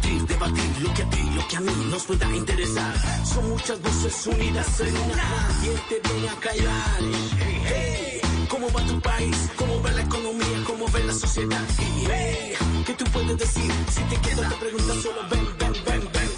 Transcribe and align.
Debatir 0.00 0.80
lo 0.80 0.94
que 0.94 1.02
a 1.02 1.10
ti, 1.10 1.30
lo 1.34 1.48
que 1.48 1.56
a 1.56 1.60
mí 1.60 1.72
nos 1.90 2.04
pueda 2.04 2.26
interesar. 2.34 2.94
Son 3.26 3.48
muchas 3.50 3.80
voces 3.82 4.26
unidas 4.26 4.80
en 4.80 4.96
una. 4.96 5.48
Te 5.88 6.00
viene 6.08 6.28
a 6.28 6.34
callar. 6.36 7.00
Hey, 7.38 7.62
hey. 7.66 8.20
¿Cómo 8.48 8.70
va 8.72 8.84
tu 8.86 9.00
país? 9.00 9.36
¿Cómo 9.56 9.82
va 9.82 9.90
la 9.92 10.02
economía? 10.02 10.64
¿Cómo 10.66 10.86
va 10.90 10.98
la 11.00 11.12
sociedad? 11.12 11.62
Hey. 11.78 12.54
¿Qué 12.86 12.94
tú 12.94 13.04
puedes 13.12 13.38
decir? 13.38 13.72
Si 13.90 14.02
te 14.02 14.16
quedas 14.16 14.48
te 14.48 14.56
preguntas 14.56 14.96
solo 15.02 15.28
ven, 15.30 15.46
ven, 15.58 15.72
ven, 15.84 16.08
ven. 16.12 16.32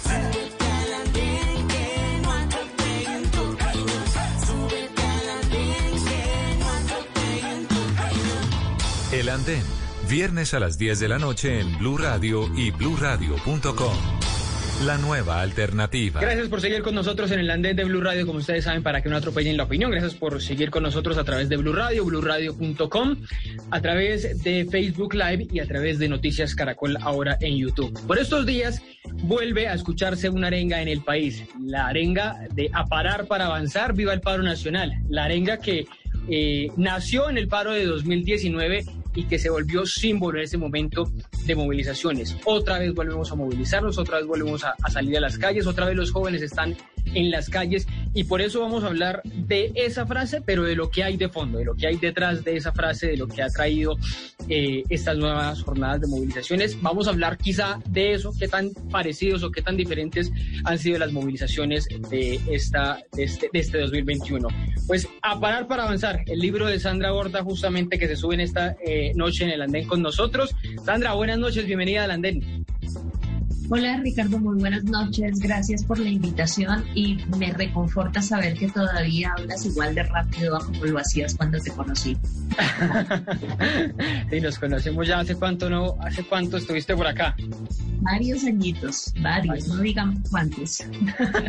El 9.11 9.29
Andén, 9.29 9.63
viernes 10.09 10.53
a 10.53 10.59
las 10.59 10.77
10 10.77 10.99
de 10.99 11.07
la 11.07 11.17
noche 11.17 11.59
en 11.59 11.77
Blue 11.79 11.97
Radio 11.97 12.49
y 12.55 12.71
bluradio.com. 12.71 13.95
La 14.83 14.97
nueva 14.97 15.41
alternativa. 15.41 16.19
Gracias 16.19 16.47
por 16.47 16.59
seguir 16.59 16.81
con 16.81 16.93
nosotros 16.93 17.31
en 17.31 17.39
el 17.39 17.49
andén 17.49 17.75
de 17.75 17.85
Blue 17.85 18.01
Radio, 18.01 18.27
como 18.27 18.39
ustedes 18.39 18.65
saben, 18.65 18.83
para 18.83 19.01
que 19.01 19.09
no 19.09 19.15
atropellen 19.15 19.57
la 19.57 19.63
opinión. 19.63 19.89
Gracias 19.89 20.13
por 20.13 20.41
seguir 20.41 20.69
con 20.69 20.83
nosotros 20.83 21.17
a 21.17 21.23
través 21.23 21.49
de 21.49 21.57
Blue 21.57 21.73
Radio, 21.73 22.03
bluradio.com, 22.03 23.15
a 23.71 23.81
través 23.81 24.43
de 24.43 24.65
Facebook 24.69 25.13
Live 25.13 25.47
y 25.51 25.59
a 25.59 25.65
través 25.65 25.97
de 25.97 26.09
Noticias 26.09 26.53
Caracol 26.55 26.97
ahora 27.01 27.37
en 27.39 27.55
YouTube. 27.55 27.97
Por 28.05 28.19
estos 28.19 28.45
días 28.45 28.81
vuelve 29.23 29.67
a 29.69 29.73
escucharse 29.73 30.29
una 30.29 30.47
arenga 30.47 30.81
en 30.81 30.89
el 30.89 31.01
país, 31.01 31.43
la 31.59 31.87
arenga 31.87 32.37
de 32.53 32.69
a 32.73 32.85
parar 32.85 33.27
para 33.27 33.45
avanzar, 33.45 33.93
viva 33.93 34.13
el 34.13 34.21
paro 34.21 34.43
nacional, 34.43 34.93
la 35.09 35.23
arenga 35.23 35.57
que 35.57 35.87
eh, 36.27 36.69
nació 36.75 37.29
en 37.29 37.37
el 37.37 37.47
paro 37.47 37.71
de 37.71 37.85
2019 37.85 38.83
y 39.15 39.23
que 39.25 39.39
se 39.39 39.49
volvió 39.49 39.85
símbolo 39.85 40.37
en 40.37 40.43
ese 40.43 40.57
momento 40.57 41.11
de 41.45 41.55
movilizaciones. 41.55 42.35
Otra 42.45 42.79
vez 42.79 42.93
volvemos 42.93 43.31
a 43.31 43.35
movilizarnos, 43.35 43.97
otra 43.97 44.17
vez 44.17 44.27
volvemos 44.27 44.63
a, 44.63 44.75
a, 44.81 44.91
salir 44.91 45.17
a 45.17 45.21
las 45.21 45.37
calles, 45.37 45.65
otra 45.65 45.85
vez 45.85 45.95
los 45.95 46.11
jóvenes 46.11 46.41
están 46.41 46.75
en 47.13 47.31
las 47.31 47.49
calles 47.49 47.87
y 48.13 48.23
por 48.25 48.41
eso 48.41 48.61
vamos 48.61 48.83
a 48.83 48.87
hablar 48.87 49.21
de 49.23 49.71
esa 49.75 50.05
frase, 50.05 50.41
pero 50.41 50.63
de 50.63 50.75
lo 50.75 50.89
que 50.89 51.03
hay 51.03 51.17
de 51.17 51.29
fondo, 51.29 51.57
de 51.57 51.65
lo 51.65 51.75
que 51.75 51.87
hay 51.87 51.97
detrás 51.97 52.43
de 52.43 52.57
esa 52.57 52.71
frase, 52.71 53.07
de 53.07 53.17
lo 53.17 53.27
que 53.27 53.41
ha 53.41 53.49
traído 53.49 53.97
eh, 54.47 54.83
estas 54.89 55.17
nuevas 55.17 55.61
jornadas 55.61 56.01
de 56.01 56.07
movilizaciones. 56.07 56.81
Vamos 56.81 57.07
a 57.07 57.11
hablar 57.11 57.37
quizá 57.37 57.79
de 57.89 58.13
eso, 58.13 58.33
qué 58.37 58.47
tan 58.47 58.71
parecidos 58.91 59.43
o 59.43 59.51
qué 59.51 59.61
tan 59.61 59.77
diferentes 59.77 60.31
han 60.63 60.77
sido 60.77 60.99
las 60.99 61.11
movilizaciones 61.11 61.87
de, 62.09 62.39
esta, 62.49 62.99
de, 63.13 63.23
este, 63.23 63.49
de 63.51 63.59
este 63.59 63.79
2021. 63.79 64.47
Pues 64.87 65.07
a 65.21 65.39
parar 65.39 65.67
para 65.67 65.83
avanzar, 65.83 66.21
el 66.27 66.39
libro 66.39 66.67
de 66.67 66.79
Sandra 66.79 67.11
Borda 67.11 67.43
justamente 67.43 67.97
que 67.97 68.07
se 68.07 68.15
sube 68.15 68.35
en 68.35 68.41
esta 68.41 68.75
eh, 68.85 69.04
noche 69.13 69.43
en 69.43 69.51
el 69.51 69.61
andén 69.61 69.87
con 69.87 70.01
nosotros. 70.01 70.55
Sandra, 70.83 71.13
buenas 71.13 71.37
noches, 71.37 71.65
bienvenida 71.65 72.03
al 72.03 72.11
andén. 72.11 72.65
Hola 73.67 73.97
Ricardo, 73.97 74.37
muy 74.37 74.59
buenas 74.59 74.83
noches. 74.83 75.39
Gracias 75.39 75.83
por 75.83 75.97
la 75.97 76.09
invitación 76.09 76.85
y 76.93 77.17
me 77.39 77.51
reconforta 77.51 78.21
saber 78.21 78.53
que 78.53 78.69
todavía 78.69 79.33
hablas 79.35 79.65
igual 79.65 79.95
de 79.95 80.03
rápido 80.03 80.59
como 80.59 80.85
lo 80.85 80.99
hacías 80.99 81.33
cuando 81.35 81.59
te 81.59 81.71
conocí. 81.71 82.15
sí, 84.29 84.39
nos 84.39 84.59
conocemos 84.59 85.07
ya 85.07 85.19
hace 85.19 85.35
cuánto, 85.35 85.67
¿no? 85.67 85.97
¿Hace 85.99 86.23
cuánto 86.23 86.57
estuviste 86.57 86.95
por 86.95 87.07
acá? 87.07 87.35
Varios 88.01 88.43
añitos, 88.43 89.11
varios, 89.19 89.67
no 89.67 89.77
digan 89.77 90.21
cuántos. 90.29 90.83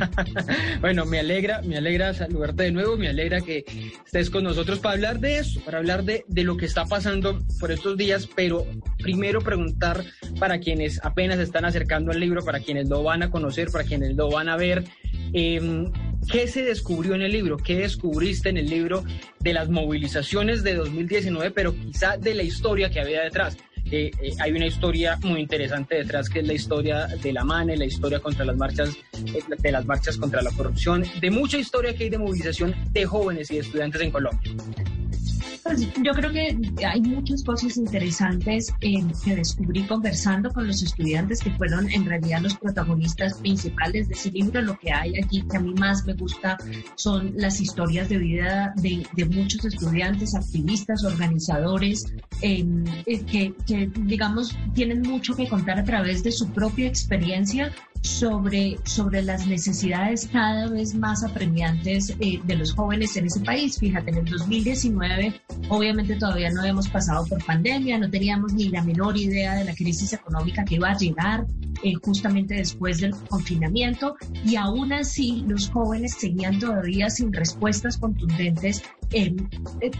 bueno, 0.81 1.04
me 1.04 1.21
alegra, 1.21 1.60
me 1.62 1.77
alegra 1.77 2.15
saludarte 2.15 2.62
de 2.62 2.72
nuevo, 2.72 2.97
me 2.97 3.09
alegra 3.09 3.43
que 3.43 3.65
estés 4.06 4.31
con 4.31 4.44
nosotros 4.44 4.78
para 4.78 4.94
hablar 4.94 5.21
de 5.21 5.38
eso, 5.38 5.60
para 5.60 5.78
hablar 5.78 6.04
de, 6.04 6.25
de 6.28 6.44
lo 6.44 6.56
que 6.56 6.65
está 6.65 6.87
pasando 6.87 7.38
por 7.60 7.72
estos 7.72 7.98
días, 7.98 8.27
pero 8.34 8.66
primero 8.98 9.43
preguntar 9.43 10.03
para 10.41 10.59
quienes 10.59 11.04
apenas 11.04 11.38
están 11.38 11.66
acercando 11.66 12.06
al 12.12 12.21
libro, 12.21 12.44
para 12.44 12.61
quienes 12.61 12.89
lo 12.89 13.03
van 13.03 13.22
a 13.22 13.31
conocer, 13.31 13.71
para 13.71 13.84
quienes 13.84 14.15
lo 14.15 14.31
van 14.31 14.49
a 14.49 14.56
ver. 14.56 14.84
Eh, 15.33 15.91
¿Qué 16.31 16.49
se 16.49 16.62
descubrió 16.62 17.15
en 17.15 17.22
el 17.22 17.33
libro? 17.33 17.56
¿Qué 17.56 17.77
descubriste 17.77 18.49
en 18.49 18.56
el 18.56 18.69
libro 18.69 19.05
de 19.39 19.53
las 19.53 19.69
movilizaciones 19.69 20.65
de 20.65 20.75
2019, 20.75 21.53
pero 21.53 21.72
quizá 21.72 22.16
de 22.16 22.34
la 22.34 22.43
historia 22.43 22.91
que 22.91 23.00
había 23.00 23.22
detrás? 23.22 23.56
Eh, 23.91 24.11
eh, 24.21 24.33
hay 24.41 24.53
una 24.53 24.66
historia 24.66 25.16
muy 25.22 25.41
interesante 25.41 25.95
detrás 25.95 26.28
que 26.28 26.41
es 26.41 26.47
la 26.47 26.55
historia 26.55 27.06
de 27.06 27.33
la 27.33 27.45
MANE, 27.45 27.77
la 27.77 27.84
historia 27.84 28.19
contra 28.19 28.45
las 28.45 28.56
marchas, 28.56 28.97
eh, 29.27 29.41
de 29.59 29.72
las 29.72 29.87
marchas 29.87 30.16
contra 30.16 30.43
la 30.43 30.50
corrupción, 30.50 31.05
de 31.21 31.31
mucha 31.31 31.56
historia 31.56 31.95
que 31.95 32.05
hay 32.05 32.11
de 32.11 32.19
movilización 32.19 32.75
de 32.91 33.06
jóvenes 33.06 33.50
y 33.53 33.55
de 33.55 33.61
estudiantes 33.61 34.00
en 34.00 34.11
Colombia. 34.11 34.53
Pues 35.63 35.81
yo 36.03 36.13
creo 36.13 36.31
que 36.31 36.57
hay 36.87 37.01
muchas 37.01 37.43
cosas 37.43 37.77
interesantes 37.77 38.73
eh, 38.81 39.05
que 39.25 39.35
descubrí 39.35 39.85
conversando 39.85 40.53
con 40.53 40.67
los 40.67 40.83
estudiantes 40.83 41.41
que 41.41 41.51
fueron 41.53 41.91
en 41.91 42.05
realidad 42.05 42.41
los 42.41 42.57
protagonistas 42.57 43.35
principales 43.39 44.09
de 44.09 44.15
ese 44.15 44.31
libro. 44.31 44.63
Lo 44.63 44.79
que 44.79 44.93
hay 44.93 45.19
aquí 45.19 45.43
que 45.43 45.57
a 45.57 45.61
mí 45.61 45.75
más 45.75 46.07
me 46.07 46.15
gusta 46.15 46.57
son 46.95 47.33
las 47.37 47.61
historias 47.61 48.09
de 48.09 48.19
vida 48.19 48.75
de, 48.77 49.07
muchos 49.27 49.65
estudiantes, 49.65 50.35
activistas, 50.35 51.05
organizadores, 51.05 52.07
eh, 52.43 52.65
que, 53.05 53.53
que 53.67 53.91
digamos 54.03 54.57
tienen 54.75 55.03
mucho 55.03 55.35
que 55.35 55.49
contar 55.49 55.79
a 55.81 55.85
través 55.85 56.23
de 56.23 56.31
su 56.31 56.49
propia 56.51 56.87
experiencia 56.87 57.73
sobre, 58.06 58.78
sobre 58.84 59.22
las 59.22 59.47
necesidades 59.47 60.28
cada 60.33 60.69
vez 60.69 60.94
más 60.94 61.25
apremiantes 61.25 62.15
eh, 62.21 62.41
de 62.44 62.56
los 62.56 62.72
jóvenes 62.72 63.17
en 63.17 63.27
ese 63.27 63.41
país. 63.41 63.78
Fíjate, 63.78 64.11
en 64.11 64.19
el 64.19 64.25
2019 64.27 65.41
obviamente 65.69 66.16
todavía 66.16 66.50
no 66.50 66.61
habíamos 66.61 66.89
pasado 66.89 67.27
por 67.27 67.45
pandemia, 67.45 67.99
no 67.99 68.09
teníamos 68.11 68.53
ni 68.53 68.69
la 68.69 68.83
menor 68.83 69.16
idea 69.16 69.55
de 69.55 69.65
la 69.65 69.75
crisis 69.75 70.12
económica 70.12 70.65
que 70.65 70.77
iba 70.77 70.91
a 70.91 70.97
llegar 70.97 71.47
eh, 71.83 71.95
justamente 72.03 72.55
después 72.55 73.00
del 73.00 73.15
confinamiento 73.28 74.16
y 74.45 74.56
aún 74.56 74.93
así 74.93 75.45
los 75.47 75.69
jóvenes 75.69 76.15
seguían 76.19 76.59
todavía 76.59 77.11
sin 77.11 77.33
respuestas 77.33 77.99
contundentes, 77.99 78.83
eh, 79.12 79.34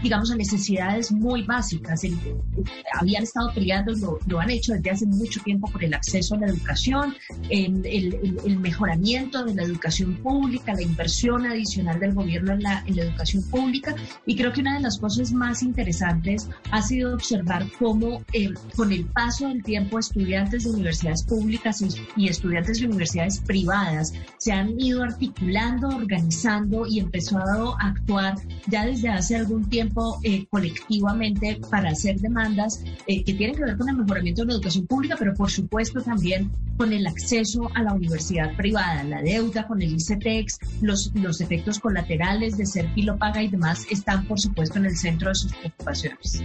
digamos, 0.03 0.31
a 0.31 0.35
necesidades 0.35 1.11
muy 1.11 1.43
básicas. 1.43 2.03
El, 2.03 2.17
habían 2.99 3.23
estado 3.23 3.51
peleando, 3.53 3.93
lo, 3.93 4.19
lo, 4.27 4.39
han 4.39 4.49
hecho 4.49 4.73
desde 4.73 4.91
hace 4.91 5.05
mucho 5.05 5.41
tiempo 5.41 5.69
por 5.71 5.83
el 5.83 5.93
acceso 5.93 6.35
a 6.35 6.39
la 6.39 6.47
educación, 6.47 7.15
el, 7.49 7.85
el, 7.85 8.39
el, 8.45 8.59
mejoramiento 8.59 9.43
de 9.43 9.55
la 9.55 9.63
educación 9.63 10.15
pública, 10.15 10.73
la 10.73 10.81
inversión 10.81 11.45
adicional 11.45 11.99
del 11.99 12.13
gobierno 12.13 12.53
en 12.53 12.63
la, 12.63 12.83
en 12.85 12.95
la 12.95 13.03
educación 13.03 13.43
pública 13.43 13.95
y 14.25 14.35
creo 14.35 14.51
que 14.51 14.61
una 14.61 14.75
de 14.75 14.81
las 14.81 14.97
cosas 14.97 15.31
más 15.31 15.61
interesantes 15.63 16.49
ha 16.71 16.81
sido 16.81 17.13
observar 17.13 17.65
cómo 17.79 18.23
eh, 18.33 18.49
con 18.75 18.91
el 18.91 19.05
paso 19.05 19.47
del 19.47 19.63
tiempo 19.63 19.99
estudiantes 19.99 20.63
de 20.63 20.71
universidades 20.71 21.23
públicas 21.23 21.83
y, 22.15 22.27
estudiantes 22.27 22.79
de 22.79 22.87
universidades 22.87 23.39
privadas 23.39 24.13
se 24.37 24.51
han 24.51 24.79
ido 24.79 25.03
articulando, 25.03 25.87
organizando 25.87 26.85
y 26.85 26.99
empezado 26.99 27.75
a 27.79 27.87
actuar 27.87 28.35
ya 28.67 28.85
desde 28.85 28.96
hace 29.05 29.35
algún 29.35 29.69
tiempo 29.69 30.19
eh, 30.23 30.45
colectivamente 30.49 31.59
para 31.69 31.89
hacer 31.89 32.19
demandas 32.19 32.83
eh, 33.07 33.23
que 33.23 33.33
tienen 33.33 33.55
que 33.55 33.63
ver 33.63 33.77
con 33.77 33.89
el 33.89 33.97
mejoramiento 33.97 34.41
de 34.41 34.47
la 34.47 34.53
educación 34.53 34.87
pública, 34.87 35.15
pero 35.17 35.33
por 35.33 35.49
supuesto 35.49 36.01
también 36.01 36.51
con 36.77 36.93
el 36.93 37.07
acceso 37.07 37.69
a 37.73 37.83
la 37.83 37.93
universidad 37.93 38.55
privada, 38.55 39.03
la 39.03 39.21
deuda 39.21 39.67
con 39.67 39.81
el 39.81 39.93
ICETEX, 39.93 40.59
los, 40.81 41.11
los 41.15 41.41
efectos 41.41 41.79
colaterales 41.79 42.57
de 42.57 42.65
ser 42.65 42.87
paga 43.19 43.41
y 43.41 43.47
demás 43.47 43.85
están 43.89 44.25
por 44.27 44.39
supuesto 44.39 44.77
en 44.79 44.85
el 44.85 44.97
centro 44.97 45.29
de 45.29 45.35
sus 45.35 45.53
preocupaciones. 45.53 46.43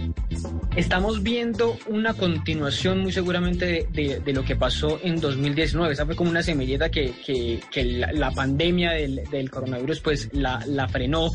Estamos 0.75 1.21
viendo 1.21 1.77
una 1.87 2.13
continuación 2.13 2.99
muy 2.99 3.11
seguramente 3.11 3.65
de, 3.65 3.87
de, 3.91 4.19
de 4.19 4.33
lo 4.33 4.43
que 4.43 4.55
pasó 4.55 4.99
en 5.03 5.19
2019. 5.19 5.93
Esa 5.93 6.05
fue 6.05 6.15
como 6.15 6.29
una 6.29 6.43
semilleta 6.43 6.89
que, 6.89 7.13
que, 7.25 7.59
que 7.71 7.83
la, 7.83 8.11
la, 8.11 8.31
pandemia 8.31 8.91
del, 8.91 9.23
del, 9.29 9.49
coronavirus 9.49 9.99
pues 9.99 10.29
la, 10.33 10.63
la, 10.67 10.87
frenó. 10.87 11.31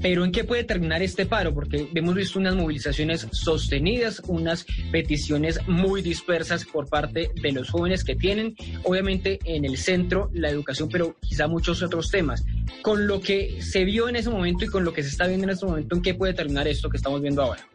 Pero 0.00 0.24
¿en 0.24 0.32
qué 0.32 0.44
puede 0.44 0.59
puede 0.60 0.64
terminar 0.64 1.02
este 1.02 1.24
paro? 1.24 1.54
Porque 1.54 1.88
hemos 1.94 2.14
visto 2.14 2.38
unas 2.38 2.54
movilizaciones 2.54 3.26
sostenidas, 3.32 4.20
unas 4.26 4.66
peticiones 4.92 5.58
muy 5.66 6.02
dispersas 6.02 6.66
por 6.66 6.88
parte 6.88 7.30
de 7.40 7.52
los 7.52 7.70
jóvenes 7.70 8.04
que 8.04 8.14
tienen, 8.14 8.54
obviamente 8.82 9.38
en 9.44 9.64
el 9.64 9.78
centro 9.78 10.28
la 10.34 10.50
educación, 10.50 10.90
pero 10.90 11.16
quizá 11.20 11.48
muchos 11.48 11.82
otros 11.82 12.10
temas. 12.10 12.44
Con 12.82 13.06
lo 13.06 13.20
que 13.20 13.62
se 13.62 13.84
vio 13.84 14.08
en 14.08 14.16
ese 14.16 14.28
momento 14.28 14.66
y 14.66 14.68
con 14.68 14.84
lo 14.84 14.92
que 14.92 15.02
se 15.02 15.08
está 15.08 15.26
viendo 15.26 15.44
en 15.44 15.50
este 15.50 15.64
momento, 15.64 15.96
¿en 15.96 16.02
qué 16.02 16.14
puede 16.14 16.34
terminar 16.34 16.68
esto 16.68 16.90
que 16.90 16.98
estamos 16.98 17.22
viendo 17.22 17.42
ahora? 17.42 17.66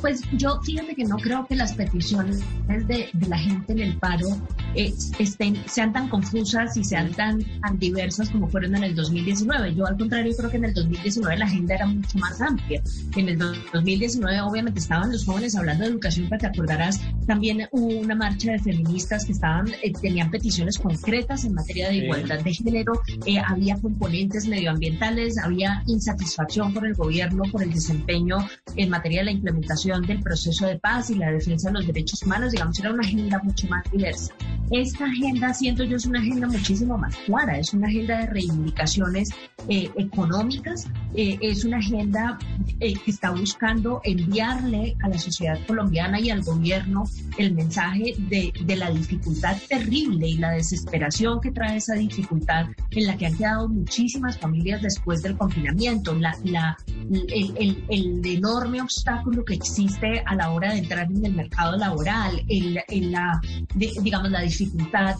Pues 0.00 0.22
yo 0.32 0.60
fíjate 0.62 0.94
que 0.94 1.04
no 1.04 1.16
creo 1.16 1.46
que 1.46 1.56
las 1.56 1.74
peticiones 1.74 2.40
de, 2.66 3.08
la 3.28 3.38
gente 3.38 3.72
en 3.72 3.78
el 3.78 3.96
paro 3.96 4.28
eh, 4.74 4.92
estén, 5.18 5.56
sean 5.66 5.92
tan 5.92 6.08
confusas 6.08 6.76
y 6.76 6.84
sean 6.84 7.12
tan, 7.12 7.42
tan, 7.60 7.78
diversas 7.78 8.30
como 8.30 8.48
fueron 8.48 8.76
en 8.76 8.84
el 8.84 8.94
2019. 8.94 9.74
Yo 9.74 9.86
al 9.86 9.96
contrario 9.96 10.34
creo 10.36 10.50
que 10.50 10.56
en 10.56 10.64
el 10.66 10.74
2019 10.74 11.38
la 11.38 11.44
agenda 11.46 11.74
era 11.74 11.86
mucho 11.86 12.18
más 12.18 12.40
amplia. 12.40 12.82
En 13.16 13.28
el 13.28 13.38
2019 13.38 14.40
obviamente 14.40 14.80
estaban 14.80 15.10
los 15.10 15.24
jóvenes 15.24 15.56
hablando 15.56 15.84
de 15.84 15.90
educación, 15.90 16.26
pero 16.28 16.40
te 16.40 16.46
acordarás, 16.46 17.00
también 17.26 17.66
hubo 17.72 17.98
una 17.98 18.14
marcha 18.14 18.52
de 18.52 18.58
feministas 18.58 19.24
que 19.24 19.32
estaban, 19.32 19.68
eh, 19.82 19.92
tenían 20.00 20.30
peticiones 20.30 20.78
concretas 20.78 21.44
en 21.44 21.54
materia 21.54 21.88
de 21.88 21.96
igualdad 21.96 22.40
de 22.40 22.52
género, 22.52 23.00
eh, 23.24 23.38
había 23.38 23.76
componentes 23.80 24.46
medioambientales, 24.46 25.38
había 25.38 25.82
insatisfacción 25.86 26.74
por 26.74 26.86
el 26.86 26.94
gobierno 26.94 27.44
por 27.50 27.62
el 27.62 27.72
desempeño 27.72 28.38
en 28.76 28.90
materia 28.90 29.20
de 29.20 29.25
la 29.26 29.32
implementación 29.32 30.02
del 30.02 30.20
proceso 30.20 30.66
de 30.66 30.78
paz 30.78 31.10
y 31.10 31.16
la 31.16 31.30
defensa 31.30 31.68
de 31.68 31.74
los 31.74 31.86
derechos 31.86 32.22
humanos, 32.22 32.52
digamos, 32.52 32.78
era 32.78 32.92
una 32.92 33.02
agenda 33.02 33.40
mucho 33.42 33.66
más 33.68 33.84
diversa. 33.90 34.32
Esta 34.70 35.04
agenda, 35.04 35.52
siento 35.52 35.84
yo, 35.84 35.96
es 35.96 36.06
una 36.06 36.20
agenda 36.20 36.46
muchísimo 36.48 36.96
más 36.96 37.14
clara, 37.26 37.58
es 37.58 37.72
una 37.74 37.88
agenda 37.88 38.18
de 38.18 38.26
reivindicaciones 38.26 39.30
eh, 39.68 39.90
económicas, 39.96 40.86
eh, 41.14 41.38
es 41.40 41.64
una 41.64 41.78
agenda 41.78 42.38
eh, 42.80 42.94
que 42.94 43.10
está 43.10 43.30
buscando 43.30 44.00
enviarle 44.04 44.96
a 45.02 45.08
la 45.08 45.18
sociedad 45.18 45.58
colombiana 45.66 46.20
y 46.20 46.30
al 46.30 46.42
gobierno 46.42 47.04
el 47.38 47.54
mensaje 47.54 48.14
de, 48.28 48.52
de, 48.64 48.76
la 48.76 48.90
dificultad 48.90 49.56
terrible 49.68 50.28
y 50.28 50.38
la 50.38 50.50
desesperación 50.50 51.40
que 51.40 51.50
trae 51.50 51.76
esa 51.76 51.94
dificultad 51.94 52.66
en 52.90 53.06
la 53.06 53.16
que 53.16 53.26
han 53.26 53.36
quedado 53.36 53.68
muchísimas 53.68 54.38
familias 54.38 54.82
después 54.82 55.22
del 55.22 55.36
confinamiento, 55.36 56.14
la, 56.14 56.36
la, 56.44 56.76
el, 57.10 57.54
el, 57.58 57.84
el 57.88 58.26
enorme 58.26 58.80
obstáculo 58.80 59.15
que 59.44 59.54
existe 59.54 60.22
a 60.24 60.34
la 60.34 60.50
hora 60.50 60.72
de 60.72 60.78
entrar 60.78 61.10
en 61.10 61.24
el 61.24 61.34
mercado 61.34 61.76
laboral, 61.76 62.42
en, 62.48 63.12
la, 63.12 63.40
digamos, 63.74 64.30
la 64.30 64.40
dificultad 64.40 65.16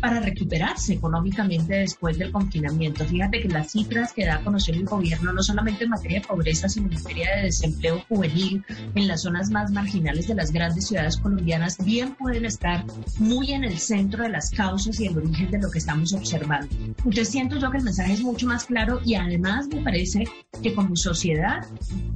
para 0.00 0.20
recuperarse 0.20 0.94
económicamente 0.94 1.74
después 1.74 2.18
del 2.18 2.32
confinamiento. 2.32 3.04
Fíjate 3.04 3.40
que 3.40 3.48
las 3.48 3.72
cifras 3.72 4.12
que 4.12 4.26
da 4.26 4.36
a 4.36 4.44
conocer 4.44 4.74
el 4.74 4.84
gobierno, 4.84 5.32
no 5.32 5.42
solamente 5.42 5.84
en 5.84 5.90
materia 5.90 6.20
de 6.20 6.26
pobreza, 6.26 6.68
sino 6.68 6.86
en 6.88 6.94
materia 6.94 7.36
de 7.36 7.42
desempleo 7.42 8.02
juvenil 8.08 8.64
en 8.94 9.08
las 9.08 9.22
zonas 9.22 9.50
más 9.50 9.70
marginales 9.70 10.28
de 10.28 10.34
las 10.34 10.52
grandes 10.52 10.88
ciudades 10.88 11.16
colombianas, 11.16 11.76
bien 11.84 12.14
pueden 12.14 12.44
estar 12.44 12.84
muy 13.18 13.52
en 13.52 13.64
el 13.64 13.78
centro 13.78 14.22
de 14.22 14.30
las 14.30 14.50
causas 14.50 14.98
y 15.00 15.06
el 15.06 15.18
origen 15.18 15.50
de 15.50 15.58
lo 15.58 15.70
que 15.70 15.78
estamos 15.78 16.12
observando. 16.12 16.74
Entonces 16.80 17.28
siento 17.28 17.58
yo 17.58 17.70
que 17.70 17.78
el 17.78 17.84
mensaje 17.84 18.12
es 18.14 18.22
mucho 18.22 18.46
más 18.46 18.64
claro 18.64 19.00
y 19.04 19.14
además 19.14 19.68
me 19.68 19.82
parece 19.82 20.24
que 20.62 20.74
como 20.74 20.96
sociedad 20.96 21.66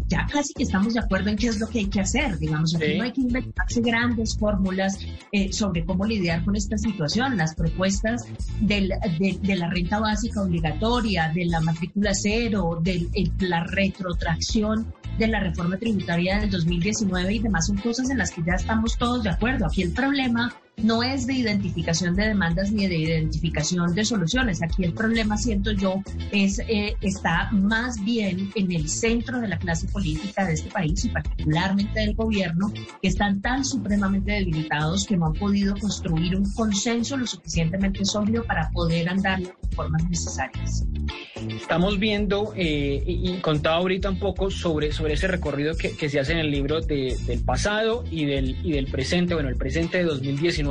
ya 0.06 0.26
casi 0.30 0.52
que 0.54 0.64
estamos 0.64 0.94
de 0.94 1.00
acuerdo 1.00 1.30
en 1.30 1.36
qué 1.36 1.48
es 1.48 1.58
lo 1.58 1.66
que 1.66 1.80
hay 1.80 1.86
que 1.86 2.00
hacer. 2.00 2.38
Digamos, 2.38 2.74
aquí 2.74 2.96
no 2.96 3.04
hay 3.04 3.12
que 3.12 3.20
inventarse 3.22 3.80
grandes 3.80 4.36
fórmulas 4.36 4.98
eh, 5.32 5.52
sobre 5.52 5.84
cómo 5.84 6.04
lidiar 6.04 6.44
con 6.44 6.56
esta 6.56 6.76
situación. 6.76 7.36
Las 7.36 7.54
propuestas 7.74 8.24
de, 8.60 8.88
la 9.56 9.68
renta 9.68 9.98
básica 9.98 10.42
obligatoria, 10.42 11.30
de 11.34 11.46
la 11.46 11.60
matrícula 11.60 12.14
cero, 12.14 12.78
de 12.80 13.08
la 13.40 13.64
retrotracción 13.64 14.92
de 15.18 15.28
la 15.28 15.40
reforma 15.40 15.76
tributaria 15.76 16.40
del 16.40 16.50
2019 16.50 17.34
y 17.34 17.38
demás 17.38 17.66
son 17.66 17.76
cosas 17.76 18.10
en 18.10 18.18
las 18.18 18.30
que 18.30 18.42
ya 18.44 18.54
estamos 18.54 18.96
todos 18.96 19.22
de 19.22 19.30
acuerdo. 19.30 19.66
Aquí 19.66 19.82
el 19.82 19.92
problema 19.92 20.52
no 20.76 21.02
es 21.02 21.26
de 21.26 21.34
identificación 21.34 22.14
de 22.14 22.28
demandas 22.28 22.72
ni 22.72 22.86
de 22.86 22.96
identificación 22.96 23.94
de 23.94 24.04
soluciones. 24.04 24.62
Aquí 24.62 24.84
el 24.84 24.92
problema, 24.92 25.36
siento 25.36 25.72
yo, 25.72 26.02
es 26.32 26.58
eh, 26.68 26.96
está 27.00 27.48
más 27.52 28.02
bien 28.04 28.50
en 28.54 28.72
el 28.72 28.88
centro 28.88 29.40
de 29.40 29.48
la 29.48 29.58
clase 29.58 29.86
política 29.88 30.44
de 30.44 30.54
este 30.54 30.70
país 30.70 31.04
y 31.04 31.08
particularmente 31.08 32.00
del 32.00 32.14
gobierno, 32.14 32.72
que 33.00 33.08
están 33.08 33.40
tan 33.40 33.64
supremamente 33.64 34.32
debilitados 34.32 35.06
que 35.06 35.16
no 35.16 35.26
han 35.26 35.32
podido 35.34 35.74
construir 35.76 36.36
un 36.36 36.50
consenso 36.52 37.16
lo 37.16 37.26
suficientemente 37.26 38.04
sólido 38.04 38.44
para 38.44 38.70
poder 38.70 39.08
andar 39.08 39.40
las 39.40 39.52
reformas 39.62 40.04
necesarias. 40.08 40.84
Estamos 41.48 41.98
viendo 41.98 42.52
eh, 42.56 43.02
y 43.06 43.36
contaba 43.38 43.76
ahorita 43.76 44.10
un 44.10 44.18
poco 44.18 44.50
sobre, 44.50 44.92
sobre 44.92 45.14
ese 45.14 45.28
recorrido 45.28 45.74
que, 45.76 46.08
se 46.08 46.20
hace 46.20 46.32
en 46.32 46.38
el 46.38 46.50
libro 46.50 46.80
del 46.80 47.42
pasado 47.44 48.04
y 48.10 48.26
del, 48.26 48.56
y 48.62 48.72
del 48.72 48.86
presente, 48.86 49.34
bueno, 49.34 49.48
el 49.48 49.56
presente 49.56 49.98
de 49.98 50.04
2019 50.04 50.63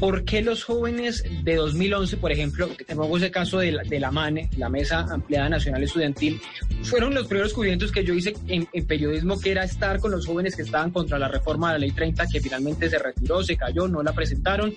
¿Por 0.00 0.24
qué 0.24 0.42
los 0.42 0.64
jóvenes 0.64 1.24
de 1.42 1.54
2011, 1.56 2.16
por 2.16 2.32
ejemplo, 2.32 2.68
tenemos 2.86 3.20
ese 3.20 3.30
caso 3.30 3.58
de 3.58 3.72
la, 3.72 3.82
de 3.82 4.00
la 4.00 4.10
MANE, 4.10 4.50
la 4.56 4.68
Mesa 4.68 5.06
Ampliada 5.10 5.48
Nacional 5.48 5.82
Estudiantil, 5.82 6.40
fueron 6.82 7.14
los 7.14 7.26
primeros 7.26 7.52
cubrimientos 7.52 7.92
que 7.92 8.04
yo 8.04 8.14
hice 8.14 8.34
en, 8.48 8.66
periodismo, 8.86 9.40
que 9.40 9.50
era 9.50 9.64
estar 9.64 10.00
con 10.00 10.10
los 10.10 10.26
jóvenes 10.26 10.54
que 10.56 10.62
estaban 10.62 10.90
contra 10.90 11.18
la 11.18 11.28
reforma 11.28 11.72
de 11.72 11.74
la 11.74 11.78
Ley 11.80 11.92
30, 11.92 12.26
que 12.28 12.40
finalmente 12.40 12.88
se 12.88 12.98
retiró, 12.98 13.42
se 13.42 13.56
cayó, 13.56 13.88
no 13.88 14.02
la 14.02 14.12
presentaron. 14.12 14.74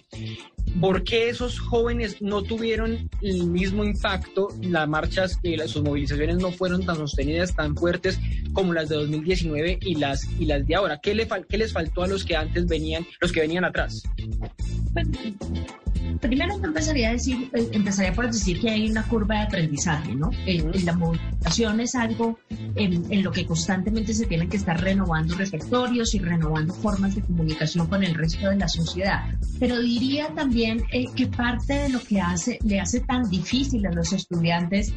¿Por 0.80 1.04
qué 1.04 1.30
esos 1.30 1.60
jóvenes 1.60 2.22
no 2.22 2.42
tuvieron 2.44 3.10
el 3.22 3.46
mismo 3.46 3.84
impacto? 3.84 4.50
Las 4.62 4.88
marchas, 4.88 5.40
y 5.44 5.58
sus 5.68 5.84
movilizaciones 5.84 6.38
no 6.38 6.52
fueron 6.52 6.86
tan 6.86 6.96
sostenidas, 6.96 7.56
tan 7.56 7.76
fuertes 7.76 8.20
como 8.54 8.74
las 8.74 8.90
de 8.90 8.96
2019 8.96 9.80
y 9.82 9.96
las, 9.96 10.28
y 10.40 10.46
las 10.46 10.66
de 10.66 10.76
ahora. 10.76 11.00
¿Qué, 11.02 11.16
le, 11.16 11.28
¿Qué 11.48 11.58
les 11.58 11.74
faltó 11.74 12.04
a 12.04 12.08
los 12.08 12.24
que 12.24 12.36
antes 12.36 12.68
venían, 12.68 13.06
los 13.20 13.32
que 13.32 13.42
venían 13.42 13.66
atrás? 13.66 14.04
Primero 16.20 16.56
empezaría 16.64 17.10
a 17.10 17.12
decir, 17.14 17.50
eh, 17.54 17.70
empezaría 17.72 18.14
por 18.14 18.28
decir 18.28 18.60
que 18.60 18.70
hay 18.70 18.90
una 18.90 19.04
curva 19.04 19.36
de 19.36 19.42
aprendizaje, 19.44 20.16
¿no? 20.16 20.32
Eh, 20.46 20.64
la 20.84 20.94
movilización 20.94 21.80
es 21.80 21.96
algo 21.96 22.40
en, 22.76 23.24
lo 23.24 23.32
que 23.32 23.46
constantemente 23.46 24.14
se 24.14 24.26
tienen 24.26 24.50
que 24.50 24.58
estar 24.58 24.80
renovando 24.82 25.36
repertorios 25.36 26.14
y 26.16 26.20
renovando 26.20 26.74
formas 26.74 27.16
de 27.16 27.22
comunicación 27.22 27.88
con 27.88 28.04
el 28.04 28.16
resto 28.16 28.50
de 28.50 28.58
la 28.58 28.68
sociedad. 28.68 29.24
Pero 29.60 29.80
diría 29.80 30.28
también 30.36 30.84
eh, 30.92 31.06
que 31.16 31.28
parte 31.28 31.74
de 31.74 31.90
lo 31.90 32.02
que 32.02 32.20
hace, 32.22 32.60
le 32.64 32.80
hace 32.80 33.02
tan 33.02 33.30
difícil 33.30 33.86
a 33.86 33.92
los 33.92 34.14
estudiantes 34.14 34.94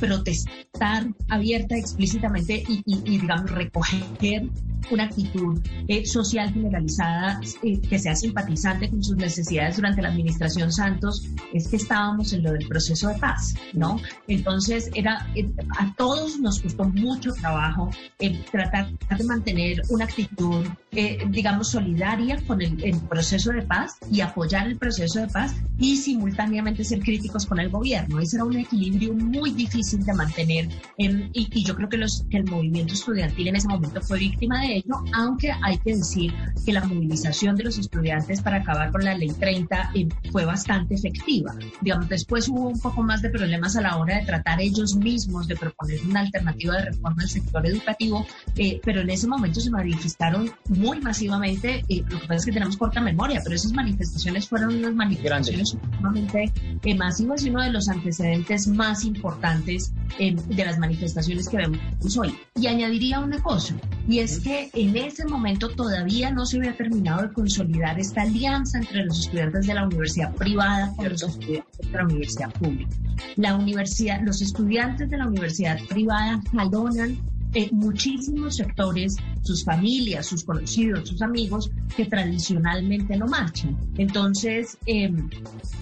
protestar 0.00 1.06
abierta, 1.28 1.76
explícitamente 1.76 2.62
y, 2.68 2.82
y, 2.86 3.18
digamos, 3.18 3.50
recoger 3.50 4.48
una 4.90 5.04
actitud 5.04 5.60
social 6.04 6.52
generalizada 6.52 7.40
que 7.88 7.98
sea 7.98 8.16
simpatizante 8.16 8.90
con 8.90 9.02
sus 9.02 9.16
necesidades 9.16 9.76
durante 9.76 10.02
la 10.02 10.08
administración 10.08 10.31
Santos 10.70 11.26
es 11.52 11.68
que 11.68 11.76
estábamos 11.76 12.32
en 12.32 12.42
lo 12.42 12.52
del 12.52 12.66
proceso 12.68 13.08
de 13.08 13.14
paz, 13.16 13.54
¿no? 13.72 14.00
Entonces, 14.28 14.90
era, 14.94 15.26
eh, 15.34 15.50
a 15.78 15.94
todos 15.94 16.38
nos 16.40 16.60
costó 16.60 16.84
mucho 16.84 17.32
trabajo 17.34 17.90
eh, 18.18 18.44
tratar 18.50 18.88
de 19.16 19.24
mantener 19.24 19.82
una 19.90 20.04
actitud, 20.04 20.66
eh, 20.94 21.18
digamos, 21.30 21.70
solidaria 21.70 22.38
con 22.46 22.60
el, 22.60 23.00
proceso 23.08 23.50
de 23.50 23.62
paz 23.62 23.96
y 24.10 24.20
apoyar 24.20 24.66
el 24.66 24.76
proceso 24.76 25.20
de 25.20 25.26
paz 25.26 25.54
y 25.78 25.96
simultáneamente 25.96 26.84
ser 26.84 27.00
críticos 27.00 27.46
con 27.46 27.58
el 27.60 27.70
gobierno. 27.70 28.20
Ese 28.20 28.36
era 28.36 28.44
un 28.44 28.56
equilibrio 28.56 29.14
muy 29.14 29.52
difícil 29.52 30.04
de 30.04 30.12
mantener 30.12 30.68
y, 30.98 31.30
y, 31.32 31.64
yo 31.64 31.74
creo 31.74 31.88
que, 31.88 31.96
los, 31.96 32.26
que 32.30 32.38
el 32.38 32.44
movimiento 32.44 32.92
estudiantil 32.92 33.48
en 33.48 33.56
ese 33.56 33.68
momento 33.68 34.00
fue 34.02 34.18
víctima 34.18 34.60
de 34.60 34.76
ello, 34.76 35.02
aunque 35.14 35.52
hay 35.62 35.78
que 35.78 35.96
decir 35.96 36.32
que 36.64 36.72
la 36.72 36.84
movilización 36.84 37.56
de 37.56 37.64
los 37.64 37.78
estudiantes 37.78 38.42
para 38.42 38.58
acabar 38.58 38.92
con 38.92 39.04
la 39.04 39.14
ley 39.14 39.30
30 39.30 39.92
eh, 39.94 40.08
fue 40.30 40.44
bastante 40.44 40.94
efectiva. 40.94 41.54
Digamos, 41.80 42.08
después 42.08 42.48
hubo 42.48 42.68
un 42.68 42.80
poco 42.80 43.02
más 43.02 43.22
de 43.22 43.30
problemas 43.30 43.76
a 43.76 43.80
la 43.80 43.96
hora 43.96 44.18
de 44.18 44.26
tratar 44.26 44.60
ellos 44.60 44.94
mismos 44.96 45.48
de 45.48 45.56
proponer 45.56 46.00
una 46.06 46.20
alternativa 46.20 46.76
de 46.76 46.84
reforma 46.86 47.22
al 47.22 47.28
sector 47.28 47.66
educativo, 47.66 48.26
eh, 48.56 48.80
pero 48.84 49.00
en 49.00 49.10
ese 49.10 49.26
momento 49.26 49.60
se 49.60 49.70
manifestaron 49.70 50.50
muy 50.82 51.00
masivamente, 51.00 51.84
eh, 51.88 52.04
lo 52.08 52.20
que 52.20 52.26
pasa 52.26 52.34
es 52.34 52.44
que 52.44 52.52
tenemos 52.52 52.76
corta 52.76 53.00
memoria, 53.00 53.40
pero 53.42 53.54
esas 53.54 53.72
manifestaciones 53.72 54.48
fueron 54.48 54.76
unas 54.76 54.94
manifestaciones 54.94 55.70
sumamente 55.70 56.52
masivas 56.96 57.44
y 57.44 57.50
uno 57.50 57.62
de 57.62 57.70
los 57.70 57.88
antecedentes 57.88 58.66
más 58.66 59.04
importantes 59.04 59.92
de 60.18 60.64
las 60.64 60.78
manifestaciones 60.78 61.48
que 61.48 61.56
vemos 61.56 61.78
hoy. 62.18 62.34
Y 62.56 62.66
añadiría 62.66 63.20
una 63.20 63.40
cosa, 63.40 63.74
y 64.08 64.18
es 64.18 64.40
que 64.40 64.70
en 64.74 64.96
ese 64.96 65.24
momento 65.24 65.68
todavía 65.70 66.30
no 66.30 66.44
se 66.44 66.58
había 66.58 66.76
terminado 66.76 67.22
de 67.22 67.32
consolidar 67.32 67.98
esta 67.98 68.22
alianza 68.22 68.78
entre 68.78 69.04
los 69.04 69.20
estudiantes 69.20 69.66
de 69.66 69.74
la 69.74 69.86
universidad 69.86 70.34
privada 70.34 70.92
y 70.98 71.08
los 71.08 71.22
estudiantes 71.22 71.78
de 71.78 71.96
la 71.96 72.04
universidad 72.04 72.52
pública. 72.54 72.96
La 73.36 73.54
universidad, 73.54 74.20
los 74.22 74.42
estudiantes 74.42 75.08
de 75.08 75.16
la 75.16 75.26
universidad 75.26 75.78
privada 75.88 76.40
jalonan 76.52 77.18
eh, 77.54 77.68
muchísimos 77.72 78.56
sectores, 78.56 79.16
sus 79.42 79.64
familias, 79.64 80.26
sus 80.26 80.44
conocidos, 80.44 81.08
sus 81.08 81.20
amigos, 81.22 81.70
que 81.96 82.06
tradicionalmente 82.06 83.16
no 83.16 83.26
marchan. 83.26 83.76
Entonces, 83.98 84.78
em, 84.86 85.28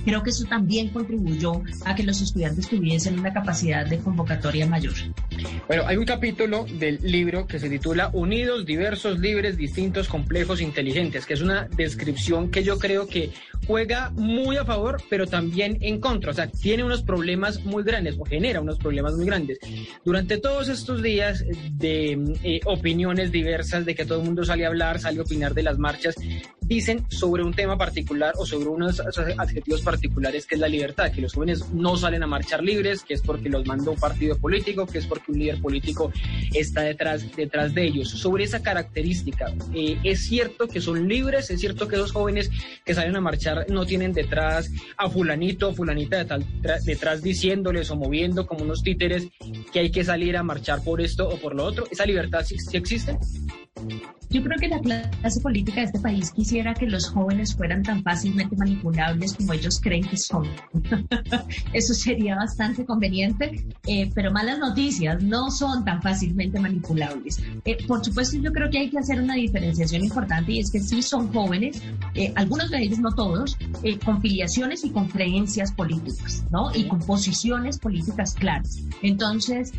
creo 0.04 0.22
que 0.22 0.30
eso 0.30 0.44
también 0.44 0.88
contribuyó 0.88 1.62
a 1.84 1.94
que 1.94 2.02
los 2.02 2.20
estudiantes 2.20 2.68
tuviesen 2.68 3.18
una 3.18 3.32
capacidad 3.32 3.86
de 3.86 3.98
convocatoria 3.98 4.66
mayor. 4.66 4.94
Bueno, 5.66 5.84
hay 5.86 5.96
un 5.96 6.04
capítulo 6.04 6.66
del 6.68 6.98
libro 7.02 7.46
que 7.46 7.58
se 7.58 7.68
titula 7.68 8.10
Unidos, 8.12 8.66
diversos, 8.66 9.18
libres, 9.20 9.56
distintos, 9.56 10.08
complejos, 10.08 10.60
inteligentes, 10.60 11.26
que 11.26 11.34
es 11.34 11.40
una 11.40 11.68
descripción 11.76 12.50
que 12.50 12.64
yo 12.64 12.78
creo 12.78 13.06
que 13.06 13.30
juega 13.66 14.10
muy 14.10 14.56
a 14.56 14.64
favor, 14.64 15.00
pero 15.08 15.26
también 15.26 15.78
en 15.80 16.00
contra. 16.00 16.32
O 16.32 16.34
sea, 16.34 16.48
tiene 16.48 16.84
unos 16.84 17.02
problemas 17.02 17.64
muy 17.64 17.82
grandes 17.82 18.16
o 18.18 18.24
genera 18.24 18.60
unos 18.60 18.78
problemas 18.78 19.14
muy 19.14 19.26
grandes. 19.26 19.58
Durante 20.04 20.38
todos 20.38 20.68
estos 20.68 21.02
días 21.02 21.44
de 21.72 22.36
eh, 22.42 22.60
opiniones 22.64 23.30
diversas, 23.30 23.86
de 23.86 23.94
que 23.94 24.04
todo 24.04 24.18
el 24.20 24.24
mundo 24.24 24.44
sale 24.44 24.64
a 24.64 24.68
hablar, 24.68 24.98
sale 24.98 25.20
a 25.20 25.22
opinar 25.22 25.54
de 25.54 25.62
las 25.62 25.78
marchas, 25.78 26.16
dicen 26.70 27.04
sobre 27.08 27.42
un 27.42 27.52
tema 27.52 27.76
particular 27.76 28.32
o 28.38 28.46
sobre 28.46 28.68
unos 28.68 29.00
adjetivos 29.00 29.82
particulares 29.82 30.46
que 30.46 30.54
es 30.54 30.60
la 30.60 30.68
libertad, 30.68 31.10
que 31.10 31.20
los 31.20 31.34
jóvenes 31.34 31.68
no 31.72 31.96
salen 31.96 32.22
a 32.22 32.28
marchar 32.28 32.62
libres, 32.62 33.02
que 33.02 33.14
es 33.14 33.22
porque 33.22 33.48
los 33.48 33.66
mandó 33.66 33.90
un 33.90 33.98
partido 33.98 34.38
político, 34.38 34.86
que 34.86 34.98
es 34.98 35.06
porque 35.06 35.32
un 35.32 35.40
líder 35.40 35.60
político 35.60 36.12
está 36.54 36.82
detrás, 36.82 37.24
detrás 37.34 37.74
de 37.74 37.86
ellos. 37.86 38.10
Sobre 38.10 38.44
esa 38.44 38.62
característica, 38.62 39.52
eh, 39.74 39.98
es 40.04 40.20
cierto 40.20 40.68
que 40.68 40.80
son 40.80 41.08
libres, 41.08 41.50
es 41.50 41.58
cierto 41.58 41.88
que 41.88 41.96
esos 41.96 42.12
jóvenes 42.12 42.52
que 42.84 42.94
salen 42.94 43.16
a 43.16 43.20
marchar 43.20 43.66
no 43.68 43.84
tienen 43.84 44.12
detrás 44.12 44.70
a 44.96 45.10
fulanito 45.10 45.70
o 45.70 45.74
fulanita 45.74 46.24
detrás 46.84 47.20
diciéndoles 47.20 47.90
o 47.90 47.96
moviendo 47.96 48.46
como 48.46 48.62
unos 48.62 48.84
títeres 48.84 49.26
que 49.72 49.80
hay 49.80 49.90
que 49.90 50.04
salir 50.04 50.36
a 50.36 50.44
marchar 50.44 50.84
por 50.84 51.00
esto 51.00 51.28
o 51.28 51.36
por 51.36 51.56
lo 51.56 51.64
otro. 51.64 51.84
¿Esa 51.90 52.06
libertad 52.06 52.44
sí 52.46 52.54
existe? 52.76 53.18
Yo 54.30 54.44
creo 54.44 54.56
que 54.60 54.68
la 54.68 54.80
clase 54.80 55.40
política 55.40 55.80
de 55.80 55.86
este 55.86 55.98
país 55.98 56.30
quisiera 56.30 56.72
que 56.72 56.86
los 56.86 57.08
jóvenes 57.08 57.52
fueran 57.56 57.82
tan 57.82 58.00
fácilmente 58.04 58.54
manipulables 58.56 59.34
como 59.34 59.52
ellos 59.52 59.80
creen 59.80 60.04
que 60.04 60.16
son. 60.16 60.46
Eso 61.72 61.94
sería 61.94 62.36
bastante 62.36 62.84
conveniente, 62.84 63.66
eh, 63.88 64.08
pero 64.14 64.30
malas 64.30 64.60
noticias, 64.60 65.20
no 65.20 65.50
son 65.50 65.84
tan 65.84 66.00
fácilmente 66.00 66.60
manipulables. 66.60 67.42
Eh, 67.64 67.78
por 67.88 68.04
supuesto, 68.04 68.36
yo 68.36 68.52
creo 68.52 68.70
que 68.70 68.78
hay 68.78 68.88
que 68.88 68.98
hacer 68.98 69.20
una 69.20 69.34
diferenciación 69.34 70.04
importante 70.04 70.52
y 70.52 70.60
es 70.60 70.70
que 70.70 70.78
sí 70.78 71.02
son 71.02 71.32
jóvenes, 71.32 71.82
eh, 72.14 72.32
algunos 72.36 72.70
de 72.70 72.82
ellos, 72.82 73.00
no 73.00 73.12
todos, 73.12 73.58
con 74.04 74.20
filiaciones 74.22 74.84
y 74.84 74.90
con 74.90 75.08
creencias 75.08 75.72
políticas, 75.72 76.44
¿no? 76.52 76.72
Y 76.72 76.86
con 76.86 77.00
posiciones 77.00 77.78
políticas 77.78 78.34
claras. 78.34 78.78
Entonces, 79.02 79.72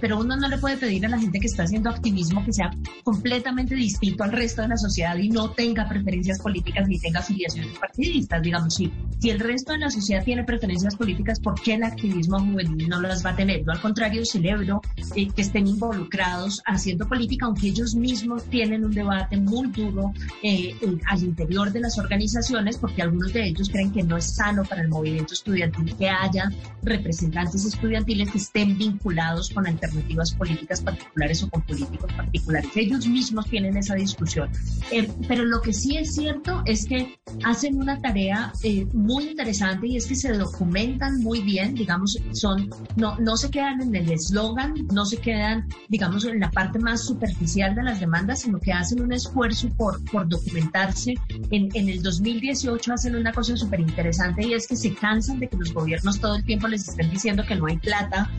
pero 0.00 0.18
uno 0.18 0.36
no 0.36 0.48
le 0.48 0.58
puede 0.58 0.76
pedir 0.76 1.06
a 1.06 1.08
la 1.08 1.18
gente 1.18 1.40
que 1.40 1.46
está 1.46 1.62
haciendo 1.62 1.88
activismo 1.88 2.44
que 2.44 2.52
sea 2.52 2.70
completamente 3.02 3.77
distinto 3.78 4.24
al 4.24 4.32
resto 4.32 4.62
de 4.62 4.68
la 4.68 4.76
sociedad 4.76 5.16
y 5.16 5.28
no 5.28 5.50
tenga 5.50 5.88
preferencias 5.88 6.38
políticas 6.40 6.88
ni 6.88 6.98
tenga 6.98 7.20
afiliaciones 7.20 7.78
partidistas. 7.78 8.42
Digamos, 8.42 8.74
si, 8.74 8.92
si 9.18 9.30
el 9.30 9.40
resto 9.40 9.72
de 9.72 9.78
la 9.78 9.90
sociedad 9.90 10.24
tiene 10.24 10.44
preferencias 10.44 10.96
políticas, 10.96 11.40
¿por 11.40 11.60
qué 11.60 11.74
el 11.74 11.84
activismo 11.84 12.38
juvenil 12.40 12.88
no 12.88 13.00
las 13.00 13.24
va 13.24 13.30
a 13.30 13.36
tener? 13.36 13.64
Yo 13.64 13.72
al 13.72 13.80
contrario 13.80 14.24
celebro 14.24 14.80
eh, 15.14 15.28
que 15.28 15.42
estén 15.42 15.66
involucrados 15.66 16.62
haciendo 16.66 17.08
política, 17.08 17.46
aunque 17.46 17.68
ellos 17.68 17.94
mismos 17.94 18.44
tienen 18.44 18.84
un 18.84 18.92
debate 18.92 19.36
muy 19.36 19.68
duro 19.68 20.12
eh, 20.42 20.74
al 21.06 21.22
interior 21.22 21.72
de 21.72 21.80
las 21.80 21.98
organizaciones, 21.98 22.76
porque 22.78 23.02
algunos 23.02 23.32
de 23.32 23.46
ellos 23.46 23.68
creen 23.70 23.92
que 23.92 24.02
no 24.02 24.16
es 24.16 24.34
sano 24.34 24.64
para 24.64 24.82
el 24.82 24.88
movimiento 24.88 25.34
estudiantil 25.34 25.94
que 25.96 26.08
haya 26.08 26.50
representantes 26.82 27.64
estudiantiles 27.64 28.30
que 28.30 28.38
estén 28.38 28.76
vinculados 28.76 29.50
con 29.50 29.66
alternativas 29.66 30.32
políticas 30.32 30.80
particulares 30.80 31.42
o 31.42 31.50
con 31.50 31.62
políticos 31.62 32.12
particulares. 32.12 32.70
Ellos 32.74 33.06
mismos 33.06 33.46
tienen 33.46 33.67
en 33.68 33.76
esa 33.76 33.94
discusión. 33.94 34.50
Eh, 34.90 35.08
pero 35.26 35.44
lo 35.44 35.60
que 35.60 35.72
sí 35.72 35.96
es 35.96 36.14
cierto 36.14 36.62
es 36.64 36.86
que 36.86 37.18
hacen 37.44 37.80
una 37.80 38.00
tarea 38.00 38.52
eh, 38.62 38.86
muy 38.92 39.28
interesante 39.28 39.86
y 39.86 39.96
es 39.96 40.06
que 40.06 40.14
se 40.14 40.32
documentan 40.32 41.20
muy 41.20 41.42
bien, 41.42 41.74
digamos, 41.74 42.18
son, 42.32 42.70
no, 42.96 43.16
no 43.18 43.36
se 43.36 43.50
quedan 43.50 43.80
en 43.82 43.94
el 43.94 44.10
eslogan, 44.10 44.74
no 44.92 45.04
se 45.04 45.18
quedan, 45.18 45.68
digamos, 45.88 46.24
en 46.24 46.40
la 46.40 46.50
parte 46.50 46.78
más 46.78 47.04
superficial 47.04 47.74
de 47.74 47.82
las 47.82 48.00
demandas, 48.00 48.42
sino 48.42 48.58
que 48.58 48.72
hacen 48.72 49.02
un 49.02 49.12
esfuerzo 49.12 49.68
por, 49.76 50.02
por 50.06 50.28
documentarse. 50.28 51.14
En, 51.50 51.68
en 51.74 51.88
el 51.88 52.02
2018 52.02 52.92
hacen 52.92 53.16
una 53.16 53.32
cosa 53.32 53.56
súper 53.56 53.80
interesante 53.80 54.46
y 54.46 54.54
es 54.54 54.66
que 54.66 54.76
se 54.76 54.94
cansan 54.94 55.40
de 55.40 55.48
que 55.48 55.56
los 55.56 55.72
gobiernos 55.72 56.20
todo 56.20 56.36
el 56.36 56.44
tiempo 56.44 56.68
les 56.68 56.88
estén 56.88 57.10
diciendo 57.10 57.44
que 57.46 57.56
no 57.56 57.66
hay 57.66 57.76
plata 57.76 58.30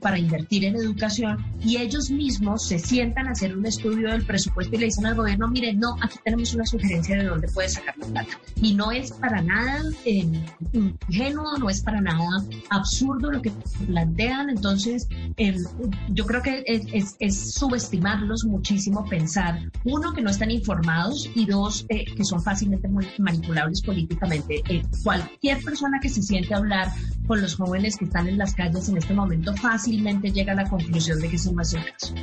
para 0.00 0.18
invertir 0.18 0.64
en 0.64 0.74
educación 0.74 1.38
y 1.60 1.76
ellos 1.76 2.10
mismos 2.10 2.66
se 2.66 2.78
sientan 2.78 3.28
a 3.28 3.32
hacer 3.32 3.56
un 3.56 3.64
estudio 3.64 4.10
del 4.10 4.24
presupuesto 4.24 4.53
y 4.60 4.76
le 4.76 4.86
dicen 4.86 5.06
al 5.06 5.14
gobierno, 5.14 5.48
mire, 5.48 5.74
no, 5.74 5.96
aquí 6.00 6.18
tenemos 6.24 6.54
una 6.54 6.64
sugerencia 6.64 7.16
de 7.16 7.24
dónde 7.24 7.48
puede 7.48 7.68
sacar 7.68 7.96
la 7.98 8.06
plata. 8.06 8.38
Y 8.60 8.74
no 8.74 8.92
es 8.92 9.12
para 9.12 9.42
nada 9.42 9.82
eh, 10.04 10.26
ingenuo, 10.72 11.58
no 11.58 11.68
es 11.68 11.82
para 11.82 12.00
nada 12.00 12.44
absurdo 12.70 13.30
lo 13.30 13.42
que 13.42 13.52
plantean. 13.86 14.50
Entonces, 14.50 15.08
yo 16.10 16.26
creo 16.26 16.42
que 16.42 16.64
es, 16.66 17.54
subestimarlos 17.54 18.44
muchísimo 18.44 19.04
pensar, 19.06 19.58
uno, 19.84 20.12
que 20.12 20.22
no 20.22 20.30
están 20.30 20.50
informados 20.50 21.28
y 21.34 21.46
dos, 21.46 21.86
eh, 21.88 22.04
que 22.04 22.24
son 22.24 22.42
fácilmente 22.42 22.88
manipulables 23.18 23.82
políticamente. 23.82 24.62
Eh, 24.68 24.82
cualquier 25.02 25.62
persona 25.62 25.98
que 26.00 26.08
se 26.08 26.22
siente 26.22 26.54
a 26.54 26.58
hablar 26.58 26.92
con 27.26 27.40
los 27.40 27.56
jóvenes 27.56 27.96
que 27.96 28.04
están 28.04 28.28
en 28.28 28.38
las 28.38 28.54
calles 28.54 28.88
en 28.88 28.98
este 28.98 29.14
momento 29.14 29.54
fácilmente 29.56 30.30
llega 30.30 30.52
a 30.52 30.56
la 30.56 30.68
conclusión 30.68 31.20
de 31.20 31.28
que 31.28 31.36
es 31.36 31.46
el 31.46 31.54
caso. 31.56 32.14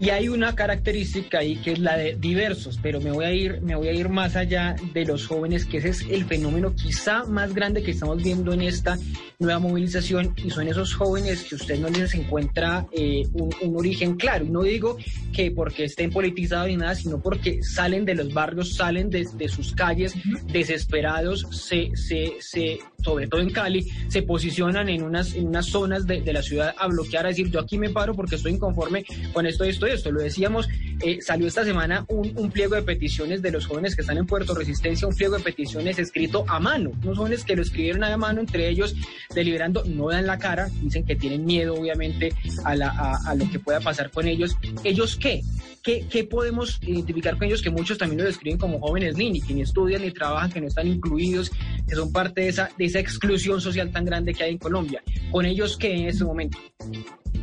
Y 0.00 0.10
hay 0.10 0.28
una 0.28 0.54
característica 0.54 1.38
ahí 1.38 1.56
que 1.64 1.72
es 1.72 1.78
la 1.78 1.96
de 1.96 2.14
diversos, 2.14 2.78
pero 2.82 3.00
me 3.00 3.10
voy 3.10 3.24
a 3.24 3.32
ir, 3.32 3.62
me 3.62 3.74
voy 3.74 3.88
a 3.88 3.92
ir 3.92 4.10
más 4.10 4.36
allá 4.36 4.76
de 4.92 5.06
los 5.06 5.26
jóvenes, 5.26 5.64
que 5.64 5.78
ese 5.78 5.88
es 5.88 6.02
el 6.10 6.26
fenómeno 6.26 6.74
quizá 6.74 7.24
más 7.24 7.54
grande 7.54 7.82
que 7.82 7.92
estamos 7.92 8.22
viendo 8.22 8.52
en 8.52 8.60
esta 8.60 8.98
nueva 9.38 9.58
movilización, 9.58 10.34
y 10.36 10.50
son 10.50 10.68
esos 10.68 10.94
jóvenes 10.94 11.42
que 11.44 11.54
usted 11.54 11.78
no 11.78 11.88
les 11.88 12.14
encuentra 12.14 12.86
eh, 12.92 13.26
un, 13.32 13.76
origen 13.76 14.16
claro. 14.16 14.44
Y 14.44 14.50
no 14.50 14.62
digo 14.62 14.98
que 15.32 15.50
porque 15.50 15.84
estén 15.84 16.10
politizados 16.10 16.68
ni 16.68 16.76
nada, 16.76 16.94
sino 16.94 17.20
porque 17.20 17.62
salen 17.62 18.04
de 18.04 18.14
los 18.14 18.32
barrios, 18.32 18.74
salen 18.74 19.08
de, 19.10 19.24
sus 19.48 19.74
calles 19.74 20.14
desesperados, 20.52 21.46
se, 21.50 21.90
se, 21.96 22.34
se, 22.40 22.78
sobre 23.02 23.26
todo 23.26 23.40
en 23.40 23.50
Cali, 23.50 23.90
se 24.08 24.22
posicionan 24.22 24.88
en 24.88 25.02
unas, 25.02 25.34
en 25.34 25.48
unas 25.48 25.66
zonas 25.66 26.06
de, 26.06 26.20
de 26.20 26.32
la 26.32 26.42
ciudad 26.42 26.74
a 26.78 26.86
bloquear, 26.88 27.26
a 27.26 27.28
decir 27.30 27.50
yo 27.50 27.60
aquí 27.60 27.78
me 27.78 27.90
paro 27.90 28.14
porque 28.14 28.36
estoy 28.36 28.52
inconforme 28.52 29.04
con 29.32 29.46
esto, 29.46 29.64
esto, 29.64 29.86
esto. 29.86 30.12
Lo 30.12 30.20
decíamos, 30.20 30.68
eh, 31.00 31.18
salió 31.20 31.46
esta 31.54 31.64
semana 31.64 32.04
un, 32.08 32.50
pliego 32.50 32.74
de 32.74 32.82
peticiones 32.82 33.40
de 33.40 33.52
los 33.52 33.66
jóvenes 33.66 33.94
que 33.94 34.00
están 34.00 34.18
en 34.18 34.26
Puerto 34.26 34.56
Resistencia, 34.56 35.06
un 35.06 35.14
pliego 35.14 35.36
de 35.36 35.44
peticiones 35.44 36.00
escrito 36.00 36.44
a 36.48 36.58
mano, 36.58 36.90
unos 37.04 37.16
jóvenes 37.16 37.44
que 37.44 37.54
lo 37.54 37.62
escribieron 37.62 38.02
a 38.02 38.16
mano, 38.16 38.40
entre 38.40 38.68
ellos 38.68 38.96
deliberando, 39.32 39.84
no 39.84 40.08
dan 40.08 40.26
la 40.26 40.36
cara, 40.36 40.68
dicen 40.82 41.04
que 41.04 41.14
tienen 41.14 41.44
miedo 41.44 41.74
obviamente 41.74 42.32
a, 42.64 42.74
la, 42.74 43.20
a, 43.24 43.36
lo 43.36 43.48
que 43.48 43.60
pueda 43.60 43.78
pasar 43.78 44.10
con 44.10 44.26
ellos. 44.26 44.56
¿Ellos 44.82 45.14
qué? 45.14 45.42
qué? 45.84 46.04
¿Qué 46.10 46.24
podemos 46.24 46.80
identificar 46.82 47.38
con 47.38 47.46
ellos? 47.46 47.62
Que 47.62 47.70
muchos 47.70 47.98
también 47.98 48.22
lo 48.22 48.26
describen 48.26 48.58
como 48.58 48.80
jóvenes 48.80 49.16
ni 49.16 49.40
que 49.40 49.54
ni 49.54 49.62
estudian 49.62 50.02
ni 50.02 50.10
trabajan, 50.10 50.50
que 50.50 50.60
no 50.60 50.66
están 50.66 50.88
incluidos, 50.88 51.52
que 51.88 51.94
son 51.94 52.10
parte 52.10 52.40
de 52.40 52.48
esa, 52.48 52.68
de 52.76 52.86
esa 52.86 52.98
exclusión 52.98 53.60
social 53.60 53.92
tan 53.92 54.04
grande 54.04 54.34
que 54.34 54.42
hay 54.42 54.50
en 54.54 54.58
Colombia. 54.58 55.04
¿Con 55.30 55.46
ellos 55.46 55.76
qué 55.76 55.94
en 55.94 56.08
este 56.08 56.24
momento? 56.24 56.58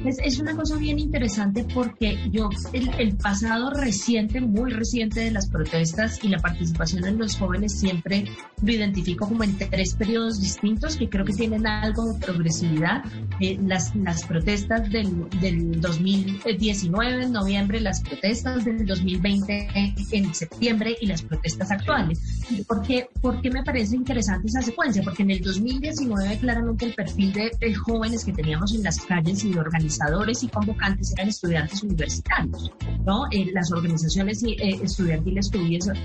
Es, 0.06 0.18
es, 0.24 0.40
una 0.40 0.56
cosa 0.56 0.78
bien 0.78 0.98
interesante 0.98 1.64
porque 1.76 2.18
yo 2.32 2.50
el, 2.74 2.90
el, 2.98 3.16
pasado 3.18 3.70
reciente, 3.70 4.42
muy 4.42 4.72
reciente 4.72 5.20
de 5.20 5.30
las 5.30 5.48
protestas 5.48 6.20
y 6.24 6.30
la 6.30 6.40
participación 6.40 7.06
en 7.06 7.20
los 7.20 7.38
jóvenes 7.38 7.80
siempre 7.80 8.26
lo 8.64 8.72
identifico 8.72 9.28
como 9.28 9.44
en 9.44 9.56
tres 9.58 9.94
periodos 9.94 10.42
distintos 10.42 10.96
que 10.96 11.08
creo 11.08 11.24
que 11.24 11.34
tienen 11.34 11.68
algo 11.68 12.14
de 12.14 12.20
progresividad. 12.20 13.04
Eh, 13.40 13.60
las, 13.64 13.96
las 13.96 14.24
protestas 14.26 14.90
del, 14.90 15.30
del 15.40 15.80
2019 15.80 17.26
en 17.26 17.32
noviembre, 17.32 17.80
las 17.80 18.02
protestas 18.02 18.66
del 18.66 18.86
2020 18.86 19.68
en 20.12 20.34
septiembre 20.34 20.98
y 21.00 21.06
las 21.06 21.22
protestas 21.22 21.70
actuales. 21.70 22.20
¿Por 22.68 22.82
qué, 22.82 23.08
¿Por 23.22 23.40
qué 23.42 23.52
me 23.52 23.64
parece 23.64 23.96
interesante 23.96 24.48
esa 24.48 24.64
secuencia? 24.64 25.04
Porque 25.04 25.22
en 25.22 25.32
el 25.32 25.42
2019 25.42 26.40
claramente 26.40 26.86
el 26.86 26.96
perfil 26.96 27.34
de, 27.34 27.52
de 27.60 27.76
jóvenes 27.76 28.26
que 28.26 28.34
teníamos 28.34 28.74
en 28.74 28.82
las 28.84 29.00
calles 29.02 29.44
y 29.44 29.54
de 29.54 29.60
organizaciones 29.60 29.81
organizadores 29.82 30.44
y 30.44 30.48
convocantes 30.48 31.12
eran 31.14 31.28
estudiantes 31.28 31.82
universitarios, 31.82 32.72
¿no? 33.06 33.26
Eh, 33.32 33.50
las 33.52 33.72
organizaciones 33.72 34.44
eh, 34.44 34.80
estudiantiles 34.84 35.50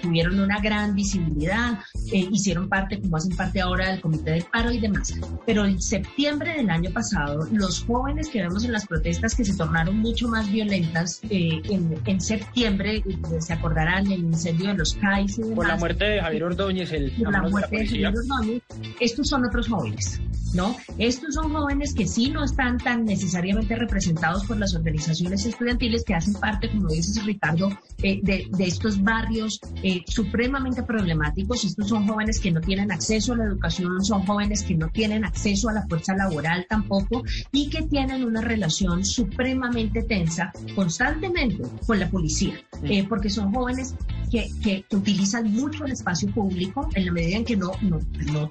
tuvieron 0.00 0.40
una 0.40 0.60
gran 0.60 0.94
visibilidad, 0.94 1.78
eh, 2.12 2.26
hicieron 2.30 2.68
parte, 2.68 3.00
como 3.00 3.18
hacen 3.18 3.36
parte 3.36 3.60
ahora 3.60 3.90
del 3.90 4.00
Comité 4.00 4.30
del 4.32 4.44
Paro 4.44 4.72
y 4.72 4.78
demás. 4.78 5.14
Pero 5.44 5.66
en 5.66 5.80
septiembre 5.80 6.54
del 6.56 6.70
año 6.70 6.90
pasado, 6.90 7.46
los 7.52 7.84
jóvenes 7.84 8.28
que 8.28 8.40
vemos 8.40 8.64
en 8.64 8.72
las 8.72 8.86
protestas 8.86 9.34
que 9.34 9.44
se 9.44 9.54
tornaron 9.54 9.98
mucho 9.98 10.28
más 10.28 10.50
violentas, 10.50 11.20
en, 11.28 12.00
en, 12.06 12.20
septiembre, 12.20 13.04
se 13.40 13.52
acordarán 13.52 14.10
el 14.10 14.20
incendio 14.20 14.68
de 14.68 14.74
los 14.74 14.94
CAIS 14.94 15.38
y 15.38 15.42
demás. 15.42 15.56
Por 15.56 15.68
la 15.68 15.76
muerte 15.76 16.04
de 16.04 16.20
Javier 16.20 16.44
Ordóñez, 16.44 16.92
el 16.92 17.12
por 17.12 17.32
la 17.32 17.42
muerte 17.42 17.76
de, 17.76 17.82
de 17.82 17.88
Javier 17.88 18.14
Ordóñez, 18.16 18.62
estos 19.00 19.28
son 19.28 19.44
otros 19.44 19.68
jóvenes 19.68 20.20
¿no? 20.56 20.76
Estos 20.98 21.34
son 21.34 21.52
jóvenes 21.52 21.94
que 21.94 22.06
sí 22.06 22.30
no 22.30 22.44
están 22.44 22.78
tan 22.78 23.04
necesariamente 23.04 23.65
representados 23.74 24.44
por 24.44 24.58
las 24.58 24.74
organizaciones 24.74 25.44
estudiantiles 25.44 26.04
que 26.04 26.14
hacen 26.14 26.34
parte, 26.34 26.70
como 26.70 26.88
dices 26.88 27.24
Ricardo, 27.24 27.70
eh, 28.02 28.20
de, 28.22 28.46
estos 28.58 29.02
barrios 29.02 29.60
eh, 29.82 30.02
supremamente 30.06 30.82
problemáticos. 30.82 31.64
Estos 31.64 31.88
son 31.88 32.06
jóvenes 32.06 32.38
que 32.38 32.50
no 32.50 32.60
tienen 32.60 32.92
acceso 32.92 33.32
a 33.32 33.36
la 33.36 33.44
educación, 33.44 34.04
son 34.04 34.24
jóvenes 34.24 34.62
que 34.62 34.74
no 34.74 34.88
tienen 34.90 35.24
acceso 35.24 35.68
a 35.68 35.72
la 35.72 35.86
fuerza 35.86 36.14
laboral 36.14 36.66
tampoco 36.68 37.22
y 37.52 37.68
que 37.68 37.82
tienen 37.82 38.24
una 38.24 38.40
relación 38.40 39.04
supremamente 39.04 40.02
tensa 40.02 40.52
constantemente 40.74 41.62
con 41.86 41.98
la 41.98 42.08
policía, 42.08 42.54
eh, 42.84 43.06
porque 43.08 43.30
son 43.30 43.52
jóvenes 43.52 43.94
que, 44.30 44.50
que, 44.62 44.84
utilizan 44.96 45.52
mucho 45.52 45.84
el 45.84 45.92
espacio 45.92 46.30
público 46.30 46.88
en 46.94 47.06
la 47.06 47.12
medida 47.12 47.36
en 47.36 47.44
que 47.44 47.56
no, 47.56 47.72
no, 47.82 48.00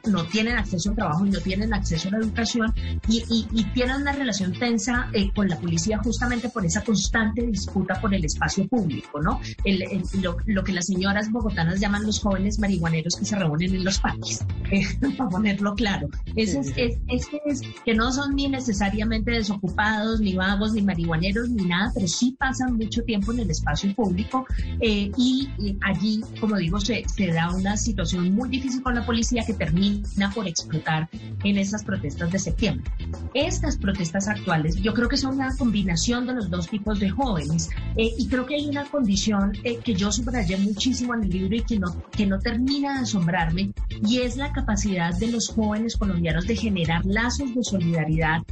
no, 0.05 0.25
tienen 0.25 0.57
acceso 0.57 0.89
al 0.89 0.95
trabajo 0.95 1.25
y 1.25 1.29
no 1.29 1.39
tienen 1.39 1.73
acceso 1.73 2.07
a 2.07 2.11
la 2.11 2.17
educación 2.19 2.73
y, 3.07 3.23
y, 3.29 3.63
tienen 3.73 3.97
una 3.97 4.13
relación 4.13 4.53
tensa 4.53 4.94
eh, 5.13 5.31
con 5.33 5.47
la 5.47 5.57
policía 5.57 5.99
justamente 6.03 6.49
por 6.49 6.65
esa 6.65 6.83
constante 6.83 7.45
disputa 7.45 7.99
por 7.99 8.13
el 8.13 8.23
espacio 8.25 8.67
público, 8.67 9.21
¿no? 9.21 9.39
El, 9.63 9.83
lo, 10.21 10.37
lo, 10.45 10.63
que 10.63 10.73
las 10.73 10.87
señoras 10.87 11.31
bogotanas 11.31 11.79
llaman 11.79 12.05
los 12.05 12.19
jóvenes 12.19 12.59
marihuaneros 12.59 13.15
que 13.15 13.25
se 13.25 13.35
reúnen 13.35 13.75
en 13.75 13.83
los 13.83 13.99
parques, 13.99 14.45
eh, 14.71 14.85
para 15.17 15.29
ponerlo 15.29 15.75
claro. 15.75 16.09
Eso 16.35 16.59
es, 16.61 16.73
es, 16.75 16.97
es, 17.07 17.27
es, 17.45 17.61
que 17.83 17.93
no 17.93 18.11
son 18.11 18.35
ni 18.35 18.47
necesariamente 18.47 19.31
desocupados, 19.31 20.19
ni 20.19 20.35
vagos, 20.35 20.73
ni 20.73 20.81
marihuaneros, 20.81 21.49
ni 21.49 21.65
nada, 21.65 21.91
pero 21.93 22.07
sí 22.07 22.35
pasan 22.37 22.75
mucho 22.75 23.03
tiempo 23.03 23.31
en 23.31 23.39
el 23.39 23.51
espacio 23.51 23.93
público 23.95 24.45
eh, 24.79 25.11
y 25.17 25.49
allí, 25.81 26.21
como 26.39 26.57
digo, 26.57 26.79
se, 26.79 27.03
se, 27.07 27.27
da 27.27 27.53
una 27.53 27.77
situación 27.77 28.33
muy 28.33 28.49
difícil 28.49 28.81
con 28.81 28.95
la 28.95 29.05
policía 29.05 29.43
que 29.45 29.53
termina 29.53 30.31
por 30.33 30.47
explotar 30.47 31.09
en 31.43 31.57
esas 31.57 31.83
protestas 31.83 32.31
de 32.31 32.39
septiembre. 32.39 32.89
Estas 33.33 33.77
protestas 33.77 34.27
actuales 34.27 34.75
yo 34.85 34.93
creo 34.93 35.09
que 35.09 35.17
son 35.17 35.33
una 35.33 35.55
combinación 35.57 36.27
de 36.27 36.33
los 36.35 36.47
dos 36.47 36.67
tipos 36.67 36.99
de 36.99 37.09
jóvenes 37.09 37.71
eh, 37.95 38.13
y 38.19 38.27
creo 38.27 38.45
que 38.45 38.53
hay 38.53 38.67
una 38.67 38.85
condición 38.85 39.53
eh, 39.63 39.79
que 39.83 39.95
yo 39.95 40.11
subrayé 40.11 40.57
muchísimo 40.57 41.15
en 41.15 41.23
el 41.23 41.29
libro 41.31 41.55
y 41.55 41.61
que 41.61 41.79
no, 41.79 41.87
que 42.11 42.27
no 42.27 42.37
termina 42.37 42.93
de 42.93 42.99
asombrarme 42.99 43.73
y 44.07 44.19
es 44.19 44.37
la 44.37 44.53
capacidad 44.53 45.11
de 45.17 45.29
los 45.31 45.49
jóvenes 45.49 45.95
colombianos 45.95 46.45
de 46.45 46.55
generar 46.55 47.03
lazos 47.03 47.55
de 47.55 47.63
solidaridad 47.63 48.43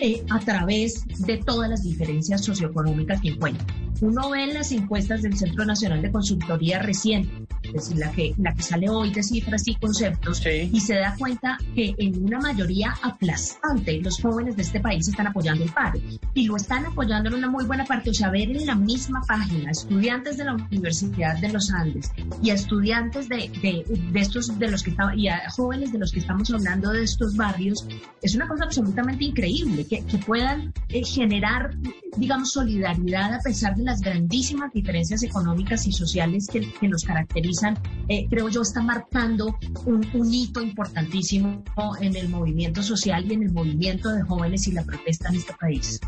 eh, 0.00 0.24
a 0.30 0.40
través 0.40 1.06
de 1.06 1.36
todas 1.36 1.70
las 1.70 1.84
diferencias 1.84 2.44
socioeconómicas 2.44 3.20
que 3.20 3.28
encuentran. 3.28 3.68
Uno 4.00 4.30
ve 4.30 4.42
en 4.42 4.54
las 4.54 4.72
encuestas 4.72 5.22
del 5.22 5.36
Centro 5.36 5.64
Nacional 5.64 6.02
de 6.02 6.10
Consultoría 6.10 6.80
reciente, 6.80 7.46
es 7.64 7.72
decir, 7.72 7.98
la 7.98 8.10
que, 8.12 8.34
la 8.38 8.54
que 8.54 8.62
sale 8.62 8.88
hoy 8.88 9.10
de 9.10 9.22
cifras 9.22 9.66
y 9.66 9.74
conceptos, 9.74 10.42
y 10.46 10.80
se 10.80 10.94
da 10.94 11.14
cuenta 11.18 11.58
que 11.74 11.94
en 11.98 12.24
una 12.24 12.38
mayoría 12.40 12.94
aplastante 13.02 14.00
los 14.00 14.20
jóvenes 14.20 14.56
de 14.56 14.62
este 14.62 14.80
país 14.80 15.08
están 15.08 15.26
apoyando 15.26 15.64
el 15.64 15.70
paro. 15.70 15.98
Y 16.34 16.46
lo 16.46 16.56
están 16.56 16.86
apoyando 16.86 17.28
en 17.30 17.36
una 17.36 17.48
muy 17.48 17.64
buena 17.64 17.84
parte. 17.84 18.10
O 18.10 18.14
sea, 18.14 18.30
ver 18.30 18.50
en 18.50 18.66
la 18.66 18.74
misma 18.74 19.22
página 19.26 19.70
estudiantes 19.70 20.36
de 20.36 20.44
la 20.44 20.54
Universidad 20.54 21.38
de 21.38 21.48
los 21.50 21.70
Andes 21.70 22.10
y 22.42 22.50
a 22.50 22.54
estudiantes 22.54 23.28
de, 23.28 23.50
de, 23.62 23.84
de 24.12 24.20
estos, 24.20 24.58
de 24.58 24.70
los 24.70 24.82
que 24.82 24.90
estamos, 24.90 25.16
y 25.16 25.28
a 25.28 25.48
jóvenes 25.50 25.92
de 25.92 25.98
los 25.98 26.12
que 26.12 26.20
estamos 26.20 26.50
hablando 26.52 26.90
de 26.90 27.02
estos 27.02 27.36
barrios, 27.36 27.86
es 28.22 28.34
una 28.34 28.48
cosa 28.48 28.64
absolutamente 28.64 29.24
increíble, 29.24 29.86
que, 29.86 30.04
que 30.04 30.18
puedan 30.18 30.72
eh, 30.88 31.04
generar, 31.04 31.74
digamos, 32.16 32.52
solidaridad 32.52 33.34
a 33.34 33.40
pesar 33.40 33.74
de 33.76 33.84
las 33.84 34.00
grandísimas 34.00 34.72
diferencias 34.72 35.22
económicas 35.22 35.86
y 35.86 35.92
sociales 35.92 36.46
que, 36.50 36.60
que 36.72 36.88
nos 36.88 37.04
caracterizan, 37.04 37.63
eh, 38.08 38.26
creo 38.28 38.48
yo, 38.48 38.62
está 38.62 38.82
marcando 38.82 39.56
un, 39.86 40.06
un, 40.12 40.34
hito 40.34 40.60
importantísimo 40.60 41.62
en 42.00 42.16
el 42.16 42.28
movimiento 42.28 42.82
social 42.82 43.24
y 43.28 43.34
en 43.34 43.44
el 43.44 43.52
movimiento 43.52 44.10
de 44.10 44.22
jóvenes 44.22 44.66
y 44.68 44.72
la 44.72 44.84
protesta 44.84 45.28
en 45.28 45.36
este 45.36 45.54
país. 45.54 46.00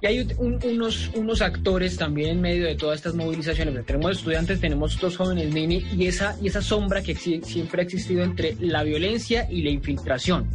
Y 0.00 0.06
hay 0.06 0.26
unos, 0.38 1.10
unos 1.14 1.42
actores 1.42 1.96
también 1.96 2.30
en 2.30 2.40
medio 2.40 2.66
de 2.66 2.74
todas 2.74 2.96
estas 2.96 3.14
movilizaciones. 3.14 3.86
Tenemos 3.86 4.18
estudiantes, 4.18 4.60
tenemos 4.60 4.98
dos 4.98 5.16
jóvenes 5.16 5.52
mini 5.52 5.84
y 5.96 6.06
esa, 6.06 6.36
y 6.40 6.48
esa 6.48 6.62
sombra 6.62 7.02
que 7.02 7.14
siempre 7.14 7.82
ha 7.82 7.84
existido 7.84 8.22
entre 8.22 8.56
la 8.60 8.82
violencia 8.82 9.46
y 9.50 9.62
la 9.62 9.70
infiltración. 9.70 10.48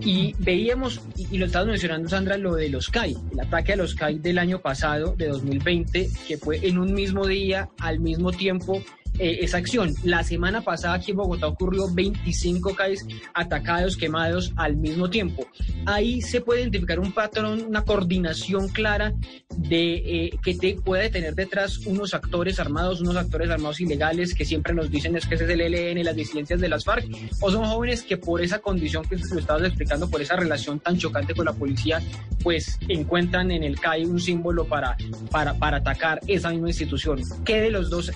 Y 0.00 0.34
veíamos, 0.38 1.00
y, 1.16 1.38
lo 1.38 1.46
estabas 1.46 1.68
mencionando 1.68 2.08
Sandra, 2.08 2.36
lo 2.36 2.54
de 2.54 2.68
los 2.68 2.88
CAI, 2.88 3.16
el 3.32 3.40
ataque 3.40 3.72
a 3.72 3.76
los 3.76 3.94
CAI 3.94 4.18
del 4.18 4.38
año 4.38 4.60
pasado, 4.60 5.14
de 5.16 5.28
2020, 5.28 6.10
que 6.26 6.36
fue 6.36 6.66
en 6.66 6.78
un 6.78 6.92
mismo 6.92 7.26
día, 7.26 7.70
al 7.78 8.00
mismo 8.00 8.32
tiempo, 8.32 8.82
eh, 9.18 9.38
esa 9.42 9.58
acción. 9.58 9.94
La 10.02 10.22
semana 10.22 10.62
pasada 10.62 10.94
aquí 10.94 11.10
en 11.10 11.18
Bogotá 11.18 11.46
ocurrió 11.46 11.92
25 11.92 12.74
CAIs 12.74 13.06
atacados, 13.34 13.96
quemados 13.96 14.52
al 14.56 14.76
mismo 14.76 15.10
tiempo. 15.10 15.46
Ahí 15.86 16.20
se 16.20 16.40
puede 16.40 16.62
identificar 16.62 17.00
un 17.00 17.12
patrón, 17.12 17.64
una 17.66 17.84
coordinación 17.84 18.68
clara 18.68 19.14
de 19.56 19.94
eh, 19.94 20.30
que 20.42 20.54
te 20.54 20.74
puede 20.74 21.10
tener 21.10 21.34
detrás 21.34 21.78
unos 21.86 22.14
actores 22.14 22.60
armados, 22.60 23.00
unos 23.00 23.16
actores 23.16 23.50
armados 23.50 23.80
ilegales 23.80 24.34
que 24.34 24.44
siempre 24.44 24.74
nos 24.74 24.90
dicen 24.90 25.16
es 25.16 25.26
que 25.26 25.36
ese 25.36 25.44
es 25.44 25.50
el 25.50 25.60
ELN, 25.60 26.04
las 26.04 26.16
disidencias 26.16 26.60
de 26.60 26.68
las 26.68 26.84
FARC, 26.84 27.06
o 27.40 27.50
son 27.50 27.64
jóvenes 27.64 28.02
que 28.02 28.16
por 28.16 28.42
esa 28.42 28.58
condición 28.58 29.04
que 29.04 29.16
lo 29.16 29.38
estabas 29.38 29.64
explicando, 29.64 30.08
por 30.08 30.20
esa 30.20 30.36
relación 30.36 30.80
tan 30.80 30.98
chocante 30.98 31.34
con 31.34 31.44
la 31.44 31.52
policía, 31.52 32.02
pues 32.42 32.78
encuentran 32.88 33.50
en 33.50 33.64
el 33.64 33.78
CAI 33.80 34.04
un 34.04 34.20
símbolo 34.20 34.66
para, 34.66 34.96
para, 35.30 35.54
para 35.54 35.78
atacar 35.78 36.20
esa 36.26 36.50
misma 36.50 36.68
institución. 36.68 37.20
¿Qué 37.44 37.60
de 37.60 37.70
los 37.70 37.90
dos 37.90 38.12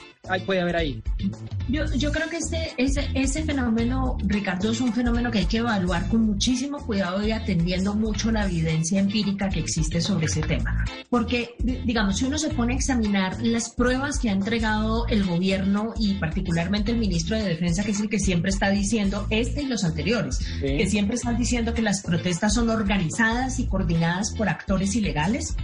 puede 0.46 0.60
haber 0.60 0.76
ahí? 0.76 1.02
Yo, 1.68 1.84
yo 1.94 2.12
creo 2.12 2.28
que 2.28 2.36
este, 2.38 2.72
ese, 2.76 3.08
ese 3.14 3.42
fenómeno, 3.44 4.16
Ricardo, 4.24 4.70
es 4.70 4.80
un 4.80 4.92
fenómeno 4.92 5.30
que 5.30 5.38
hay 5.38 5.46
que 5.46 5.58
evaluar 5.58 6.08
con 6.08 6.22
muchísimo 6.26 6.84
cuidado 6.84 7.26
y 7.26 7.32
atendiendo 7.32 7.94
mucho 7.94 8.30
la 8.30 8.44
evidencia 8.44 9.00
empírica 9.00 9.48
que 9.48 9.60
existe 9.60 10.00
sobre 10.00 10.26
ese 10.26 10.42
tema. 10.42 10.84
Porque, 11.08 11.54
digamos, 11.58 12.18
si 12.18 12.26
uno 12.26 12.38
se 12.38 12.50
pone 12.50 12.74
a 12.74 12.76
examinar 12.76 13.40
las 13.42 13.70
pruebas 13.70 14.18
que 14.18 14.30
ha 14.30 14.32
entregado 14.32 15.06
el 15.08 15.24
gobierno 15.24 15.94
y 15.98 16.14
particularmente 16.14 16.92
el 16.92 16.98
ministro 16.98 17.36
de 17.36 17.44
Defensa, 17.44 17.82
que 17.82 17.92
es 17.92 18.00
el 18.00 18.08
que 18.08 18.18
siempre 18.18 18.50
está 18.50 18.70
diciendo, 18.70 19.26
este 19.30 19.62
y 19.62 19.66
los 19.66 19.84
anteriores, 19.84 20.38
que 20.60 20.86
siempre 20.86 21.16
están 21.16 21.36
diciendo 21.36 21.74
que 21.74 21.82
las 21.82 22.02
protestas 22.02 22.54
son 22.54 22.70
organizadas 22.70 23.58
y 23.58 23.66
coordinadas 23.66 24.32
por 24.36 24.48
actores 24.48 24.94
ilegales, 24.94 25.56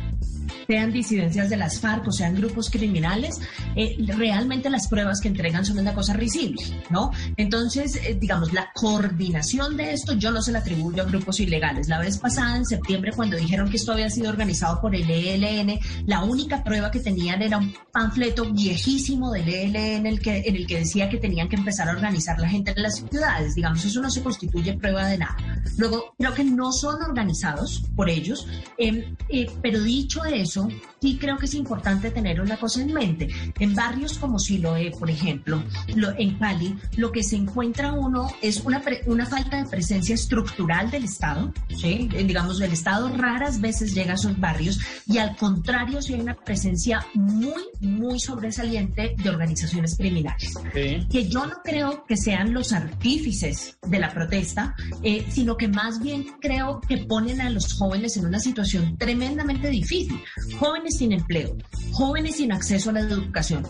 sean 0.67 0.93
disidencias 0.93 1.51
de 1.51 1.57
las 1.57 1.81
FARC 1.81 2.09
o 2.09 2.13
sean 2.13 2.35
grupos 2.35 2.71
criminales, 2.71 3.41
eh, 3.75 3.97
realmente 4.09 4.71
las 4.71 4.89
pruebas 4.89 5.21
que 5.21 5.29
entregan 5.29 5.65
son 5.65 5.79
una 5.79 5.95
cosa 5.95 6.13
risible, 6.13 6.63
¿no? 6.91 7.11
Entonces, 7.37 7.97
eh, 7.97 8.17
digamos, 8.19 8.53
la 8.53 8.71
coordinación 8.75 9.77
de 9.77 9.93
esto 9.93 10.15
yo 10.15 10.31
no 10.31 10.43
se 10.43 10.53
la 10.53 10.61
atribuyo 10.61 11.03
a 11.03 11.07
grupos 11.07 11.41
ilegales. 11.41 11.89
La 11.89 11.99
vez 11.99 12.19
pasada, 12.19 12.57
en 12.57 12.65
septiembre, 12.65 13.13
cuando 13.15 13.37
dijeron 13.37 13.71
que 13.71 13.77
esto 13.77 13.93
había 13.93 14.11
sido 14.11 14.29
organizado 14.29 14.81
por 14.81 14.95
el 14.95 15.09
ELN, 15.11 15.79
la 16.07 16.25
única 16.25 16.63
prueba 16.65 16.91
que 16.91 17.01
tenían 17.01 17.43
era 17.43 17.59
un 17.59 17.75
panfleto 17.93 18.51
viejísimo 18.53 19.33
del 19.33 19.49
ELN 19.49 19.77
en 19.77 20.07
el 20.07 20.21
que, 20.21 20.39
en 20.47 20.57
el 20.57 20.67
que 20.67 20.79
decía 20.79 21.09
que 21.09 21.19
tenían 21.19 21.49
que 21.49 21.57
empezar 21.57 21.89
a 21.89 21.93
organizar 21.93 22.39
la 22.39 22.49
gente 22.49 22.73
en 22.75 22.83
las 22.83 22.97
ciudades. 22.97 23.55
Digamos, 23.55 23.85
eso 23.85 24.01
no 24.01 24.11
se 24.11 24.23
constituye 24.23 24.75
prueba 24.75 25.07
de 25.07 25.19
nada. 25.19 25.37
Luego, 25.79 26.15
creo 26.19 26.35
que 26.35 26.45
no 26.45 26.73
son 26.73 27.03
organizados 27.03 27.85
por 27.95 28.09
ellos, 28.09 28.47
eh, 28.79 29.15
pero 29.63 29.83
dicho 29.83 30.25
eso, 30.25 30.46
sí 30.47 31.19
creo 31.19 31.37
que 31.37 31.47
es 31.47 31.55
importante 31.55 32.11
tener 32.11 32.41
una 32.41 32.57
cosa 32.57 32.83
en 32.83 32.93
mente. 32.93 33.29
En 33.59 33.75
barrios 33.75 34.19
como 34.19 34.39
Siloé, 34.39 34.91
por 34.91 35.11
ejemplo, 35.11 35.63
en 35.87 36.39
Cali, 36.39 36.77
lo 36.97 37.13
que 37.13 37.23
se 37.23 37.37
encuentra 37.37 37.93
uno 37.93 38.31
es 38.43 38.61
una, 38.61 38.83
una 39.07 39.27
falta 39.27 39.63
de 39.63 39.69
presencia 39.69 40.15
estructural 40.15 40.91
del 40.91 41.05
Estado, 41.05 41.53
¿sí? 41.69 42.09
Eh, 42.13 42.25
digamos, 42.25 42.61
el 42.61 42.73
Estado 42.73 43.09
raras 43.17 43.61
veces 43.61 43.95
llega 43.95 44.13
a 44.13 44.15
esos 44.15 44.39
barrios 44.39 44.81
y 45.07 45.19
al 45.19 45.37
contrario, 45.37 46.03
sí 46.03 46.15
hay 46.15 46.21
una 46.21 46.35
presencia 46.35 47.07
muy, 47.15 47.63
muy 47.81 48.19
sobresaliente 48.19 49.15
de 49.23 49.31
organizaciones 49.31 49.97
criminales, 49.97 50.55
que 50.73 51.29
yo 51.29 51.47
no 51.47 51.57
creo 51.65 52.05
que 52.07 52.17
sean 52.17 52.53
los 52.53 52.73
artífices 52.73 53.79
de 53.87 53.99
la 53.99 54.13
protesta, 54.13 54.75
eh, 55.03 55.27
sino 55.29 55.57
que 55.57 55.69
más 55.69 56.01
bien 56.01 56.27
creo 56.41 56.81
que 56.81 56.99
ponen 56.99 57.41
a 57.41 57.51
los 57.51 57.75
jóvenes 57.75 58.17
en 58.17 58.27
una 58.27 58.41
situación 58.41 58.97
tremendamente 58.97 59.69
difícil 59.69 60.21
jóvenes 60.59 60.99
sin 60.99 61.13
empleo, 61.13 61.57
jóvenes 61.93 62.37
sin 62.37 62.53
acceso 62.53 62.91
a 62.91 62.95
la 62.95 63.01
educación, 63.01 63.67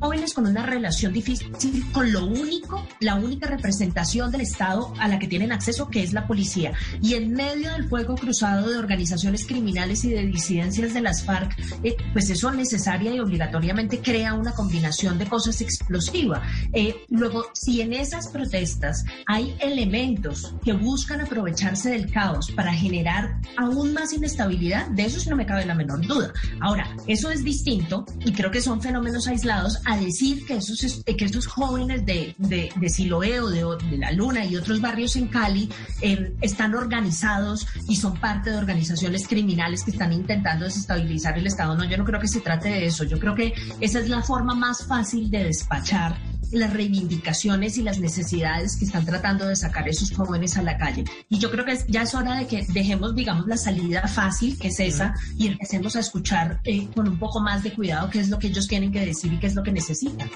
jóvenes 0.00 0.34
con 0.34 0.46
una 0.46 0.64
relación 0.64 1.12
difícil 1.12 1.52
con 1.92 2.12
lo 2.12 2.26
único, 2.26 2.86
la 3.00 3.16
única 3.16 3.48
representación 3.48 4.30
del 4.30 4.42
Estado 4.42 4.92
a 4.98 5.08
la 5.08 5.18
que 5.18 5.28
tienen 5.28 5.52
acceso, 5.52 5.88
que 5.88 6.02
es 6.02 6.12
la 6.12 6.26
policía. 6.26 6.72
Y 7.02 7.14
en 7.14 7.32
medio 7.32 7.72
del 7.72 7.88
fuego 7.88 8.14
cruzado 8.14 8.70
de 8.70 8.78
organizaciones 8.78 9.46
criminales 9.46 10.04
y 10.04 10.10
de 10.10 10.26
disidencias 10.26 10.94
de 10.94 11.00
las 11.00 11.24
FARC, 11.24 11.56
eh, 11.82 11.96
pues 12.12 12.30
eso 12.30 12.50
necesaria 12.50 13.14
y 13.14 13.20
obligatoriamente 13.20 14.00
crea 14.00 14.34
una 14.34 14.52
combinación 14.52 15.18
de 15.18 15.26
cosas 15.26 15.60
explosiva. 15.60 16.42
Eh, 16.72 17.04
luego, 17.08 17.46
si 17.54 17.80
en 17.80 17.92
esas 17.92 18.28
protestas 18.28 19.04
hay 19.26 19.56
elementos 19.60 20.54
que 20.64 20.72
buscan 20.72 21.20
aprovecharse 21.20 21.90
del 21.90 22.10
caos 22.10 22.50
para 22.52 22.72
generar 22.72 23.40
aún 23.56 23.92
más 23.92 24.12
inestabilidad, 24.12 24.88
de 24.88 25.04
eso 25.04 25.20
sí 25.20 25.28
no 25.28 25.36
me 25.36 25.46
cabe 25.46 25.66
la 25.66 25.74
menor 25.74 25.87
duda. 25.96 26.32
Ahora, 26.60 26.88
eso 27.06 27.30
es 27.30 27.44
distinto, 27.44 28.04
y 28.24 28.32
creo 28.32 28.50
que 28.50 28.60
son 28.60 28.80
fenómenos 28.80 29.26
aislados, 29.26 29.80
a 29.84 29.96
decir 29.96 30.44
que 30.46 30.56
esos, 30.56 31.02
que 31.04 31.24
estos 31.24 31.46
jóvenes 31.46 32.04
de, 32.04 32.34
de, 32.38 32.70
de 32.76 33.14
o 33.14 33.20
de, 33.50 33.98
La 33.98 34.12
Luna 34.12 34.44
y 34.44 34.56
otros 34.56 34.80
barrios 34.80 35.16
en 35.16 35.28
Cali 35.28 35.68
em, 36.00 36.34
están 36.40 36.74
organizados 36.74 37.66
y 37.88 37.96
son 37.96 38.18
parte 38.20 38.50
de 38.50 38.56
organizaciones 38.56 39.26
criminales 39.26 39.84
que 39.84 39.90
están 39.92 40.12
intentando 40.12 40.64
desestabilizar 40.64 41.38
el 41.38 41.46
Estado. 41.46 41.76
No, 41.76 41.84
yo 41.84 41.96
no 41.96 42.04
creo 42.04 42.20
que 42.20 42.28
se 42.28 42.40
trate 42.40 42.68
de 42.68 42.86
eso. 42.86 43.04
Yo 43.04 43.18
creo 43.18 43.34
que 43.34 43.52
esa 43.80 44.00
es 44.00 44.08
la 44.08 44.22
forma 44.22 44.54
más 44.54 44.86
fácil 44.86 45.30
de 45.30 45.44
despachar 45.44 46.18
las 46.52 46.72
reivindicaciones 46.72 47.78
y 47.78 47.82
las 47.82 47.98
necesidades 47.98 48.76
que 48.76 48.84
están 48.84 49.04
tratando 49.04 49.46
de 49.46 49.56
sacar 49.56 49.88
esos 49.88 50.12
jóvenes 50.12 50.56
a 50.56 50.62
la 50.62 50.76
calle. 50.76 51.04
Y 51.28 51.38
yo 51.38 51.50
creo 51.50 51.64
que 51.64 51.78
ya 51.88 52.02
es 52.02 52.14
hora 52.14 52.36
de 52.36 52.46
que 52.46 52.66
dejemos, 52.72 53.14
digamos, 53.14 53.46
la 53.46 53.56
salida 53.56 54.06
fácil, 54.08 54.58
que 54.58 54.68
es 54.68 54.80
esa, 54.80 55.14
y 55.36 55.46
empecemos 55.46 55.96
a 55.96 56.00
escuchar 56.00 56.60
eh, 56.64 56.88
con 56.94 57.08
un 57.08 57.18
poco 57.18 57.40
más 57.40 57.62
de 57.62 57.72
cuidado 57.72 58.10
qué 58.10 58.20
es 58.20 58.28
lo 58.28 58.38
que 58.38 58.48
ellos 58.48 58.66
tienen 58.66 58.92
que 58.92 59.04
decir 59.04 59.32
y 59.32 59.38
qué 59.38 59.46
es 59.46 59.54
lo 59.54 59.62
que 59.62 59.72
necesitan. 59.72 60.30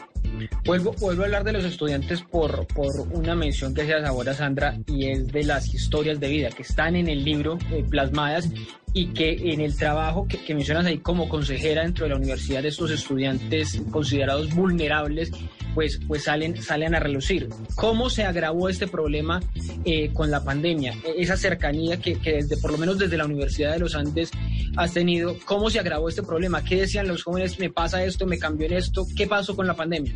Vuelvo, 0.64 0.92
vuelvo 0.98 1.22
a 1.22 1.24
hablar 1.26 1.44
de 1.44 1.52
los 1.52 1.64
estudiantes 1.64 2.22
por, 2.22 2.66
por 2.68 3.00
una 3.12 3.34
mención 3.34 3.74
que 3.74 3.82
hacías 3.82 4.04
ahora, 4.04 4.34
Sandra, 4.34 4.76
y 4.86 5.06
es 5.06 5.28
de 5.28 5.44
las 5.44 5.72
historias 5.74 6.20
de 6.20 6.28
vida 6.28 6.50
que 6.50 6.62
están 6.62 6.96
en 6.96 7.08
el 7.08 7.24
libro 7.24 7.58
eh, 7.70 7.84
plasmadas 7.88 8.48
y 8.94 9.06
que 9.08 9.52
en 9.52 9.60
el 9.60 9.76
trabajo 9.76 10.26
que, 10.28 10.54
mencionas 10.54 10.86
ahí 10.86 10.98
como 10.98 11.28
consejera 11.28 11.82
dentro 11.82 12.04
de 12.04 12.10
la 12.10 12.16
universidad 12.16 12.62
de 12.62 12.68
estos 12.68 12.90
estudiantes 12.90 13.80
considerados 13.90 14.54
vulnerables, 14.54 15.30
pues, 15.74 15.98
pues 16.06 16.24
salen, 16.24 16.60
salen 16.62 16.94
a 16.94 17.00
relucir. 17.00 17.48
¿Cómo 17.74 18.10
se 18.10 18.24
agravó 18.24 18.68
este 18.68 18.86
problema 18.86 19.40
eh, 19.84 20.10
con 20.12 20.30
la 20.30 20.44
pandemia? 20.44 20.94
E, 21.04 21.22
esa 21.22 21.36
cercanía 21.36 21.98
que, 21.98 22.18
que, 22.18 22.34
desde, 22.34 22.58
por 22.58 22.72
lo 22.72 22.78
menos 22.78 22.98
desde 22.98 23.16
la 23.16 23.24
Universidad 23.24 23.72
de 23.72 23.78
los 23.78 23.94
Andes 23.94 24.30
has 24.76 24.92
tenido, 24.92 25.36
¿cómo 25.44 25.70
se 25.70 25.80
agravó 25.80 26.08
este 26.08 26.22
problema? 26.22 26.62
¿Qué 26.62 26.76
decían 26.76 27.08
los 27.08 27.22
jóvenes? 27.22 27.58
¿Me 27.58 27.70
pasa 27.70 28.04
esto? 28.04 28.26
¿Me 28.26 28.38
cambió 28.38 28.66
en 28.66 28.74
esto? 28.74 29.06
¿Qué 29.16 29.26
pasó 29.26 29.56
con 29.56 29.66
la 29.66 29.74
pandemia? 29.74 30.12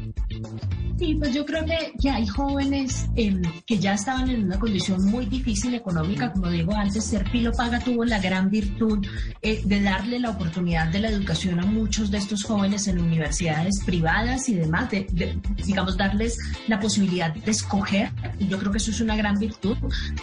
Sí, 0.98 1.14
pues 1.14 1.34
yo 1.34 1.44
creo 1.44 1.64
que, 1.64 1.92
que 2.00 2.08
hay 2.08 2.26
jóvenes 2.26 3.06
eh, 3.16 3.40
que 3.66 3.78
ya 3.78 3.94
estaban 3.94 4.30
en 4.30 4.44
una 4.44 4.58
condición 4.58 5.04
muy 5.04 5.26
difícil 5.26 5.74
económica, 5.74 6.32
como 6.32 6.48
digo 6.48 6.74
antes, 6.74 7.04
Serpilo 7.04 7.52
Paga 7.52 7.80
tuvo 7.80 8.04
la 8.04 8.18
gran 8.18 8.50
virtud 8.50 9.06
eh, 9.42 9.60
de 9.64 9.82
darle 9.82 10.18
la 10.18 10.30
oportunidad 10.30 10.88
de 10.88 11.00
la 11.00 11.10
educación 11.10 11.60
a 11.60 11.66
muchos 11.66 12.10
de 12.10 12.18
estos 12.18 12.44
jóvenes 12.44 12.88
en 12.88 12.98
universidades 12.98 13.80
privadas 13.84 14.48
y 14.48 14.54
demás, 14.54 14.90
de, 14.90 15.06
de 15.12 15.38
digamos, 15.66 15.98
darles 15.98 16.38
la 16.66 16.80
posibilidad 16.80 17.34
de 17.34 17.50
escoger, 17.50 18.10
yo 18.38 18.58
creo 18.58 18.72
que 18.72 18.78
eso 18.78 18.90
es 18.90 19.00
una 19.00 19.16
gran 19.16 19.38
virtud, 19.38 19.76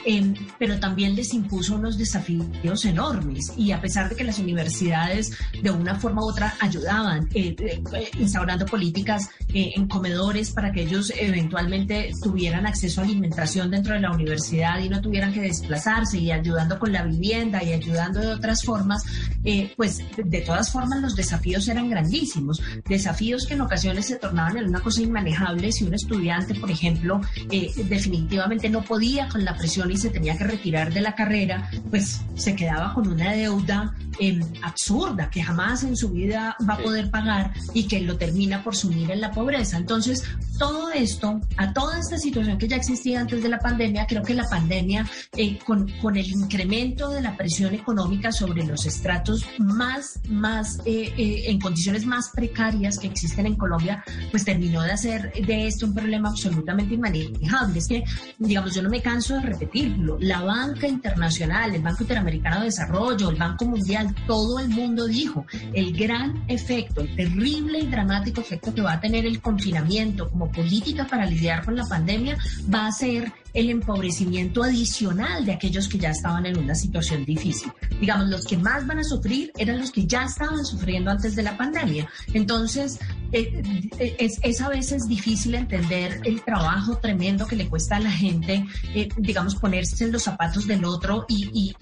eh, 0.06 0.34
pero 0.58 0.80
también 0.80 1.16
les 1.16 1.34
impuso 1.34 1.76
unos 1.76 1.98
desafíos 1.98 2.86
enormes, 2.86 3.54
y 3.58 3.72
a 3.72 3.82
pesar 3.82 4.10
de 4.10 4.16
que 4.16 4.24
las 4.24 4.40
universidades 4.40 5.38
de 5.62 5.70
una 5.70 5.96
forma 5.96 6.24
u 6.24 6.30
otra 6.30 6.56
ayudaban, 6.60 7.30
eh, 7.34 7.56
eh, 7.60 8.10
instaurando 8.20 8.66
políticas 8.66 9.30
en 9.54 9.88
comedores 9.88 10.50
para 10.52 10.63
que 10.72 10.84
ellos 10.84 11.12
eventualmente 11.20 12.12
tuvieran 12.22 12.66
acceso 12.66 13.02
a 13.02 13.04
alimentación 13.04 13.72
dentro 13.72 13.94
de 13.94 14.02
la 14.02 14.12
universidad 14.12 14.80
y 14.80 14.90
no 14.90 15.02
tuvieran 15.02 15.34
que 15.34 15.42
desplazarse 15.42 16.18
y 16.18 16.32
ayudando 16.32 16.80
con 16.80 16.92
la 16.92 17.04
vivienda 17.04 17.64
y 17.64 17.74
ayudando 17.74 18.20
de 18.20 18.28
otras 18.28 18.64
formas, 18.64 19.04
eh, 19.44 19.74
pues 19.76 20.02
de 20.16 20.42
todas 20.42 20.72
formas 20.72 21.02
los 21.02 21.16
desafíos 21.16 21.68
eran 21.68 21.90
grandísimos, 21.90 22.62
desafíos 22.88 23.46
que 23.46 23.56
en 23.56 23.62
ocasiones 23.62 24.06
se 24.06 24.16
tornaban 24.16 24.58
en 24.58 24.68
una 24.68 24.80
cosa 24.80 25.02
inmanejable 25.02 25.72
si 25.72 25.84
un 25.84 25.94
estudiante, 25.94 26.56
por 26.56 26.72
ejemplo, 26.72 27.22
eh, 27.52 27.72
definitivamente 27.90 28.70
no 28.70 28.82
podía 28.84 29.28
con 29.30 29.44
la 29.44 29.56
presión 29.56 29.92
y 29.92 29.98
se 29.98 30.10
tenía 30.10 30.38
que 30.38 30.44
retirar 30.44 30.94
de 30.94 31.02
la 31.02 31.16
carrera, 31.16 31.70
pues 31.90 32.22
se 32.36 32.56
quedaba 32.56 32.94
con 32.94 33.08
una 33.08 33.34
deuda 33.34 33.96
eh, 34.20 34.40
absurda 34.62 35.30
que 35.30 35.42
jamás 35.42 35.84
en 35.84 35.96
su 35.96 36.10
vida 36.10 36.56
va 36.68 36.76
a 36.76 36.78
poder 36.78 37.10
pagar 37.10 37.54
y 37.74 37.88
que 37.88 38.02
lo 38.02 38.18
termina 38.18 38.64
por 38.64 38.76
sumir 38.76 39.12
en 39.12 39.22
la 39.22 39.32
pobreza. 39.32 39.78
Entonces, 39.78 40.24
todo 40.58 40.92
esto, 40.92 41.42
a 41.58 41.74
toda 41.74 42.00
esta 42.00 42.18
situación 42.18 42.58
que 42.58 42.68
ya 42.68 42.76
existía 42.76 43.22
antes 43.22 43.42
de 43.42 43.50
la 43.50 43.60
pandemia, 43.60 44.06
creo 44.08 44.24
que 44.24 44.34
la 44.34 44.48
pandemia, 44.50 45.06
eh, 45.36 45.58
con, 45.66 45.90
con, 46.02 46.16
el 46.16 46.28
incremento 46.28 47.10
de 47.10 47.22
la 47.22 47.36
presión 47.36 47.74
económica 47.74 48.32
sobre 48.32 48.64
los 48.64 48.86
estratos 48.86 49.46
más, 49.58 50.20
más, 50.30 50.80
eh, 50.86 51.14
eh, 51.18 51.44
en 51.48 51.60
condiciones 51.60 52.06
más 52.06 52.30
precarias 52.34 53.00
que 53.00 53.08
existen 53.08 53.46
en 53.46 53.56
Colombia, 53.56 54.04
pues 54.32 54.46
terminó 54.46 54.82
de 54.82 54.92
hacer 54.92 55.34
de 55.34 55.68
esto 55.68 55.88
un 55.88 55.94
problema 55.94 56.30
absolutamente 56.30 56.94
inmanejable. 56.94 57.80
Es 57.80 57.88
que, 57.88 58.04
digamos, 58.38 58.76
yo 58.76 58.82
no 58.82 58.90
me 58.90 59.02
canso 59.02 59.36
de 59.36 59.42
repetirlo, 59.42 60.18
la 60.20 60.42
banca 60.42 60.88
internacional, 60.88 61.74
el 61.74 61.82
Banco 61.82 62.04
Interamericano 62.04 62.60
de 62.60 62.66
Desarrollo, 62.66 63.30
el 63.30 63.38
Banco 63.38 63.66
Mundial, 63.66 64.14
todo 64.28 64.60
el 64.60 64.70
mundo 64.70 65.08
dijo, 65.08 65.46
el 65.74 65.96
gran 65.98 66.44
efecto, 66.48 67.02
el 67.02 67.16
terrible 67.16 67.80
y 67.80 67.88
dramático 67.88 68.42
efecto 68.42 68.74
que 68.74 68.82
va 68.82 68.94
a 68.94 69.00
tener 69.00 69.26
el 69.26 69.42
confinamiento 69.42 70.30
como 70.30 70.43
política 70.52 71.08
para 71.08 71.26
lidiar 71.26 71.64
con 71.64 71.76
la 71.76 71.86
pandemia 71.86 72.38
va 72.74 72.88
a 72.88 72.92
ser 72.92 73.32
el 73.54 73.70
empobrecimiento 73.70 74.64
adicional 74.64 75.46
de 75.46 75.54
aquellos 75.54 75.88
que 75.88 75.98
ya 75.98 76.10
estaban 76.10 76.46
en 76.46 76.58
una 76.58 76.76
situación 76.76 77.24
difícil. 77.26 77.72
Digamos, 78.00 78.28
los 78.30 78.46
que 78.46 78.58
más 78.58 78.86
van 78.88 79.00
a 79.00 79.04
sufrir 79.04 79.52
eran 79.58 79.80
los 79.80 79.92
que 79.92 80.06
ya 80.06 80.24
estaban 80.24 80.66
sufriendo 80.66 81.12
antes 81.12 81.36
de 81.36 81.44
la 81.44 81.56
pandemia. 81.58 82.10
Entonces, 82.34 83.00
eh, 83.32 83.64
eh, 83.98 84.16
es, 84.20 84.40
es, 84.44 84.62
a 84.62 84.70
veces 84.70 85.08
difícil 85.08 85.56
entender 85.56 86.22
el 86.24 86.42
trabajo 86.42 86.98
tremendo 86.98 87.48
que 87.48 87.56
le 87.56 87.68
cuesta 87.68 87.96
a 87.98 88.00
la 88.00 88.12
gente, 88.12 88.66
eh, 88.94 89.10
digamos, 89.18 89.56
ponerse 89.56 90.06
en 90.06 90.12
los 90.12 90.24
zapatos 90.24 90.68
del 90.68 90.86
otro 90.86 91.26
y, 91.28 91.74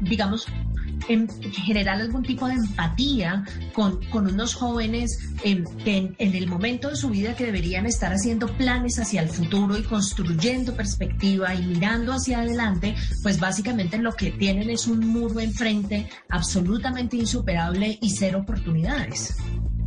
digamos, 0.00 0.46
en 1.08 1.28
generar 1.52 2.00
algún 2.00 2.22
tipo 2.22 2.46
de 2.48 2.54
empatía 2.54 3.44
con, 3.72 4.04
con 4.06 4.26
unos 4.26 4.54
jóvenes 4.54 5.18
que 5.42 5.96
en, 5.96 6.16
el 6.18 6.48
momento 6.48 6.90
de 6.90 6.96
su 6.96 7.10
vida 7.10 7.36
que 7.36 7.44
deberían 7.44 7.86
estar 7.86 8.12
haciendo 8.12 8.48
planes 8.48 8.98
hacia 8.98 9.22
el 9.22 9.28
futuro 9.28 9.76
construyendo 9.88 10.74
perspectiva 10.74 11.54
y 11.54 11.62
mirando 11.66 12.12
hacia 12.12 12.40
adelante, 12.40 12.94
pues 13.22 13.40
básicamente 13.40 13.98
lo 13.98 14.12
que 14.12 14.30
tienen 14.30 14.70
es 14.70 14.86
un 14.86 15.06
muro 15.06 15.40
enfrente 15.40 16.08
absolutamente 16.28 17.16
insuperable 17.16 17.98
y 18.00 18.10
cero 18.10 18.40
oportunidades 18.42 19.36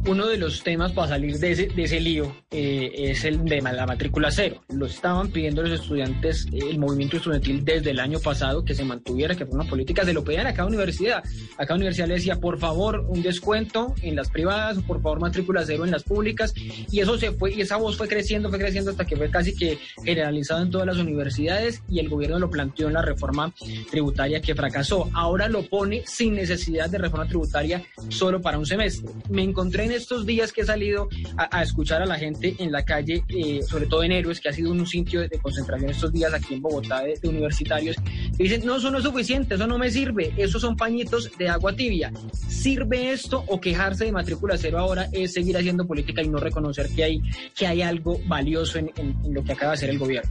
uno 0.07 0.27
de 0.27 0.37
los 0.37 0.63
temas 0.63 0.91
para 0.93 1.09
salir 1.09 1.37
de 1.37 1.51
ese, 1.51 1.67
de 1.67 1.83
ese 1.83 1.99
lío 1.99 2.35
eh, 2.49 2.91
es 2.95 3.23
el 3.23 3.43
de 3.45 3.61
la 3.61 3.85
matrícula 3.85 4.31
cero. 4.31 4.61
Lo 4.69 4.85
estaban 4.85 5.29
pidiendo 5.29 5.61
los 5.61 5.79
estudiantes, 5.79 6.47
el 6.51 6.79
movimiento 6.79 7.17
estudiantil 7.17 7.63
desde 7.63 7.91
el 7.91 7.99
año 7.99 8.19
pasado 8.19 8.65
que 8.65 8.73
se 8.73 8.83
mantuviera, 8.83 9.35
que 9.35 9.45
fue 9.45 9.55
una 9.55 9.69
política, 9.69 10.03
se 10.03 10.13
lo 10.13 10.23
pedían 10.23 10.47
a 10.47 10.53
cada 10.53 10.67
universidad. 10.67 11.23
A 11.57 11.65
cada 11.65 11.75
universidad 11.75 12.07
le 12.07 12.15
decía, 12.15 12.39
por 12.39 12.57
favor, 12.57 13.05
un 13.07 13.21
descuento 13.21 13.93
en 14.01 14.15
las 14.15 14.29
privadas 14.29 14.77
o 14.79 14.81
por 14.81 15.01
favor 15.01 15.19
matrícula 15.19 15.63
cero 15.65 15.85
en 15.85 15.91
las 15.91 16.03
públicas. 16.03 16.53
Y 16.55 16.99
eso 16.99 17.17
se 17.17 17.31
fue, 17.31 17.53
y 17.53 17.61
esa 17.61 17.77
voz 17.77 17.97
fue 17.97 18.07
creciendo, 18.07 18.49
fue 18.49 18.59
creciendo 18.59 18.91
hasta 18.91 19.05
que 19.05 19.15
fue 19.15 19.29
casi 19.29 19.55
que 19.55 19.77
generalizado 20.03 20.63
en 20.63 20.71
todas 20.71 20.87
las 20.87 20.97
universidades 20.97 21.83
y 21.89 21.99
el 21.99 22.09
gobierno 22.09 22.39
lo 22.39 22.49
planteó 22.49 22.87
en 22.87 22.93
la 22.93 23.01
reforma 23.01 23.53
tributaria 23.89 24.41
que 24.41 24.55
fracasó. 24.55 25.09
Ahora 25.13 25.47
lo 25.47 25.63
pone 25.67 26.03
sin 26.05 26.35
necesidad 26.35 26.89
de 26.89 26.97
reforma 26.97 27.27
tributaria 27.27 27.83
solo 28.09 28.41
para 28.41 28.57
un 28.57 28.65
semestre. 28.65 29.09
Me 29.29 29.43
encontré 29.43 29.85
en 29.85 29.90
estos 29.91 30.25
días 30.25 30.51
que 30.51 30.61
he 30.61 30.65
salido 30.65 31.09
a, 31.37 31.59
a 31.59 31.63
escuchar 31.63 32.01
a 32.01 32.05
la 32.05 32.17
gente 32.17 32.55
en 32.59 32.71
la 32.71 32.83
calle, 32.83 33.23
eh, 33.29 33.61
sobre 33.67 33.85
todo 33.85 34.03
en 34.03 34.11
Héroes, 34.11 34.39
que 34.39 34.49
ha 34.49 34.53
sido 34.53 34.71
un 34.71 34.85
sitio 34.85 35.21
de, 35.21 35.29
concentración 35.39 35.89
estos 35.89 36.11
días 36.11 36.33
aquí 36.33 36.53
en 36.53 36.61
Bogotá 36.61 37.01
de, 37.01 37.17
de 37.21 37.27
universitarios, 37.27 37.95
dicen, 38.37 38.65
no, 38.65 38.77
eso 38.77 38.91
no 38.91 38.97
es 38.99 39.03
suficiente, 39.03 39.55
eso 39.55 39.67
no 39.67 39.77
me 39.77 39.89
sirve, 39.89 40.33
esos 40.37 40.61
son 40.61 40.75
pañitos 40.75 41.29
de 41.37 41.49
agua 41.49 41.75
tibia. 41.75 42.11
¿Sirve 42.47 43.11
esto 43.11 43.43
o 43.47 43.59
quejarse 43.59 44.05
de 44.05 44.11
matrícula 44.11 44.57
cero 44.57 44.79
ahora 44.79 45.09
es 45.11 45.33
seguir 45.33 45.57
haciendo 45.57 45.85
política 45.87 46.21
y 46.21 46.29
no 46.29 46.37
reconocer 46.37 46.89
que 46.89 47.03
hay, 47.03 47.21
que 47.55 47.67
hay 47.67 47.81
algo 47.81 48.19
valioso 48.27 48.77
en, 48.77 48.91
en, 48.97 49.15
en 49.23 49.33
lo 49.33 49.43
que 49.43 49.53
acaba 49.53 49.71
de 49.71 49.75
hacer 49.75 49.89
el 49.89 49.99
gobierno? 49.99 50.29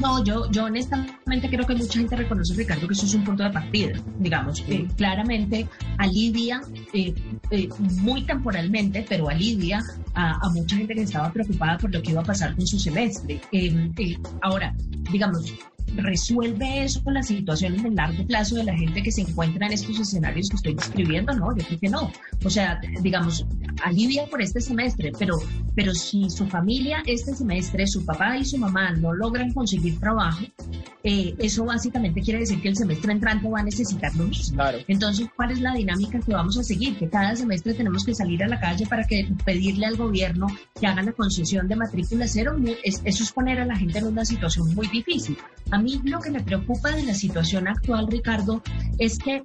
No, 0.00 0.22
yo, 0.24 0.50
yo 0.50 0.64
honestamente 0.64 1.48
creo 1.48 1.66
que 1.66 1.74
mucha 1.74 1.98
gente 1.98 2.16
reconoce, 2.16 2.54
Ricardo, 2.54 2.86
que 2.86 2.94
eso 2.94 3.06
es 3.06 3.14
un 3.14 3.24
punto 3.24 3.42
de 3.42 3.50
partida, 3.50 3.92
digamos. 4.18 4.64
Eh, 4.68 4.86
claramente 4.96 5.66
alivia 5.98 6.60
eh, 6.92 7.14
eh, 7.50 7.68
muy 8.02 8.24
pero 9.08 9.28
alivia 9.28 9.82
a, 10.14 10.46
a, 10.46 10.50
mucha 10.50 10.76
gente 10.76 10.94
que 10.94 11.02
estaba 11.02 11.32
preocupada 11.32 11.78
por 11.78 11.92
lo 11.92 12.02
que 12.02 12.10
iba 12.10 12.20
a 12.20 12.24
pasar 12.24 12.54
con 12.54 12.66
su 12.66 12.78
semestre. 12.78 13.40
ahora, 14.42 14.74
digamos, 15.10 15.52
¿Resuelve 15.94 16.84
eso 16.84 17.00
la 17.06 17.22
situación 17.22 17.74
en 17.74 17.86
el 17.86 17.94
largo 17.94 18.26
plazo 18.26 18.56
de 18.56 18.64
la 18.64 18.76
gente 18.76 19.02
que 19.02 19.12
se 19.12 19.22
encuentra 19.22 19.66
en 19.66 19.72
estos 19.72 19.98
escenarios 19.98 20.48
que 20.48 20.56
estoy 20.56 20.74
describiendo? 20.74 21.32
No, 21.32 21.56
yo 21.56 21.64
creo 21.64 21.80
que 21.80 21.88
no. 21.88 22.12
O 22.44 22.50
sea, 22.50 22.80
digamos, 23.00 23.46
alivia 23.82 24.26
por 24.26 24.42
este 24.42 24.60
semestre, 24.60 25.12
pero, 25.18 25.36
pero 25.74 25.94
si 25.94 26.28
su 26.28 26.46
familia 26.46 27.02
este 27.06 27.34
semestre, 27.34 27.86
su 27.86 28.04
papá 28.04 28.36
y 28.36 28.44
su 28.44 28.58
mamá 28.58 28.90
no 28.92 29.14
logran 29.14 29.52
conseguir 29.52 29.98
trabajo, 29.98 30.44
eh, 31.02 31.34
eso 31.38 31.64
básicamente 31.64 32.20
quiere 32.20 32.40
decir 32.40 32.60
que 32.60 32.68
el 32.68 32.76
semestre 32.76 33.12
entrante 33.12 33.48
va 33.48 33.60
a 33.60 33.62
necesitar 33.62 34.14
lo 34.16 34.24
mismo. 34.24 34.56
Claro. 34.56 34.78
Entonces, 34.88 35.28
¿cuál 35.36 35.52
es 35.52 35.60
la 35.60 35.72
dinámica 35.72 36.18
que 36.18 36.32
vamos 36.32 36.58
a 36.58 36.64
seguir? 36.64 36.98
Que 36.98 37.08
cada 37.08 37.36
semestre 37.36 37.74
tenemos 37.74 38.04
que 38.04 38.14
salir 38.14 38.42
a 38.42 38.48
la 38.48 38.58
calle 38.60 38.86
para 38.86 39.04
que 39.04 39.28
pedirle 39.44 39.86
al 39.86 39.96
gobierno 39.96 40.48
que 40.78 40.86
haga 40.86 41.02
la 41.02 41.12
concesión 41.12 41.68
de 41.68 41.76
matrícula 41.76 42.26
cero. 42.26 42.56
Es, 42.82 43.00
eso 43.04 43.22
es 43.22 43.32
poner 43.32 43.60
a 43.60 43.66
la 43.66 43.76
gente 43.76 43.98
en 43.98 44.06
una 44.06 44.24
situación 44.24 44.74
muy 44.74 44.88
difícil. 44.88 45.36
A 45.76 45.78
mí 45.78 46.00
lo 46.04 46.20
que 46.20 46.30
me 46.30 46.42
preocupa 46.42 46.90
de 46.92 47.02
la 47.02 47.12
situación 47.12 47.68
actual, 47.68 48.06
Ricardo, 48.06 48.62
es 48.98 49.18
que 49.18 49.42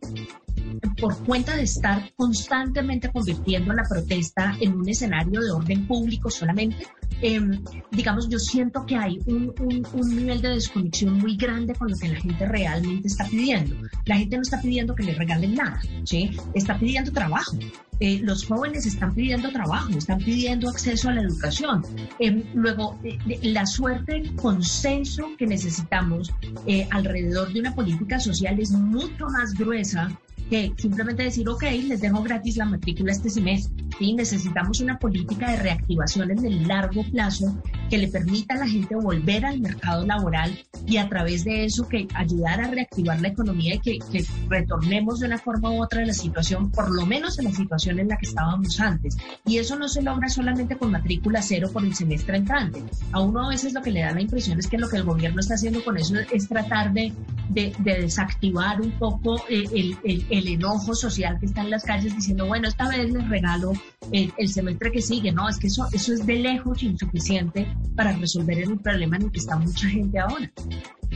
por 1.00 1.18
cuenta 1.24 1.56
de 1.56 1.64
estar 1.64 2.14
constantemente 2.16 3.12
convirtiendo 3.12 3.74
la 3.74 3.84
protesta 3.84 4.56
en 4.60 4.74
un 4.74 4.88
escenario 4.88 5.42
de 5.42 5.52
orden 5.52 5.88
público 5.88 6.30
solamente, 6.30 6.88
em, 7.22 7.64
digamos, 7.92 8.30
yo 8.30 8.40
siento 8.40 8.86
que 8.86 8.96
hay 8.96 9.20
un, 9.26 9.54
un, 9.94 10.16
nivel 10.16 10.42
de 10.42 10.50
desconexión 10.50 11.18
muy 11.20 11.36
grande 11.36 11.74
con 11.76 11.90
lo 11.90 11.98
que 11.98 12.08
la 12.08 12.20
gente 12.20 12.46
realmente 12.46 13.08
está 13.08 13.26
pidiendo. 13.26 13.76
La 14.06 14.18
gente 14.18 14.36
no 14.36 14.42
está 14.42 14.62
pidiendo 14.62 14.96
que 14.96 15.04
le 15.04 15.14
regalen 15.14 15.56
nada, 15.56 15.80
¿sí? 16.04 16.32
Está 16.54 16.78
pidiendo 16.78 17.12
trabajo. 17.12 17.58
Eh, 18.02 18.20
los 18.24 18.48
jóvenes 18.48 18.88
están 18.88 19.14
pidiendo 19.14 19.52
trabajo, 19.52 19.92
están 19.92 20.18
pidiendo 20.18 20.68
acceso 20.68 21.10
a 21.10 21.14
la 21.14 21.22
educación. 21.22 21.84
Em, 22.18 22.44
luego, 22.56 22.98
eh, 23.04 23.20
la 23.44 23.68
suerte 23.68 24.22
de 24.22 24.36
consenso 24.36 25.30
que 25.38 25.46
necesitamos 25.46 26.34
eh, 26.66 26.88
alrededor 26.90 27.54
de 27.54 27.60
una 27.60 27.76
política 27.76 28.20
social 28.20 28.60
es 28.60 28.72
mucho 28.72 29.28
más 29.28 29.54
gruesa 29.54 30.20
que 30.52 30.74
simplemente 30.78 31.24
decir, 31.24 31.48
ok, 31.48 31.64
les 31.88 32.02
dejo 32.02 32.22
gratis 32.22 32.58
la 32.58 32.66
matrícula 32.66 33.14
este 33.14 33.30
semestre. 33.30 33.86
¿sí? 33.98 34.14
Necesitamos 34.14 34.82
una 34.82 35.00
política 35.00 35.50
de 35.50 35.56
reactivación 35.56 36.30
en 36.30 36.46
el 36.46 36.68
largo 36.68 37.04
plazo 37.10 37.58
que 37.92 38.00
le 38.00 38.08
permita 38.08 38.56
a 38.56 38.58
la 38.58 38.68
gente 38.68 38.96
volver 38.96 39.46
al 39.46 39.60
mercado 39.60 40.06
laboral 40.06 40.58
y 40.88 40.98
a 40.98 41.08
través 41.10 41.44
de 41.44 41.66
eso 41.66 41.88
que 41.88 42.08
ayudar 42.16 42.62
a 42.62 42.68
reactivar 42.70 43.22
la 43.22 43.28
economía 43.28 43.76
y 43.76 43.80
que, 43.80 44.00
que 44.12 44.26
retornemos 44.50 45.20
de 45.20 45.28
una 45.28 45.38
forma 45.38 45.70
u 45.70 45.84
otra 45.84 46.02
a 46.02 46.06
la 46.06 46.14
situación, 46.14 46.72
por 46.72 46.90
lo 46.90 47.06
menos 47.06 47.38
en 47.38 47.46
la 47.46 47.52
situación 47.52 48.00
en 48.00 48.08
la 48.08 48.18
que 48.18 48.26
estábamos 48.26 48.80
antes. 48.80 49.18
Y 49.46 49.58
eso 49.58 49.78
no 49.78 49.88
se 49.88 50.02
logra 50.02 50.30
solamente 50.30 50.78
con 50.78 50.92
matrícula 50.92 51.42
cero 51.42 51.70
por 51.72 51.84
el 51.84 51.94
semestre 51.94 52.38
entrante. 52.38 52.82
A 53.12 53.20
uno 53.20 53.46
a 53.46 53.50
veces 53.50 53.74
lo 53.74 53.82
que 53.82 53.92
le 53.92 54.02
da 54.02 54.12
la 54.12 54.22
impresión 54.22 54.58
es 54.58 54.68
que 54.68 54.78
lo 54.78 54.90
que 54.90 54.98
el 54.98 55.04
gobierno 55.04 55.42
está 55.42 55.56
haciendo 55.56 55.84
con 55.84 55.98
eso 55.98 56.16
es 56.32 56.48
tratar 56.48 56.94
de, 56.94 57.14
de, 57.50 57.74
desactivar 57.84 58.82
un 58.82 58.92
poco 58.92 59.38
eh, 59.50 59.66
el, 59.74 59.98
el 60.04 60.26
el 60.32 60.48
enojo 60.48 60.96
social 60.96 61.38
que 61.40 61.46
está 61.46 61.62
en 61.62 61.70
las 61.70 61.84
calles 61.84 62.16
diciendo, 62.16 62.48
bueno, 62.48 62.68
esta 62.68 62.88
vez 62.88 63.12
les 63.12 63.28
regalo 63.30 63.74
el, 64.12 64.32
semestre 64.50 64.92
que 64.92 65.02
sigue. 65.02 65.32
No, 65.32 65.48
es 65.48 65.58
que 65.58 65.68
eso, 65.68 65.88
eso 65.92 66.14
es 66.14 66.26
de 66.26 66.36
lejos 66.36 66.84
insuficiente 66.84 67.68
para 67.96 68.14
resolver 68.14 68.60
el 68.60 68.80
problema 68.80 69.18
en 69.18 69.24
el 69.24 69.32
que 69.32 69.40
está 69.40 69.58
mucha 69.58 69.88
gente 69.88 70.20
ahora. 70.20 70.52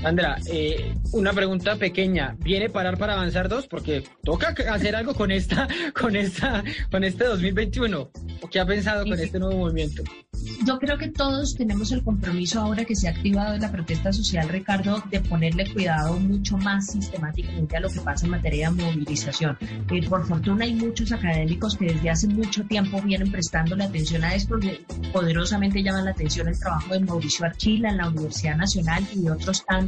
Sandra, 0.01 0.38
eh, 0.47 0.93
una 1.13 1.34
pregunta 1.34 1.75
pequeña. 1.77 2.36
¿Viene 2.39 2.69
parar 2.69 2.97
para 2.97 3.13
avanzar 3.13 3.49
dos? 3.49 3.67
Porque 3.67 4.03
toca 4.23 4.53
hacer 4.71 4.95
algo 4.95 5.13
con 5.13 5.31
esta, 5.31 5.67
con 5.99 6.15
esta, 6.15 6.63
con 6.91 7.03
este 7.03 7.23
2021. 7.25 8.12
¿O 8.41 8.49
qué 8.49 8.60
ha 8.60 8.65
pensado 8.65 9.03
con 9.05 9.19
este 9.19 9.39
nuevo 9.39 9.58
movimiento? 9.58 10.03
Yo 10.65 10.77
creo 10.79 10.97
que 10.97 11.08
todos 11.08 11.55
tenemos 11.55 11.91
el 11.91 12.03
compromiso 12.03 12.60
ahora 12.60 12.86
que 12.86 12.95
se 12.95 13.08
ha 13.08 13.12
activado 13.12 13.55
en 13.55 13.62
la 13.62 13.71
protesta 13.71 14.12
social, 14.12 14.49
Ricardo, 14.49 15.01
de 15.10 15.21
ponerle 15.21 15.71
cuidado 15.71 16.19
mucho 16.19 16.58
más 16.58 16.91
sistemáticamente 16.91 17.77
a 17.77 17.79
lo 17.79 17.89
que 17.89 18.01
pasa 18.01 18.25
en 18.25 18.31
materia 18.31 18.69
de 18.69 18.84
movilización. 18.84 19.58
Eh, 19.62 20.08
por 20.08 20.25
fortuna 20.25 20.65
hay 20.65 20.75
muchos 20.75 21.12
académicos 21.12 21.77
que 21.77 21.86
desde 21.86 22.10
hace 22.10 22.27
mucho 22.27 22.63
tiempo 22.65 23.01
vienen 23.01 23.31
prestando 23.31 23.75
la 23.75 23.86
atención 23.86 24.23
a 24.23 24.36
esto, 24.36 24.60
poderosamente 25.13 25.81
llaman 25.81 26.05
la 26.05 26.12
atención 26.12 26.47
el 26.47 26.60
trabajo 26.60 26.93
de 26.93 26.99
Mauricio 26.99 27.45
Archila 27.45 27.89
en 27.89 27.97
la 27.97 28.10
Universidad 28.10 28.58
Nacional 28.58 29.03
y 29.13 29.21
de 29.21 29.31
otros 29.31 29.65
tantos 29.65 29.85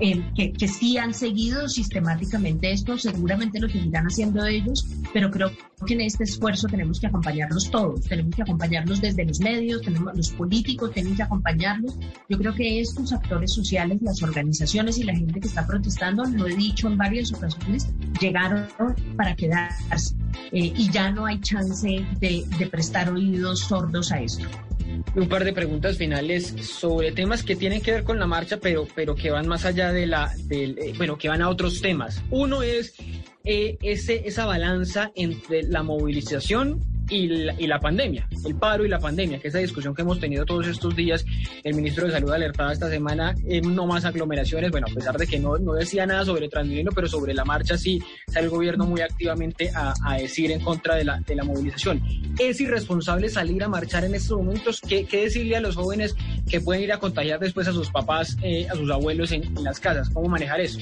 eh, 0.00 0.22
que, 0.34 0.52
que 0.52 0.68
sí 0.68 0.98
han 0.98 1.14
seguido 1.14 1.68
sistemáticamente 1.68 2.72
esto, 2.72 2.98
seguramente 2.98 3.60
lo 3.60 3.68
seguirán 3.68 4.06
haciendo 4.06 4.44
ellos, 4.44 4.86
pero 5.12 5.30
creo 5.30 5.50
que 5.86 5.94
en 5.94 6.02
este 6.02 6.24
esfuerzo 6.24 6.66
tenemos 6.68 7.00
que 7.00 7.06
acompañarlos 7.06 7.70
todos, 7.70 8.00
tenemos 8.02 8.34
que 8.34 8.42
acompañarlos 8.42 9.00
desde 9.00 9.24
los 9.24 9.40
medios, 9.40 9.82
tenemos, 9.82 10.16
los 10.16 10.30
políticos 10.30 10.92
tienen 10.92 11.14
que 11.16 11.22
acompañarlos. 11.22 11.98
Yo 12.28 12.38
creo 12.38 12.54
que 12.54 12.80
estos 12.80 13.12
actores 13.12 13.52
sociales, 13.52 14.00
las 14.00 14.22
organizaciones 14.22 14.98
y 14.98 15.04
la 15.04 15.14
gente 15.14 15.40
que 15.40 15.48
está 15.48 15.66
protestando, 15.66 16.24
lo 16.24 16.46
he 16.46 16.56
dicho 16.56 16.88
en 16.88 16.96
varias 16.96 17.32
ocasiones, 17.32 17.88
llegaron 18.20 18.66
para 19.16 19.36
quedarse 19.36 20.14
eh, 20.52 20.72
y 20.74 20.90
ya 20.90 21.10
no 21.10 21.26
hay 21.26 21.40
chance 21.40 22.06
de, 22.20 22.46
de 22.58 22.66
prestar 22.66 23.10
oídos 23.10 23.60
sordos 23.60 24.12
a 24.12 24.22
esto 24.22 24.46
un 25.14 25.28
par 25.28 25.44
de 25.44 25.52
preguntas 25.52 25.96
finales 25.96 26.54
sobre 26.60 27.12
temas 27.12 27.42
que 27.42 27.56
tienen 27.56 27.80
que 27.80 27.92
ver 27.92 28.04
con 28.04 28.18
la 28.18 28.26
marcha, 28.26 28.58
pero, 28.58 28.86
pero 28.94 29.14
que 29.14 29.30
van 29.30 29.46
más 29.46 29.64
allá 29.64 29.92
de 29.92 30.06
la, 30.06 30.32
del, 30.44 30.78
eh, 30.78 30.94
bueno, 30.96 31.16
que 31.18 31.28
van 31.28 31.42
a 31.42 31.48
otros 31.48 31.80
temas. 31.80 32.22
Uno 32.30 32.62
es 32.62 32.94
eh, 33.44 33.78
ese, 33.82 34.26
esa 34.26 34.46
balanza 34.46 35.12
entre 35.14 35.62
la 35.62 35.82
movilización 35.82 36.95
y 37.08 37.66
la, 37.66 37.80
pandemia, 37.80 38.28
el 38.44 38.54
paro 38.56 38.84
y 38.84 38.88
la 38.88 38.98
pandemia, 38.98 39.38
que 39.38 39.48
es 39.48 39.54
la 39.54 39.60
discusión 39.60 39.94
que 39.94 40.02
hemos 40.02 40.18
tenido 40.18 40.44
todos 40.44 40.66
estos 40.66 40.94
días. 40.96 41.24
El 41.62 41.74
ministro 41.74 42.06
de 42.06 42.12
Salud 42.12 42.32
alertaba 42.32 42.72
esta 42.72 42.88
semana 42.88 43.34
en 43.46 43.74
no 43.74 43.86
más 43.86 44.04
aglomeraciones, 44.04 44.70
bueno, 44.70 44.86
a 44.90 44.94
pesar 44.94 45.16
de 45.16 45.26
que 45.26 45.38
no, 45.38 45.58
no 45.58 45.74
decía 45.74 46.06
nada 46.06 46.24
sobre 46.24 46.48
Transmilenio, 46.48 46.92
pero 46.94 47.08
sobre 47.08 47.34
la 47.34 47.44
marcha 47.44 47.78
sí 47.78 48.02
sale 48.26 48.44
el 48.46 48.50
gobierno 48.50 48.86
muy 48.86 49.00
activamente 49.00 49.70
a, 49.74 49.94
decir 50.16 50.50
en 50.50 50.60
contra 50.60 50.94
de 50.94 51.04
la, 51.04 51.20
de 51.20 51.34
la 51.34 51.44
movilización. 51.44 52.02
¿Es 52.38 52.60
irresponsable 52.60 53.28
salir 53.28 53.62
a 53.62 53.68
marchar 53.68 54.04
en 54.04 54.14
estos 54.14 54.38
momentos? 54.38 54.80
¿Qué, 54.80 55.04
qué 55.04 55.22
decirle 55.22 55.56
a 55.56 55.60
los 55.60 55.76
jóvenes 55.76 56.14
que 56.48 56.60
pueden 56.60 56.82
ir 56.82 56.92
a 56.92 56.98
contagiar 56.98 57.38
después 57.38 57.68
a 57.68 57.72
sus 57.72 57.90
papás, 57.90 58.36
eh, 58.42 58.66
a 58.68 58.74
sus 58.74 58.90
abuelos 58.90 59.32
en 59.32 59.54
las 59.62 59.78
casas? 59.78 60.08
¿Cómo 60.10 60.28
manejar 60.28 60.60
eso? 60.60 60.78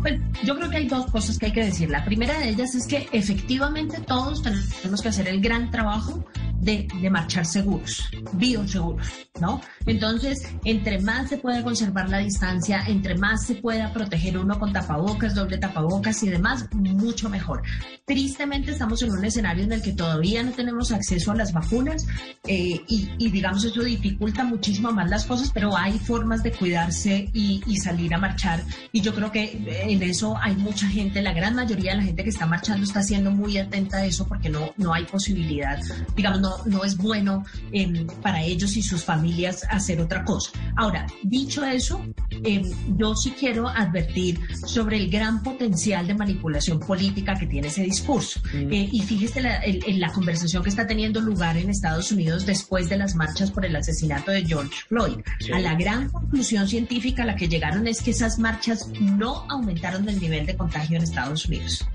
Pues 0.00 0.20
yo 0.44 0.56
creo 0.56 0.70
que 0.70 0.76
hay 0.78 0.88
dos 0.88 1.06
cosas 1.10 1.38
que 1.38 1.46
hay 1.46 1.52
que 1.52 1.64
decir. 1.64 1.90
La 1.90 2.04
primera 2.04 2.38
de 2.38 2.50
ellas 2.50 2.74
es 2.74 2.86
que 2.86 3.08
efectivamente 3.12 4.00
todos 4.06 4.42
tenemos 4.42 5.02
que 5.02 5.08
hacer 5.08 5.28
el 5.28 5.40
gran 5.40 5.70
trabajo 5.70 6.24
de, 6.64 6.88
marchar 7.10 7.46
seguros, 7.46 8.08
bioseguros, 8.32 9.06
¿no? 9.40 9.60
Entonces, 9.86 10.48
entre 10.64 11.00
más 11.00 11.28
se 11.28 11.38
pueda 11.38 11.62
conservar 11.62 12.08
la 12.08 12.18
distancia, 12.18 12.82
entre 12.86 13.16
más 13.16 13.46
se 13.46 13.56
pueda 13.56 13.92
proteger 13.92 14.38
uno 14.38 14.58
con 14.58 14.72
tapabocas, 14.72 15.34
doble 15.34 15.58
tapabocas 15.58 16.22
y 16.22 16.30
demás, 16.30 16.66
mucho 16.72 17.28
mejor. 17.28 17.62
Tristemente 18.04 18.72
estamos 18.72 19.02
en 19.02 19.12
un 19.12 19.24
escenario 19.24 19.64
en 19.64 19.72
el 19.72 19.82
que 19.82 19.92
todavía 19.92 20.42
no 20.42 20.52
tenemos 20.52 20.92
acceso 20.92 21.32
a 21.32 21.36
las 21.36 21.52
vacunas 21.52 22.06
eh, 22.46 22.80
y, 22.88 23.30
digamos 23.30 23.64
eso 23.64 23.82
dificulta 23.82 24.44
muchísimo 24.44 24.92
más 24.92 25.10
las 25.10 25.24
cosas, 25.24 25.50
pero 25.52 25.76
hay 25.76 25.98
formas 25.98 26.42
de 26.42 26.52
cuidarse 26.52 27.28
y, 27.32 27.62
y 27.66 27.76
salir 27.76 28.14
a 28.14 28.18
marchar 28.18 28.62
y 28.92 29.00
yo 29.00 29.14
creo 29.14 29.30
que 29.30 29.84
en 29.86 30.02
eso 30.02 30.36
hay 30.40 30.54
mucha 30.56 30.88
gente, 30.88 31.22
la 31.22 31.32
gran 31.32 31.54
mayoría 31.54 31.92
de 31.92 31.98
la 31.98 32.02
gente 32.04 32.22
que 32.22 32.30
está 32.30 32.46
marchando 32.46 32.84
está 32.84 33.02
siendo 33.02 33.30
muy 33.30 33.58
atenta 33.58 33.98
a 33.98 34.04
eso 34.04 34.26
porque 34.26 34.48
no, 34.48 34.72
no 34.76 34.94
hay 34.94 35.04
posibilidad, 35.04 35.78
digamos, 36.14 36.40
no, 36.40 36.53
no 36.66 36.84
es 36.84 36.96
bueno 36.96 37.44
em, 37.72 38.06
para 38.22 38.42
ellos 38.42 38.76
y 38.76 38.82
sus 38.82 39.04
familias 39.04 39.64
hacer 39.70 40.00
otra 40.00 40.24
cosa. 40.24 40.50
Ahora, 40.76 41.06
dicho 41.22 41.64
eso, 41.64 42.04
em, 42.44 42.62
yo 42.96 43.14
sí 43.14 43.34
quiero 43.38 43.68
advertir 43.68 44.40
sobre 44.66 44.96
el 44.96 45.10
gran 45.10 45.42
potencial 45.42 46.06
de 46.06 46.14
manipulación 46.14 46.80
política 46.80 47.34
que 47.34 47.46
tiene 47.46 47.68
ese 47.68 47.82
discurso. 47.82 48.40
Mm. 48.52 48.72
Eh, 48.72 48.88
y 48.92 49.02
fíjese 49.02 49.42
en 49.64 50.00
la 50.00 50.12
conversación 50.12 50.62
que 50.62 50.70
está 50.70 50.86
teniendo 50.86 51.20
lugar 51.20 51.56
en 51.56 51.70
Estados 51.70 52.10
Unidos 52.12 52.46
después 52.46 52.88
de 52.88 52.96
las 52.96 53.14
marchas 53.14 53.50
por 53.50 53.64
el 53.64 53.74
asesinato 53.76 54.30
de 54.30 54.44
George 54.44 54.74
Floyd. 54.88 55.18
A 55.52 55.58
la 55.58 55.74
gran 55.74 56.08
conclusión 56.08 56.68
científica 56.68 57.22
a 57.22 57.26
la 57.26 57.36
que 57.36 57.48
llegaron 57.48 57.86
es 57.86 58.02
que 58.02 58.10
esas 58.10 58.38
marchas 58.38 58.88
no 59.00 59.46
aumentaron 59.48 60.08
el 60.08 60.20
nivel 60.20 60.46
de 60.46 60.56
contagio 60.56 60.96
en 60.96 61.04
Estados 61.04 61.46
Unidos. 61.46 61.86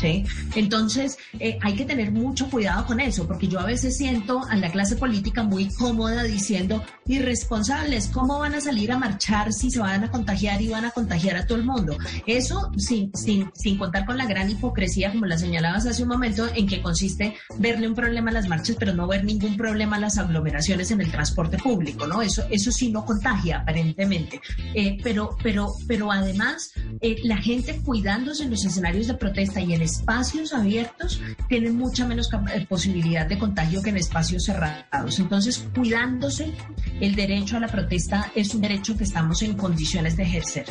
¿sí? 0.00 0.24
Entonces, 0.54 1.18
eh, 1.38 1.58
hay 1.62 1.74
que 1.74 1.84
tener 1.84 2.12
mucho 2.12 2.48
cuidado 2.48 2.86
con 2.86 3.00
eso, 3.00 3.26
porque 3.26 3.48
yo 3.48 3.60
a 3.60 3.66
veces 3.66 4.00
siento 4.06 4.40
a 4.48 4.54
la 4.54 4.70
clase 4.70 4.94
política 4.94 5.42
muy 5.42 5.66
cómoda 5.66 6.22
diciendo, 6.22 6.80
irresponsables, 7.06 8.06
¿cómo 8.06 8.38
van 8.38 8.54
a 8.54 8.60
salir 8.60 8.92
a 8.92 8.98
marchar 8.98 9.52
si 9.52 9.68
se 9.68 9.80
van 9.80 10.04
a 10.04 10.12
contagiar 10.12 10.62
y 10.62 10.68
van 10.68 10.84
a 10.84 10.92
contagiar 10.92 11.36
a 11.36 11.44
todo 11.44 11.58
el 11.58 11.64
mundo? 11.64 11.98
Eso 12.24 12.70
sin, 12.76 13.10
sin, 13.16 13.50
sin 13.56 13.76
contar 13.76 14.06
con 14.06 14.16
la 14.16 14.26
gran 14.26 14.48
hipocresía, 14.48 15.10
como 15.10 15.26
la 15.26 15.36
señalabas 15.36 15.86
hace 15.86 16.04
un 16.04 16.10
momento, 16.10 16.46
en 16.54 16.68
que 16.68 16.82
consiste 16.82 17.34
verle 17.58 17.88
un 17.88 17.96
problema 17.96 18.30
a 18.30 18.34
las 18.34 18.46
marchas, 18.46 18.76
pero 18.78 18.94
no 18.94 19.08
ver 19.08 19.24
ningún 19.24 19.56
problema 19.56 19.96
a 19.96 20.00
las 20.00 20.18
aglomeraciones 20.18 20.92
en 20.92 21.00
el 21.00 21.10
transporte 21.10 21.58
público, 21.58 22.06
¿no? 22.06 22.22
Eso, 22.22 22.44
eso 22.48 22.70
sí 22.70 22.92
no 22.92 23.04
contagia, 23.04 23.58
aparentemente. 23.58 24.40
Eh, 24.72 24.98
pero, 25.02 25.36
pero, 25.42 25.72
pero 25.88 26.12
además, 26.12 26.70
eh, 27.00 27.16
la 27.24 27.38
gente 27.38 27.80
cuidándose 27.82 28.44
en 28.44 28.50
los 28.50 28.64
escenarios 28.64 29.08
de 29.08 29.14
protesta 29.14 29.60
y 29.60 29.74
en 29.74 29.82
espacios 29.82 30.52
abiertos 30.52 31.20
tiene 31.48 31.72
mucha 31.72 32.06
menos 32.06 32.30
eh, 32.54 32.64
posibilidad 32.68 33.26
de 33.26 33.36
contagio 33.36 33.82
en 33.90 33.96
espacios 33.96 34.44
cerrados. 34.44 35.18
Entonces, 35.18 35.64
cuidándose, 35.74 36.52
el 37.00 37.14
derecho 37.14 37.56
a 37.56 37.60
la 37.60 37.68
protesta 37.68 38.32
es 38.34 38.54
un 38.54 38.60
derecho 38.60 38.96
que 38.96 39.04
estamos 39.04 39.42
en 39.42 39.54
condiciones 39.54 40.16
de 40.16 40.24
ejercer. 40.24 40.66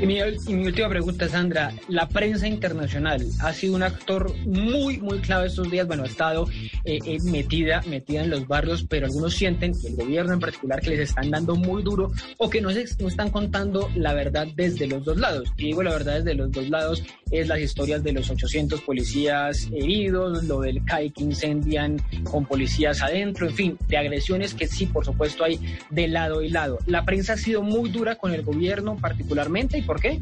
Y 0.00 0.06
mi, 0.06 0.20
última 0.20 0.88
pregunta, 0.88 1.28
Sandra. 1.28 1.72
La 1.88 2.06
prensa 2.08 2.46
internacional 2.46 3.26
ha 3.40 3.52
sido 3.52 3.74
un 3.76 3.82
actor 3.82 4.34
muy, 4.44 4.98
muy 4.98 5.20
clave 5.20 5.46
estos 5.46 5.70
días. 5.70 5.86
Bueno, 5.86 6.02
ha 6.02 6.06
estado 6.06 6.48
eh, 6.84 6.98
eh, 7.04 7.18
metida, 7.24 7.82
metida 7.86 8.22
en 8.22 8.30
los 8.30 8.46
barrios, 8.46 8.84
pero 8.84 9.06
algunos 9.06 9.34
sienten, 9.34 9.72
el 9.84 9.96
gobierno 9.96 10.34
en 10.34 10.40
particular, 10.40 10.80
que 10.80 10.90
les 10.90 11.08
están 11.08 11.30
dando 11.30 11.56
muy 11.56 11.82
duro 11.82 12.12
o 12.36 12.50
que 12.50 12.60
no, 12.60 12.70
se, 12.70 12.84
no 13.00 13.08
están 13.08 13.30
contando 13.30 13.88
la 13.94 14.12
verdad 14.12 14.46
desde 14.54 14.86
los 14.86 15.04
dos 15.04 15.16
lados. 15.16 15.50
Y 15.56 15.66
digo 15.66 15.82
la 15.82 15.92
verdad 15.92 16.16
desde 16.16 16.34
los 16.34 16.52
dos 16.52 16.68
lados, 16.68 17.02
es 17.30 17.48
las 17.48 17.60
historias 17.60 18.02
de 18.02 18.12
los 18.12 18.30
800 18.30 18.82
policías 18.82 19.68
heridos, 19.72 20.44
lo 20.44 20.60
del 20.60 20.84
CAI 20.84 21.10
que 21.10 21.24
incendian 21.24 22.00
con 22.24 22.44
policías 22.44 23.02
adentro, 23.02 23.48
en 23.48 23.54
fin, 23.54 23.78
de 23.88 23.96
agresiones 23.96 24.54
que 24.54 24.66
sí, 24.66 24.86
por 24.86 25.04
supuesto, 25.04 25.44
hay 25.44 25.58
de 25.90 26.08
lado 26.08 26.42
y 26.42 26.50
lado. 26.50 26.78
La 26.86 27.04
prensa 27.04 27.32
ha 27.32 27.36
sido 27.36 27.62
muy 27.62 27.90
dura 27.90 28.16
con 28.16 28.32
el 28.32 28.42
gobierno 28.42 28.96
particularmente 29.00 29.75
¿Y 29.76 29.82
por 29.82 30.00
qué? 30.00 30.20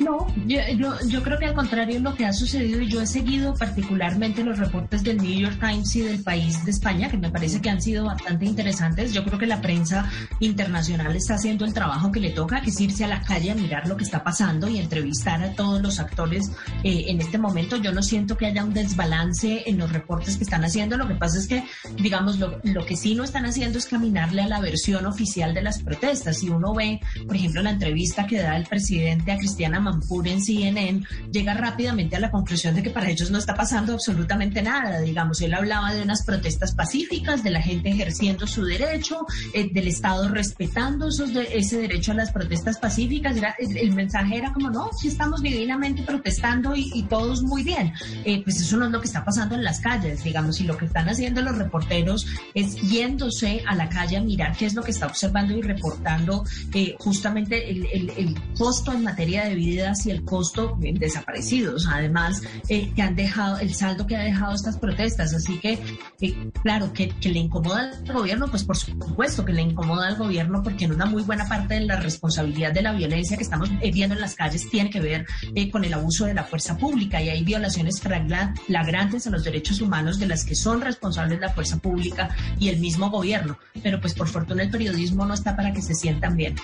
No, 0.00 0.26
yo, 0.46 1.22
creo 1.22 1.38
que 1.38 1.46
al 1.46 1.54
contrario 1.54 2.00
lo 2.00 2.14
que 2.14 2.26
ha 2.26 2.32
sucedido, 2.32 2.80
y 2.80 2.88
yo 2.88 3.00
he 3.00 3.06
seguido 3.06 3.54
particularmente 3.54 4.44
los 4.44 4.58
reportes 4.58 5.02
del 5.02 5.18
New 5.18 5.40
York 5.40 5.58
Times 5.60 5.94
y 5.96 6.00
del 6.02 6.22
país 6.22 6.64
de 6.64 6.70
España, 6.70 7.10
que 7.10 7.16
me 7.16 7.30
parece 7.30 7.60
que 7.60 7.70
han 7.70 7.80
sido 7.80 8.04
bastante 8.04 8.46
interesantes. 8.46 9.12
Yo 9.12 9.24
creo 9.24 9.38
que 9.38 9.46
la 9.46 9.60
prensa 9.60 10.10
internacional 10.40 11.14
está 11.16 11.34
haciendo 11.34 11.64
el 11.64 11.74
trabajo 11.74 12.12
que 12.12 12.20
le 12.20 12.30
toca, 12.30 12.60
que 12.60 12.70
es 12.70 12.80
irse 12.80 13.04
a 13.04 13.08
la 13.08 13.22
calle 13.22 13.50
a 13.50 13.54
mirar 13.54 13.88
lo 13.88 13.96
que 13.96 14.04
está 14.04 14.22
pasando 14.22 14.68
y 14.68 14.78
entrevistar 14.78 15.42
a 15.42 15.52
todos 15.52 15.80
los 15.82 16.00
actores 16.00 16.50
eh, 16.82 17.04
en 17.08 17.20
este 17.20 17.38
momento. 17.38 17.76
Yo 17.76 17.92
no 17.92 18.02
siento 18.02 18.36
que 18.36 18.46
haya 18.46 18.64
un 18.64 18.74
desbalance 18.74 19.64
en 19.66 19.78
los 19.78 19.92
reportes 19.92 20.36
que 20.36 20.44
están 20.44 20.64
haciendo. 20.64 20.96
Lo 20.96 21.08
que 21.08 21.14
pasa 21.14 21.38
es 21.38 21.46
que, 21.46 21.64
digamos, 21.96 22.38
lo, 22.38 22.60
lo 22.62 22.86
que 22.86 22.96
sí 22.96 23.14
no 23.14 23.24
están 23.24 23.46
haciendo 23.46 23.78
es 23.78 23.86
caminarle 23.86 24.42
a 24.42 24.48
la 24.48 24.60
versión 24.60 25.06
oficial 25.06 25.54
de 25.54 25.62
las 25.62 25.82
protestas. 25.82 26.38
Si 26.38 26.48
uno 26.48 26.74
ve, 26.74 27.00
por 27.26 27.36
ejemplo, 27.36 27.62
la 27.62 27.70
entrevista 27.70 28.26
que 28.26 28.38
da 28.38 28.56
el 28.56 28.64
presidente 28.64 29.32
a 29.32 29.36
Cristian 29.36 29.65
Diana 29.66 29.80
Mampur 29.80 30.28
en 30.28 30.40
CNN, 30.40 31.02
llega 31.32 31.52
rápidamente 31.54 32.14
a 32.14 32.20
la 32.20 32.30
conclusión 32.30 32.76
de 32.76 32.84
que 32.84 32.90
para 32.90 33.10
ellos 33.10 33.32
no 33.32 33.38
está 33.38 33.54
pasando 33.54 33.94
absolutamente 33.94 34.62
nada. 34.62 35.00
Digamos, 35.00 35.40
él 35.40 35.54
hablaba 35.54 35.92
de 35.92 36.02
unas 36.02 36.24
protestas 36.24 36.72
pacíficas, 36.72 37.42
de 37.42 37.50
la 37.50 37.60
gente 37.60 37.90
ejerciendo 37.90 38.46
su 38.46 38.64
derecho, 38.64 39.26
eh, 39.52 39.68
del 39.72 39.88
Estado 39.88 40.28
respetando 40.28 41.08
esos 41.08 41.30
ese 41.34 41.78
derecho 41.78 42.12
a 42.12 42.14
las 42.14 42.30
protestas 42.30 42.78
pacíficas. 42.78 43.36
el, 43.58 43.92
mensaje 43.92 44.36
era 44.36 44.52
como, 44.52 44.70
no, 44.70 44.90
sí 44.92 45.08
estamos 45.08 45.42
divinamente 45.42 46.02
protestando 46.02 46.74
y, 46.76 47.04
todos 47.08 47.42
muy 47.42 47.64
bien. 47.64 47.92
Eh, 48.24 48.42
pues 48.44 48.60
eso 48.60 48.76
no 48.76 48.86
es 48.86 48.92
lo 48.92 49.00
que 49.00 49.06
está 49.06 49.24
pasando 49.24 49.56
en 49.56 49.64
las 49.64 49.80
calles, 49.80 50.22
digamos, 50.22 50.60
y 50.60 50.64
lo 50.64 50.76
que 50.76 50.84
están 50.84 51.08
haciendo 51.08 51.42
los 51.42 51.58
reporteros 51.58 52.26
es 52.54 52.76
yéndose 52.82 53.62
a 53.66 53.74
la 53.74 53.88
calle 53.88 54.16
a 54.16 54.20
mirar 54.20 54.56
qué 54.56 54.66
es 54.66 54.74
lo 54.74 54.82
que 54.82 54.92
está 54.92 55.06
observando 55.06 55.56
y 55.56 55.62
reportando 55.62 56.44
eh, 56.72 56.94
justamente 56.98 57.70
el, 57.70 57.86
el 58.16 58.36
costo 58.56 58.92
en 58.92 59.02
materia 59.02 59.44
de 59.44 59.55
vidas 59.56 60.06
y 60.06 60.10
el 60.10 60.24
costo 60.24 60.78
en 60.82 60.98
desaparecidos, 60.98 61.88
además 61.90 62.42
eh, 62.68 62.92
que 62.94 63.02
han 63.02 63.16
dejado, 63.16 63.58
el 63.58 63.74
saldo 63.74 64.06
que 64.06 64.16
ha 64.16 64.22
dejado 64.22 64.54
estas 64.54 64.78
protestas. 64.78 65.34
Así 65.34 65.58
que, 65.58 65.78
eh, 66.20 66.50
claro, 66.62 66.92
que, 66.92 67.12
le 67.22 67.38
incomoda 67.40 67.90
al 68.06 68.12
gobierno, 68.12 68.46
pues 68.48 68.62
por 68.62 68.76
supuesto 68.76 69.44
que 69.44 69.52
le 69.52 69.62
incomoda 69.62 70.06
al 70.06 70.16
gobierno 70.16 70.62
porque 70.62 70.84
en 70.84 70.92
una 70.92 71.06
muy 71.06 71.22
buena 71.22 71.48
parte 71.48 71.74
de 71.74 71.80
la 71.80 71.96
responsabilidad 71.96 72.72
de 72.72 72.82
la 72.82 72.92
violencia 72.92 73.36
que 73.36 73.42
estamos 73.42 73.68
viendo 73.80 74.14
en 74.14 74.20
las 74.20 74.34
calles 74.34 74.70
tiene 74.70 74.90
que 74.90 75.00
ver 75.00 75.26
eh, 75.54 75.70
con 75.70 75.84
el 75.84 75.92
abuso 75.92 76.26
de 76.26 76.34
la 76.34 76.44
fuerza 76.44 76.76
pública 76.76 77.20
y 77.20 77.30
hay 77.30 77.42
violaciones 77.42 78.00
flagrantes 78.00 79.26
a 79.26 79.30
los 79.30 79.42
derechos 79.42 79.80
humanos 79.80 80.18
de 80.18 80.26
las 80.26 80.44
que 80.44 80.54
son 80.54 80.80
responsables 80.80 81.40
la 81.40 81.50
fuerza 81.50 81.78
pública 81.78 82.28
y 82.58 82.68
el 82.68 82.78
mismo 82.78 83.10
gobierno. 83.10 83.58
Pero 83.82 84.00
pues 84.00 84.14
por 84.14 84.28
fortuna 84.28 84.62
el 84.62 84.70
periodismo 84.70 85.26
no 85.26 85.34
está 85.34 85.56
para 85.56 85.72
que 85.72 85.82
se 85.82 85.94
sientan 85.94 86.36
bien. 86.36 86.56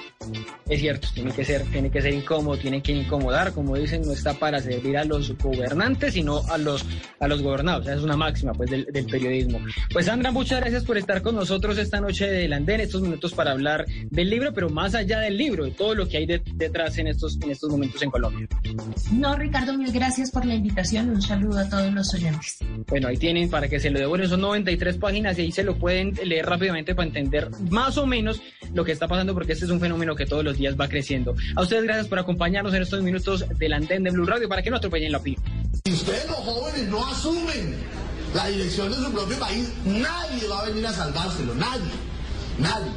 Es 0.68 0.80
cierto, 0.80 1.08
tiene 1.14 1.32
que 1.32 1.44
ser, 1.44 1.62
tiene 1.64 1.90
que 1.90 2.02
ser 2.02 2.14
incómodo, 2.14 2.56
tiene 2.58 2.81
que 2.82 2.92
incomodar, 2.92 3.52
como 3.52 3.76
dicen, 3.76 4.02
no 4.02 4.12
está 4.12 4.34
para 4.34 4.60
servir 4.60 4.96
a 4.96 5.04
los 5.04 5.36
gobernantes, 5.38 6.14
sino 6.14 6.42
a 6.48 6.58
los, 6.58 6.84
a 7.20 7.28
los 7.28 7.42
gobernados. 7.42 7.86
Esa 7.86 7.96
es 7.96 8.02
una 8.02 8.16
máxima 8.16 8.52
pues, 8.52 8.70
del, 8.70 8.86
periodismo. 9.06 9.60
Pues 9.92 10.06
Sandra, 10.06 10.30
muchas 10.30 10.60
gracias 10.60 10.84
por 10.84 10.98
estar 10.98 11.22
con 11.22 11.34
nosotros 11.34 11.78
esta 11.78 12.00
noche 12.00 12.28
del 12.28 12.52
Andén, 12.52 12.80
estos 12.80 13.02
minutos 13.02 13.32
para 13.32 13.52
hablar 13.52 13.86
del 14.10 14.30
libro, 14.30 14.52
pero 14.52 14.68
más 14.70 14.94
allá 14.94 15.20
del 15.20 15.36
libro, 15.36 15.64
de 15.64 15.70
todo 15.70 15.94
lo 15.94 16.08
que 16.08 16.18
hay 16.18 16.26
detrás 16.26 16.98
en 16.98 17.08
estos, 17.08 17.38
en 17.40 17.50
estos 17.50 17.70
momentos 17.70 18.02
en 18.02 18.10
Colombia. 18.10 18.48
No, 19.12 19.36
Ricardo, 19.36 19.76
mil 19.76 19.92
gracias 19.92 20.30
por 20.30 20.44
la 20.44 20.54
invitación. 20.54 21.10
Un 21.10 21.22
saludo 21.22 21.58
a 21.60 21.68
todos 21.68 21.92
los 21.92 22.12
oyentes. 22.14 22.58
Bueno, 22.88 23.08
ahí 23.08 23.16
tienen 23.16 23.48
para 23.50 23.68
que 23.68 23.78
se 23.78 23.90
lo 23.90 23.98
devuelvan, 23.98 24.28
son 24.28 24.40
93 24.40 24.96
páginas 24.96 25.38
y 25.38 25.42
ahí 25.42 25.52
se 25.52 25.62
lo 25.62 25.76
pueden 25.76 26.14
leer 26.24 26.46
rápidamente 26.46 26.94
para 26.94 27.06
entender 27.06 27.50
más 27.70 27.98
o 27.98 28.06
menos 28.06 28.40
lo 28.74 28.84
que 28.84 28.92
está 28.92 29.08
pasando, 29.08 29.34
porque 29.34 29.52
este 29.52 29.64
es 29.64 29.70
un 29.70 29.80
fenómeno 29.80 30.14
que 30.14 30.26
todos 30.26 30.44
los 30.44 30.56
días 30.56 30.78
va 30.78 30.88
creciendo. 30.88 31.34
A 31.56 31.62
ustedes 31.62 31.84
gracias 31.84 32.08
por 32.08 32.18
acompañarnos 32.18 32.71
en 32.74 32.82
estos 32.82 33.02
minutos 33.02 33.44
del 33.58 33.72
andén 33.72 34.02
de 34.02 34.10
Blue 34.10 34.26
Radio 34.26 34.48
para 34.48 34.62
que 34.62 34.70
no 34.70 34.76
atropellen 34.76 35.12
la 35.12 35.18
opinión. 35.18 35.42
Si 35.84 35.92
ustedes 35.92 36.26
los 36.26 36.36
jóvenes 36.36 36.88
no 36.88 37.06
asumen 37.06 37.76
la 38.34 38.48
dirección 38.48 38.90
de 38.90 38.96
su 38.96 39.12
propio 39.12 39.38
país, 39.38 39.72
nadie 39.84 40.48
va 40.48 40.60
a 40.60 40.66
venir 40.66 40.86
a 40.86 40.92
salvárselo, 40.92 41.54
nadie, 41.54 41.90
nadie. 42.58 42.92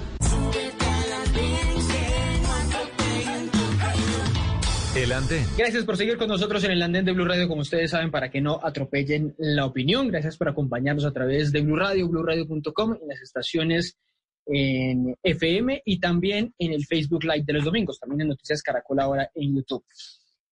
El 4.96 5.12
andén. 5.12 5.46
Gracias 5.58 5.84
por 5.84 5.98
seguir 5.98 6.18
con 6.18 6.30
nosotros 6.30 6.64
en 6.64 6.72
el 6.72 6.82
andén 6.82 7.04
de 7.04 7.12
Blue 7.12 7.26
Radio, 7.26 7.50
como 7.50 7.62
ustedes 7.62 7.92
saben, 7.92 8.12
para 8.12 8.32
que 8.32 8.40
no 8.40 8.62
atropellen 8.64 9.36
la 9.38 9.66
opinión. 9.66 10.08
Gracias 10.08 10.38
por 10.38 10.48
acompañarnos 10.48 11.04
a 11.04 11.12
través 11.12 11.52
de 11.52 11.62
Blue 11.62 11.76
Radio, 11.76 12.08
blueradio.com, 12.08 12.94
en 13.02 13.08
las 13.10 13.22
estaciones 13.22 13.98
en 14.46 15.16
FM 15.24 15.82
y 15.86 16.00
también 16.00 16.54
en 16.58 16.74
el 16.74 16.86
Facebook 16.86 17.24
Live 17.24 17.44
de 17.46 17.54
los 17.54 17.66
domingos, 17.66 18.00
también 18.00 18.22
en 18.22 18.28
Noticias 18.30 18.62
Caracol 18.62 19.00
ahora 19.00 19.30
en 19.34 19.56
YouTube. 19.56 19.84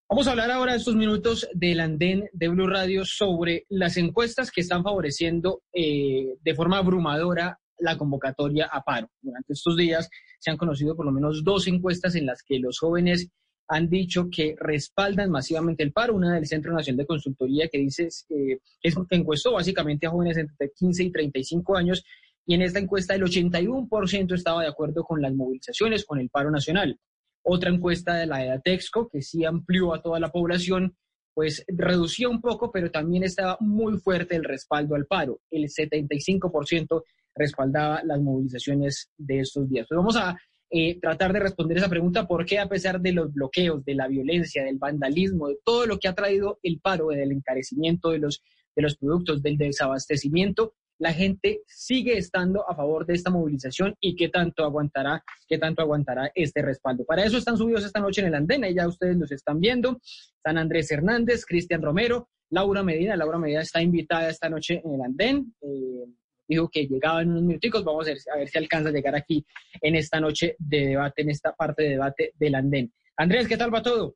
Vamos 0.10 0.28
a 0.28 0.32
hablar 0.32 0.52
ahora 0.52 0.76
estos 0.76 0.96
minutos 0.96 1.48
del 1.54 1.80
andén 1.80 2.30
de 2.34 2.48
Blue 2.48 2.68
Radio 2.68 3.04
sobre 3.06 3.66
las 3.70 3.98
encuestas 3.98 4.52
que 4.52 4.62
están 4.62 4.84
favoreciendo 4.84 5.64
eh, 5.74 6.36
de 6.42 6.56
forma 6.56 6.78
abrumadora 6.78 7.60
la 7.80 7.98
convocatoria 7.98 8.68
a 8.72 8.84
paro. 8.84 9.10
Durante 9.22 9.54
estos 9.54 9.76
días 9.76 10.10
se 10.40 10.52
han 10.52 10.58
conocido 10.58 10.96
por 10.96 11.06
lo 11.06 11.12
menos 11.12 11.44
dos 11.44 11.68
encuestas 11.68 12.16
en 12.16 12.26
las 12.26 12.44
que 12.44 12.60
los 12.60 12.80
jóvenes 12.80 13.30
han 13.68 13.90
dicho 13.90 14.30
que 14.30 14.56
respaldan 14.60 15.32
masivamente 15.32 15.84
el 15.84 15.94
paro. 15.94 16.16
Una 16.16 16.36
del 16.36 16.46
Centro 16.46 16.74
Nacional 16.74 16.98
de 16.98 17.06
Consultoría 17.08 17.68
que 17.68 17.80
dice 17.80 18.10
eh, 18.30 18.60
es 18.82 18.96
que 18.96 19.16
encuestó 19.16 19.54
básicamente 19.54 20.06
a 20.06 20.12
jóvenes 20.12 20.38
entre 20.38 20.72
15 20.76 21.04
y 21.04 21.12
35 21.12 21.76
años 21.76 22.04
y 22.46 22.56
en 22.56 22.62
esta 22.62 22.80
encuesta 22.80 23.16
el 23.16 23.24
81% 23.24 24.34
estaba 24.34 24.62
de 24.62 24.68
acuerdo 24.68 25.04
con 25.04 25.22
las 25.22 25.34
movilizaciones, 25.34 26.06
con 26.06 26.20
el 26.20 26.30
paro 26.30 26.52
nacional. 26.52 27.00
Otra 27.44 27.70
encuesta 27.70 28.16
de 28.16 28.26
la 28.26 28.60
Texco, 28.60 29.10
que 29.10 29.22
sí 29.22 29.46
amplió 29.46 29.94
a 29.94 30.02
toda 30.02 30.20
la 30.20 30.32
población, 30.32 30.96
pues 31.34 31.66
reducía 31.68 32.30
un 32.30 32.42
poco, 32.42 32.72
pero 32.72 32.92
también 32.92 33.24
estaba 33.24 33.58
muy 33.60 33.98
fuerte 33.98 34.36
el 34.36 34.44
respaldo 34.44 34.96
al 34.96 35.06
paro. 35.06 35.42
El 35.50 35.64
75% 35.64 37.04
respaldaba 37.36 38.04
las 38.04 38.22
movilizaciones 38.22 39.12
de 39.18 39.40
estos 39.40 39.70
días. 39.70 39.88
Pues 39.90 39.98
vamos 39.98 40.16
a 40.16 40.38
eh, 40.70 41.00
tratar 41.00 41.34
de 41.34 41.40
responder 41.40 41.78
esa 41.78 41.90
pregunta, 41.90 42.28
¿por 42.28 42.46
qué 42.46 42.60
a 42.60 42.68
pesar 42.68 43.00
de 43.02 43.14
los 43.14 43.34
bloqueos, 43.34 43.84
de 43.86 43.96
la 43.96 44.08
violencia, 44.08 44.64
del 44.64 44.78
vandalismo, 44.78 45.48
de 45.48 45.58
todo 45.64 45.86
lo 45.86 46.00
que 46.00 46.08
ha 46.08 46.16
traído 46.16 46.60
el 46.64 46.80
paro, 46.80 47.10
del 47.10 47.32
encarecimiento 47.32 48.10
de 48.10 48.20
los, 48.20 48.44
de 48.76 48.82
los 48.82 48.98
productos, 48.98 49.42
del 49.42 49.58
desabastecimiento, 49.58 50.74
la 51.04 51.12
gente 51.12 51.60
sigue 51.68 52.18
estando 52.18 52.64
a 52.70 52.74
favor 52.74 53.06
de 53.06 53.14
esta 53.14 53.30
movilización 53.30 53.94
y 54.00 54.16
qué 54.16 54.30
tanto 54.30 54.64
aguantará, 54.64 55.22
qué 55.50 55.58
tanto 55.58 55.82
aguantará 55.82 56.32
este 56.34 56.62
respaldo. 56.62 57.04
Para 57.04 57.26
eso 57.26 57.38
están 57.38 57.58
subidos 57.58 57.84
esta 57.84 58.00
noche 58.00 58.22
en 58.22 58.28
el 58.28 58.36
andén, 58.36 58.64
y 58.64 58.74
ya 58.74 58.88
ustedes 58.88 59.18
los 59.18 59.30
están 59.34 59.60
viendo. 59.60 60.00
Están 60.38 60.58
Andrés 60.58 60.90
Hernández, 60.90 61.46
Cristian 61.46 61.82
Romero, 61.82 62.30
Laura 62.52 62.84
Medina. 62.84 63.18
Laura 63.18 63.38
Medina 63.38 63.60
está 63.60 63.82
invitada 63.82 64.30
esta 64.30 64.48
noche 64.48 64.82
en 64.82 64.94
el 64.94 65.02
andén. 65.02 65.54
Eh, 65.60 66.06
dijo 66.48 66.70
que 66.70 66.88
llegaba 66.88 67.22
en 67.22 67.32
unos 67.32 67.44
minuticos. 67.44 67.84
Vamos 67.84 68.08
a 68.08 68.12
ver, 68.12 68.20
a 68.34 68.38
ver 68.38 68.48
si 68.48 68.58
alcanza 68.58 68.88
a 68.88 68.94
llegar 68.94 69.14
aquí 69.14 69.46
en 69.82 69.96
esta 69.96 70.22
noche 70.22 70.56
de 70.58 70.88
debate, 70.88 71.24
en 71.24 71.32
esta 71.32 71.52
parte 71.54 71.84
de 71.84 71.90
debate 71.90 72.32
del 72.40 72.56
andén. 72.56 72.94
Andrés, 73.18 73.50
¿qué 73.50 73.58
tal 73.58 73.74
va 73.74 73.82
todo? 73.82 74.16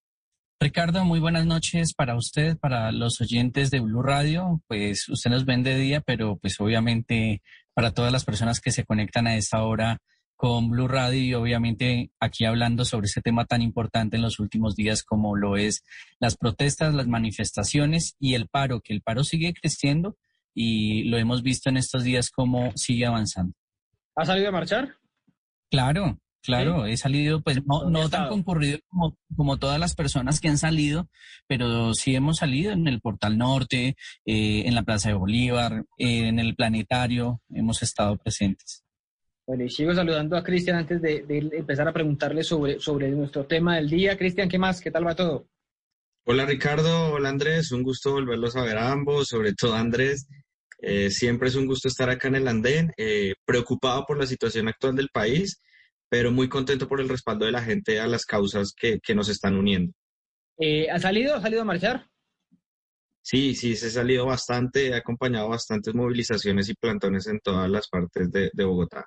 Ricardo, 0.59 1.05
muy 1.05 1.19
buenas 1.19 1.45
noches 1.45 1.93
para 1.93 2.15
usted, 2.15 2.57
para 2.57 2.91
los 2.91 3.21
oyentes 3.21 3.69
de 3.69 3.79
Blue 3.79 4.01
Radio. 4.01 4.63
Pues 4.67 5.07
usted 5.07 5.29
nos 5.29 5.45
ven 5.45 5.61
de 5.61 5.77
día, 5.77 6.01
pero 6.01 6.37
pues 6.37 6.59
obviamente 6.59 7.43
para 7.75 7.91
todas 7.91 8.11
las 8.11 8.25
personas 8.25 8.59
que 8.59 8.71
se 8.71 8.83
conectan 8.83 9.27
a 9.27 9.35
esta 9.35 9.61
hora 9.63 9.99
con 10.35 10.71
Blue 10.71 10.87
Radio 10.87 11.23
y 11.23 11.33
obviamente 11.35 12.11
aquí 12.19 12.45
hablando 12.45 12.85
sobre 12.85 13.05
este 13.05 13.21
tema 13.21 13.45
tan 13.45 13.61
importante 13.61 14.15
en 14.15 14.23
los 14.23 14.39
últimos 14.39 14.75
días 14.75 15.03
como 15.03 15.35
lo 15.35 15.57
es 15.57 15.83
las 16.19 16.37
protestas, 16.37 16.95
las 16.95 17.07
manifestaciones 17.07 18.15
y 18.19 18.33
el 18.33 18.47
paro, 18.47 18.81
que 18.81 18.93
el 18.93 19.01
paro 19.01 19.23
sigue 19.23 19.53
creciendo 19.53 20.17
y 20.55 21.03
lo 21.03 21.19
hemos 21.19 21.43
visto 21.43 21.69
en 21.69 21.77
estos 21.77 22.03
días 22.03 22.31
como 22.31 22.71
sigue 22.75 23.05
avanzando. 23.05 23.53
¿Ha 24.15 24.25
salido 24.25 24.49
a 24.49 24.53
marchar? 24.53 24.95
Claro, 25.69 26.19
Claro, 26.47 26.85
he 26.85 26.95
salido, 26.95 27.41
pues 27.41 27.57
no, 27.65 27.89
no 27.89 28.09
tan 28.09 28.29
concurrido 28.29 28.79
como, 28.87 29.17
como, 29.35 29.57
todas 29.57 29.77
las 29.81 29.95
personas 29.95 30.39
que 30.39 30.47
han 30.47 30.57
salido, 30.57 31.09
pero 31.45 31.93
sí 31.93 32.15
hemos 32.15 32.37
salido 32.37 32.71
en 32.71 32.87
el 32.87 33.01
Portal 33.01 33.37
Norte, 33.37 33.97
eh, 34.25 34.63
en 34.65 34.73
la 34.73 34.83
Plaza 34.83 35.09
de 35.09 35.15
Bolívar, 35.15 35.83
eh, 35.97 36.29
en 36.29 36.39
el 36.39 36.55
Planetario, 36.55 37.41
hemos 37.49 37.83
estado 37.83 38.15
presentes. 38.15 38.85
Bueno, 39.45 39.65
y 39.65 39.69
sigo 39.69 39.93
saludando 39.93 40.37
a 40.37 40.43
Cristian 40.45 40.77
antes 40.77 41.01
de, 41.01 41.25
empezar 41.51 41.85
a 41.89 41.91
preguntarle 41.91 42.45
sobre, 42.45 42.79
sobre 42.79 43.09
nuestro 43.09 43.45
tema 43.45 43.75
del 43.75 43.89
día. 43.89 44.17
Cristian, 44.17 44.47
¿qué 44.47 44.57
más? 44.57 44.79
¿Qué 44.79 44.89
tal 44.89 45.05
va 45.05 45.15
todo? 45.15 45.49
Hola 46.23 46.45
Ricardo, 46.45 47.11
hola 47.11 47.27
Andrés, 47.27 47.73
un 47.73 47.83
gusto 47.83 48.13
volverlos 48.13 48.55
a 48.55 48.63
ver 48.63 48.77
a 48.77 48.93
ambos, 48.93 49.27
sobre 49.27 49.53
todo 49.53 49.73
Andrés. 49.73 50.29
Eh, 50.79 51.09
siempre 51.09 51.49
es 51.49 51.55
un 51.55 51.65
gusto 51.65 51.89
estar 51.89 52.09
acá 52.09 52.29
en 52.29 52.35
el 52.35 52.47
andén, 52.47 52.93
preocupado 53.43 54.05
por 54.05 54.17
la 54.17 54.25
situación 54.25 54.69
actual 54.69 54.95
del 54.95 55.09
país 55.09 55.59
pero 56.09 56.31
muy 56.31 56.47
contento 56.49 56.87
por 56.87 57.01
el 57.01 57.09
respaldo 57.09 57.45
de 57.45 57.51
la 57.51 57.61
gente 57.61 57.99
a 57.99 58.07
las 58.07 58.25
causas 58.25 58.73
que, 58.73 58.99
nos 59.13 59.29
están 59.29 59.55
uniendo. 59.55 59.93
Eh, 60.57 60.89
¿Ha 60.89 60.99
salido? 60.99 61.35
¿Ha 61.35 61.41
salido 61.41 61.61
a 61.61 61.65
marchar? 61.65 62.07
Sí, 63.21 63.55
sí, 63.55 63.75
se 63.75 63.87
ha 63.87 63.89
salido 63.89 64.25
bastante, 64.25 64.87
he 64.87 64.95
acompañado 64.95 65.49
bastantes 65.49 65.93
movilizaciones 65.93 66.69
y 66.69 66.75
plantones 66.75 67.27
en 67.27 67.39
todas 67.39 67.69
las 67.69 67.89
partes 67.89 68.31
de, 68.31 68.63
Bogotá. 68.63 69.05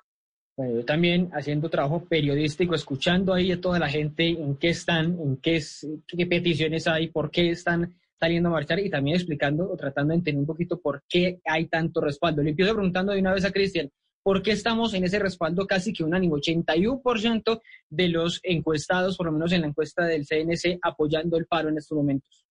Bueno, 0.55 0.75
yo 0.75 0.85
también 0.85 1.31
haciendo 1.33 1.69
trabajo 1.69 2.05
periodístico, 2.05 2.75
escuchando 2.75 3.33
ahí 3.33 3.51
a 3.51 3.59
toda 3.59 3.79
la 3.79 3.89
gente 3.89 4.27
en 4.27 4.57
qué 4.57 4.69
están, 4.69 5.17
en 5.19 5.37
qué, 5.37 5.59
qué 6.07 6.27
peticiones 6.27 6.87
hay, 6.87 7.07
por 7.07 7.31
qué 7.31 7.49
están 7.49 7.95
saliendo 8.19 8.49
a 8.49 8.51
marchar 8.51 8.79
y 8.79 8.91
también 8.91 9.15
explicando 9.15 9.71
o 9.71 9.75
tratando 9.75 10.11
de 10.11 10.19
entender 10.19 10.39
un 10.39 10.45
poquito 10.45 10.79
por 10.79 11.01
qué 11.09 11.39
hay 11.43 11.65
tanto 11.65 11.99
respaldo. 12.01 12.43
Le 12.43 12.51
empiezo 12.51 12.73
preguntando 12.73 13.13
de 13.13 13.19
una 13.19 13.33
vez 13.33 13.43
a 13.43 13.51
Cristian, 13.51 13.89
¿por 14.23 14.41
qué 14.41 14.51
estamos 14.51 14.93
en 14.93 15.03
ese 15.03 15.19
respaldo 15.19 15.67
casi 15.67 15.93
que 15.93 16.03
unánimo? 16.03 16.37
81% 16.37 17.61
de 17.89 18.07
los 18.09 18.39
encuestados, 18.43 19.17
por 19.17 19.27
lo 19.27 19.31
menos 19.31 19.51
en 19.51 19.61
la 19.61 19.67
encuesta 19.67 20.05
del 20.05 20.25
CNC, 20.25 20.79
apoyando 20.81 21.37
el 21.37 21.45
paro 21.45 21.69
en 21.69 21.77
estos 21.77 21.95
momentos. 21.95 22.45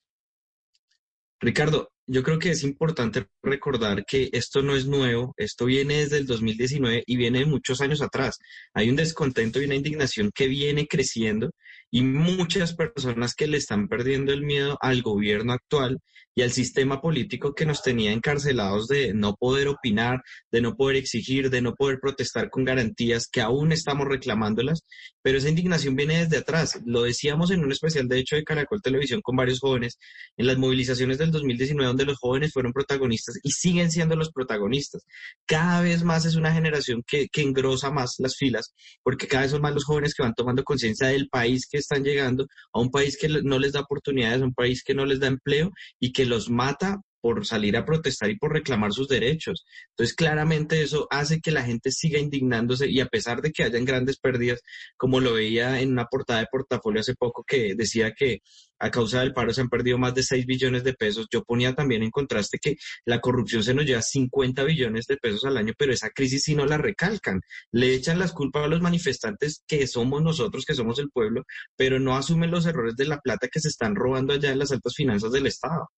Ricardo, 1.41 1.93
yo 2.13 2.25
creo 2.25 2.41
que 2.41 2.51
es 2.51 2.65
importante 2.65 3.29
recordar 3.41 4.05
que 4.05 4.31
esto 4.33 4.63
no 4.63 4.75
es 4.75 4.85
nuevo, 4.85 5.33
esto 5.37 5.67
viene 5.67 5.99
desde 5.99 6.17
el 6.19 6.27
2019 6.27 7.05
y 7.07 7.17
viene 7.17 7.39
de 7.39 7.47
muchos 7.47 7.81
años 7.81 8.03
atrás. 8.03 8.39
Hay 8.75 8.91
un 8.91 8.97
descontento 8.97 9.61
y 9.61 9.67
una 9.67 9.77
indignación 9.77 10.33
que 10.35 10.49
viene 10.49 10.89
creciendo 10.89 11.53
y 11.89 12.03
muchas 12.03 12.75
personas 12.75 13.37
que 13.37 13.47
le 13.47 13.59
están 13.59 13.87
perdiendo 13.87 14.33
el 14.33 14.43
miedo 14.43 14.77
al 14.81 15.03
gobierno 15.03 15.53
actual 15.53 16.01
y 16.35 16.43
al 16.43 16.53
sistema 16.53 17.01
político 17.01 17.55
que 17.55 17.67
nos 17.67 17.83
tenía 17.83 18.13
encarcelados 18.13 18.87
de 18.87 19.13
no 19.15 19.35
poder 19.35 19.69
opinar, 19.69 20.23
de 20.51 20.61
no 20.61 20.77
poder 20.77 20.97
exigir, 20.97 21.51
de 21.51 21.61
no 21.61 21.75
poder 21.75 21.99
protestar 22.01 22.51
con 22.51 22.65
garantías 22.65 23.29
que 23.29 23.41
aún 23.41 23.73
estamos 23.73 24.07
reclamándolas, 24.07 24.85
pero 25.23 25.39
esa 25.39 25.49
indignación 25.49 25.97
viene 25.97 26.19
desde 26.19 26.39
atrás. 26.39 26.81
Lo 26.85 27.03
decíamos 27.03 27.51
en 27.51 27.65
un 27.65 27.73
especial 27.73 28.09
de 28.09 28.19
hecho 28.19 28.37
de 28.37 28.45
Caracol 28.45 28.81
Televisión 28.81 29.21
con 29.23 29.37
varios 29.37 29.59
jóvenes 29.61 29.99
en 30.37 30.47
las 30.47 30.59
movilizaciones 30.59 31.19
del 31.19 31.31
2019 31.31 31.89
los 32.05 32.19
jóvenes 32.19 32.53
fueron 32.53 32.73
protagonistas 32.73 33.39
y 33.43 33.51
siguen 33.51 33.91
siendo 33.91 34.17
los 34.17 34.31
protagonistas. 34.31 35.03
Cada 35.47 35.81
vez 35.83 36.05
más 36.05 36.25
es 36.25 36.37
una 36.37 36.53
generación 36.53 37.03
que, 37.07 37.29
que 37.29 37.43
engrosa 37.43 37.91
más 37.91 38.17
las 38.19 38.37
filas 38.37 38.75
porque 39.03 39.27
cada 39.27 39.43
vez 39.43 39.53
son 39.53 39.63
más 39.63 39.75
los 39.75 39.85
jóvenes 39.85 40.15
que 40.15 40.23
van 40.23 40.35
tomando 40.35 40.65
conciencia 40.65 41.09
del 41.09 41.29
país 41.29 41.67
que 41.71 41.79
están 41.79 42.05
llegando 42.05 42.47
a 42.73 42.81
un 42.81 42.91
país 42.91 43.17
que 43.19 43.29
no 43.29 43.59
les 43.59 43.73
da 43.73 43.81
oportunidades, 43.81 44.43
a 44.43 44.45
un 44.45 44.55
país 44.55 44.83
que 44.85 44.95
no 44.95 45.05
les 45.05 45.21
da 45.21 45.27
empleo 45.27 45.71
y 45.99 46.13
que 46.13 46.27
los 46.27 46.51
mata 46.51 47.01
por 47.21 47.47
salir 47.47 47.77
a 47.77 47.85
protestar 47.85 48.31
y 48.31 48.39
por 48.39 48.53
reclamar 48.53 48.93
sus 48.93 49.09
derechos. 49.09 49.65
Entonces, 49.91 50.17
claramente 50.17 50.83
eso 50.83 51.07
hace 51.11 51.41
que 51.41 51.51
la 51.51 51.63
gente 51.63 51.93
siga 51.93 52.19
indignándose 52.19 52.89
y 52.91 53.01
a 53.01 53.07
pesar 53.07 53.43
de 53.43 53.53
que 53.53 53.65
hayan 53.65 53.85
grandes 53.85 54.19
pérdidas, 54.19 54.61
como 54.97 55.21
lo 55.21 55.35
veía 55.35 55.81
en 55.81 55.93
una 55.93 56.07
portada 56.07 56.41
de 56.41 56.47
portafolio 56.51 57.01
hace 57.01 57.15
poco 57.15 57.45
que 57.47 57.75
decía 57.75 58.13
que 58.17 58.39
a 58.81 58.91
causa 58.91 59.21
del 59.21 59.33
paro 59.33 59.53
se 59.53 59.61
han 59.61 59.69
perdido 59.69 59.99
más 59.99 60.15
de 60.15 60.23
6 60.23 60.47
billones 60.47 60.83
de 60.85 60.95
pesos, 60.95 61.29
yo 61.31 61.45
ponía 61.45 61.75
también 61.75 62.03
en 62.03 62.11
contraste 62.11 62.59
que 62.59 62.77
la 63.05 63.21
corrupción 63.21 63.63
se 63.63 63.75
nos 63.75 63.85
lleva 63.85 64.03
50 64.03 64.65
billones 64.65 65.07
de 65.07 65.19
pesos 65.19 65.45
al 65.45 65.59
año, 65.59 65.73
pero 65.79 65.93
esa 65.93 66.11
crisis 66.11 66.43
sí 66.45 66.55
no 66.55 66.67
la 66.67 66.79
recalcan. 66.79 67.41
Le 67.73 67.95
echan 67.95 68.19
las 68.19 68.33
culpas 68.33 68.65
a 68.65 68.69
los 68.69 68.81
manifestantes 68.81 69.63
que 69.67 69.87
somos 69.87 70.23
nosotros, 70.23 70.65
que 70.65 70.75
somos 70.75 70.99
el 70.99 71.11
pueblo, 71.11 71.45
pero 71.77 72.01
no 72.01 72.17
asumen 72.17 72.51
los 72.51 72.67
errores 72.67 72.97
de 72.97 73.07
la 73.07 73.21
plata 73.21 73.49
que 73.49 73.61
se 73.61 73.69
están 73.69 73.95
robando 73.95 74.33
allá 74.33 74.51
en 74.51 74.59
las 74.59 74.73
altas 74.73 74.95
finanzas 74.95 75.31
del 75.31 75.47
Estado. 75.47 75.89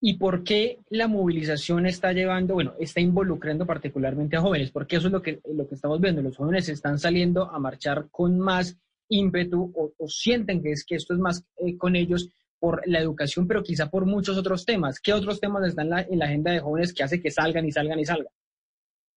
¿Y 0.00 0.18
por 0.18 0.44
qué 0.44 0.80
la 0.90 1.08
movilización 1.08 1.86
está 1.86 2.12
llevando, 2.12 2.54
bueno, 2.54 2.74
está 2.78 3.00
involucrando 3.00 3.64
particularmente 3.64 4.36
a 4.36 4.42
jóvenes? 4.42 4.70
Porque 4.70 4.96
eso 4.96 5.06
es 5.06 5.12
lo 5.12 5.22
que, 5.22 5.40
lo 5.52 5.66
que 5.66 5.74
estamos 5.74 6.00
viendo. 6.00 6.20
Los 6.20 6.36
jóvenes 6.36 6.68
están 6.68 6.98
saliendo 6.98 7.50
a 7.50 7.58
marchar 7.58 8.08
con 8.10 8.38
más 8.38 8.76
ímpetu 9.08 9.72
o, 9.74 10.08
sienten 10.08 10.62
que, 10.62 10.72
es, 10.72 10.84
que 10.84 10.96
esto 10.96 11.14
es 11.14 11.20
más 11.20 11.44
eh, 11.58 11.76
con 11.76 11.96
ellos 11.96 12.28
por 12.58 12.82
la 12.86 13.00
educación, 13.00 13.46
pero 13.46 13.62
quizá 13.62 13.90
por 13.90 14.06
muchos 14.06 14.36
otros 14.36 14.64
temas. 14.64 15.00
¿Qué 15.00 15.12
otros 15.12 15.40
temas 15.40 15.66
están 15.66 15.88
en 15.92 16.18
la 16.18 16.24
agenda 16.24 16.52
de 16.52 16.60
jóvenes 16.60 16.92
que 16.92 17.02
hace 17.02 17.20
que 17.20 17.30
salgan 17.30 17.66
y 17.66 17.72
salgan 17.72 17.98
y 17.98 18.04
salgan? 18.04 18.32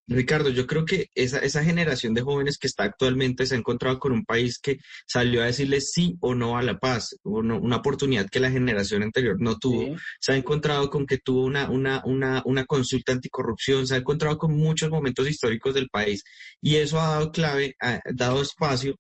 Ricardo, 0.10 0.50
yo 0.50 0.66
creo 0.66 0.86
que 0.86 1.12
esa, 1.14 1.38
esa 1.38 1.64
generación 1.64 2.16
de 2.16 2.24
jóvenes 2.24 2.58
que 2.58 2.66
está 2.66 2.84
actualmente 2.84 3.46
se 3.46 3.54
ha 3.54 3.60
encontrado 3.60 4.00
con 4.00 4.12
un 4.12 4.26
país 4.26 4.58
que 4.58 4.80
salió 5.06 5.44
a 5.44 5.46
decirle 5.46 5.82
sí 5.82 6.18
o 6.20 6.34
no 6.34 6.58
a 6.58 6.64
la 6.64 6.80
paz, 6.80 7.16
una 7.24 7.76
oportunidad 7.76 8.28
que 8.28 8.40
la 8.40 8.50
generación 8.50 9.04
anterior 9.04 9.36
no 9.40 9.60
tuvo. 9.60 9.96
Se 10.20 10.32
ha 10.32 10.36
encontrado 10.36 10.90
con 10.90 11.06
que 11.06 11.20
tuvo 11.20 11.46
una, 11.46 11.70
una, 11.70 12.02
una, 12.06 12.42
una 12.46 12.66
consulta 12.66 13.12
anticorrupción, 13.12 13.86
se 13.86 13.94
ha 13.96 13.98
encontrado 13.98 14.40
con 14.40 14.58
muchos 14.58 14.90
momentos 14.90 15.30
históricos 15.30 15.76
del 15.76 15.90
país 15.90 16.24
y 16.60 16.78
eso 16.78 17.00
ha 17.00 17.10
dado 17.10 17.32
clave, 17.32 17.76
ha 17.80 18.00
dado 18.12 18.42
espacio 18.42 18.96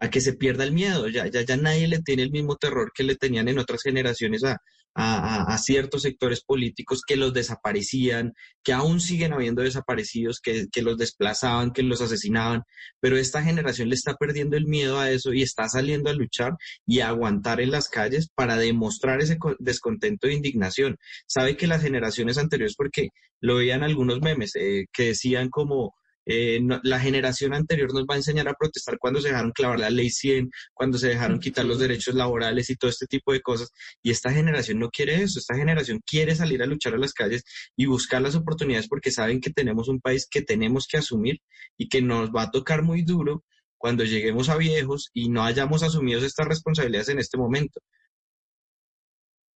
a 0.00 0.10
que 0.10 0.20
se 0.20 0.34
pierda 0.34 0.64
el 0.64 0.72
miedo. 0.72 1.08
Ya, 1.08 1.26
ya, 1.28 1.42
ya 1.42 1.56
nadie 1.56 1.88
le 1.88 2.00
tiene 2.00 2.22
el 2.22 2.30
mismo 2.30 2.56
terror 2.56 2.92
que 2.94 3.02
le 3.04 3.16
tenían 3.16 3.48
en 3.48 3.58
otras 3.58 3.82
generaciones 3.82 4.44
a, 4.44 4.58
a, 4.94 5.58
ciertos 5.58 6.02
sectores 6.02 6.42
políticos 6.42 7.02
que 7.06 7.16
los 7.16 7.32
desaparecían, 7.32 8.34
que 8.62 8.72
aún 8.72 9.00
siguen 9.00 9.32
habiendo 9.32 9.62
desaparecidos, 9.62 10.40
que, 10.40 10.66
que, 10.70 10.82
los 10.82 10.98
desplazaban, 10.98 11.72
que 11.72 11.82
los 11.82 12.00
asesinaban. 12.02 12.62
Pero 13.00 13.16
esta 13.16 13.42
generación 13.42 13.88
le 13.88 13.94
está 13.94 14.14
perdiendo 14.14 14.56
el 14.56 14.66
miedo 14.66 14.98
a 14.98 15.10
eso 15.10 15.32
y 15.32 15.42
está 15.42 15.68
saliendo 15.68 16.10
a 16.10 16.14
luchar 16.14 16.52
y 16.86 17.00
a 17.00 17.08
aguantar 17.08 17.60
en 17.60 17.70
las 17.70 17.88
calles 17.88 18.28
para 18.34 18.56
demostrar 18.56 19.20
ese 19.22 19.38
descontento 19.58 20.26
e 20.28 20.34
indignación. 20.34 20.96
Sabe 21.26 21.56
que 21.56 21.66
las 21.66 21.82
generaciones 21.82 22.38
anteriores, 22.38 22.74
porque 22.76 23.08
lo 23.40 23.56
veían 23.56 23.82
algunos 23.82 24.20
memes, 24.20 24.54
eh, 24.56 24.86
que 24.92 25.06
decían 25.08 25.48
como 25.48 25.94
eh, 26.26 26.60
la 26.82 27.00
generación 27.00 27.54
anterior 27.54 27.92
nos 27.92 28.04
va 28.04 28.14
a 28.14 28.18
enseñar 28.18 28.48
a 28.48 28.54
protestar 28.54 28.98
cuando 28.98 29.20
se 29.20 29.28
dejaron 29.28 29.52
clavar 29.52 29.80
la 29.80 29.90
ley 29.90 30.10
100, 30.10 30.50
cuando 30.74 30.98
se 30.98 31.08
dejaron 31.08 31.40
quitar 31.40 31.64
los 31.64 31.78
derechos 31.78 32.14
laborales 32.14 32.70
y 32.70 32.76
todo 32.76 32.90
este 32.90 33.06
tipo 33.06 33.32
de 33.32 33.40
cosas. 33.40 33.70
Y 34.02 34.10
esta 34.10 34.32
generación 34.32 34.78
no 34.78 34.90
quiere 34.90 35.22
eso, 35.22 35.38
esta 35.38 35.56
generación 35.56 36.00
quiere 36.06 36.34
salir 36.34 36.62
a 36.62 36.66
luchar 36.66 36.94
a 36.94 36.98
las 36.98 37.12
calles 37.12 37.44
y 37.76 37.86
buscar 37.86 38.22
las 38.22 38.34
oportunidades 38.34 38.88
porque 38.88 39.10
saben 39.10 39.40
que 39.40 39.50
tenemos 39.50 39.88
un 39.88 40.00
país 40.00 40.26
que 40.30 40.42
tenemos 40.42 40.86
que 40.86 40.98
asumir 40.98 41.40
y 41.76 41.88
que 41.88 42.02
nos 42.02 42.30
va 42.30 42.42
a 42.42 42.50
tocar 42.50 42.82
muy 42.82 43.02
duro 43.02 43.44
cuando 43.78 44.04
lleguemos 44.04 44.48
a 44.48 44.56
viejos 44.56 45.10
y 45.12 45.28
no 45.28 45.42
hayamos 45.44 45.82
asumido 45.82 46.24
estas 46.24 46.46
responsabilidades 46.46 47.08
en 47.08 47.18
este 47.18 47.36
momento. 47.36 47.80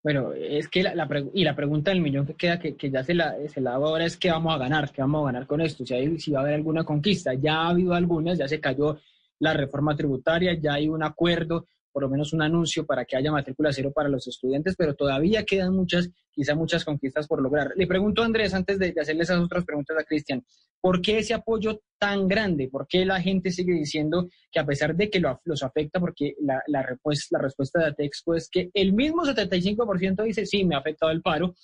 Bueno, 0.07 0.33
es 0.35 0.69
que 0.69 0.85
la, 0.85 1.09
y 1.35 1.43
la 1.43 1.57
pregunta 1.57 1.91
del 1.91 2.01
millón 2.01 2.27
que 2.27 2.35
queda, 2.35 2.61
que, 2.61 2.77
ya 2.89 3.03
se 3.03 3.13
la, 3.13 3.35
se 3.49 3.61
la 3.61 3.75
hago 3.75 3.89
ahora, 3.89 4.05
es 4.05 4.17
qué 4.17 4.31
vamos 4.31 4.55
a 4.55 4.59
ganar, 4.59 4.93
qué 4.93 5.03
vamos 5.03 5.23
a 5.23 5.33
ganar 5.33 5.49
con 5.49 5.61
esto, 5.61 5.85
si, 5.85 5.95
hay, 5.95 6.21
si 6.21 6.31
va 6.31 6.39
a 6.39 6.43
haber 6.43 6.55
alguna 6.55 6.85
conquista. 6.85 7.35
Ya 7.35 7.63
ha 7.63 7.71
habido 7.71 7.93
algunas, 7.93 8.39
ya 8.39 8.47
se 8.47 8.61
cayó 8.61 9.01
la 9.41 9.53
reforma 9.53 9.97
tributaria, 9.97 10.55
ya 10.55 10.75
hay 10.75 10.89
un 10.89 11.03
acuerdo 11.03 11.67
por 11.97 12.03
lo 12.03 12.11
menos 12.11 12.35
un 12.35 12.43
anuncio 12.43 12.85
para 12.85 13.07
que 13.07 13.17
haya 13.17 13.33
matrícula 13.33 13.73
cero 13.73 13.91
para 13.91 14.11
los 14.11 14.29
estudiantes, 14.29 14.75
pero 14.77 14.95
todavía 14.95 15.47
quedan 15.47 15.75
muchas, 15.75 16.11
quizá 16.31 16.55
muchas 16.55 16.85
conquistas 16.85 17.27
por 17.27 17.41
lograr. 17.41 17.73
Le 17.75 17.87
pregunto 17.87 18.21
a 18.21 18.27
Andrés, 18.27 18.53
antes 18.53 18.79
de, 18.79 18.93
hacerle 19.01 19.23
esas 19.23 19.41
otras 19.41 19.65
preguntas 19.65 19.97
a 19.99 20.05
Cristian, 20.05 20.45
¿por 20.79 21.01
qué 21.01 21.21
ese 21.21 21.33
apoyo 21.33 21.81
tan 21.99 22.29
grande? 22.29 22.69
¿Por 22.69 22.87
qué 22.87 23.07
la 23.07 23.19
gente 23.23 23.51
sigue 23.51 23.73
diciendo 23.73 24.29
que 24.53 24.61
a 24.61 24.67
pesar 24.67 24.95
de 24.95 25.09
que 25.09 25.23
los 25.45 25.63
afecta, 25.63 25.99
porque 25.99 26.35
la, 26.39 26.63
la, 26.67 26.83
respuesta, 26.83 27.39
la 27.39 27.45
respuesta 27.45 27.81
de 27.81 27.87
Atexco 27.87 28.35
es 28.35 28.51
que 28.51 28.69
el 28.75 28.93
mismo 28.93 29.25
75% 29.25 30.23
dice, 30.23 30.45
sí, 30.45 30.67
me 30.67 30.75
ha 30.75 30.81
afectado 30.81 31.11
el 31.11 31.23
paro, 31.23 31.55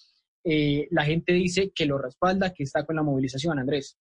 eh, 0.44 0.88
la 0.92 1.04
gente 1.04 1.34
dice 1.34 1.72
que 1.74 1.84
lo 1.84 1.98
respalda, 1.98 2.54
que 2.54 2.62
está 2.62 2.86
con 2.86 2.96
la 2.96 3.02
movilización, 3.02 3.58
Andrés. 3.58 3.98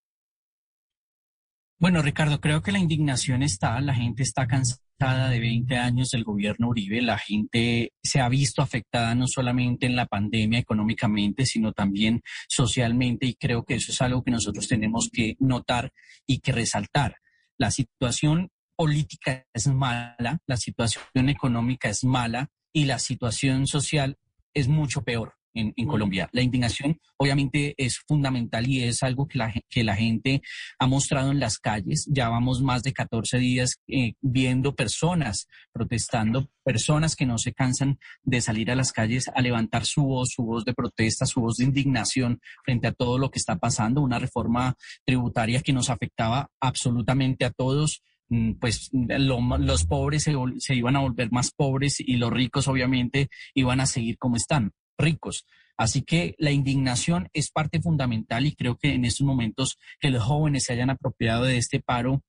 Bueno, 1.82 2.03
Ricardo, 2.03 2.39
creo 2.39 2.61
que 2.61 2.71
la 2.71 2.77
indignación 2.77 3.41
está, 3.41 3.82
la 3.82 3.95
gente 3.95 4.21
está 4.21 4.45
cansada 4.45 5.29
de 5.32 5.39
20 5.39 5.77
años 5.77 6.11
del 6.11 6.23
gobierno 6.23 6.67
Uribe, 6.67 7.01
la 7.01 7.17
gente 7.17 7.91
se 8.03 8.19
ha 8.19 8.29
visto 8.29 8.61
afectada 8.61 9.15
no 9.15 9.25
solamente 9.25 9.88
en 9.88 9.95
la 9.95 10.05
pandemia 10.05 10.59
económicamente, 10.59 11.43
sino 11.47 11.73
también 11.73 12.21
socialmente 12.47 13.25
y 13.25 13.34
creo 13.34 13.63
que 13.63 13.73
eso 13.73 13.91
es 13.91 13.99
algo 13.99 14.21
que 14.23 14.29
nosotros 14.29 14.67
tenemos 14.67 15.09
que 15.11 15.36
notar 15.39 15.91
y 16.27 16.38
que 16.38 16.51
resaltar. 16.51 17.15
La 17.57 17.71
situación 17.71 18.51
política 18.75 19.47
es 19.51 19.65
mala, 19.65 20.38
la 20.45 20.57
situación 20.57 21.29
económica 21.29 21.89
es 21.89 22.03
mala 22.03 22.51
y 22.71 22.86
la 22.86 22.99
situación 22.99 23.65
social 23.65 24.19
es 24.53 24.67
mucho 24.67 25.01
peor 25.01 25.40
en, 25.54 25.88
Colombia. 25.88 26.30
La 26.32 26.41
indignación 26.41 26.99
obviamente 27.18 27.74
es 27.78 27.99
fundamental 28.08 28.68
y 28.68 28.84
es 28.84 29.04
algo 29.04 29.28
que 29.28 29.38
la, 29.38 29.54
que 29.70 29.84
la 29.84 29.95
gente 29.95 30.41
ha 30.80 30.88
mostrado 30.88 31.32
en 31.32 31.39
las 31.39 31.58
calles. 31.58 32.08
Ya 32.10 32.30
vamos 32.30 32.62
más 32.62 32.84
de 32.84 32.93
14 32.93 33.38
días 33.38 33.80
eh, 33.88 34.14
viendo 34.22 34.76
personas 34.76 35.47
protestando, 35.72 36.49
personas 36.64 37.16
que 37.16 37.26
no 37.26 37.38
se 37.38 37.54
cansan 37.54 37.99
de 38.24 38.41
salir 38.41 38.72
a 38.72 38.76
las 38.76 38.91
calles 38.91 39.30
a 39.34 39.41
levantar 39.41 39.86
su 39.86 40.04
voz, 40.04 40.32
su 40.34 40.43
voz 40.43 40.66
de 40.66 40.74
protesta, 40.74 41.26
su 41.26 41.41
voz 41.41 41.58
de 41.58 41.66
indignación 41.66 42.39
frente 42.64 42.88
a 42.88 42.93
todo 42.93 43.18
lo 43.18 43.30
que 43.30 43.39
está 43.39 43.58
pasando, 43.58 44.02
una 44.02 44.20
reforma 44.20 44.76
tributaria 45.06 45.62
que 45.62 45.74
nos 45.74 45.89
afectaba 45.89 46.49
absolutamente 46.60 47.45
a 47.45 47.52
todos 47.52 48.04
mm, 48.30 48.54
pues 48.54 48.89
los 48.93 49.86
pobres 49.86 50.24
se, 50.24 50.34
se, 50.60 50.76
iban 50.76 50.95
a 50.95 50.99
volver 51.02 51.32
más 51.32 51.52
pobres 51.52 51.99
y 51.99 52.18
los 52.18 52.32
ricos 52.32 52.68
obviamente 52.68 53.30
iban 53.54 53.82
a 53.82 53.86
seguir 53.86 54.18
como 54.18 54.38
están 54.38 54.72
ricos. 54.97 55.45
Así 55.77 56.03
que 56.03 56.35
la 56.37 56.51
indignación 56.51 57.29
es 57.33 57.49
parte 57.49 57.81
fundamental 57.81 58.45
y 58.45 58.55
creo 58.55 58.77
que 58.77 58.93
en 58.93 59.05
estos 59.05 59.25
momentos 59.25 59.77
que 59.99 60.09
los 60.09 60.23
jóvenes 60.23 60.65
se 60.65 60.73
hayan 60.73 60.89
apropiado 60.89 61.43
de 61.45 61.57
este 61.57 61.79
paro 61.79 62.23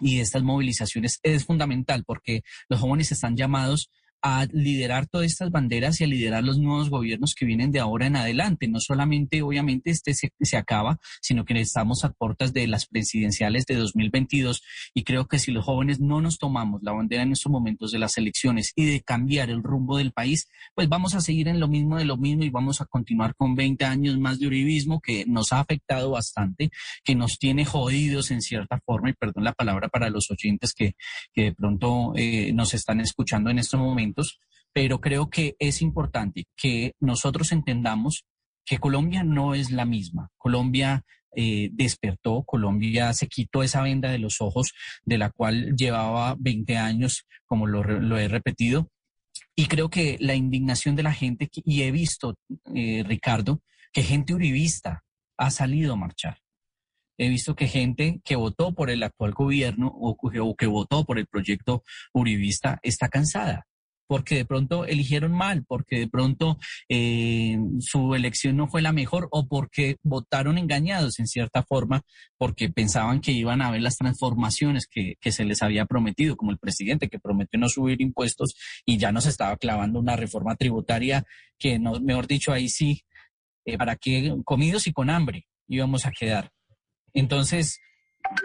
y 0.00 0.16
de 0.16 0.22
estas 0.22 0.42
movilizaciones 0.42 1.18
es 1.22 1.44
fundamental 1.44 2.04
porque 2.04 2.42
los 2.68 2.80
jóvenes 2.80 3.10
están 3.10 3.36
llamados 3.36 3.90
a 4.22 4.46
liderar 4.52 5.06
todas 5.06 5.26
estas 5.26 5.50
banderas 5.50 6.00
y 6.00 6.04
a 6.04 6.06
liderar 6.06 6.44
los 6.44 6.58
nuevos 6.58 6.90
gobiernos 6.90 7.34
que 7.34 7.46
vienen 7.46 7.70
de 7.70 7.80
ahora 7.80 8.06
en 8.06 8.16
adelante. 8.16 8.68
No 8.68 8.80
solamente, 8.80 9.42
obviamente, 9.42 9.90
este 9.90 10.14
se, 10.14 10.32
se, 10.40 10.56
acaba, 10.56 10.98
sino 11.20 11.44
que 11.44 11.58
estamos 11.60 12.04
a 12.04 12.10
puertas 12.10 12.52
de 12.52 12.66
las 12.66 12.86
presidenciales 12.86 13.66
de 13.66 13.76
2022 13.76 14.62
y 14.94 15.04
creo 15.04 15.26
que 15.26 15.38
si 15.38 15.52
los 15.52 15.64
jóvenes 15.64 16.00
no 16.00 16.20
nos 16.20 16.38
tomamos 16.38 16.82
la 16.82 16.92
bandera 16.92 17.22
en 17.22 17.32
estos 17.32 17.50
momentos 17.50 17.90
de 17.90 17.98
las 17.98 18.16
elecciones 18.18 18.72
y 18.76 18.84
de 18.86 19.00
cambiar 19.00 19.50
el 19.50 19.62
rumbo 19.62 19.98
del 19.98 20.12
país, 20.12 20.48
pues 20.74 20.88
vamos 20.88 21.14
a 21.14 21.20
seguir 21.20 21.48
en 21.48 21.60
lo 21.60 21.68
mismo 21.68 21.96
de 21.96 22.04
lo 22.04 22.16
mismo 22.16 22.44
y 22.44 22.50
vamos 22.50 22.80
a 22.80 22.86
continuar 22.86 23.34
con 23.36 23.54
20 23.54 23.84
años 23.84 24.18
más 24.18 24.38
de 24.38 24.46
uribismo 24.46 25.00
que 25.00 25.24
nos 25.26 25.52
ha 25.52 25.60
afectado 25.60 26.10
bastante, 26.10 26.70
que 27.04 27.14
nos 27.14 27.38
tiene 27.38 27.64
jodidos 27.64 28.30
en 28.30 28.42
cierta 28.42 28.80
forma, 28.84 29.10
y 29.10 29.12
perdón 29.12 29.44
la 29.44 29.52
palabra 29.52 29.88
para 29.88 30.10
los 30.10 30.30
oyentes 30.30 30.72
que, 30.74 30.94
que 31.32 31.44
de 31.44 31.54
pronto 31.54 32.12
eh, 32.16 32.52
nos 32.52 32.74
están 32.74 33.00
escuchando 33.00 33.50
en 33.50 33.58
estos 33.58 33.80
pero 34.72 35.00
creo 35.00 35.28
que 35.28 35.56
es 35.58 35.82
importante 35.82 36.46
que 36.56 36.92
nosotros 37.00 37.52
entendamos 37.52 38.24
que 38.64 38.78
Colombia 38.78 39.24
no 39.24 39.54
es 39.54 39.70
la 39.70 39.84
misma. 39.84 40.28
Colombia 40.36 41.04
eh, 41.34 41.70
despertó, 41.72 42.44
Colombia 42.44 43.12
se 43.12 43.28
quitó 43.28 43.62
esa 43.62 43.82
venda 43.82 44.10
de 44.10 44.18
los 44.18 44.40
ojos 44.40 44.72
de 45.04 45.18
la 45.18 45.30
cual 45.30 45.74
llevaba 45.74 46.36
20 46.38 46.76
años, 46.76 47.26
como 47.46 47.66
lo, 47.66 48.18
he 48.18 48.28
repetido. 48.28 48.90
Y 49.56 49.66
creo 49.66 49.88
que 49.88 50.16
la 50.20 50.34
indignación 50.34 50.96
de 50.96 51.02
la 51.02 51.12
gente, 51.12 51.48
y 51.52 51.82
he 51.82 51.90
visto, 51.90 52.36
eh, 52.74 53.02
Ricardo, 53.06 53.60
que 53.92 54.02
gente 54.02 54.34
uribista 54.34 55.02
ha 55.36 55.50
salido 55.50 55.94
a 55.94 55.96
marchar. 55.96 56.38
He 57.16 57.28
visto 57.28 57.56
que 57.56 57.66
gente 57.66 58.20
que 58.22 58.36
votó 58.36 58.74
por 58.74 58.90
el 58.90 59.02
actual 59.02 59.32
gobierno 59.32 59.88
o 59.88 60.16
que 60.56 60.66
votó 60.66 61.04
por 61.04 61.18
el 61.18 61.26
proyecto 61.26 61.82
uribista 62.12 62.78
está 62.82 63.08
cansada 63.08 63.67
porque 64.08 64.36
de 64.36 64.44
pronto 64.44 64.86
eligieron 64.86 65.32
mal, 65.32 65.64
porque 65.68 66.00
de 66.00 66.08
pronto 66.08 66.58
eh, 66.88 67.58
su 67.78 68.14
elección 68.14 68.56
no 68.56 68.66
fue 68.66 68.82
la 68.82 68.92
mejor 68.92 69.28
o 69.30 69.46
porque 69.46 69.96
votaron 70.02 70.58
engañados 70.58 71.20
en 71.20 71.26
cierta 71.26 71.62
forma, 71.62 72.02
porque 72.38 72.70
pensaban 72.70 73.20
que 73.20 73.32
iban 73.32 73.60
a 73.62 73.70
ver 73.70 73.82
las 73.82 73.96
transformaciones 73.96 74.88
que, 74.90 75.16
se 75.30 75.44
les 75.44 75.62
había 75.62 75.84
prometido, 75.84 76.36
como 76.36 76.52
el 76.52 76.58
presidente 76.58 77.08
que 77.08 77.20
prometió 77.20 77.60
no 77.60 77.68
subir 77.68 78.00
impuestos 78.00 78.54
y 78.86 78.96
ya 78.96 79.12
nos 79.12 79.26
estaba 79.26 79.58
clavando 79.58 80.00
una 80.00 80.16
reforma 80.16 80.56
tributaria 80.56 81.24
que, 81.58 81.78
no, 81.78 82.00
mejor 82.00 82.26
dicho, 82.26 82.50
ahí 82.50 82.70
sí, 82.70 83.02
eh, 83.66 83.76
para 83.76 83.96
qué 83.96 84.34
comidos 84.44 84.86
y 84.86 84.92
con 84.92 85.10
hambre 85.10 85.46
íbamos 85.68 86.06
a 86.06 86.12
quedar. 86.12 86.50
Entonces, 87.12 87.78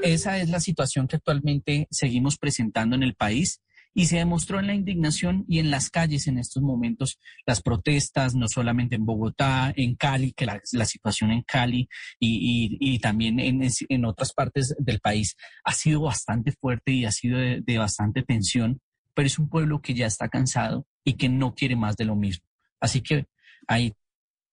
esa 0.01 0.39
es 0.39 0.49
la 0.49 0.59
situación 0.59 1.07
que 1.07 1.15
actualmente 1.15 1.87
seguimos 1.89 2.37
presentando 2.37 2.97
en 2.97 3.03
el 3.03 3.15
país 3.15 3.61
y 3.93 4.05
se 4.07 4.17
demostró 4.17 4.59
en 4.59 4.67
la 4.67 4.73
indignación 4.73 5.45
y 5.47 5.59
en 5.59 5.69
las 5.69 5.89
calles 5.89 6.27
en 6.27 6.39
estos 6.39 6.63
momentos 6.63 7.19
las 7.45 7.61
protestas, 7.61 8.33
no 8.35 8.47
solamente 8.47 8.95
en 8.95 9.05
Bogotá, 9.05 9.73
en 9.75 9.95
Cali, 9.95 10.33
que 10.33 10.45
la, 10.45 10.85
situación 10.85 11.31
en 11.31 11.43
Cali 11.43 11.87
y, 12.19 12.99
también 12.99 13.39
en, 13.39 14.05
otras 14.05 14.33
partes 14.33 14.75
del 14.79 14.99
país 14.99 15.35
ha 15.63 15.73
sido 15.73 16.01
bastante 16.01 16.51
fuerte 16.51 16.91
y 16.91 17.05
ha 17.05 17.11
sido 17.11 17.37
de, 17.37 17.77
bastante 17.77 18.23
tensión, 18.23 18.81
pero 19.13 19.27
es 19.27 19.37
un 19.37 19.49
pueblo 19.49 19.81
que 19.81 19.93
ya 19.93 20.07
está 20.07 20.29
cansado 20.29 20.87
y 21.03 21.13
que 21.13 21.29
no 21.29 21.53
quiere 21.53 21.75
más 21.75 21.95
de 21.95 22.05
lo 22.05 22.15
mismo. 22.15 22.45
Así 22.79 23.01
que 23.01 23.27
ahí 23.67 23.93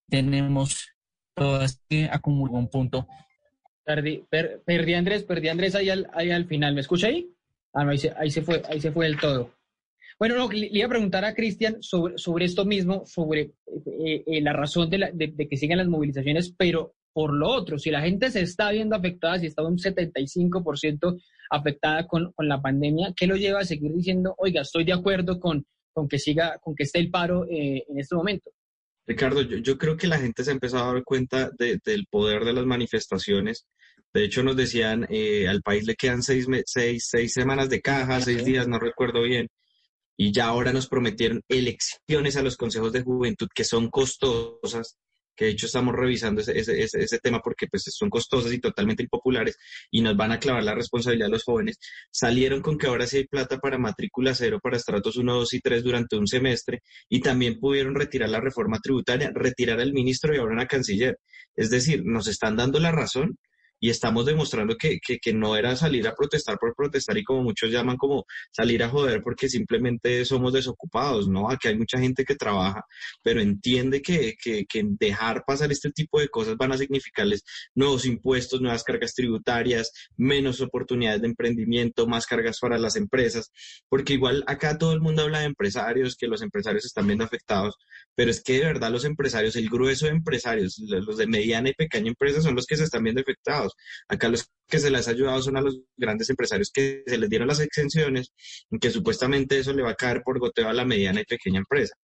tenemos 0.09 0.89
todo 1.35 1.63
este 1.63 2.09
acumuló 2.11 2.55
un 2.55 2.69
punto. 2.69 3.07
Perdí, 3.85 4.25
perdí 4.29 4.95
Andrés, 4.95 5.25
perdí 5.25 5.49
Andrés 5.49 5.75
ahí 5.75 5.89
al, 5.89 6.11
ahí 6.13 6.31
al 6.31 6.47
final. 6.47 6.75
¿Me 6.75 6.81
escucha 6.81 7.09
ahí? 7.09 7.33
Ah, 7.73 7.85
no, 7.85 7.91
ahí 7.91 7.99
se, 7.99 8.13
ahí 8.17 8.31
se 8.31 8.43
fue, 8.43 8.63
ahí 8.69 8.81
se 8.81 8.93
fue 8.93 9.07
del 9.07 9.19
todo. 9.19 9.55
Bueno, 10.19 10.37
no, 10.37 10.51
le, 10.51 10.69
iba 10.71 10.87
a 10.87 10.91
preguntar 10.91 11.25
a 11.25 11.35
Cristian 11.35 11.83
sobre, 11.83 12.19
sobre 12.19 12.45
esto 12.45 12.65
mismo, 12.65 13.05
sobre 13.07 13.53
eh, 13.87 14.23
eh, 14.27 14.41
la 14.43 14.53
razón 14.53 14.91
de, 14.91 15.11
de, 15.15 15.49
que 15.49 15.57
sigan 15.57 15.79
las 15.79 15.89
movilizaciones, 15.89 16.55
pero 16.57 16.95
por 17.13 17.33
lo 17.33 17.49
otro, 17.49 17.79
si 17.79 17.91
la 17.91 18.03
gente 18.03 18.31
se 18.31 18.43
está 18.43 18.71
viendo 18.71 18.95
afectada, 18.95 19.39
si 19.39 19.47
está 19.47 19.63
un 19.63 19.79
75% 19.79 21.21
afectada 21.51 22.07
con, 22.07 22.33
con, 22.33 22.49
la 22.49 22.61
pandemia, 22.61 23.13
¿qué 23.17 23.27
lo 23.27 23.37
lleva 23.37 23.61
a 23.61 23.65
seguir 23.65 23.93
diciendo, 23.93 24.35
oiga, 24.39 24.63
estoy 24.63 24.85
de 24.85 24.93
acuerdo 24.93 25.41
con, 25.41 25.65
con 25.93 26.07
que 26.07 26.19
siga, 26.19 26.59
con 26.59 26.75
que 26.75 26.85
esté 26.85 26.99
el 26.99 27.11
paro 27.11 27.47
eh, 27.47 27.85
en 27.89 27.99
este 27.99 28.15
momento? 28.15 28.51
Ricardo, 29.07 29.43
yo, 29.43 29.57
yo, 29.57 29.79
creo 29.79 29.97
que 29.97 30.07
la 30.07 30.19
gente 30.19 30.45
se 30.45 30.51
ha 30.51 30.55
empezado 30.55 30.85
a 30.85 30.93
dar 30.93 31.03
cuenta 31.03 31.51
del 31.59 32.07
poder 32.09 32.45
de 32.45 32.53
las 32.53 32.67
manifestaciones 32.67 33.67
de 34.13 34.25
hecho, 34.25 34.43
nos 34.43 34.57
decían, 34.57 35.07
eh, 35.09 35.47
al 35.49 35.63
país 35.63 35.87
le 35.87 35.95
quedan 35.95 36.23
seis, 36.23 36.47
seis, 36.67 37.07
seis 37.09 37.33
semanas 37.33 37.69
de 37.69 37.81
caja, 37.81 38.21
seis 38.21 38.45
días, 38.45 38.67
no 38.67 38.79
recuerdo 38.79 39.23
bien. 39.23 39.49
Y 40.17 40.33
ya 40.33 40.47
ahora 40.47 40.73
nos 40.73 40.89
prometieron 40.89 41.43
elecciones 41.49 42.37
a 42.37 42.43
los 42.43 42.57
consejos 42.57 42.93
de 42.93 43.03
juventud 43.03 43.49
que 43.55 43.65
son 43.65 43.89
costosas, 43.89 44.99
que 45.37 45.47
de 45.47 45.53
hecho 45.53 45.67
estamos 45.67 45.95
revisando 45.95 46.43
ese, 46.43 46.59
ese, 46.59 46.83
ese, 46.83 47.19
tema 47.21 47.41
porque 47.41 47.67
pues 47.69 47.85
son 47.87 48.11
costosas 48.11 48.53
y 48.53 48.59
totalmente 48.61 49.05
impopulares 49.05 49.57
y 49.91 50.03
nos 50.03 50.17
van 50.17 50.33
a 50.33 50.39
clavar 50.39 50.65
la 50.65 50.75
responsabilidad 50.75 51.29
a 51.29 51.31
los 51.31 51.45
jóvenes. 51.45 51.79
Salieron 52.11 52.61
con 52.61 52.77
que 52.77 52.89
ahora 52.89 53.07
sí 53.07 53.19
hay 53.19 53.27
plata 53.27 53.59
para 53.59 53.79
matrícula 53.79 54.35
cero 54.35 54.59
para 54.63 54.77
estratos 54.77 55.17
1, 55.17 55.35
2 55.35 55.55
y 55.55 55.61
3 55.61 55.83
durante 55.85 56.17
un 56.17 56.27
semestre 56.27 56.83
y 57.09 57.21
también 57.21 57.59
pudieron 57.59 57.95
retirar 57.95 58.29
la 58.29 58.41
reforma 58.41 58.79
tributaria, 58.83 59.31
retirar 59.35 59.81
al 59.81 59.95
ministro 59.95 60.35
y 60.35 60.39
ahora 60.39 60.53
una 60.53 60.67
canciller. 60.67 61.19
Es 61.57 61.71
decir, 61.71 62.03
nos 62.05 62.27
están 62.29 62.57
dando 62.57 62.79
la 62.81 62.93
razón 62.93 63.39
y 63.81 63.89
estamos 63.91 64.27
demostrando 64.27 64.77
que, 64.77 65.01
que, 65.01 65.33
no 65.33 65.57
era 65.57 65.75
salir 65.75 66.07
a 66.07 66.15
protestar 66.15 66.59
por 66.59 66.75
protestar 66.75 67.17
y 67.17 67.25
como 67.25 67.43
muchos 67.43 67.71
llaman 67.71 67.97
como 67.97 68.27
salir 68.51 68.83
a 68.83 68.91
joder 68.91 69.23
porque 69.23 69.49
simplemente 69.49 70.25
somos 70.25 70.53
desocupados, 70.53 71.29
¿no? 71.29 71.51
Aquí 71.51 71.69
hay 71.69 71.79
mucha 71.79 71.99
gente 71.99 72.25
que 72.25 72.35
trabaja, 72.35 72.85
pero 73.23 73.41
entiende 73.41 74.03
que, 74.03 74.35
que, 74.41 74.67
que 74.67 74.85
dejar 74.85 75.45
pasar 75.47 75.73
este 75.73 75.91
tipo 75.91 76.21
de 76.21 76.29
cosas 76.29 76.57
van 76.57 76.73
a 76.73 76.79
significarles 76.79 77.43
nuevos 77.75 78.05
impuestos, 78.05 78.61
nuevas 78.61 78.85
cargas 78.85 79.15
tributarias, 79.15 79.93
menos 80.17 80.61
oportunidades 80.61 81.23
de 81.23 81.29
emprendimiento, 81.29 82.07
más 82.07 82.27
cargas 82.27 82.59
para 82.61 82.79
las 82.79 82.97
empresas, 82.97 83.51
porque 83.89 84.15
igual 84.15 84.45
acá 84.47 84.77
todo 84.77 84.93
el 84.93 85.01
mundo 85.01 85.23
habla 85.23 85.41
de 85.41 85.47
empresarios, 85.47 86.17
que 86.17 86.27
los 86.27 86.43
empresarios 86.43 86.85
están 86.85 87.07
viendo 87.07 87.25
afectados, 87.25 87.77
pero 88.15 88.31
es 88.31 88.43
que 88.43 88.55
de 88.55 88.67
verdad 88.67 88.91
los 88.91 89.05
empresarios, 89.05 89.57
el 89.57 89.71
grueso 89.71 90.07
de 90.07 90.13
empresarios, 90.13 90.79
los 90.79 91.17
de 91.17 91.27
mediana 91.27 91.71
y 91.71 91.75
pequeña 91.75 92.09
empresa 92.09 92.43
son 92.43 92.55
los 92.55 92.67
que 92.67 92.77
se 92.77 92.85
están 92.85 93.05
viendo 93.05 93.21
afectados. 93.23 93.70
Acá 94.09 94.29
los 94.29 94.51
que 94.69 94.79
se 94.79 94.91
les 94.91 95.09
ha 95.09 95.11
ayudado 95.11 95.43
son 95.43 95.57
a 95.57 95.61
los 95.61 95.81
grandes 95.97 96.31
empresarios 96.31 96.71
que 96.71 97.03
se 97.07 97.19
les 97.19 97.29
dieron 97.29 97.49
las 97.49 97.61
exenciones, 97.61 98.33
que 98.81 98.91
supuestamente 98.91 99.59
eso 99.59 99.73
le 99.73 99.83
va 99.83 99.91
a 99.91 99.97
caer 99.97 100.23
por 100.25 100.39
goteo 100.39 100.69
a 100.69 100.73
la 100.73 100.85
mediana 100.85 101.21
y 101.21 101.25
pequeña 101.25 101.59
empresa. 101.59 101.95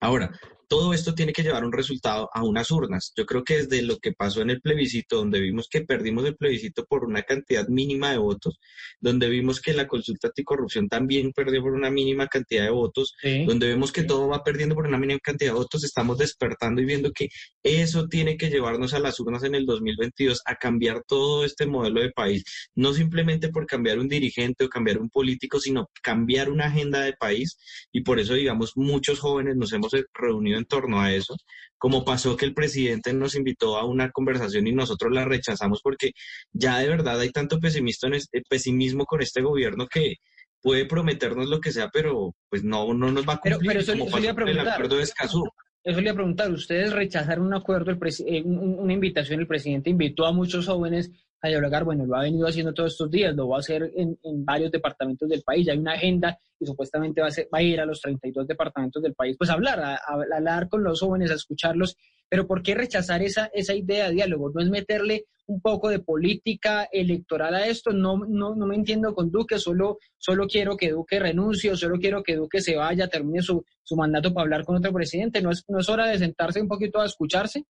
Ahora, 0.00 0.38
todo 0.68 0.92
esto 0.92 1.14
tiene 1.14 1.32
que 1.32 1.42
llevar 1.42 1.64
un 1.64 1.72
resultado 1.72 2.28
a 2.32 2.44
unas 2.44 2.70
urnas. 2.70 3.12
Yo 3.16 3.24
creo 3.26 3.42
que 3.42 3.56
desde 3.56 3.82
lo 3.82 3.98
que 3.98 4.12
pasó 4.12 4.42
en 4.42 4.50
el 4.50 4.60
plebiscito, 4.60 5.16
donde 5.16 5.40
vimos 5.40 5.68
que 5.68 5.80
perdimos 5.80 6.26
el 6.26 6.36
plebiscito 6.36 6.84
por 6.84 7.04
una 7.04 7.22
cantidad 7.22 7.66
mínima 7.68 8.10
de 8.10 8.18
votos, 8.18 8.58
donde 9.00 9.28
vimos 9.28 9.60
que 9.60 9.72
la 9.72 9.86
consulta 9.86 10.28
anticorrupción 10.28 10.88
también 10.88 11.32
perdió 11.32 11.62
por 11.62 11.72
una 11.72 11.90
mínima 11.90 12.26
cantidad 12.26 12.64
de 12.64 12.70
votos, 12.70 13.14
donde 13.46 13.68
vemos 13.68 13.92
que 13.92 14.02
todo 14.02 14.28
va 14.28 14.44
perdiendo 14.44 14.74
por 14.74 14.86
una 14.86 14.98
mínima 14.98 15.20
cantidad 15.20 15.52
de 15.52 15.58
votos, 15.58 15.84
estamos 15.84 16.18
despertando 16.18 16.82
y 16.82 16.84
viendo 16.84 17.12
que 17.12 17.28
eso 17.62 18.06
tiene 18.08 18.36
que 18.36 18.50
llevarnos 18.50 18.92
a 18.92 18.98
las 18.98 19.18
urnas 19.20 19.44
en 19.44 19.54
el 19.54 19.64
2022 19.64 20.42
a 20.44 20.56
cambiar 20.56 21.02
todo 21.06 21.44
este 21.44 21.66
modelo 21.66 22.02
de 22.02 22.10
país, 22.10 22.44
no 22.74 22.92
simplemente 22.92 23.48
por 23.48 23.66
cambiar 23.66 23.98
un 23.98 24.08
dirigente 24.08 24.64
o 24.64 24.68
cambiar 24.68 24.98
un 24.98 25.08
político, 25.08 25.60
sino 25.60 25.88
cambiar 26.02 26.50
una 26.50 26.66
agenda 26.66 27.00
de 27.00 27.14
país. 27.14 27.58
Y 27.92 28.02
por 28.02 28.20
eso, 28.20 28.34
digamos, 28.34 28.72
muchos 28.76 29.18
jóvenes 29.18 29.56
nos 29.56 29.72
hemos 29.72 29.92
reunido 30.14 30.57
en 30.58 30.66
torno 30.66 31.00
a 31.00 31.12
eso, 31.12 31.36
como 31.78 32.04
pasó 32.04 32.36
que 32.36 32.44
el 32.44 32.54
presidente 32.54 33.12
nos 33.14 33.34
invitó 33.34 33.76
a 33.76 33.86
una 33.86 34.10
conversación 34.10 34.66
y 34.66 34.72
nosotros 34.72 35.12
la 35.12 35.24
rechazamos 35.24 35.80
porque 35.82 36.12
ya 36.52 36.78
de 36.78 36.88
verdad 36.88 37.20
hay 37.20 37.30
tanto 37.30 37.58
eh, 37.62 38.42
pesimismo 38.48 39.04
con 39.04 39.22
este 39.22 39.40
gobierno 39.42 39.86
que 39.86 40.16
puede 40.60 40.86
prometernos 40.86 41.48
lo 41.48 41.60
que 41.60 41.72
sea, 41.72 41.88
pero 41.92 42.34
pues 42.48 42.64
no, 42.64 42.92
no 42.94 43.12
nos 43.12 43.26
va 43.28 43.34
a 43.34 43.38
cumplir. 43.38 43.68
Pero, 43.68 43.80
eso, 43.80 43.92
como 43.92 44.10
pasó 44.10 44.30
el 44.30 44.58
acuerdo 44.58 44.96
de 44.96 45.02
Escazú. 45.04 45.44
Eso 45.84 46.00
le 46.00 46.02
iba 46.02 46.12
a 46.12 46.16
preguntar, 46.16 46.50
ustedes 46.50 46.92
rechazaron 46.92 47.46
un 47.46 47.54
acuerdo, 47.54 47.92
el 47.92 47.98
eh, 48.26 48.42
una 48.44 48.92
invitación, 48.92 49.40
el 49.40 49.46
presidente 49.46 49.88
invitó 49.88 50.26
a 50.26 50.32
muchos 50.32 50.66
jóvenes 50.66 51.10
a 51.40 51.48
dialogar, 51.48 51.84
bueno, 51.84 52.04
lo 52.04 52.16
ha 52.16 52.22
venido 52.22 52.46
haciendo 52.46 52.74
todos 52.74 52.92
estos 52.92 53.10
días, 53.10 53.34
lo 53.34 53.48
va 53.48 53.56
a 53.56 53.60
hacer 53.60 53.92
en, 53.96 54.18
en 54.22 54.44
varios 54.44 54.72
departamentos 54.72 55.28
del 55.28 55.42
país, 55.42 55.68
hay 55.68 55.78
una 55.78 55.92
agenda 55.92 56.36
y 56.58 56.66
supuestamente 56.66 57.20
va 57.20 57.28
a, 57.28 57.30
ser, 57.30 57.48
va 57.52 57.58
a 57.58 57.62
ir 57.62 57.80
a 57.80 57.86
los 57.86 58.00
32 58.00 58.46
departamentos 58.46 59.02
del 59.02 59.14
país, 59.14 59.36
pues 59.38 59.48
a 59.50 59.52
hablar, 59.52 59.78
a, 59.80 59.98
hablar 60.34 60.68
con 60.68 60.82
los 60.82 61.00
jóvenes, 61.00 61.30
a 61.30 61.34
escucharlos, 61.34 61.96
pero 62.28 62.46
¿por 62.46 62.62
qué 62.62 62.74
rechazar 62.74 63.22
esa, 63.22 63.50
esa 63.54 63.74
idea 63.74 64.08
de 64.08 64.14
diálogo? 64.14 64.50
¿No 64.50 64.60
es 64.60 64.68
meterle 64.68 65.26
un 65.46 65.60
poco 65.60 65.88
de 65.88 66.00
política 66.00 66.88
electoral 66.90 67.54
a 67.54 67.66
esto? 67.66 67.92
No, 67.92 68.18
no, 68.28 68.54
no 68.54 68.66
me 68.66 68.74
entiendo 68.74 69.14
con 69.14 69.30
Duque, 69.30 69.58
solo, 69.58 69.98
solo 70.18 70.46
quiero 70.48 70.76
que 70.76 70.90
Duque 70.90 71.20
renuncie, 71.20 71.74
solo 71.76 71.98
quiero 71.98 72.22
que 72.22 72.36
Duque 72.36 72.60
se 72.60 72.76
vaya, 72.76 73.08
termine 73.08 73.42
su, 73.42 73.64
su 73.82 73.96
mandato 73.96 74.34
para 74.34 74.42
hablar 74.42 74.64
con 74.64 74.76
otro 74.76 74.92
presidente, 74.92 75.40
¿no 75.40 75.50
es, 75.52 75.64
no 75.68 75.78
es 75.78 75.88
hora 75.88 76.06
de 76.08 76.18
sentarse 76.18 76.60
un 76.60 76.68
poquito 76.68 77.00
a 77.00 77.06
escucharse? 77.06 77.64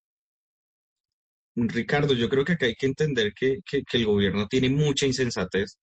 Ricardo, 1.67 2.15
yo 2.15 2.29
creo 2.29 2.45
que 2.45 2.53
acá 2.53 2.67
hay 2.67 2.75
que 2.75 2.87
entender 2.87 3.33
que, 3.35 3.61
el 3.93 4.07
gobierno 4.07 4.47
tiene 4.49 4.69
mucha 4.69 5.07
insensatez 5.07 5.77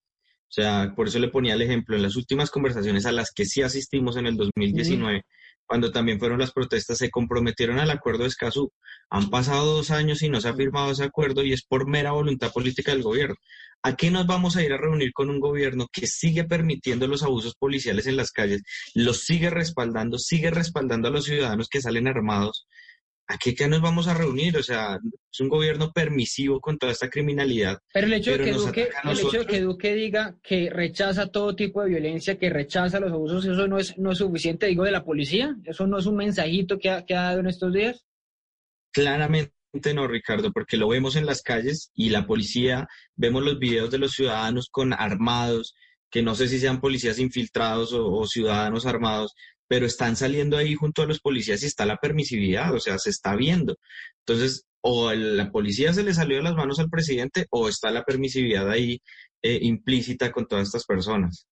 O 0.43 0.51
sea, 0.51 0.93
por 0.95 1.07
eso 1.07 1.19
le 1.19 1.29
ponía 1.29 1.53
el 1.53 1.61
ejemplo, 1.61 1.95
en 1.95 2.03
las 2.03 2.15
últimas 2.15 2.49
conversaciones 2.49 3.05
a 3.05 3.11
las 3.11 3.31
que 3.33 3.45
sí 3.45 3.61
asistimos 3.61 4.17
en 4.17 4.27
el 4.27 4.37
2019, 4.37 5.23
cuando 5.65 5.91
también 5.91 6.19
fueron 6.19 6.39
las 6.39 6.51
protestas, 6.51 6.97
se 6.99 7.09
comprometieron 7.09 7.79
al 7.79 7.89
acuerdo 7.91 8.23
de 8.23 8.29
Escazú. 8.29 8.71
Han 9.09 9.29
pasado 9.29 9.75
dos 9.75 9.91
años 9.91 10.21
y 10.21 10.29
no 10.29 10.39
se 10.39 10.49
ha 10.49 10.55
firmado 10.55 10.91
ese 10.91 11.03
acuerdo 11.03 11.43
y 11.43 11.53
es 11.53 11.63
por 11.65 11.87
mera 11.87 12.11
voluntad 12.11 12.51
política 12.53 12.91
del 12.91 13.03
gobierno. 13.03 13.35
¿A 13.83 13.95
qué 13.95 14.11
nos 14.11 14.27
vamos 14.27 14.55
a 14.55 14.63
ir 14.63 14.73
a 14.73 14.77
reunir 14.77 15.11
con 15.13 15.29
un 15.29 15.39
gobierno 15.39 15.87
que 15.91 16.07
sigue 16.07 16.43
permitiendo 16.43 17.07
los 17.07 17.23
abusos 17.23 17.55
policiales 17.55 18.07
en 18.07 18.17
las 18.17 18.31
calles, 18.31 18.61
los 18.93 19.21
sigue 19.23 19.49
respaldando, 19.49 20.17
sigue 20.17 20.51
respaldando 20.51 21.07
a 21.07 21.11
los 21.11 21.25
ciudadanos 21.25 21.67
que 21.69 21.81
salen 21.81 22.07
armados? 22.07 22.67
¿A 23.27 23.37
qué, 23.39 23.67
nos 23.67 23.81
vamos 23.81 24.07
a 24.07 24.13
reunir? 24.13 24.55
O 24.57 24.61
sea, 24.61 24.99
es 25.31 25.39
un 25.39 25.49
gobierno 25.49 25.91
permisivo 25.91 26.61
con 26.61 26.77
toda 26.77 26.91
esta 26.91 27.09
criminalidad. 27.09 27.79
Pero 27.91 28.05
el 28.05 28.13
hecho, 28.13 28.31
de 28.31 28.43
que, 28.43 28.51
Duque, 28.51 28.89
el 29.03 29.19
hecho 29.19 29.39
de 29.39 29.45
que 29.47 29.61
Duque 29.61 29.95
diga 29.95 30.37
que 30.43 30.69
rechaza 30.69 31.31
todo 31.31 31.55
tipo 31.55 31.81
de 31.81 31.89
violencia, 31.89 32.37
que 32.37 32.51
rechaza 32.51 32.99
los 32.99 33.11
abusos, 33.11 33.43
¿eso 33.45 33.67
no 33.67 33.79
es, 33.79 33.97
no 33.97 34.11
es 34.11 34.19
suficiente, 34.19 34.67
digo, 34.67 34.83
de 34.83 34.91
la 34.91 35.03
policía? 35.03 35.55
¿Eso 35.63 35.87
no 35.87 35.97
es 35.97 36.05
un 36.05 36.17
mensajito 36.17 36.77
que 36.77 36.91
ha, 36.91 37.03
que 37.03 37.15
ha 37.15 37.23
dado 37.23 37.39
en 37.39 37.47
estos 37.47 37.73
días? 37.73 38.05
Claramente 38.91 39.51
no, 39.93 40.07
Ricardo, 40.07 40.51
porque 40.53 40.77
lo 40.77 40.87
vemos 40.87 41.15
en 41.15 41.25
las 41.25 41.41
calles 41.41 41.91
y 41.95 42.09
la 42.09 42.27
policía, 42.27 42.87
vemos 43.15 43.43
los 43.43 43.59
videos 43.59 43.89
de 43.89 43.97
los 43.97 44.11
ciudadanos 44.11 44.69
con 44.69 44.93
armados, 44.93 45.75
que 46.09 46.21
no 46.21 46.35
sé 46.35 46.47
si 46.47 46.59
sean 46.59 46.79
policías 46.79 47.19
infiltrados 47.19 47.91
o 47.91 48.25
ciudadanos 48.25 48.85
armados, 48.85 49.33
pero 49.67 49.85
están 49.85 50.15
saliendo 50.15 50.57
ahí 50.57 50.75
junto 50.75 51.01
a 51.01 51.07
los 51.07 51.19
policías 51.19 51.63
y 51.63 51.67
está 51.67 51.85
la 51.85 51.97
permisividad, 51.97 52.73
o 52.73 52.79
sea, 52.79 52.97
se 52.99 53.09
está 53.09 53.35
viendo. 53.35 53.77
Entonces, 54.25 54.65
o 54.81 55.11
la 55.13 55.51
policía 55.51 55.93
se 55.93 56.03
le 56.03 56.13
salió 56.13 56.37
de 56.37 56.43
las 56.43 56.55
manos 56.55 56.79
al 56.79 56.89
presidente 56.89 57.47
o 57.49 57.67
está 57.67 57.89
la 57.89 58.03
permisividad 58.03 58.69
ahí 58.69 59.01
eh, 59.41 59.59
implícita 59.61 60.31
con 60.31 60.47
todas 60.47 60.67
estas 60.67 60.85
personas. 60.85 61.47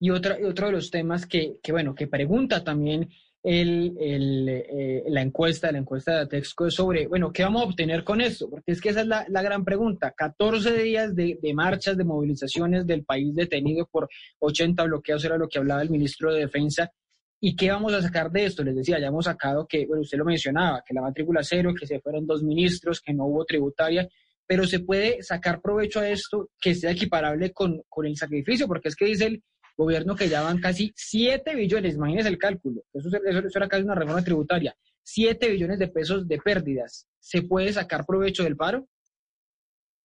Y, 0.00 0.10
otra, 0.10 0.38
otro 0.46 0.66
de 0.66 0.72
los 0.72 0.90
temas 0.90 1.26
que, 1.26 1.56
que, 1.62 1.72
bueno, 1.72 1.94
que 1.94 2.06
pregunta 2.06 2.64
también 2.64 3.10
el, 3.44 3.94
eh, 4.00 5.04
la 5.08 5.20
encuesta, 5.20 5.70
la 5.70 5.78
encuesta 5.78 6.18
de 6.18 6.26
Texco 6.26 6.70
sobre, 6.70 7.06
bueno, 7.06 7.30
¿qué 7.30 7.42
vamos 7.42 7.62
a 7.62 7.66
obtener 7.66 8.02
con 8.02 8.22
esto? 8.22 8.48
Porque 8.48 8.72
es 8.72 8.80
que 8.80 8.88
esa 8.88 9.02
es 9.02 9.06
la, 9.06 9.26
la 9.28 9.42
gran 9.42 9.64
pregunta. 9.64 10.14
14 10.16 10.82
días 10.82 11.14
de, 11.14 11.38
de, 11.40 11.54
marchas, 11.54 11.98
de 11.98 12.04
movilizaciones 12.04 12.86
del 12.86 13.04
país 13.04 13.34
detenido 13.34 13.86
por 13.92 14.08
80 14.38 14.82
bloqueos, 14.84 15.24
era 15.24 15.36
lo 15.36 15.48
que 15.48 15.58
hablaba 15.58 15.82
el 15.82 15.90
ministro 15.90 16.32
de 16.32 16.40
Defensa. 16.40 16.90
¿Y 17.46 17.54
qué 17.56 17.70
vamos 17.70 17.92
a 17.92 18.00
sacar 18.00 18.30
de 18.30 18.46
esto? 18.46 18.64
Les 18.64 18.74
decía, 18.74 18.98
ya 18.98 19.08
hemos 19.08 19.26
sacado 19.26 19.66
que, 19.66 19.84
bueno, 19.84 20.00
usted 20.00 20.16
lo 20.16 20.24
mencionaba, 20.24 20.82
que 20.82 20.94
la 20.94 21.02
matrícula 21.02 21.42
cero, 21.42 21.74
que 21.78 21.86
se 21.86 22.00
fueron 22.00 22.26
dos 22.26 22.42
ministros, 22.42 23.02
que 23.02 23.12
no 23.12 23.26
hubo 23.26 23.44
tributaria, 23.44 24.08
pero 24.46 24.66
se 24.66 24.80
puede 24.80 25.22
sacar 25.22 25.60
provecho 25.60 26.00
a 26.00 26.08
esto 26.08 26.48
que 26.58 26.74
sea 26.74 26.92
equiparable 26.92 27.52
con, 27.52 27.82
con 27.86 28.06
el 28.06 28.16
sacrificio, 28.16 28.66
porque 28.66 28.88
es 28.88 28.96
que 28.96 29.04
dice 29.04 29.26
el 29.26 29.42
gobierno 29.76 30.16
que 30.16 30.30
ya 30.30 30.40
van 30.40 30.58
casi 30.58 30.90
7 30.96 31.54
billones, 31.54 31.96
imagínense 31.96 32.30
el 32.30 32.38
cálculo, 32.38 32.80
eso, 32.94 33.10
eso, 33.10 33.38
eso 33.40 33.58
era 33.58 33.68
casi 33.68 33.82
una 33.82 33.94
reforma 33.94 34.24
tributaria, 34.24 34.74
7 35.02 35.46
billones 35.50 35.78
de 35.78 35.88
pesos 35.88 36.26
de 36.26 36.38
pérdidas. 36.38 37.06
¿Se 37.18 37.42
puede 37.42 37.74
sacar 37.74 38.06
provecho 38.06 38.44
del 38.44 38.56
paro? 38.56 38.88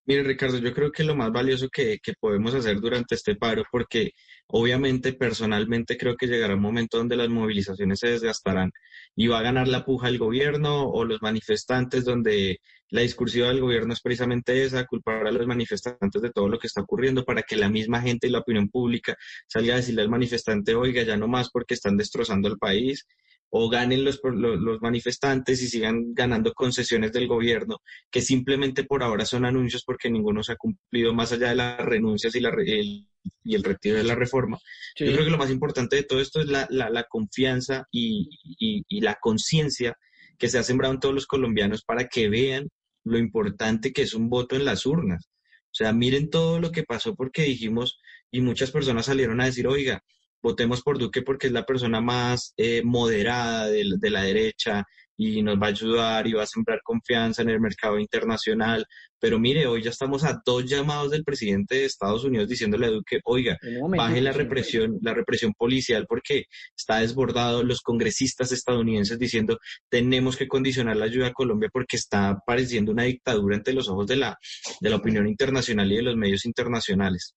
Mire, 0.09 0.23
Ricardo, 0.23 0.57
yo 0.57 0.73
creo 0.73 0.91
que 0.91 1.05
lo 1.05 1.15
más 1.15 1.31
valioso 1.31 1.69
que, 1.69 1.99
podemos 2.19 2.55
hacer 2.55 2.81
durante 2.81 3.15
este 3.15 3.37
paro, 3.37 3.63
porque 3.71 4.13
obviamente 4.47 5.13
personalmente 5.13 5.99
creo 5.99 6.17
que 6.17 6.27
llegará 6.27 6.55
un 6.55 6.63
momento 6.63 6.97
donde 6.97 7.15
las 7.15 7.29
movilizaciones 7.29 7.99
se 8.01 8.09
desgastarán 8.13 8.73
y 9.15 9.27
va 9.27 9.41
a 9.41 9.43
ganar 9.43 9.69
la 9.69 9.85
puja 9.85 10.09
el 10.09 10.17
gobierno 10.17 10.89
o 10.89 11.05
los 11.05 11.21
manifestantes, 11.21 12.07
donde 12.07 12.59
la 12.89 13.03
discursiva 13.03 13.49
del 13.49 13.61
gobierno 13.61 13.93
es 13.93 14.01
precisamente 14.01 14.65
esa, 14.65 14.87
culpar 14.87 15.27
a 15.27 15.31
los 15.31 15.47
manifestantes 15.47 16.23
de 16.23 16.31
todo 16.31 16.49
lo 16.49 16.59
que 16.59 16.69
está 16.69 16.81
ocurriendo 16.81 17.27
para 17.27 17.43
que 17.43 17.57
la 17.57 17.69
misma 17.69 18.01
gente 18.01 18.29
y 18.29 18.31
la 18.31 18.39
opinión 18.39 18.71
pública 18.71 19.15
salga 19.47 19.75
a 19.75 19.77
decirle 19.77 20.01
al 20.01 20.09
manifestante, 20.09 20.75
oiga, 20.75 21.03
ya 21.03 21.19
no 21.19 21.29
más 21.29 21.51
porque 21.51 21.75
están 21.75 21.99
destrozando 21.99 22.49
el 22.49 22.57
país 22.57 23.05
o 23.51 23.69
ganen 23.69 24.05
los, 24.05 24.21
los, 24.23 24.81
manifestantes 24.83 25.63
y 25.63 25.69
sigan 25.69 26.13
ganando 26.15 26.53
concesiones 26.53 27.13
del 27.13 27.27
gobierno, 27.27 27.79
que 28.11 28.21
simplemente 28.21 28.85
por 28.85 29.03
ahora 29.03 29.25
son 29.25 29.45
anuncios 29.45 29.85
porque 29.85 30.11
ninguno 30.11 30.43
se 30.43 30.53
ha 30.53 30.57
cumplido 30.57 31.15
más 31.15 31.33
allá 31.33 31.49
de 31.49 31.55
las 31.55 31.79
renuncias 31.81 32.35
y, 32.35 32.41
la, 32.41 32.51
el, 32.51 33.07
y 33.45 33.55
el 33.55 33.65
retiro 33.65 33.97
de 33.97 34.05
la 34.05 34.15
reforma. 34.15 34.59
Yo 34.97 35.07
creo 35.07 35.25
que 35.25 35.31
lo 35.31 35.39
más 35.39 35.51
importante 35.51 35.97
de 35.97 36.03
todo 36.03 36.21
esto 36.21 36.41
es 36.41 36.49
la, 36.49 36.67
la, 36.71 37.05
confianza 37.05 37.87
y, 37.91 38.29
y, 38.59 38.85
y 38.87 39.01
la 39.01 39.17
conciencia 39.21 39.97
que 40.37 40.49
se 40.49 40.59
ha 40.59 40.63
sembrado 40.63 40.95
en 40.95 41.01
todos 41.01 41.15
los 41.15 41.27
colombianos 41.27 41.83
para 41.83 42.07
que 42.07 42.29
vean 42.29 42.69
lo 43.05 43.19
importante 43.19 43.93
que 43.93 44.03
es 44.03 44.15
un 44.15 44.29
voto 44.29 44.57
en 44.57 44.65
las 44.65 44.85
urnas. 44.85 45.31
O 45.67 45.75
sea, 45.79 45.93
miren 45.93 46.29
todo 46.29 46.61
lo 46.61 46.71
que 46.71 46.83
pasó 46.83 47.15
porque 47.15 47.43
dijimos 47.43 47.99
y 48.31 48.41
muchas 48.41 48.71
personas 48.71 49.07
salieron 49.07 49.41
a 49.41 49.47
decir, 49.47 49.67
oiga, 49.67 50.03
votemos 50.43 50.83
por 50.83 50.99
Duque 50.99 51.23
porque 51.23 51.49
es 51.49 51.53
la 51.53 51.65
persona 51.65 52.01
más 52.01 52.55
eh, 52.57 52.83
moderada 52.85 53.69
de, 53.69 54.11
la 54.11 54.23
derecha 54.23 54.85
y 55.17 55.43
nos 55.43 55.57
va 55.57 55.67
a 55.67 55.71
ayudar 55.71 56.27
y 56.29 56.33
va 56.33 56.45
a 56.45 56.47
sembrar 56.47 56.81
confianza 56.83 57.43
en 57.43 57.51
el 57.51 57.61
mercado 57.61 57.99
internacional. 57.99 58.87
Pero 59.21 59.41
mire, 59.41 59.67
hoy 59.67 59.83
ya 59.83 59.91
estamos 59.91 60.23
a 60.23 60.41
dos 60.47 60.65
llamados 60.65 61.11
del 61.11 61.25
presidente 61.25 61.75
de 61.75 61.85
Estados 61.87 62.23
Unidos 62.23 62.49
diciéndole 62.49 62.87
a 62.87 62.91
Duque, 62.91 63.19
oiga, 63.25 63.59
baje 63.97 64.21
la 64.21 64.31
represión, 64.31 64.97
la 65.03 65.15
represión 65.15 65.53
policial 65.59 66.07
porque 66.09 66.45
está 66.77 67.01
desbordado. 67.01 67.65
Los 67.65 67.81
congresistas 67.81 68.53
estadounidenses 68.53 69.19
diciendo, 69.19 69.59
tenemos 69.91 70.37
que 70.37 70.47
condicionar 70.47 70.97
la 70.97 71.07
ayuda 71.07 71.29
a 71.29 71.33
Colombia 71.33 71.69
porque 71.73 71.97
está 71.97 72.39
pareciendo 72.47 72.93
una 72.93 73.03
dictadura 73.03 73.57
ante 73.57 73.73
los 73.73 73.89
ojos 73.89 74.07
de 74.07 74.17
la, 74.17 74.39
de 74.81 74.91
la 74.91 74.97
opinión 74.97 75.27
internacional 75.27 75.91
y 75.91 75.97
de 75.97 76.03
los 76.03 76.17
medios 76.17 76.47
internacionales 76.47 77.35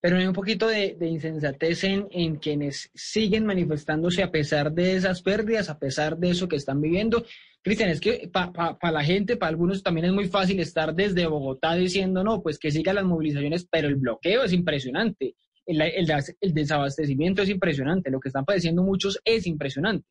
pero 0.00 0.16
hay 0.16 0.26
un 0.26 0.32
poquito 0.32 0.66
de, 0.66 0.96
insensatez 1.00 1.84
en, 1.84 2.08
en, 2.10 2.36
quienes 2.36 2.90
siguen 2.94 3.44
manifestándose 3.44 4.22
a 4.22 4.30
pesar 4.30 4.72
de 4.72 4.96
esas 4.96 5.22
pérdidas, 5.22 5.68
a 5.68 5.78
pesar 5.78 6.16
de 6.16 6.30
eso 6.30 6.48
que 6.48 6.56
están 6.56 6.80
viviendo. 6.80 7.24
Cristian, 7.62 7.90
es 7.90 8.00
que 8.00 8.30
para 8.32 8.92
la 8.92 9.04
gente, 9.04 9.36
para 9.36 9.50
algunos 9.50 9.82
también 9.82 10.06
es 10.06 10.12
muy 10.12 10.28
fácil 10.28 10.58
estar 10.60 10.94
desde 10.94 11.26
Bogotá 11.26 11.74
diciendo, 11.74 12.24
no, 12.24 12.42
pues 12.42 12.58
que 12.58 12.70
sigan 12.70 12.94
las 12.94 13.04
movilizaciones, 13.04 13.66
pero 13.70 13.88
el 13.88 13.96
bloqueo 13.96 14.44
es 14.44 14.54
impresionante, 14.54 15.34
el, 15.66 15.82
el 15.82 16.54
desabastecimiento 16.54 17.42
es 17.42 17.50
impresionante, 17.50 18.10
lo 18.10 18.20
que 18.20 18.30
están 18.30 18.46
padeciendo 18.46 18.82
muchos 18.82 19.20
es 19.24 19.46
impresionante. 19.46 20.06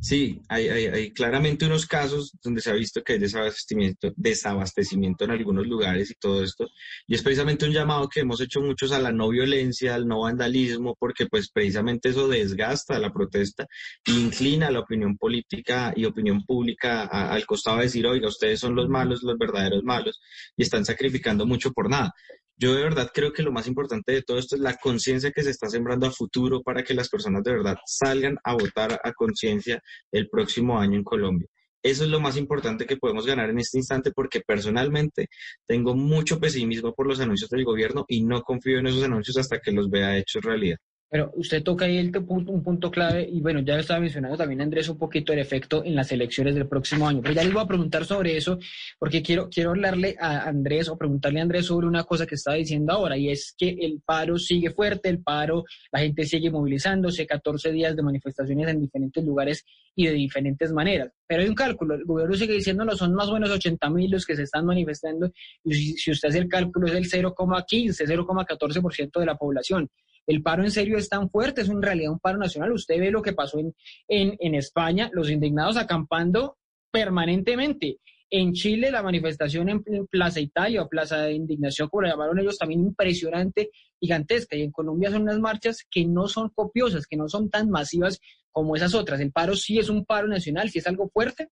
Sí, 0.00 0.40
hay, 0.48 0.68
hay, 0.68 1.12
claramente 1.12 1.66
unos 1.66 1.86
casos 1.86 2.32
donde 2.42 2.60
se 2.60 2.70
ha 2.70 2.74
visto 2.74 3.02
que 3.02 3.14
hay 3.14 3.18
desabastecimiento, 3.18 4.12
desabastecimiento 4.16 5.24
en 5.24 5.32
algunos 5.32 5.66
lugares 5.66 6.10
y 6.10 6.14
todo 6.14 6.44
esto. 6.44 6.68
Y 7.06 7.14
es 7.14 7.22
precisamente 7.22 7.66
un 7.66 7.72
llamado 7.72 8.08
que 8.08 8.20
hemos 8.20 8.40
hecho 8.40 8.60
muchos 8.60 8.92
a 8.92 9.00
la 9.00 9.10
no 9.10 9.28
violencia, 9.30 9.94
al 9.94 10.06
no 10.06 10.20
vandalismo, 10.20 10.94
porque 10.98 11.26
pues 11.26 11.50
precisamente 11.50 12.10
eso 12.10 12.28
desgasta 12.28 12.98
la 12.98 13.12
protesta 13.12 13.66
e 14.06 14.12
inclina 14.12 14.68
a 14.68 14.70
la 14.70 14.80
opinión 14.80 15.16
política 15.16 15.92
y 15.96 16.04
opinión 16.04 16.44
pública 16.44 17.06
al 17.06 17.44
costado 17.46 17.78
de 17.78 17.84
decir, 17.84 18.06
oiga, 18.06 18.28
ustedes 18.28 18.60
son 18.60 18.76
los 18.76 18.88
malos, 18.88 19.22
los 19.22 19.38
verdaderos 19.38 19.82
malos, 19.82 20.20
y 20.56 20.62
están 20.62 20.84
sacrificando 20.84 21.46
mucho 21.46 21.72
por 21.72 21.90
nada. 21.90 22.12
Yo 22.58 22.74
de 22.74 22.82
verdad 22.82 23.10
creo 23.12 23.34
que 23.34 23.42
lo 23.42 23.52
más 23.52 23.66
importante 23.66 24.12
de 24.12 24.22
todo 24.22 24.38
esto 24.38 24.56
es 24.56 24.62
la 24.62 24.76
conciencia 24.76 25.30
que 25.30 25.42
se 25.42 25.50
está 25.50 25.68
sembrando 25.68 26.06
a 26.06 26.10
futuro 26.10 26.62
para 26.62 26.82
que 26.82 26.94
las 26.94 27.10
personas 27.10 27.42
de 27.44 27.52
verdad 27.52 27.76
salgan 27.84 28.38
a 28.44 28.54
votar 28.54 28.98
a 29.04 29.12
conciencia 29.12 29.82
el 30.10 30.28
próximo 30.30 30.78
año 30.78 30.96
en 30.96 31.04
Colombia. 31.04 31.48
Eso 31.82 32.04
es 32.04 32.10
lo 32.10 32.18
más 32.18 32.38
importante 32.38 32.86
que 32.86 32.96
podemos 32.96 33.26
ganar 33.26 33.50
en 33.50 33.58
este 33.58 33.78
instante 33.78 34.10
porque 34.10 34.40
personalmente 34.40 35.28
tengo 35.66 35.94
mucho 35.94 36.40
pesimismo 36.40 36.94
por 36.94 37.06
los 37.06 37.20
anuncios 37.20 37.50
del 37.50 37.64
gobierno 37.64 38.06
y 38.08 38.24
no 38.24 38.40
confío 38.42 38.78
en 38.78 38.86
esos 38.86 39.04
anuncios 39.04 39.36
hasta 39.36 39.60
que 39.60 39.72
los 39.72 39.90
vea 39.90 40.16
hechos 40.16 40.42
realidad. 40.42 40.78
Pero 41.08 41.30
usted 41.36 41.62
toca 41.62 41.84
ahí 41.84 41.98
el 41.98 42.10
punto, 42.10 42.50
un 42.50 42.64
punto 42.64 42.90
clave 42.90 43.28
y 43.30 43.40
bueno, 43.40 43.60
ya 43.60 43.78
estaba 43.78 44.00
mencionando 44.00 44.36
también 44.36 44.60
Andrés 44.60 44.88
un 44.88 44.98
poquito 44.98 45.32
el 45.32 45.38
efecto 45.38 45.84
en 45.84 45.94
las 45.94 46.10
elecciones 46.10 46.56
del 46.56 46.66
próximo 46.66 47.06
año. 47.06 47.20
Pero 47.22 47.34
ya 47.34 47.44
les 47.44 47.52
voy 47.52 47.62
a 47.62 47.66
preguntar 47.66 48.04
sobre 48.04 48.36
eso 48.36 48.58
porque 48.98 49.22
quiero, 49.22 49.48
quiero 49.48 49.70
hablarle 49.70 50.16
a 50.18 50.48
Andrés 50.48 50.88
o 50.88 50.98
preguntarle 50.98 51.38
a 51.38 51.42
Andrés 51.42 51.66
sobre 51.66 51.86
una 51.86 52.02
cosa 52.02 52.26
que 52.26 52.34
estaba 52.34 52.56
diciendo 52.56 52.92
ahora 52.92 53.16
y 53.16 53.30
es 53.30 53.54
que 53.56 53.68
el 53.68 54.02
paro 54.04 54.36
sigue 54.36 54.70
fuerte, 54.70 55.08
el 55.08 55.22
paro, 55.22 55.64
la 55.92 56.00
gente 56.00 56.24
sigue 56.24 56.50
movilizándose, 56.50 57.24
14 57.24 57.70
días 57.70 57.94
de 57.94 58.02
manifestaciones 58.02 58.68
en 58.68 58.80
diferentes 58.80 59.24
lugares 59.24 59.64
y 59.94 60.06
de 60.06 60.12
diferentes 60.12 60.72
maneras. 60.72 61.12
Pero 61.24 61.42
hay 61.42 61.48
un 61.48 61.54
cálculo, 61.54 61.94
el 61.94 62.04
gobierno 62.04 62.34
sigue 62.34 62.54
diciendo 62.54 62.84
no 62.84 62.96
son 62.96 63.14
más 63.14 63.28
o 63.28 63.34
menos 63.34 63.50
80 63.50 63.88
mil 63.90 64.10
los 64.10 64.26
que 64.26 64.34
se 64.34 64.42
están 64.42 64.66
manifestando 64.66 65.30
y 65.62 65.72
si, 65.72 65.92
si 65.92 66.10
usted 66.10 66.30
hace 66.30 66.38
el 66.38 66.48
cálculo 66.48 66.88
es 66.88 66.94
el 66.94 67.08
0,15, 67.08 68.06
0,14% 68.06 69.20
de 69.20 69.26
la 69.26 69.36
población. 69.36 69.88
El 70.26 70.42
paro 70.42 70.64
en 70.64 70.70
serio 70.70 70.98
es 70.98 71.08
tan 71.08 71.30
fuerte, 71.30 71.60
es 71.60 71.68
en 71.68 71.80
realidad 71.80 72.12
un 72.12 72.18
paro 72.18 72.38
nacional. 72.38 72.72
Usted 72.72 72.98
ve 72.98 73.10
lo 73.10 73.22
que 73.22 73.32
pasó 73.32 73.58
en, 73.58 73.74
en, 74.08 74.54
España, 74.54 75.08
los 75.12 75.30
indignados 75.30 75.76
acampando 75.76 76.58
permanentemente. 76.90 77.98
En 78.28 78.52
Chile, 78.52 78.90
la 78.90 79.04
manifestación 79.04 79.68
en, 79.68 79.84
Plaza 80.10 80.40
Italia 80.40 80.82
o 80.82 80.88
Plaza 80.88 81.18
de 81.18 81.34
Indignación, 81.34 81.88
como 81.88 82.02
la 82.02 82.10
llamaron 82.10 82.40
ellos, 82.40 82.58
también 82.58 82.80
impresionante, 82.80 83.70
gigantesca. 84.00 84.56
Y 84.56 84.62
en 84.62 84.72
Colombia 84.72 85.10
son 85.10 85.22
unas 85.22 85.38
marchas 85.38 85.86
que 85.88 86.04
no 86.04 86.26
son 86.26 86.50
copiosas, 86.50 87.06
que 87.06 87.16
no 87.16 87.28
son 87.28 87.48
tan 87.48 87.70
masivas 87.70 88.18
como 88.50 88.74
esas 88.74 88.94
otras. 88.94 89.20
El 89.20 89.30
paro 89.30 89.54
sí 89.54 89.78
es 89.78 89.88
un 89.88 90.04
paro 90.04 90.26
nacional, 90.26 90.70
sí 90.70 90.80
es 90.80 90.86
algo 90.88 91.08
fuerte. 91.08 91.50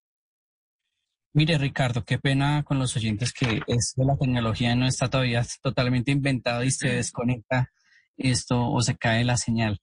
Mire, 1.31 1.57
Ricardo, 1.57 2.03
qué 2.03 2.17
pena 2.17 2.63
con 2.63 2.79
los 2.79 2.95
oyentes 2.95 3.33
que 3.33 3.61
esto 3.67 4.01
de 4.01 4.07
la 4.07 4.17
tecnología 4.17 4.73
no 4.75 4.87
está 4.87 5.09
todavía 5.09 5.45
totalmente 5.61 6.11
inventado 6.11 6.63
y 6.63 6.71
se 6.71 6.87
desconecta 6.87 7.71
esto 8.17 8.69
o 8.69 8.81
se 8.81 8.95
cae 8.97 9.23
la 9.23 9.37
señal. 9.37 9.79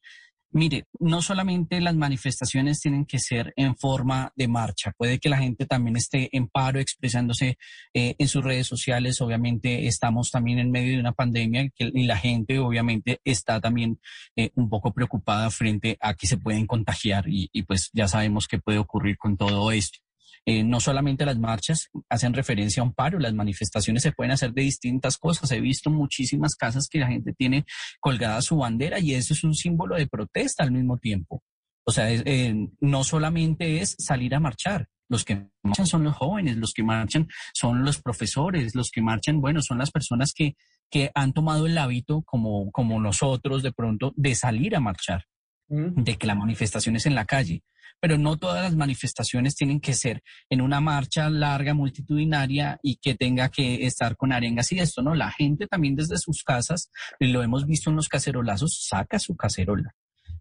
Mire, 0.55 0.85
no 1.01 1.23
solamente 1.23 1.81
las 1.81 1.97
manifestaciones 1.97 2.79
tienen 2.79 3.07
que 3.07 3.19
ser 3.19 3.55
en 3.57 3.75
forma 3.75 4.33
de 4.37 4.49
marcha, 4.49 4.93
puede 4.99 5.19
que 5.19 5.31
la 5.31 5.39
gente 5.39 5.65
también 5.65 5.97
esté 5.97 6.29
en 6.37 6.47
paro 6.47 6.79
expresándose 6.79 7.57
eh, 7.95 8.15
en 8.19 8.29
sus 8.29 8.45
redes 8.45 8.67
sociales, 8.67 9.23
obviamente 9.23 9.87
estamos 9.87 10.31
también 10.31 10.59
en 10.59 10.71
medio 10.71 10.93
de 10.93 11.01
una 11.01 11.13
pandemia 11.13 11.71
y 11.79 12.03
la 12.05 12.19
gente 12.19 12.59
obviamente 12.59 13.19
está 13.25 13.63
también 13.63 13.99
eh, 14.37 14.51
un 14.55 14.69
poco 14.69 14.93
preocupada 14.93 15.49
frente 15.51 15.97
a 16.03 16.13
que 16.13 16.27
se 16.27 16.37
pueden 16.37 16.67
contagiar 16.67 17.31
y, 17.31 17.49
y 17.51 17.63
pues 17.63 17.89
ya 17.95 18.07
sabemos 18.07 18.47
qué 18.47 18.59
puede 18.59 18.77
ocurrir 18.77 19.17
con 19.17 19.39
todo 19.39 19.73
esto. 19.73 20.01
Eh, 20.45 20.65
no 20.65 20.81
solamente 20.81 21.25
las 21.25 21.39
marchas 21.39 21.89
hacen 22.09 22.35
referencia 22.35 22.83
a 22.83 22.85
un 22.85 22.95
paro, 22.95 23.21
las 23.21 23.33
manifestaciones 23.33 24.03
se 24.03 24.11
pueden 24.11 24.33
hacer 24.33 24.53
de 24.53 24.63
distintas 24.63 25.17
cosas. 25.17 25.51
He 25.53 25.61
visto 25.61 25.89
muchísimas 25.89 26.57
casas 26.57 26.89
que 26.89 26.99
la 26.99 27.07
gente 27.07 27.33
tiene 27.33 27.65
colgada 28.01 28.43
su 28.43 28.57
bandera 28.57 28.99
y 28.99 29.15
eso 29.15 29.35
es 29.35 29.45
un 29.45 29.55
símbolo 29.55 29.97
de 29.97 30.09
protesta 30.09 30.65
al 30.65 30.73
mismo 30.73 30.99
tiempo. 30.99 31.43
O 31.85 31.93
sea, 31.93 32.11
eh, 32.11 32.55
no 32.81 33.05
solamente 33.05 33.81
es 33.81 33.95
salir 33.99 34.35
a 34.35 34.41
marchar, 34.41 34.89
los 35.09 35.25
que 35.25 35.47
marchan 35.63 35.87
son 35.87 36.05
los 36.05 36.17
jóvenes, 36.17 36.57
los 36.57 36.73
que 36.73 36.83
marchan 36.83 37.29
son 37.53 37.85
los 37.85 38.01
profesores, 38.01 38.75
los 38.75 38.91
que 38.91 39.03
marchan, 39.03 39.41
bueno, 39.41 39.61
son 39.61 39.79
las 39.79 39.91
personas 39.91 40.33
que, 40.33 40.57
que 40.91 41.11
han 41.15 41.33
tomado 41.33 41.67
el 41.67 41.77
hábito, 41.77 42.23
como, 42.23 42.71
como 42.73 43.01
nosotros 43.01 43.63
de 43.63 43.73
pronto, 43.73 44.13
de 44.17 44.35
salir 44.35 44.75
a 44.75 44.81
marchar, 44.81 45.25
de 45.69 46.17
que 46.17 46.27
la 46.27 46.35
manifestación 46.35 46.97
es 46.97 47.07
en 47.07 47.15
la 47.15 47.27
calle 47.27 47.63
pero 48.03 48.19
no 48.19 48.37
todas 48.37 48.65
las 48.65 48.75
manifestaciones 48.75 49.55
tienen 49.55 49.79
que 49.79 49.95
ser 49.95 50.25
en 50.51 50.61
una 50.61 50.81
marcha 50.81 51.31
larga, 51.31 51.73
multitudinaria 51.73 52.81
y 52.83 52.97
que 52.97 53.15
tenga 53.15 53.49
que 53.49 53.87
estar 53.87 54.17
con 54.17 54.33
arengas 54.33 54.73
y 54.73 54.81
esto, 54.81 55.03
¿no? 55.03 55.15
La 55.15 55.31
gente 55.31 55.69
también 55.69 55.95
desde 55.95 56.19
sus 56.19 56.43
casas, 56.43 56.91
y 57.21 57.29
lo 57.29 57.45
hemos 57.45 57.65
visto 57.65 57.91
en 57.91 57.97
los 57.97 58.09
cacerolazos, 58.09 58.89
saca 58.89 59.21
su 59.21 59.37
cacerola. 59.37 59.95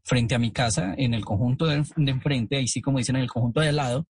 Frente 0.03 0.33
a 0.33 0.39
mi 0.39 0.49
casa, 0.49 0.95
en 0.97 1.13
el 1.13 1.23
conjunto 1.23 1.67
de, 1.67 1.85
enfrente, 1.97 2.57
ahí 2.57 2.67
sí 2.67 2.81
como 2.81 2.97
dicen, 2.97 3.15
en 3.15 3.21
el 3.21 3.29
conjunto 3.29 3.61
de 3.61 3.69
al 3.69 3.75
lado. 3.75 4.07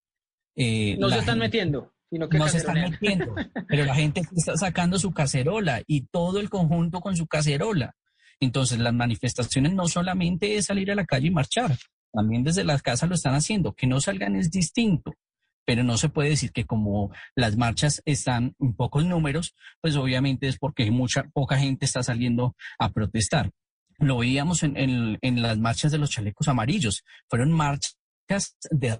Eh, 0.55 0.95
no 0.97 1.09
se 1.09 1.19
están 1.19 1.39
metiendo. 1.39 1.93
Sino 2.09 2.29
que 2.29 2.37
no 2.37 2.47
se 2.47 2.57
están 2.57 2.75
metiendo, 2.75 3.35
pero 3.67 3.83
la 3.83 3.95
gente 3.95 4.21
está 4.33 4.55
sacando 4.55 4.97
su 4.97 5.11
cacerola 5.11 5.81
y 5.87 6.05
todo 6.07 6.39
el 6.39 6.49
conjunto 6.49 7.01
con 7.01 7.17
su 7.17 7.27
cacerola. 7.27 7.95
Entonces, 8.39 8.79
las 8.79 8.93
manifestaciones 8.93 9.73
no 9.73 9.89
solamente 9.89 10.55
es 10.55 10.67
salir 10.67 10.89
a 10.91 10.95
la 10.95 11.05
calle 11.05 11.27
y 11.27 11.31
marchar, 11.31 11.77
también 12.11 12.43
desde 12.43 12.63
las 12.63 12.81
casas 12.81 13.09
lo 13.09 13.15
están 13.15 13.35
haciendo. 13.35 13.73
Que 13.73 13.87
no 13.87 13.99
salgan 13.99 14.35
es 14.35 14.51
distinto, 14.51 15.13
pero 15.65 15.83
no 15.83 15.97
se 15.97 16.09
puede 16.09 16.29
decir 16.29 16.51
que 16.51 16.65
como 16.65 17.11
las 17.35 17.57
marchas 17.57 18.01
están 18.05 18.55
en 18.59 18.73
pocos 18.73 19.05
números, 19.05 19.55
pues 19.81 19.95
obviamente 19.95 20.47
es 20.47 20.57
porque 20.57 20.89
mucha, 20.91 21.23
poca 21.33 21.57
gente 21.57 21.85
está 21.85 22.03
saliendo 22.03 22.55
a 22.79 22.91
protestar. 22.91 23.51
Lo 23.99 24.17
veíamos 24.17 24.63
en, 24.63 24.75
en, 25.21 25.41
las 25.41 25.59
marchas 25.59 25.91
de 25.91 25.99
los 25.99 26.09
chalecos 26.09 26.47
amarillos. 26.47 27.03
Fueron 27.29 27.51
marchas 27.51 27.95
de 28.71 28.99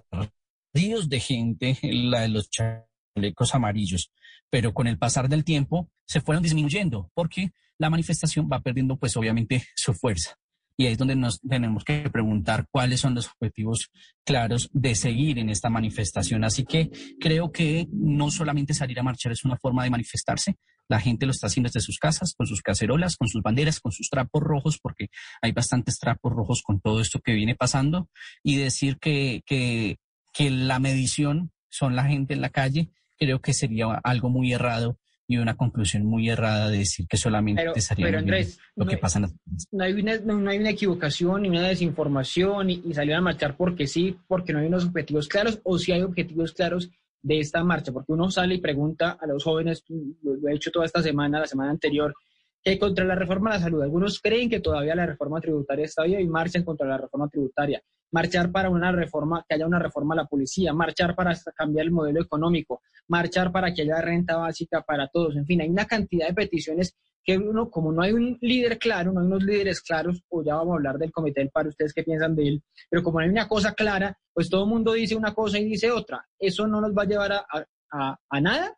ríos 0.72 1.08
de 1.08 1.20
gente, 1.20 1.78
la 1.82 2.20
de 2.20 2.28
los 2.28 2.48
chalecos 2.50 3.54
amarillos, 3.54 4.12
pero 4.48 4.72
con 4.72 4.86
el 4.86 4.98
pasar 4.98 5.28
del 5.28 5.44
tiempo 5.44 5.90
se 6.06 6.20
fueron 6.20 6.42
disminuyendo 6.42 7.10
porque 7.14 7.50
la 7.78 7.90
manifestación 7.90 8.48
va 8.50 8.60
perdiendo 8.60 8.96
pues 8.96 9.16
obviamente 9.16 9.66
su 9.74 9.92
fuerza. 9.92 10.36
Y 10.76 10.86
es 10.86 10.98
donde 10.98 11.16
nos 11.16 11.40
tenemos 11.40 11.84
que 11.84 12.08
preguntar 12.10 12.66
cuáles 12.70 13.00
son 13.00 13.14
los 13.14 13.28
objetivos 13.28 13.90
claros 14.24 14.70
de 14.72 14.94
seguir 14.94 15.38
en 15.38 15.50
esta 15.50 15.70
manifestación. 15.70 16.44
Así 16.44 16.64
que 16.64 16.90
creo 17.20 17.52
que 17.52 17.86
no 17.92 18.30
solamente 18.30 18.74
salir 18.74 18.98
a 18.98 19.02
marchar 19.02 19.32
es 19.32 19.44
una 19.44 19.56
forma 19.56 19.84
de 19.84 19.90
manifestarse, 19.90 20.56
la 20.88 21.00
gente 21.00 21.26
lo 21.26 21.32
está 21.32 21.46
haciendo 21.46 21.68
desde 21.68 21.80
sus 21.80 21.98
casas, 21.98 22.34
con 22.36 22.46
sus 22.46 22.60
cacerolas, 22.60 23.16
con 23.16 23.28
sus 23.28 23.42
banderas, 23.42 23.80
con 23.80 23.92
sus 23.92 24.08
trapos 24.10 24.42
rojos, 24.42 24.78
porque 24.82 25.08
hay 25.40 25.52
bastantes 25.52 25.98
trapos 25.98 26.32
rojos 26.32 26.62
con 26.62 26.80
todo 26.80 27.00
esto 27.00 27.20
que 27.20 27.32
viene 27.32 27.54
pasando, 27.54 28.10
y 28.42 28.56
decir 28.56 28.98
que, 28.98 29.42
que, 29.46 29.96
que 30.32 30.50
la 30.50 30.78
medición 30.78 31.52
son 31.70 31.96
la 31.96 32.04
gente 32.04 32.34
en 32.34 32.40
la 32.40 32.50
calle, 32.50 32.90
creo 33.18 33.40
que 33.40 33.54
sería 33.54 33.86
algo 34.04 34.28
muy 34.28 34.52
errado 34.52 34.98
y 35.32 35.42
una 35.42 35.56
conclusión 35.56 36.04
muy 36.04 36.28
errada 36.28 36.68
de 36.68 36.78
decir 36.78 37.06
que 37.06 37.16
solamente 37.16 37.62
pero, 37.62 37.74
pero 37.96 38.18
Andrés, 38.18 38.58
lo 38.76 38.86
que 38.86 38.96
pasa 38.96 39.18
en 39.18 39.28
no 39.72 39.84
hay, 39.84 39.92
una, 39.92 40.18
no, 40.18 40.50
hay 40.50 40.58
una 40.58 40.70
equivocación 40.70 41.42
ni 41.42 41.48
una 41.48 41.68
desinformación 41.68 42.70
y, 42.70 42.82
y 42.84 42.94
salir 42.94 43.14
a 43.14 43.20
marchar 43.20 43.56
porque 43.56 43.86
sí, 43.86 44.16
porque 44.28 44.52
no 44.52 44.60
hay 44.60 44.66
unos 44.66 44.86
objetivos 44.86 45.28
claros 45.28 45.60
o 45.64 45.78
si 45.78 45.92
hay 45.92 46.02
objetivos 46.02 46.52
claros 46.52 46.90
de 47.22 47.38
esta 47.38 47.62
marcha, 47.62 47.92
porque 47.92 48.12
uno 48.12 48.30
sale 48.30 48.56
y 48.56 48.60
pregunta 48.60 49.16
a 49.20 49.26
los 49.26 49.44
jóvenes, 49.44 49.84
lo 50.22 50.48
he 50.48 50.54
hecho 50.54 50.70
toda 50.70 50.86
esta 50.86 51.02
semana, 51.02 51.40
la 51.40 51.46
semana 51.46 51.70
anterior, 51.70 52.14
que 52.62 52.78
contra 52.78 53.04
la 53.04 53.14
reforma 53.14 53.50
de 53.50 53.56
la 53.58 53.62
salud. 53.64 53.82
Algunos 53.82 54.20
creen 54.20 54.48
que 54.48 54.60
todavía 54.60 54.94
la 54.94 55.06
reforma 55.06 55.40
tributaria 55.40 55.84
está 55.84 56.04
bien 56.04 56.20
y 56.20 56.26
marchan 56.26 56.64
contra 56.64 56.86
la 56.86 56.98
reforma 56.98 57.28
tributaria 57.28 57.82
marchar 58.12 58.52
para 58.52 58.70
una 58.70 58.92
reforma, 58.92 59.44
que 59.48 59.54
haya 59.54 59.66
una 59.66 59.78
reforma 59.78 60.14
a 60.14 60.18
la 60.18 60.26
policía, 60.26 60.72
marchar 60.72 61.16
para 61.16 61.36
cambiar 61.56 61.86
el 61.86 61.92
modelo 61.92 62.22
económico, 62.22 62.82
marchar 63.08 63.50
para 63.50 63.72
que 63.74 63.82
haya 63.82 64.00
renta 64.00 64.36
básica 64.36 64.82
para 64.82 65.08
todos. 65.08 65.34
En 65.36 65.46
fin, 65.46 65.62
hay 65.62 65.70
una 65.70 65.86
cantidad 65.86 66.28
de 66.28 66.34
peticiones 66.34 66.94
que 67.24 67.38
uno, 67.38 67.70
como 67.70 67.92
no 67.92 68.02
hay 68.02 68.12
un 68.12 68.36
líder 68.40 68.78
claro, 68.78 69.12
no 69.12 69.20
hay 69.20 69.26
unos 69.26 69.44
líderes 69.44 69.80
claros, 69.80 70.22
o 70.28 70.44
ya 70.44 70.56
vamos 70.56 70.72
a 70.72 70.76
hablar 70.76 70.98
del 70.98 71.12
comité 71.12 71.40
del 71.40 71.50
paro, 71.50 71.68
ustedes 71.68 71.94
qué 71.94 72.02
piensan 72.02 72.34
de 72.34 72.48
él, 72.48 72.62
pero 72.90 73.02
como 73.02 73.20
no 73.20 73.24
hay 73.24 73.30
una 73.30 73.48
cosa 73.48 73.74
clara, 73.74 74.18
pues 74.32 74.50
todo 74.50 74.64
el 74.64 74.70
mundo 74.70 74.92
dice 74.92 75.14
una 75.14 75.32
cosa 75.32 75.58
y 75.58 75.64
dice 75.64 75.90
otra. 75.90 76.26
¿Eso 76.38 76.66
no 76.66 76.80
nos 76.80 76.92
va 76.92 77.02
a 77.02 77.06
llevar 77.06 77.32
a, 77.32 78.40
nada? 78.40 78.76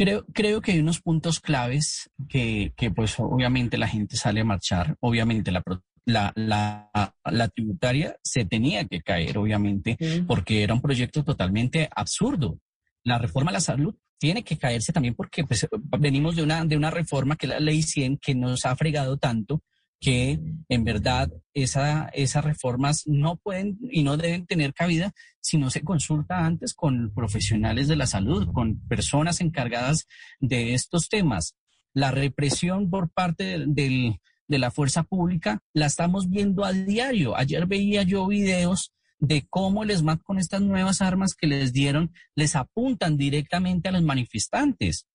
Creo, 0.00 0.24
creo 0.32 0.62
que 0.62 0.72
hay 0.72 0.78
unos 0.78 1.02
puntos 1.02 1.40
claves 1.40 2.08
que, 2.26 2.72
que, 2.74 2.90
pues 2.90 3.16
obviamente 3.18 3.76
la 3.76 3.86
gente 3.86 4.16
sale 4.16 4.40
a 4.40 4.44
marchar, 4.46 4.96
obviamente 5.00 5.52
la, 5.52 5.62
la, 6.06 7.12
la, 7.22 7.48
tributaria 7.48 8.16
se 8.22 8.46
tenía 8.46 8.86
que 8.86 9.02
caer, 9.02 9.36
obviamente, 9.36 9.98
porque 10.26 10.62
era 10.62 10.72
un 10.72 10.80
proyecto 10.80 11.22
totalmente 11.22 11.90
absurdo. 11.94 12.58
La 13.04 13.18
reforma 13.18 13.50
a 13.50 13.52
la 13.52 13.60
salud 13.60 13.94
tiene 14.16 14.42
que 14.42 14.56
caerse 14.56 14.90
también 14.90 15.14
porque 15.14 15.44
pues, 15.44 15.68
venimos 15.98 16.34
de 16.34 16.44
una, 16.44 16.64
de 16.64 16.78
una 16.78 16.90
reforma 16.90 17.36
que 17.36 17.44
es 17.44 17.50
la 17.50 17.60
ley 17.60 17.82
100 17.82 18.20
que 18.22 18.34
nos 18.34 18.64
ha 18.64 18.74
fregado 18.76 19.18
tanto 19.18 19.62
que 20.00 20.40
en 20.68 20.84
verdad 20.84 21.30
esa, 21.52 22.08
esas 22.14 22.44
reformas 22.44 23.06
no 23.06 23.36
pueden 23.36 23.78
y 23.90 24.02
no 24.02 24.16
deben 24.16 24.46
tener 24.46 24.72
cabida 24.72 25.12
si 25.40 25.58
no 25.58 25.70
se 25.70 25.82
consulta 25.82 26.44
antes 26.46 26.74
con 26.74 27.12
profesionales 27.14 27.86
de 27.86 27.96
la 27.96 28.06
salud, 28.06 28.48
con 28.52 28.80
personas 28.88 29.40
encargadas 29.40 30.06
de 30.40 30.74
estos 30.74 31.08
temas. 31.08 31.54
La 31.92 32.10
represión 32.10 32.88
por 32.88 33.10
parte 33.10 33.64
del, 33.66 34.16
de 34.48 34.58
la 34.58 34.70
fuerza 34.70 35.02
pública 35.02 35.62
la 35.74 35.86
estamos 35.86 36.30
viendo 36.30 36.64
a 36.64 36.72
diario. 36.72 37.36
Ayer 37.36 37.66
veía 37.66 38.02
yo 38.02 38.26
videos 38.26 38.92
de 39.18 39.46
cómo 39.50 39.82
el 39.82 39.94
SMAT 39.94 40.22
con 40.22 40.38
estas 40.38 40.62
nuevas 40.62 41.02
armas 41.02 41.34
que 41.34 41.46
les 41.46 41.74
dieron 41.74 42.12
les 42.34 42.56
apuntan 42.56 43.18
directamente 43.18 43.90
a 43.90 43.92
los 43.92 44.02
manifestantes. 44.02 45.06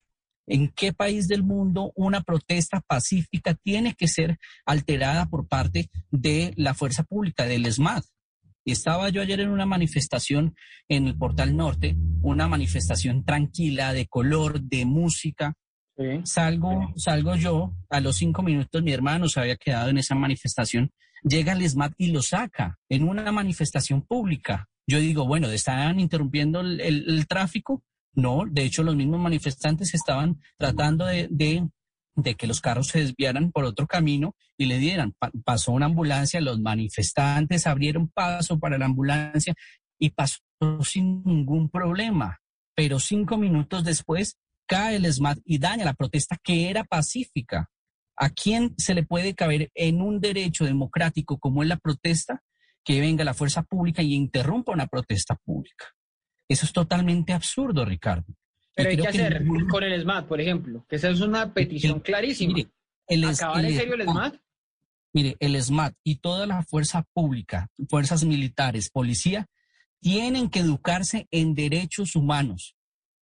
¿En 0.46 0.68
qué 0.68 0.92
país 0.92 1.28
del 1.28 1.42
mundo 1.42 1.92
una 1.96 2.22
protesta 2.22 2.80
pacífica 2.80 3.54
tiene 3.54 3.94
que 3.94 4.08
ser 4.08 4.38
alterada 4.64 5.26
por 5.26 5.48
parte 5.48 5.90
de 6.10 6.52
la 6.56 6.74
fuerza 6.74 7.02
pública, 7.02 7.46
del 7.46 7.70
SMAT? 7.72 8.04
Estaba 8.64 9.08
yo 9.10 9.22
ayer 9.22 9.40
en 9.40 9.50
una 9.50 9.66
manifestación 9.66 10.54
en 10.88 11.06
el 11.06 11.16
Portal 11.16 11.56
Norte, 11.56 11.96
una 12.22 12.48
manifestación 12.48 13.24
tranquila, 13.24 13.92
de 13.92 14.06
color, 14.06 14.60
de 14.60 14.84
música, 14.84 15.54
Salgo, 16.24 16.92
salgo 16.96 17.36
yo, 17.36 17.74
a 17.88 18.00
los 18.00 18.16
cinco 18.16 18.42
minutos 18.42 18.82
mi 18.82 18.92
hermano 18.92 19.28
se 19.28 19.40
había 19.40 19.56
quedado 19.56 19.88
en 19.88 19.96
esa 19.96 20.14
manifestación, 20.14 20.90
llega 21.22 21.54
el 21.54 21.66
SMAT 21.66 21.94
y 21.96 22.12
lo 22.12 22.20
saca 22.20 22.78
en 22.90 23.08
una 23.08 23.32
manifestación 23.32 24.02
pública. 24.02 24.68
Yo 24.86 25.00
digo, 25.00 25.26
bueno, 25.26 25.48
¿estaban 25.48 25.98
interrumpiendo 25.98 26.60
el, 26.60 27.26
tráfico? 27.26 27.82
No, 28.16 28.44
de 28.50 28.64
hecho 28.64 28.82
los 28.82 28.96
mismos 28.96 29.20
manifestantes 29.20 29.92
estaban 29.92 30.40
tratando 30.56 31.04
de, 31.04 31.68
que 32.38 32.46
los 32.46 32.62
carros 32.62 32.88
se 32.88 33.00
desviaran 33.00 33.52
por 33.52 33.64
otro 33.64 33.86
camino 33.86 34.34
y 34.56 34.64
le 34.64 34.78
dieran. 34.78 35.14
pasó 35.44 35.72
una 35.72 35.86
ambulancia, 35.86 36.40
los 36.40 36.58
manifestantes 36.58 37.66
abrieron 37.66 38.08
paso 38.08 38.58
para 38.58 38.78
la 38.78 38.86
ambulancia 38.86 39.54
y 39.98 40.10
pasó 40.10 40.38
sin 40.82 41.22
ningún 41.24 41.68
problema. 41.68 42.38
Pero 42.74 43.00
cinco 43.00 43.36
minutos 43.36 43.84
después 43.84 44.38
cae 44.66 44.96
el 44.96 45.12
SMAT 45.12 45.38
y 45.44 45.58
daña 45.58 45.84
la 45.84 45.94
protesta 45.94 46.38
que 46.42 46.70
era 46.70 46.84
pacífica. 46.84 47.68
¿A 48.16 48.30
quién 48.30 48.74
se 48.78 48.94
le 48.94 49.02
puede 49.02 49.34
caber 49.34 49.70
en 49.74 50.00
un 50.00 50.20
derecho 50.20 50.64
democrático 50.64 51.38
como 51.38 51.62
es 51.62 51.68
la 51.68 51.76
protesta 51.76 52.42
que 52.82 52.98
venga 52.98 53.24
la 53.24 53.34
fuerza 53.34 53.62
pública 53.62 54.02
y 54.02 54.14
interrumpa 54.14 54.72
una 54.72 54.86
protesta 54.86 55.36
pública? 55.36 55.95
Eso 56.48 56.66
es 56.66 56.72
totalmente 56.72 57.32
absurdo, 57.32 57.84
Ricardo. 57.84 58.34
Pero 58.74 58.90
hay 58.90 58.96
que 58.96 59.08
hacer 59.08 59.44
con 59.70 59.82
el 59.82 60.00
SMAT, 60.02 60.26
por 60.26 60.40
ejemplo, 60.40 60.84
que 60.88 60.96
esa 60.96 61.08
es 61.08 61.20
una 61.20 61.52
petición 61.52 62.00
clarísima. 62.00 62.54
Mire, 62.54 62.70
el, 63.08 63.24
¿Acabar 63.24 63.64
en 63.64 63.76
serio 63.76 63.94
el 63.94 64.02
SMAT? 64.02 64.36
Mire, 65.12 65.36
el 65.40 65.62
SMAT 65.62 65.94
y 66.04 66.16
toda 66.16 66.46
la 66.46 66.62
fuerza 66.62 67.06
pública, 67.14 67.70
fuerzas 67.88 68.24
militares, 68.24 68.90
policía, 68.90 69.46
tienen 70.00 70.50
que 70.50 70.60
educarse 70.60 71.26
en 71.30 71.54
derechos 71.54 72.16
humanos 72.16 72.75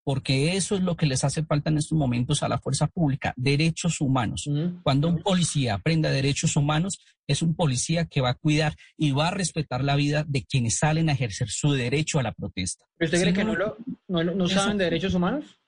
porque 0.05 0.57
eso 0.57 0.77
es 0.77 0.83
lo 0.83 0.97
que 0.97 1.07
les 1.07 1.25
hace 1.25 1.45
falta 1.45 1.71
en 1.71 1.79
estos 1.79 1.97
momentos 1.97 2.43
a 2.43 2.49
la 2.49 2.59
fuerza 2.59 2.87
pública, 2.87 3.33
derechos 3.37 4.01
humanos. 4.01 4.49
Cuando 4.83 5.09
un 5.09 5.23
policía 5.23 5.75
aprenda 5.75 6.11
derechos 6.11 6.57
humanos, 6.57 6.99
es 7.27 7.41
un 7.41 7.55
policía 7.55 8.05
que 8.05 8.21
va 8.21 8.31
a 8.31 8.35
cuidar 8.35 8.77
y 8.99 9.13
va 9.13 9.29
a 9.29 9.31
respetar 9.31 9.83
la 9.83 9.97
vida 9.97 10.25
de 10.29 10.45
quienes 10.45 10.77
salen 10.77 11.09
a 11.09 11.13
ejercer 11.13 11.49
su 11.49 11.73
derecho 11.73 12.19
a 12.19 12.23
la 12.23 12.33
protesta. 12.33 12.85
¿Usted 13.01 13.21
cree 13.21 13.33
que 13.33 13.45
no, 13.45 13.55
lo, 13.57 13.77
no, 14.09 14.49
saben 14.49 14.77
de 14.77 14.85
derechos 14.85 15.15
humanos? 15.15 15.59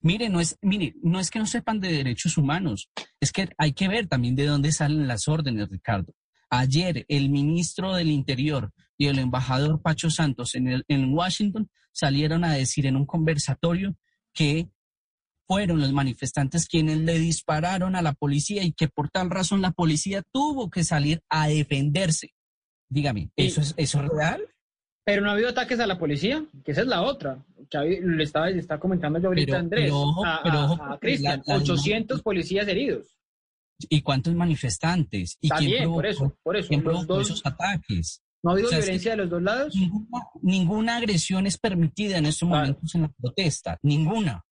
Mire, 0.00 0.28
no 0.28 0.40
es, 0.40 0.58
mire, 0.62 0.94
no 1.02 1.20
es 1.20 1.30
que 1.30 1.38
no 1.38 1.46
sepan 1.46 1.80
de 1.80 1.92
derechos 1.92 2.36
humanos, 2.36 2.90
es 3.20 3.32
que 3.32 3.48
hay 3.58 3.72
que 3.72 3.88
ver 3.88 4.06
también 4.06 4.34
de 4.34 4.46
dónde 4.46 4.72
salen 4.72 5.06
las 5.06 5.28
órdenes, 5.28 5.68
Ricardo. 5.68 6.14
Ayer 6.50 7.04
el 7.08 7.30
ministro 7.30 7.94
del 7.94 8.10
Interior 8.10 8.70
y 8.96 9.06
el 9.06 9.18
embajador 9.18 9.80
Pacho 9.82 10.10
Santos 10.10 10.54
en, 10.54 10.68
el, 10.68 10.84
en 10.88 11.12
Washington 11.12 11.68
salieron 11.92 12.44
a 12.44 12.52
decir 12.52 12.86
en 12.86 12.96
un 12.96 13.06
conversatorio 13.06 13.96
que 14.32 14.68
fueron 15.46 15.80
los 15.80 15.92
manifestantes 15.92 16.66
quienes 16.66 16.98
le 16.98 17.18
dispararon 17.18 17.96
a 17.96 18.02
la 18.02 18.12
policía 18.14 18.62
y 18.62 18.72
que 18.72 18.88
por 18.88 19.10
tal 19.10 19.30
razón 19.30 19.62
la 19.62 19.72
policía 19.72 20.22
tuvo 20.32 20.70
que 20.70 20.84
salir 20.84 21.22
a 21.28 21.48
defenderse. 21.48 22.34
Dígame, 22.88 23.30
¿eso 23.36 23.60
es, 23.60 23.74
eso 23.76 24.02
real? 24.02 24.42
Pero 25.04 25.22
no 25.22 25.28
ha 25.28 25.34
habido 25.34 25.50
ataques 25.50 25.78
a 25.80 25.86
la 25.86 25.98
policía, 25.98 26.44
que 26.64 26.72
esa 26.72 26.80
es 26.80 26.86
la 26.86 27.02
otra. 27.02 27.44
Que 27.70 28.00
le 28.02 28.22
estaba, 28.22 28.48
está 28.48 28.78
comentando 28.78 29.18
yo 29.18 29.28
ahorita 29.28 29.58
Andrés, 29.58 29.92
a, 30.24 30.98
Cristian, 30.98 31.42
800 31.46 32.22
policías 32.22 32.66
heridos. 32.66 33.14
¿Y 33.88 34.00
cuántos 34.00 34.34
manifestantes? 34.34 35.36
¿Y 35.40 35.50
quién 35.50 35.90
por 35.90 36.06
eso, 36.06 36.34
por 36.42 36.56
eso. 36.56 36.72
esos 37.20 37.44
ataques? 37.44 38.22
¿No 38.44 38.50
ha 38.50 38.52
habido 38.52 38.68
violencia 38.68 39.12
de 39.12 39.16
los 39.16 39.30
dos 39.30 39.42
lados? 39.42 39.74
Ninguna, 40.42 40.96
agresión 40.96 41.46
es 41.46 41.56
permitida 41.56 42.18
en 42.18 42.26
estos 42.26 42.46
momentos 42.46 42.94
en 42.94 43.02
la 43.02 43.08
protesta, 43.08 43.78
ninguna. 43.80 44.44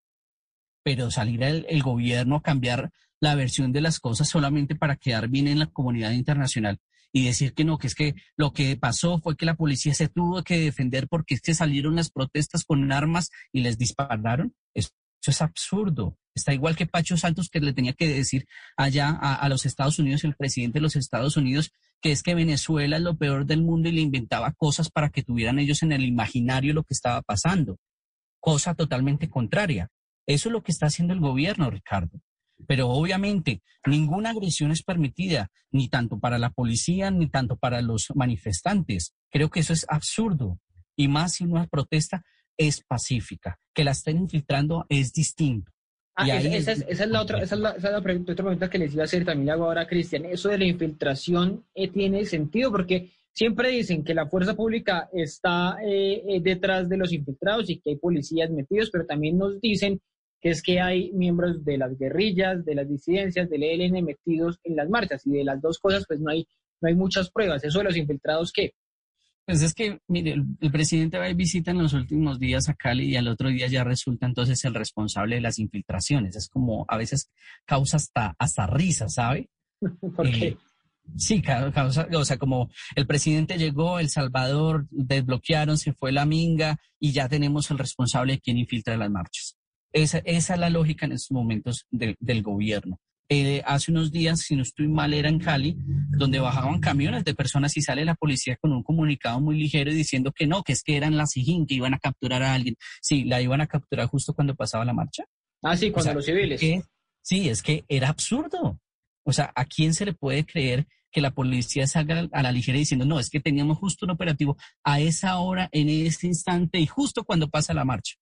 Pero 0.82 1.10
salir 1.10 1.42
el, 1.42 1.66
el 1.68 1.82
gobierno 1.82 2.36
a 2.36 2.42
cambiar 2.42 2.90
la 3.20 3.34
versión 3.34 3.70
de 3.70 3.82
las 3.82 4.00
cosas 4.00 4.30
solamente 4.30 4.74
para 4.76 4.96
quedar 4.96 5.28
bien 5.28 5.46
en 5.46 5.58
la 5.58 5.66
comunidad 5.66 6.12
internacional 6.12 6.80
y 7.12 7.26
decir 7.26 7.52
que 7.52 7.64
no, 7.64 7.76
que 7.76 7.86
es 7.86 7.94
que 7.94 8.14
lo 8.34 8.54
que 8.54 8.78
pasó 8.78 9.18
fue 9.20 9.36
que 9.36 9.44
la 9.44 9.56
policía 9.56 9.92
se 9.92 10.08
tuvo 10.08 10.42
que 10.42 10.58
defender 10.58 11.06
porque 11.06 11.34
es 11.34 11.42
que 11.42 11.52
salieron 11.52 11.96
las 11.96 12.10
protestas 12.10 12.64
con 12.64 12.90
armas 12.90 13.30
y 13.52 13.60
les 13.60 13.76
dispararon. 13.76 14.54
Eso, 14.74 14.88
es 15.26 15.42
absurdo. 15.42 16.16
Está 16.34 16.54
igual 16.54 16.76
que 16.76 16.86
Pacho 16.86 17.18
Santos 17.18 17.50
que 17.50 17.60
le 17.60 17.74
tenía 17.74 17.92
que 17.92 18.08
decir 18.08 18.46
allá 18.78 19.10
a, 19.10 19.34
a 19.34 19.48
los 19.50 19.66
Estados 19.66 19.98
Unidos, 19.98 20.24
el 20.24 20.34
presidente 20.34 20.78
de 20.78 20.82
los 20.82 20.96
Estados 20.96 21.36
Unidos, 21.36 21.72
que 22.02 22.10
es 22.10 22.22
que 22.22 22.34
Venezuela 22.34 22.96
es 22.96 23.02
lo 23.02 23.16
peor 23.16 23.46
del 23.46 23.62
mundo 23.62 23.88
y 23.88 23.92
le 23.92 24.00
inventaba 24.00 24.52
cosas 24.52 24.90
para 24.90 25.08
que 25.08 25.22
tuvieran 25.22 25.60
ellos 25.60 25.82
en 25.82 25.92
el 25.92 26.04
imaginario 26.04 26.74
lo 26.74 26.82
que 26.82 26.94
estaba 26.94 27.22
pasando. 27.22 27.78
Cosa 28.40 28.74
totalmente 28.74 29.30
contraria. 29.30 29.88
Eso 30.26 30.48
es 30.48 30.52
lo 30.52 30.62
que 30.62 30.72
está 30.72 30.86
haciendo 30.86 31.14
el 31.14 31.20
gobierno, 31.20 31.70
Ricardo. 31.70 32.20
Pero 32.66 32.88
obviamente 32.88 33.62
ninguna 33.86 34.30
agresión 34.30 34.72
es 34.72 34.82
permitida, 34.82 35.48
ni 35.70 35.88
tanto 35.88 36.18
para 36.18 36.38
la 36.38 36.50
policía, 36.50 37.10
ni 37.10 37.28
tanto 37.28 37.56
para 37.56 37.80
los 37.82 38.08
manifestantes. 38.14 39.14
Creo 39.30 39.50
que 39.50 39.60
eso 39.60 39.72
es 39.72 39.86
absurdo. 39.88 40.58
Y 40.96 41.08
más 41.08 41.34
si 41.34 41.44
una 41.44 41.66
protesta 41.66 42.22
es 42.56 42.82
pacífica. 42.82 43.58
Que 43.72 43.84
la 43.84 43.92
estén 43.92 44.18
infiltrando 44.18 44.86
es 44.88 45.12
distinto. 45.12 45.71
Ah, 46.14 46.28
esa, 46.28 46.72
es, 46.72 47.08
la 47.08 47.22
otra, 47.22 47.42
esa 47.42 47.54
es 47.54 47.60
la, 47.60 47.70
otra 47.70 48.02
pregunta 48.02 48.68
que 48.68 48.78
les 48.78 48.92
iba 48.92 49.02
a 49.02 49.04
hacer, 49.04 49.24
también 49.24 49.46
le 49.46 49.52
hago 49.52 49.64
ahora 49.64 49.82
a 49.82 49.86
Cristian. 49.86 50.26
Eso 50.26 50.50
de 50.50 50.58
la 50.58 50.66
infiltración 50.66 51.64
eh, 51.74 51.88
tiene 51.88 52.24
sentido 52.26 52.70
porque 52.70 53.10
siempre 53.32 53.70
dicen 53.70 54.04
que 54.04 54.14
la 54.14 54.26
fuerza 54.26 54.54
pública 54.54 55.08
está 55.12 55.78
eh, 55.82 56.22
eh, 56.28 56.40
detrás 56.42 56.88
de 56.88 56.98
los 56.98 57.12
infiltrados 57.12 57.70
y 57.70 57.80
que 57.80 57.90
hay 57.90 57.96
policías 57.96 58.50
metidos, 58.50 58.90
pero 58.90 59.06
también 59.06 59.38
nos 59.38 59.58
dicen 59.60 60.00
que 60.40 60.50
es 60.50 60.62
que 60.62 60.80
hay 60.80 61.12
miembros 61.12 61.64
de 61.64 61.78
las 61.78 61.96
guerrillas, 61.96 62.64
de 62.64 62.74
las 62.74 62.88
disidencias, 62.88 63.48
del 63.48 63.62
ELN 63.62 64.04
metidos 64.04 64.58
en 64.64 64.76
las 64.76 64.90
marchas 64.90 65.26
y 65.26 65.30
de 65.30 65.44
las 65.44 65.62
dos 65.62 65.78
cosas 65.78 66.04
pues 66.06 66.20
no 66.20 66.30
hay, 66.30 66.46
no 66.80 66.88
hay 66.88 66.94
muchas 66.94 67.30
pruebas. 67.30 67.64
Eso 67.64 67.78
de 67.78 67.84
los 67.84 67.96
infiltrados, 67.96 68.52
¿qué? 68.52 68.74
Pues 69.44 69.62
es 69.62 69.74
que, 69.74 69.98
mire, 70.06 70.34
el, 70.60 70.70
presidente 70.70 71.18
va 71.18 71.28
y 71.28 71.34
visita 71.34 71.72
en 71.72 71.82
los 71.82 71.92
últimos 71.94 72.38
días 72.38 72.68
a 72.68 72.74
Cali 72.74 73.06
y 73.06 73.16
al 73.16 73.26
otro 73.26 73.48
día 73.48 73.66
ya 73.66 73.82
resulta 73.82 74.26
entonces 74.26 74.64
el 74.64 74.74
responsable 74.74 75.36
de 75.36 75.40
las 75.40 75.58
infiltraciones. 75.58 76.36
Es 76.36 76.48
como 76.48 76.84
a 76.88 76.96
veces 76.96 77.30
causa 77.64 77.96
hasta, 77.96 78.36
hasta 78.38 78.66
risa, 78.68 79.08
¿sabe? 79.08 79.48
¿Por 80.16 80.30
qué? 80.30 80.46
Eh, 80.46 80.56
sí, 81.16 81.42
causa, 81.42 82.06
o 82.14 82.24
sea, 82.24 82.38
como 82.38 82.70
el 82.94 83.06
presidente 83.06 83.58
llegó, 83.58 83.98
El 83.98 84.10
Salvador 84.10 84.86
desbloquearon, 84.90 85.76
se 85.76 85.92
fue 85.92 86.12
la 86.12 86.24
minga 86.24 86.78
y 87.00 87.10
ya 87.10 87.28
tenemos 87.28 87.68
el 87.72 87.78
responsable 87.78 88.34
de 88.34 88.40
quien 88.40 88.58
infiltra 88.58 88.96
las 88.96 89.10
marchas. 89.10 89.56
Esa, 89.92 90.18
esa 90.18 90.54
es 90.54 90.60
la 90.60 90.70
lógica 90.70 91.06
en 91.06 91.12
estos 91.12 91.32
momentos 91.32 91.86
del 91.90 92.42
gobierno. 92.42 93.00
Eh, 93.34 93.62
hace 93.64 93.90
unos 93.90 94.12
días, 94.12 94.40
si 94.40 94.54
no 94.54 94.62
estoy 94.62 94.88
mal, 94.88 95.14
era 95.14 95.30
en 95.30 95.38
Cali, 95.38 95.74
donde 96.10 96.38
bajaban 96.38 96.80
camiones 96.80 97.24
de 97.24 97.34
personas 97.34 97.74
y 97.78 97.80
sale 97.80 98.04
la 98.04 98.14
policía 98.14 98.58
con 98.60 98.72
un 98.72 98.82
comunicado 98.82 99.40
muy 99.40 99.56
ligero 99.56 99.90
diciendo 99.90 100.32
que 100.32 100.46
no, 100.46 100.62
que 100.62 100.74
es 100.74 100.82
que 100.82 100.98
eran 100.98 101.16
las 101.16 101.30
SIGIN, 101.30 101.66
que 101.66 101.72
iban 101.72 101.94
a 101.94 101.98
capturar 101.98 102.42
a 102.42 102.52
alguien. 102.52 102.76
Sí, 103.00 103.24
la 103.24 103.40
iban 103.40 103.62
a 103.62 103.66
capturar 103.66 104.06
justo 104.08 104.34
cuando 104.34 104.54
pasaba 104.54 104.84
la 104.84 104.92
marcha. 104.92 105.24
Ah, 105.62 105.74
sí, 105.78 105.90
cuando 105.90 106.12
los 106.12 106.26
civiles. 106.26 106.60
sí, 107.22 107.48
es 107.48 107.62
que 107.62 107.86
era 107.88 108.10
absurdo. 108.10 108.78
O 109.24 109.32
sea, 109.32 109.50
¿a 109.56 109.64
quién 109.64 109.94
se 109.94 110.04
le 110.04 110.12
puede 110.12 110.44
creer 110.44 110.86
que 111.10 111.22
la 111.22 111.30
policía 111.30 111.86
salga 111.86 112.28
a 112.32 112.42
la 112.42 112.52
ligera 112.52 112.76
diciendo, 112.76 113.06
no, 113.06 113.18
es 113.18 113.30
que 113.30 113.40
teníamos 113.40 113.78
justo 113.78 114.04
un 114.04 114.10
operativo 114.10 114.58
a 114.84 115.00
esa 115.00 115.38
hora, 115.38 115.70
en 115.72 115.88
ese 115.88 116.26
instante 116.26 116.78
y 116.78 116.86
justo 116.86 117.24
cuando 117.24 117.48
pasa 117.48 117.72
la 117.72 117.86
marcha? 117.86 118.16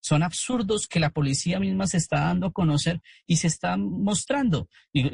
Son 0.00 0.22
absurdos 0.22 0.86
que 0.86 1.00
la 1.00 1.10
policía 1.10 1.60
misma 1.60 1.86
se 1.86 1.98
está 1.98 2.20
dando 2.20 2.48
a 2.48 2.52
conocer 2.52 3.00
y 3.26 3.36
se 3.36 3.46
está 3.46 3.76
mostrando. 3.76 4.68
Y, 4.92 5.04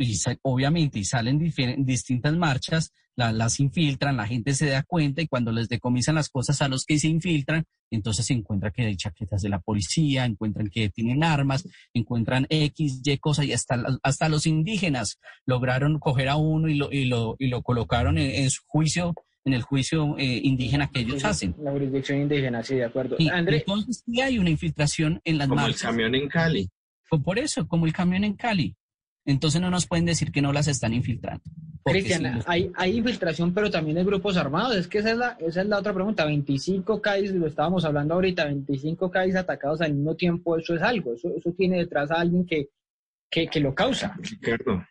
obviamente, 0.42 0.98
y 0.98 1.04
salen 1.04 1.38
distintas 1.38 2.34
marchas, 2.36 2.92
las 3.16 3.60
infiltran, 3.60 4.16
la 4.16 4.26
gente 4.26 4.54
se 4.54 4.66
da 4.66 4.82
cuenta 4.82 5.22
y 5.22 5.28
cuando 5.28 5.52
les 5.52 5.68
decomisan 5.68 6.16
las 6.16 6.28
cosas 6.28 6.60
a 6.62 6.68
los 6.68 6.84
que 6.84 6.98
se 6.98 7.08
infiltran, 7.08 7.64
entonces 7.90 8.26
se 8.26 8.34
encuentra 8.34 8.72
que 8.72 8.86
hay 8.86 8.96
chaquetas 8.96 9.42
de 9.42 9.48
la 9.48 9.60
policía, 9.60 10.24
encuentran 10.24 10.68
que 10.68 10.90
tienen 10.90 11.22
armas, 11.22 11.64
encuentran 11.92 12.46
X, 12.48 13.02
Y 13.04 13.18
cosas 13.18 13.46
y 13.46 13.52
hasta, 13.52 13.80
hasta 14.02 14.28
los 14.28 14.46
indígenas 14.46 15.20
lograron 15.46 16.00
coger 16.00 16.28
a 16.28 16.36
uno 16.36 16.68
y 16.68 16.74
lo, 16.74 16.90
y 16.90 17.04
lo, 17.04 17.36
y 17.38 17.48
lo 17.48 17.62
colocaron 17.62 18.18
en 18.18 18.50
su 18.50 18.62
juicio 18.66 19.14
en 19.44 19.52
el 19.52 19.62
juicio 19.62 20.16
eh, 20.18 20.40
indígena 20.42 20.90
que 20.90 21.00
ellos 21.00 21.24
hacen. 21.24 21.54
La 21.58 21.70
jurisdicción 21.70 22.20
indígena, 22.20 22.62
sí, 22.62 22.76
de 22.76 22.84
acuerdo. 22.84 23.16
entonces 23.18 24.02
sí 24.04 24.20
hay 24.20 24.38
una 24.38 24.50
infiltración 24.50 25.20
en 25.24 25.38
las 25.38 25.48
como 25.48 25.66
el 25.66 25.76
camión 25.76 26.14
en 26.14 26.28
Cali. 26.28 26.70
por 27.22 27.38
eso, 27.38 27.68
como 27.68 27.86
el 27.86 27.92
camión 27.92 28.24
en 28.24 28.34
Cali. 28.34 28.74
Entonces 29.26 29.60
no 29.60 29.70
nos 29.70 29.86
pueden 29.86 30.04
decir 30.04 30.30
que 30.30 30.42
no 30.42 30.52
las 30.52 30.68
están 30.68 30.92
infiltrando. 30.92 31.42
Cristian, 31.84 32.42
hay, 32.46 32.70
hay 32.76 32.96
infiltración, 32.96 33.52
pero 33.52 33.70
también 33.70 33.98
hay 33.98 34.04
grupos 34.04 34.36
armados. 34.38 34.76
Es 34.76 34.88
que 34.88 34.98
esa 34.98 35.10
es 35.10 35.16
la, 35.18 35.36
esa 35.40 35.62
es 35.62 35.66
la 35.66 35.78
otra 35.78 35.92
pregunta. 35.92 36.24
25 36.24 37.00
CAIs, 37.00 37.30
lo 37.32 37.46
estábamos 37.46 37.84
hablando 37.84 38.14
ahorita, 38.14 38.46
25 38.46 39.10
CAIs 39.10 39.36
atacados 39.36 39.82
al 39.82 39.94
mismo 39.94 40.14
tiempo, 40.14 40.56
eso 40.56 40.74
es 40.74 40.82
algo. 40.82 41.14
Eso, 41.14 41.30
eso 41.36 41.52
tiene 41.52 41.78
detrás 41.78 42.10
a 42.10 42.20
alguien 42.20 42.46
que, 42.46 42.68
que, 43.30 43.48
que 43.48 43.60
lo 43.60 43.74
causa. 43.74 44.16
Ricardo, 44.18 44.82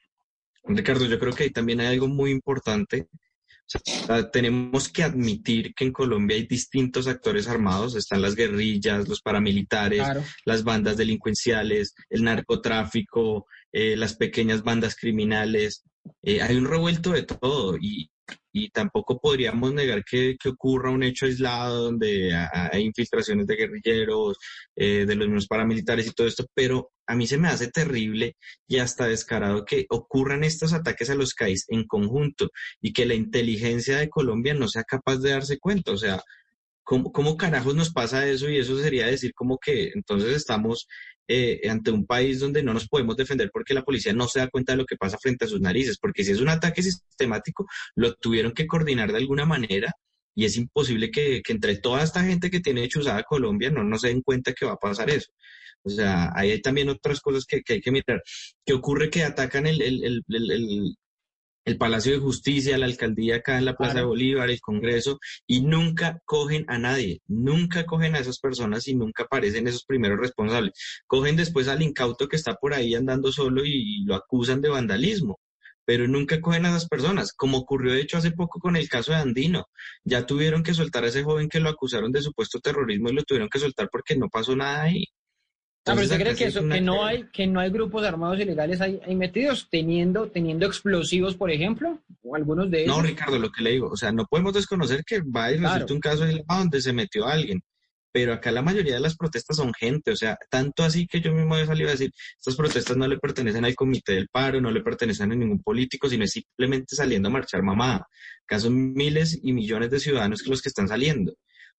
Ricardo, 0.65 1.05
yo 1.05 1.19
creo 1.19 1.33
que 1.33 1.43
ahí 1.43 1.49
también 1.49 1.79
hay 1.79 1.87
algo 1.87 2.07
muy 2.07 2.29
importante 2.29 3.07
tenemos 4.31 4.89
que 4.89 5.03
admitir 5.03 5.73
que 5.73 5.85
en 5.85 5.91
Colombia 5.91 6.37
hay 6.37 6.45
distintos 6.45 7.07
actores 7.07 7.47
armados, 7.47 7.95
están 7.95 8.21
las 8.21 8.35
guerrillas, 8.35 9.07
los 9.07 9.21
paramilitares, 9.21 10.03
las 10.45 10.63
bandas 10.63 10.97
delincuenciales, 10.97 11.95
el 12.09 12.23
narcotráfico, 12.23 13.47
eh, 13.71 13.95
las 13.95 14.15
pequeñas 14.15 14.63
bandas 14.63 14.95
criminales. 14.95 15.83
Eh, 16.21 16.41
hay 16.41 16.55
un 16.55 16.65
revuelto 16.65 17.11
de 17.11 17.23
todo 17.23 17.77
y, 17.77 18.09
y 18.53 18.69
tampoco 18.69 19.19
podríamos 19.19 19.73
negar 19.73 20.05
que, 20.05 20.37
ocurra 20.47 20.91
un 20.91 21.01
hecho 21.01 21.25
aislado 21.25 21.85
donde 21.85 22.31
hay 22.71 22.83
infiltraciones 22.83 23.47
de 23.47 23.55
guerrilleros, 23.55 24.37
eh, 24.75 25.05
de 25.07 25.15
los 25.15 25.27
mismos 25.27 25.47
paramilitares 25.47 26.07
y 26.07 26.11
todo 26.11 26.27
esto, 26.27 26.45
pero 26.53 26.91
a 27.07 27.15
mí 27.15 27.25
se 27.25 27.39
me 27.39 27.47
hace 27.47 27.69
terrible 27.69 28.37
y 28.67 28.77
hasta 28.77 29.07
descarado 29.07 29.65
que 29.65 29.87
ocurran 29.89 30.43
estos 30.43 30.71
ataques 30.71 31.09
a 31.09 31.15
los 31.15 31.33
CAIs 31.33 31.65
en 31.69 31.85
conjunto 31.85 32.51
y 32.79 32.93
que 32.93 33.07
la 33.07 33.15
inteligencia 33.15 33.97
de 33.97 34.09
Colombia 34.09 34.53
no 34.53 34.67
sea 34.67 34.83
capaz 34.83 35.17
de 35.17 35.31
darse 35.31 35.57
cuenta. 35.57 35.91
O 35.91 35.97
sea, 35.97 36.21
¿cómo, 36.83 37.11
cómo 37.11 37.37
carajos 37.37 37.75
nos 37.75 37.91
pasa 37.91 38.27
eso? 38.27 38.49
Y 38.49 38.57
eso 38.57 38.77
sería 38.77 39.07
decir 39.07 39.33
como 39.33 39.57
que 39.57 39.91
entonces 39.95 40.35
estamos 40.35 40.87
eh, 41.27 41.61
ante 41.69 41.91
un 41.91 42.05
país 42.05 42.39
donde 42.39 42.63
no 42.63 42.73
nos 42.73 42.87
podemos 42.87 43.15
defender 43.15 43.49
porque 43.51 43.73
la 43.73 43.83
policía 43.83 44.13
no 44.13 44.27
se 44.27 44.39
da 44.39 44.49
cuenta 44.49 44.73
de 44.73 44.77
lo 44.77 44.85
que 44.85 44.97
pasa 44.97 45.17
frente 45.17 45.45
a 45.45 45.47
sus 45.47 45.61
narices, 45.61 45.97
porque 45.97 46.23
si 46.23 46.31
es 46.31 46.41
un 46.41 46.49
ataque 46.49 46.83
sistemático, 46.83 47.65
lo 47.95 48.13
tuvieron 48.15 48.51
que 48.51 48.67
coordinar 48.67 49.11
de 49.11 49.19
alguna 49.19 49.45
manera 49.45 49.93
y 50.35 50.45
es 50.45 50.57
imposible 50.57 51.11
que, 51.11 51.41
entre 51.47 51.77
toda 51.77 52.03
esta 52.03 52.23
gente 52.23 52.49
que 52.49 52.59
tiene 52.59 52.83
hechuzada 52.83 53.23
Colombia 53.23 53.69
no, 53.69 53.83
no 53.83 53.97
se 53.97 54.07
den 54.09 54.21
cuenta 54.21 54.53
que 54.53 54.65
va 54.65 54.73
a 54.73 54.77
pasar 54.77 55.09
eso. 55.09 55.31
O 55.83 55.89
sea, 55.89 56.31
hay 56.35 56.59
también 56.61 56.89
otras 56.89 57.19
cosas 57.19 57.45
que, 57.45 57.61
hay 57.67 57.81
que 57.81 57.91
mirar. 57.91 58.21
¿Qué 58.65 58.73
ocurre 58.73 59.09
que 59.09 59.23
atacan 59.23 59.67
el, 59.67 59.81
el 59.81 60.23
Palacio 61.77 62.13
de 62.13 62.19
Justicia, 62.19 62.77
la 62.77 62.85
alcaldía 62.85 63.37
acá 63.37 63.57
en 63.57 63.65
la 63.65 63.75
Plaza 63.75 63.99
de 63.99 64.05
Bolívar, 64.05 64.49
el 64.49 64.61
Congreso, 64.61 65.19
y 65.47 65.61
nunca 65.61 66.21
cogen 66.25 66.65
a 66.67 66.77
nadie, 66.77 67.21
nunca 67.27 67.85
cogen 67.85 68.15
a 68.15 68.19
esas 68.19 68.39
personas 68.39 68.87
y 68.87 68.95
nunca 68.95 69.23
aparecen 69.23 69.67
esos 69.67 69.85
primeros 69.85 70.19
responsables. 70.19 70.73
Cogen 71.07 71.35
después 71.35 71.67
al 71.67 71.81
incauto 71.81 72.27
que 72.27 72.35
está 72.35 72.55
por 72.55 72.73
ahí 72.73 72.95
andando 72.95 73.31
solo 73.31 73.63
y 73.65 74.03
lo 74.05 74.15
acusan 74.15 74.61
de 74.61 74.69
vandalismo 74.69 75.39
pero 75.85 76.07
nunca 76.07 76.39
cogen 76.41 76.65
a 76.65 76.69
esas 76.69 76.87
personas, 76.87 77.33
como 77.33 77.57
ocurrió 77.57 77.93
de 77.93 78.01
hecho 78.01 78.17
hace 78.17 78.31
poco 78.31 78.59
con 78.59 78.75
el 78.75 78.87
caso 78.89 79.11
de 79.11 79.17
Andino. 79.17 79.67
Ya 80.03 80.25
tuvieron 80.25 80.63
que 80.63 80.73
soltar 80.73 81.03
a 81.03 81.07
ese 81.07 81.23
joven 81.23 81.49
que 81.49 81.59
lo 81.59 81.69
acusaron 81.69 82.11
de 82.11 82.21
supuesto 82.21 82.59
terrorismo 82.59 83.09
y 83.09 83.13
lo 83.13 83.23
tuvieron 83.23 83.49
que 83.49 83.59
soltar 83.59 83.89
porque 83.91 84.15
no 84.15 84.29
pasó 84.29 84.55
nada 84.55 84.83
ahí. 84.83 85.05
Ah, 85.85 85.91
pero 85.95 86.03
usted 86.03 86.19
cree 86.21 86.35
que, 86.35 86.45
eso, 86.45 86.65
que 86.65 86.79
no 86.79 87.05
hay 87.05 87.25
que 87.33 87.45
no 87.45 87.59
hay 87.59 87.69
grupos 87.69 88.05
armados 88.05 88.39
ilegales 88.39 88.79
ahí, 88.79 89.01
metidos 89.15 89.67
teniendo 89.69 90.29
teniendo 90.29 90.65
explosivos, 90.65 91.35
por 91.35 91.51
ejemplo, 91.51 91.99
o 92.21 92.35
algunos 92.37 92.71
de 92.71 92.83
ellos. 92.83 92.95
No, 92.95 93.03
Ricardo, 93.03 93.37
lo 93.37 93.51
que 93.51 93.63
le 93.63 93.71
digo, 93.71 93.89
o 93.89 93.97
sea, 93.97 94.13
no 94.13 94.25
podemos 94.25 94.53
desconocer 94.53 95.03
que 95.03 95.21
va 95.21 95.51
y 95.51 95.57
resulta 95.57 95.93
un 95.93 95.99
caso 95.99 96.25
donde 96.47 96.81
se 96.81 96.93
metió 96.93 97.27
alguien, 97.27 97.61
pero 98.13 98.31
acá 98.31 98.51
la 98.51 98.61
mayoría 98.61 98.93
de 98.93 98.99
las 99.01 99.17
protestas 99.17 99.57
son 99.57 99.73
gente, 99.73 100.11
o 100.11 100.15
sea, 100.15 100.37
tanto 100.49 100.83
así 100.83 101.07
que 101.07 101.19
yo 101.19 101.33
mismo 101.33 101.57
he 101.57 101.65
salido 101.65 101.89
a 101.89 101.93
decir, 101.93 102.11
estas 102.37 102.55
protestas 102.55 102.95
no 102.95 103.07
le 103.07 103.17
pertenecen 103.17 103.65
al 103.65 103.75
comité 103.75 104.13
del 104.13 104.29
paro, 104.29 104.61
no 104.61 104.71
le 104.71 104.81
pertenecen 104.81 105.31
a 105.31 105.35
ningún 105.35 105.63
político, 105.63 106.07
sino 106.07 106.23
es 106.23 106.31
simplemente 106.31 106.95
saliendo 106.95 107.27
a 107.27 107.31
marchar 107.31 107.63
mamá. 107.63 108.07
Acá 108.45 108.59
son 108.59 108.93
miles 108.93 109.39
y 109.41 109.51
millones 109.51 109.89
de 109.89 109.99
ciudadanos 109.99 110.43
que 110.43 110.49
los 110.51 110.61
que 110.61 110.69
están 110.69 110.87
saliendo. 110.87 111.33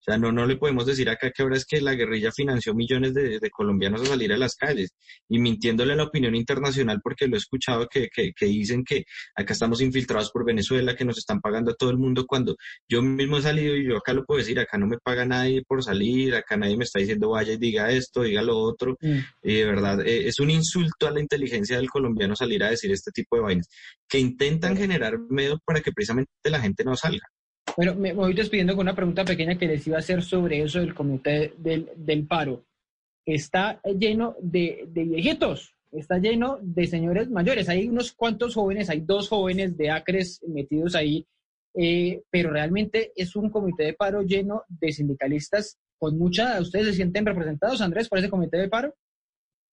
O 0.06 0.10
sea, 0.10 0.18
no, 0.18 0.30
no 0.32 0.44
le 0.44 0.56
podemos 0.56 0.84
decir 0.84 1.08
acá 1.08 1.30
que 1.30 1.42
ahora 1.42 1.56
es 1.56 1.64
que 1.64 1.80
la 1.80 1.94
guerrilla 1.94 2.30
financió 2.30 2.74
millones 2.74 3.14
de, 3.14 3.40
colombianos 3.50 4.02
a 4.02 4.06
salir 4.06 4.34
a 4.34 4.36
las 4.36 4.54
calles 4.54 4.90
y 5.30 5.38
mintiéndole 5.38 5.94
a 5.94 5.96
la 5.96 6.04
opinión 6.04 6.34
internacional 6.34 7.00
porque 7.02 7.26
lo 7.26 7.36
he 7.36 7.38
escuchado 7.38 7.88
que, 7.88 8.08
que, 8.10 8.32
dicen 8.44 8.84
que 8.84 9.04
acá 9.34 9.54
estamos 9.54 9.80
infiltrados 9.80 10.30
por 10.30 10.44
Venezuela, 10.44 10.94
que 10.94 11.06
nos 11.06 11.16
están 11.16 11.40
pagando 11.40 11.70
a 11.70 11.74
todo 11.74 11.88
el 11.88 11.96
mundo 11.96 12.26
cuando 12.26 12.54
yo 12.86 13.00
mismo 13.00 13.38
he 13.38 13.42
salido 13.42 13.74
y 13.76 13.88
yo 13.88 13.96
acá 13.96 14.12
lo 14.12 14.26
puedo 14.26 14.38
decir, 14.40 14.60
acá 14.60 14.76
no 14.76 14.86
me 14.86 14.98
paga 14.98 15.24
nadie 15.24 15.62
por 15.66 15.82
salir, 15.82 16.34
acá 16.34 16.58
nadie 16.58 16.76
me 16.76 16.84
está 16.84 16.98
diciendo 16.98 17.30
vaya 17.30 17.54
y 17.54 17.56
diga 17.56 17.90
esto, 17.90 18.22
diga 18.22 18.42
lo 18.42 18.58
otro. 18.58 18.98
Mm. 19.00 19.18
Y 19.42 19.54
de 19.54 19.64
verdad, 19.64 20.06
eh, 20.06 20.28
es 20.28 20.38
un 20.38 20.50
insulto 20.50 21.06
a 21.06 21.12
la 21.12 21.20
inteligencia 21.20 21.78
del 21.78 21.88
colombiano 21.88 22.36
salir 22.36 22.62
a 22.62 22.70
decir 22.70 22.92
este 22.92 23.10
tipo 23.10 23.36
de 23.36 23.42
vainas 23.42 23.68
que 24.06 24.18
intentan 24.18 24.76
generar 24.76 25.18
miedo 25.30 25.58
para 25.64 25.80
que 25.80 25.92
precisamente 25.92 26.30
la 26.44 26.60
gente 26.60 26.84
no 26.84 26.94
salga. 26.94 27.26
Bueno, 27.76 27.94
me 27.96 28.12
voy 28.12 28.34
despidiendo 28.34 28.76
con 28.76 28.84
una 28.84 28.94
pregunta 28.94 29.24
pequeña 29.24 29.58
que 29.58 29.66
les 29.66 29.86
iba 29.86 29.96
a 29.96 30.00
hacer 30.00 30.22
sobre 30.22 30.62
eso 30.62 30.78
del 30.78 30.94
comité 30.94 31.54
del, 31.58 31.90
del 31.96 32.26
paro. 32.26 32.64
Está 33.26 33.80
lleno 33.82 34.36
de, 34.40 34.84
de, 34.88 35.04
viejitos, 35.04 35.74
está 35.90 36.18
lleno 36.18 36.58
de 36.62 36.86
señores 36.86 37.30
mayores. 37.30 37.68
Hay 37.68 37.88
unos 37.88 38.12
cuantos 38.12 38.54
jóvenes, 38.54 38.90
hay 38.90 39.00
dos 39.00 39.28
jóvenes 39.28 39.76
de 39.76 39.90
Acres 39.90 40.40
metidos 40.46 40.94
ahí, 40.94 41.26
eh, 41.74 42.22
pero 42.30 42.50
realmente 42.50 43.12
es 43.16 43.34
un 43.34 43.50
comité 43.50 43.84
de 43.84 43.94
paro 43.94 44.22
lleno 44.22 44.62
de 44.68 44.92
sindicalistas 44.92 45.78
con 45.98 46.16
mucha... 46.16 46.60
¿Ustedes 46.60 46.86
se 46.86 46.92
sienten 46.94 47.26
representados, 47.26 47.80
Andrés, 47.80 48.08
por 48.08 48.18
ese 48.18 48.30
comité 48.30 48.58
de 48.58 48.68
paro? 48.68 48.94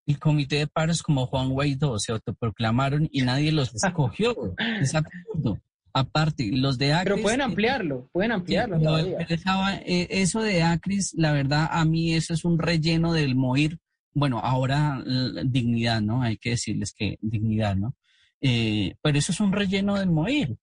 El 0.07 0.18
comité 0.18 0.57
de 0.57 0.66
paro 0.66 0.92
es 0.92 1.03
como 1.03 1.26
Juan 1.26 1.51
Guaidó, 1.51 1.98
se 1.98 2.12
autoproclamaron 2.12 3.09
y 3.12 3.22
nadie 3.22 3.53
los 3.53 3.74
escogió. 3.74 4.55
es 4.80 4.94
absurdo. 4.94 5.59
Aparte, 5.93 6.51
los 6.53 6.78
de 6.78 6.93
Acris... 6.93 7.12
Pero 7.12 7.22
pueden 7.22 7.41
ampliarlo, 7.41 8.09
pueden 8.12 8.32
ampliarlo 8.32 8.99
eh, 8.99 10.07
eso 10.11 10.41
de 10.41 10.62
Acris, 10.62 11.14
la 11.14 11.32
verdad, 11.32 11.68
a 11.70 11.84
mí 11.84 12.14
eso 12.14 12.34
es 12.34 12.45
un 12.45 12.59
relleno 12.59 13.12
del 13.12 13.34
MOIR. 13.34 13.78
Bueno, 14.12 14.41
ahora 14.41 15.03
dignidad, 15.45 16.01
¿no? 16.01 16.22
Hay 16.22 16.36
que 16.36 16.51
decirles 16.51 16.93
que 16.93 17.18
dignidad, 17.20 17.76
¿no? 17.76 17.95
Eh, 18.41 18.95
pero 19.03 19.18
eso 19.18 19.32
es 19.32 19.41
un 19.41 19.53
relleno 19.53 19.97
del 19.97 20.11
MOIR. 20.11 20.57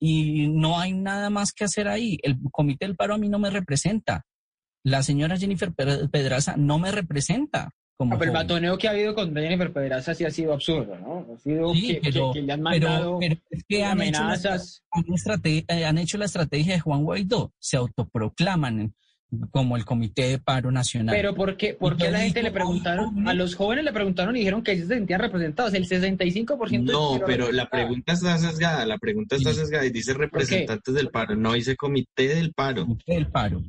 Y 0.00 0.48
no 0.48 0.78
hay 0.78 0.92
nada 0.92 1.28
más 1.28 1.52
que 1.52 1.64
hacer 1.64 1.88
ahí. 1.88 2.18
El 2.22 2.38
Comité 2.52 2.86
del 2.86 2.96
Paro 2.96 3.14
a 3.14 3.18
mí 3.18 3.28
no 3.28 3.38
me 3.38 3.50
representa. 3.50 4.24
La 4.84 5.02
señora 5.02 5.36
Jennifer 5.36 5.72
Pedraza 5.74 6.56
no 6.56 6.78
me 6.78 6.92
representa. 6.92 7.72
Ah, 8.00 8.16
pero 8.16 8.30
el 8.30 8.36
batoneo 8.36 8.78
que 8.78 8.86
ha 8.86 8.92
habido 8.92 9.12
con 9.12 9.34
Jennifer 9.34 9.72
Pedraza 9.72 10.14
sí 10.14 10.24
ha 10.24 10.30
sido 10.30 10.52
absurdo, 10.52 10.96
¿no? 10.98 11.26
Ha 11.34 11.38
sido 11.38 11.72
que, 11.72 12.42
le 12.42 12.52
han 12.52 12.62
mandado 12.62 13.18
amenazas. 13.84 14.84
Eh, 15.44 15.84
han, 15.84 15.98
hecho 15.98 16.16
la 16.16 16.26
estrategia 16.26 16.74
de 16.74 16.80
Juan 16.80 17.02
Guaidó, 17.02 17.52
se 17.58 17.76
autoproclaman 17.76 18.94
como 19.50 19.76
el 19.76 19.84
Comité 19.84 20.28
de 20.28 20.38
Paro 20.38 20.70
Nacional. 20.70 21.12
Pero 21.14 21.34
¿por 21.34 21.56
qué, 21.56 21.74
por 21.74 21.96
qué 21.96 22.06
a 22.06 22.10
la 22.12 22.20
gente 22.20 22.42
le 22.42 22.52
preguntaron, 22.52 23.26
a 23.26 23.34
los 23.34 23.56
jóvenes 23.56 23.84
le 23.84 23.92
preguntaron 23.92 24.36
y 24.36 24.40
dijeron 24.40 24.62
que 24.62 24.72
ellos 24.72 24.86
se 24.86 24.94
sentían 24.94 25.20
representados? 25.20 25.74
El 25.74 25.88
65% 25.88 26.84
No, 26.84 27.20
pero 27.26 27.50
la 27.50 27.68
pregunta 27.68 28.12
está 28.12 28.38
sesgada, 28.38 28.86
la 28.86 28.98
pregunta 28.98 29.34
está 29.34 29.52
sesgada 29.52 29.84
y 29.84 29.90
dice 29.90 30.14
representantes 30.14 30.94
del 30.94 31.08
paro, 31.08 31.34
no 31.34 31.54
dice 31.54 31.74
Comité 31.74 32.28
del 32.28 32.52
Paro. 32.52 32.82
Comité 32.82 33.14
del 33.14 33.26
Paro. 33.26 33.60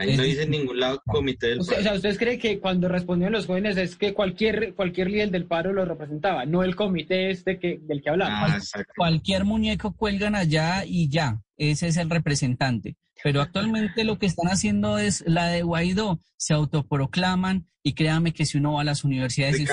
Ahí 0.00 0.16
no 0.16 0.22
dice 0.22 0.44
en 0.44 0.50
ningún 0.50 0.80
lado 0.80 1.02
comité 1.04 1.48
del 1.48 1.58
paro. 1.58 1.78
O 1.78 1.82
sea, 1.82 1.92
¿ustedes 1.92 2.16
creen 2.16 2.40
que 2.40 2.58
cuando 2.58 2.88
respondieron 2.88 3.34
los 3.34 3.44
jóvenes 3.44 3.76
es 3.76 3.96
que 3.96 4.14
cualquier, 4.14 4.74
cualquier 4.74 5.10
líder 5.10 5.30
del 5.30 5.44
paro 5.44 5.74
lo 5.74 5.84
representaba, 5.84 6.46
no 6.46 6.62
el 6.62 6.74
comité 6.74 7.30
este 7.30 7.58
que, 7.58 7.78
del 7.82 8.00
que 8.00 8.08
hablaba? 8.08 8.46
Ah, 8.46 8.58
cualquier 8.96 9.44
muñeco 9.44 9.94
cuelgan 9.94 10.34
allá 10.34 10.84
y 10.86 11.10
ya, 11.10 11.42
ese 11.58 11.88
es 11.88 11.98
el 11.98 12.08
representante. 12.08 12.96
Pero 13.22 13.42
actualmente 13.42 14.04
lo 14.04 14.18
que 14.18 14.24
están 14.24 14.48
haciendo 14.48 14.96
es 14.96 15.22
la 15.26 15.48
de 15.48 15.62
Guaidó, 15.62 16.18
se 16.38 16.54
autoproclaman 16.54 17.66
y 17.82 17.92
créame 17.92 18.32
que 18.32 18.46
si 18.46 18.56
uno 18.56 18.74
va 18.74 18.80
a 18.80 18.84
las 18.84 19.04
universidades 19.04 19.60
y 19.60 19.66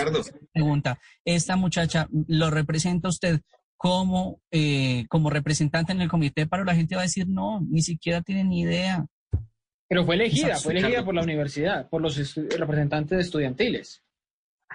pregunta, 0.53 0.99
esta 1.23 1.55
muchacha 1.55 2.09
lo 2.27 2.49
representa 2.49 3.07
usted 3.07 3.39
como, 3.77 4.41
eh, 4.51 5.05
como 5.07 5.29
representante 5.29 5.93
en 5.93 6.01
el 6.01 6.09
comité 6.09 6.41
de 6.41 6.47
paro, 6.47 6.65
la 6.65 6.75
gente 6.75 6.95
va 6.95 7.01
a 7.01 7.05
decir, 7.05 7.29
no, 7.29 7.61
ni 7.61 7.81
siquiera 7.81 8.21
tiene 8.21 8.43
ni 8.43 8.61
idea. 8.61 9.05
Pero 9.87 10.05
fue 10.05 10.15
elegida, 10.15 10.57
fue 10.57 10.73
elegida 10.73 11.05
por 11.05 11.15
la 11.15 11.23
universidad, 11.23 11.89
por 11.89 12.01
los 12.01 12.35
representantes 12.35 13.19
estudiantiles. 13.19 14.03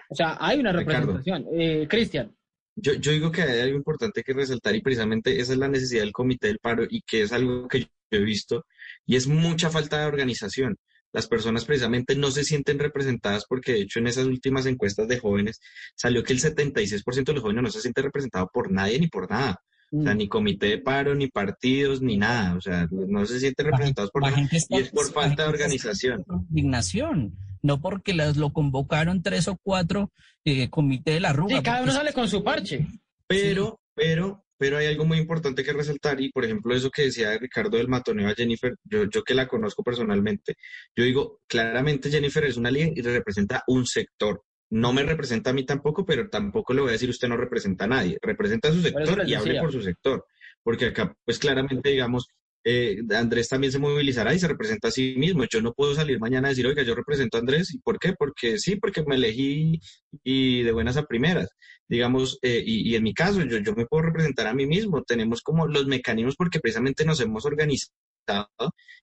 O 0.08 0.14
sea, 0.14 0.36
hay 0.40 0.58
una 0.58 0.72
representación. 0.72 1.46
Eh, 1.52 1.86
Cristian. 1.88 2.34
Yo, 2.74 2.94
yo 2.94 3.12
digo 3.12 3.30
que 3.30 3.42
hay 3.42 3.60
algo 3.60 3.76
importante 3.76 4.22
que 4.22 4.32
resaltar 4.32 4.74
y 4.74 4.80
precisamente 4.80 5.38
esa 5.38 5.52
es 5.52 5.58
la 5.58 5.68
necesidad 5.68 6.02
del 6.02 6.12
comité 6.12 6.46
del 6.46 6.58
paro 6.58 6.84
y 6.88 7.02
que 7.02 7.22
es 7.22 7.32
algo 7.32 7.68
que 7.68 7.80
yo 7.80 7.86
he 8.10 8.20
visto 8.20 8.64
y 9.04 9.16
es 9.16 9.26
mucha 9.26 9.70
falta 9.70 10.00
de 10.00 10.06
organización. 10.06 10.78
Las 11.12 11.26
personas 11.26 11.66
precisamente 11.66 12.16
no 12.16 12.30
se 12.30 12.44
sienten 12.44 12.78
representadas 12.78 13.44
porque 13.46 13.72
de 13.72 13.82
hecho 13.82 13.98
en 13.98 14.06
esas 14.06 14.26
últimas 14.26 14.64
encuestas 14.64 15.06
de 15.08 15.18
jóvenes 15.18 15.60
salió 15.94 16.22
que 16.24 16.32
el 16.32 16.40
76% 16.40 17.24
de 17.24 17.32
los 17.34 17.42
jóvenes 17.42 17.62
no 17.62 17.70
se 17.70 17.82
siente 17.82 18.00
representado 18.00 18.48
por 18.50 18.72
nadie 18.72 18.98
ni 18.98 19.08
por 19.08 19.30
nada. 19.30 19.62
O 19.92 20.02
sea, 20.02 20.14
mm. 20.14 20.18
ni 20.18 20.28
comité 20.28 20.66
de 20.66 20.78
paro, 20.78 21.14
ni 21.14 21.28
partidos, 21.28 22.00
ni 22.00 22.16
nada. 22.16 22.54
O 22.56 22.60
sea, 22.60 22.88
no 22.90 23.26
se 23.26 23.38
sienten 23.38 23.66
representados 23.66 24.10
por 24.10 24.22
nada. 24.22 24.36
y 24.50 24.76
es 24.78 24.90
por 24.90 25.12
falta 25.12 25.42
de 25.42 25.48
organización. 25.50 26.24
Indignación. 26.48 27.36
No 27.60 27.80
porque 27.80 28.14
las, 28.14 28.36
lo 28.36 28.52
convocaron 28.52 29.22
tres 29.22 29.48
o 29.48 29.58
cuatro 29.62 30.10
eh, 30.44 30.70
comité 30.70 31.12
de 31.12 31.20
la 31.20 31.32
ruta. 31.32 31.56
Sí, 31.56 31.62
cada 31.62 31.82
uno 31.82 31.92
sale 31.92 32.12
con 32.12 32.26
su 32.26 32.42
parche. 32.42 32.86
Pero, 33.26 33.80
pero, 33.94 34.44
pero 34.56 34.78
hay 34.78 34.86
algo 34.86 35.04
muy 35.04 35.18
importante 35.18 35.62
que 35.62 35.72
resaltar 35.72 36.20
y, 36.20 36.30
por 36.30 36.44
ejemplo, 36.44 36.74
eso 36.74 36.90
que 36.90 37.02
decía 37.02 37.36
Ricardo 37.38 37.76
del 37.76 37.88
Matoneo 37.88 38.28
a 38.28 38.34
Jennifer, 38.34 38.74
yo, 38.84 39.04
yo 39.10 39.22
que 39.22 39.34
la 39.34 39.46
conozco 39.46 39.82
personalmente, 39.82 40.54
yo 40.96 41.04
digo, 41.04 41.40
claramente 41.46 42.10
Jennifer 42.10 42.44
es 42.44 42.56
una 42.56 42.70
líder 42.70 42.92
y 42.96 43.02
representa 43.02 43.62
un 43.68 43.86
sector 43.86 44.42
no 44.72 44.94
me 44.94 45.02
representa 45.02 45.50
a 45.50 45.52
mí 45.52 45.66
tampoco, 45.66 46.06
pero 46.06 46.30
tampoco 46.30 46.72
le 46.72 46.80
voy 46.80 46.88
a 46.88 46.92
decir 46.92 47.10
usted 47.10 47.28
no 47.28 47.36
representa 47.36 47.84
a 47.84 47.88
nadie. 47.88 48.16
Representa 48.22 48.70
a 48.70 48.72
su 48.72 48.80
sector 48.80 49.28
y 49.28 49.34
hable 49.34 49.60
por 49.60 49.70
su 49.70 49.82
sector. 49.82 50.24
Porque 50.62 50.86
acá, 50.86 51.14
pues 51.26 51.38
claramente, 51.38 51.90
digamos, 51.90 52.26
eh, 52.64 53.02
Andrés 53.14 53.50
también 53.50 53.70
se 53.70 53.78
movilizará 53.78 54.32
y 54.32 54.38
se 54.38 54.48
representa 54.48 54.88
a 54.88 54.90
sí 54.90 55.14
mismo. 55.18 55.44
Yo 55.44 55.60
no 55.60 55.74
puedo 55.74 55.94
salir 55.94 56.18
mañana 56.18 56.48
a 56.48 56.52
decir, 56.52 56.66
oiga, 56.66 56.82
yo 56.84 56.94
represento 56.94 57.36
a 57.36 57.40
Andrés. 57.40 57.74
¿Y 57.74 57.80
por 57.80 57.98
qué? 57.98 58.14
Porque 58.14 58.58
sí, 58.58 58.76
porque 58.76 59.04
me 59.06 59.16
elegí 59.16 59.78
y 60.24 60.62
de 60.62 60.72
buenas 60.72 60.96
a 60.96 61.04
primeras. 61.04 61.50
Digamos, 61.86 62.38
eh, 62.40 62.62
y, 62.64 62.94
en 62.94 63.02
mi 63.02 63.12
caso, 63.12 63.42
yo, 63.42 63.58
yo 63.58 63.74
me 63.74 63.84
puedo 63.84 64.04
representar 64.04 64.46
a 64.46 64.54
mí 64.54 64.66
mismo. 64.66 65.02
Tenemos 65.02 65.42
como 65.42 65.66
los 65.66 65.86
mecanismos 65.86 66.34
porque 66.34 66.60
precisamente 66.60 67.04
nos 67.04 67.20
hemos 67.20 67.44
organizado 67.44 67.90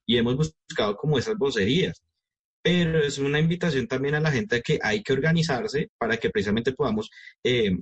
y 0.04 0.18
hemos 0.18 0.36
buscado 0.36 0.96
como 0.96 1.20
esas 1.20 1.38
vocerías 1.38 2.02
pero 2.62 2.99
es 2.99 3.18
una 3.18 3.39
invitación 3.39 3.88
también 3.88 4.16
a 4.16 4.20
la 4.20 4.32
gente 4.32 4.57
a 4.57 4.62
que 4.62 4.80
hay 4.82 5.01
que 5.01 5.14
organizarse 5.14 5.89
para 5.97 6.18
que 6.18 6.30
precisamente 6.30 6.74
podamos 6.74 7.10
eh, 7.43 7.78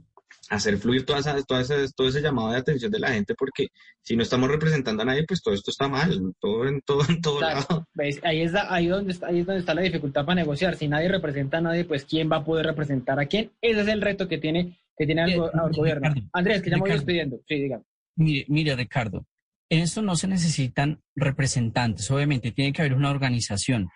hacer 0.49 0.77
fluir 0.77 1.05
todas 1.05 1.25
todo 1.45 2.07
ese 2.07 2.21
llamado 2.21 2.51
de 2.51 2.57
atención 2.57 2.91
de 2.91 2.99
la 2.99 3.09
gente, 3.09 3.35
porque 3.35 3.67
si 4.01 4.15
no 4.15 4.23
estamos 4.23 4.49
representando 4.49 5.03
a 5.03 5.05
nadie, 5.05 5.25
pues 5.27 5.41
todo 5.41 5.53
esto 5.53 5.71
está 5.71 5.87
mal, 5.87 6.33
todo 6.39 6.67
en 6.67 6.81
todo, 6.81 7.01
en 7.09 7.21
todo 7.21 7.41
lado. 7.41 7.87
Ahí, 8.23 8.41
es 8.41 8.55
ahí, 8.55 8.87
donde 8.87 9.13
está, 9.13 9.27
ahí 9.27 9.39
es 9.39 9.45
donde 9.45 9.59
está 9.59 9.73
la 9.73 9.81
dificultad 9.81 10.25
para 10.25 10.35
negociar. 10.35 10.75
Si 10.75 10.87
nadie 10.87 11.09
representa 11.09 11.57
a 11.57 11.61
nadie, 11.61 11.85
pues 11.85 12.05
¿quién 12.05 12.31
va 12.31 12.37
a 12.37 12.45
poder 12.45 12.65
representar 12.65 13.19
a 13.19 13.25
quién? 13.25 13.51
Ese 13.61 13.81
es 13.81 13.87
el 13.87 14.01
reto 14.01 14.27
que 14.27 14.37
tiene, 14.37 14.79
que 14.95 15.05
tiene 15.05 15.23
el, 15.25 15.39
gobierno. 15.75 16.13
Andrés, 16.33 16.61
que 16.61 16.69
ya 16.69 16.77
me 16.77 16.81
voy 16.81 16.91
despidiendo. 16.91 17.39
Sí, 17.47 17.55
dígame. 17.55 17.83
Mire, 18.15 18.45
mire, 18.47 18.75
Ricardo, 18.75 19.25
en 19.69 19.79
esto 19.79 20.01
no 20.01 20.15
se 20.15 20.27
necesitan 20.27 21.01
representantes, 21.15 22.09
obviamente 22.09 22.51
tiene 22.51 22.71
que 22.71 22.81
haber 22.81 22.93
una 22.93 23.11
organización. 23.11 23.89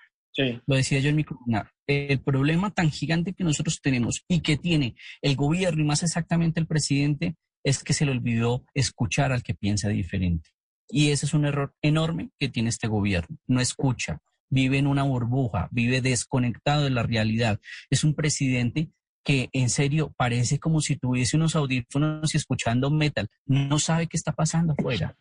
Lo 0.65 0.75
decía 0.75 0.99
yo 0.99 1.09
en 1.09 1.15
mi 1.15 1.23
columna. 1.23 1.71
El 1.87 2.21
problema 2.21 2.71
tan 2.71 2.89
gigante 2.89 3.33
que 3.33 3.43
nosotros 3.43 3.79
tenemos 3.81 4.23
y 4.27 4.41
que 4.41 4.57
tiene 4.57 4.95
el 5.21 5.35
gobierno 5.35 5.81
y 5.81 5.85
más 5.85 6.03
exactamente 6.03 6.59
el 6.59 6.67
presidente 6.67 7.35
es 7.63 7.83
que 7.83 7.93
se 7.93 8.05
le 8.05 8.11
olvidó 8.11 8.63
escuchar 8.73 9.31
al 9.31 9.43
que 9.43 9.53
piensa 9.53 9.89
diferente. 9.89 10.49
Y 10.89 11.09
ese 11.09 11.25
es 11.25 11.33
un 11.33 11.45
error 11.45 11.73
enorme 11.81 12.31
que 12.39 12.49
tiene 12.49 12.69
este 12.69 12.87
gobierno. 12.87 13.37
No 13.47 13.61
escucha, 13.61 14.19
vive 14.49 14.77
en 14.77 14.87
una 14.87 15.03
burbuja, 15.03 15.69
vive 15.71 16.01
desconectado 16.01 16.83
de 16.83 16.89
la 16.89 17.03
realidad. 17.03 17.59
Es 17.89 18.03
un 18.03 18.13
presidente 18.13 18.89
que 19.23 19.49
en 19.53 19.69
serio 19.69 20.13
parece 20.17 20.59
como 20.59 20.81
si 20.81 20.95
tuviese 20.95 21.37
unos 21.37 21.55
audífonos 21.55 22.33
y 22.33 22.37
escuchando 22.37 22.89
metal. 22.89 23.27
No 23.45 23.79
sabe 23.79 24.07
qué 24.07 24.17
está 24.17 24.31
pasando 24.31 24.73
afuera. 24.77 25.15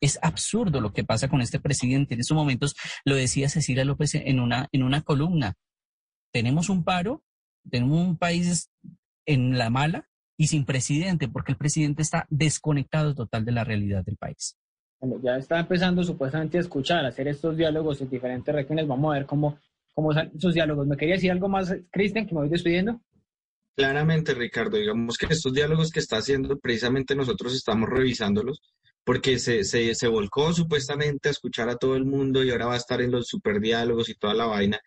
Es 0.00 0.18
absurdo 0.22 0.80
lo 0.80 0.92
que 0.92 1.04
pasa 1.04 1.28
con 1.28 1.40
este 1.40 1.60
presidente. 1.60 2.14
En 2.14 2.20
estos 2.20 2.36
momentos 2.36 2.74
lo 3.04 3.14
decía 3.14 3.48
Cecilia 3.48 3.84
López 3.84 4.14
en 4.14 4.40
una, 4.40 4.68
en 4.72 4.82
una 4.82 5.02
columna. 5.02 5.54
Tenemos 6.32 6.68
un 6.68 6.84
paro, 6.84 7.22
tenemos 7.70 7.98
un 7.98 8.16
país 8.16 8.70
en 9.26 9.58
la 9.58 9.70
mala 9.70 10.08
y 10.36 10.46
sin 10.46 10.64
presidente, 10.64 11.28
porque 11.28 11.52
el 11.52 11.58
presidente 11.58 12.02
está 12.02 12.26
desconectado 12.30 13.14
total 13.14 13.44
de 13.44 13.52
la 13.52 13.62
realidad 13.62 14.04
del 14.04 14.16
país. 14.16 14.56
Bueno, 14.98 15.20
ya 15.22 15.36
está 15.36 15.58
empezando 15.58 16.02
supuestamente 16.02 16.58
a 16.58 16.60
escuchar, 16.60 17.04
a 17.04 17.08
hacer 17.08 17.28
estos 17.28 17.56
diálogos 17.56 18.00
en 18.00 18.10
diferentes 18.10 18.54
regiones. 18.54 18.86
Vamos 18.86 19.12
a 19.12 19.18
ver 19.18 19.26
cómo, 19.26 19.58
cómo 19.94 20.12
son 20.12 20.30
esos 20.34 20.54
diálogos. 20.54 20.86
¿Me 20.86 20.96
quería 20.96 21.14
decir 21.14 21.30
algo 21.30 21.48
más, 21.48 21.74
Cristian, 21.90 22.26
que 22.26 22.34
me 22.34 22.40
voy 22.40 22.48
despidiendo? 22.48 23.00
Claramente, 23.76 24.34
Ricardo, 24.34 24.76
digamos 24.76 25.16
que 25.16 25.26
estos 25.26 25.52
diálogos 25.52 25.90
que 25.90 26.00
está 26.00 26.18
haciendo, 26.18 26.58
precisamente 26.58 27.14
nosotros 27.14 27.54
estamos 27.54 27.88
revisándolos, 27.88 28.60
porque 29.10 29.40
se, 29.40 29.64
se, 29.64 29.92
se 29.96 30.06
volcó 30.06 30.52
supuestamente 30.52 31.28
a 31.28 31.32
escuchar 31.32 31.68
a 31.68 31.74
todo 31.74 31.96
el 31.96 32.04
mundo 32.04 32.44
y 32.44 32.50
ahora 32.52 32.66
va 32.66 32.74
a 32.74 32.76
estar 32.76 33.00
en 33.00 33.10
los 33.10 33.26
superdiálogos 33.26 34.08
y 34.08 34.14
toda 34.14 34.34
la 34.34 34.46
vaina. 34.46 34.78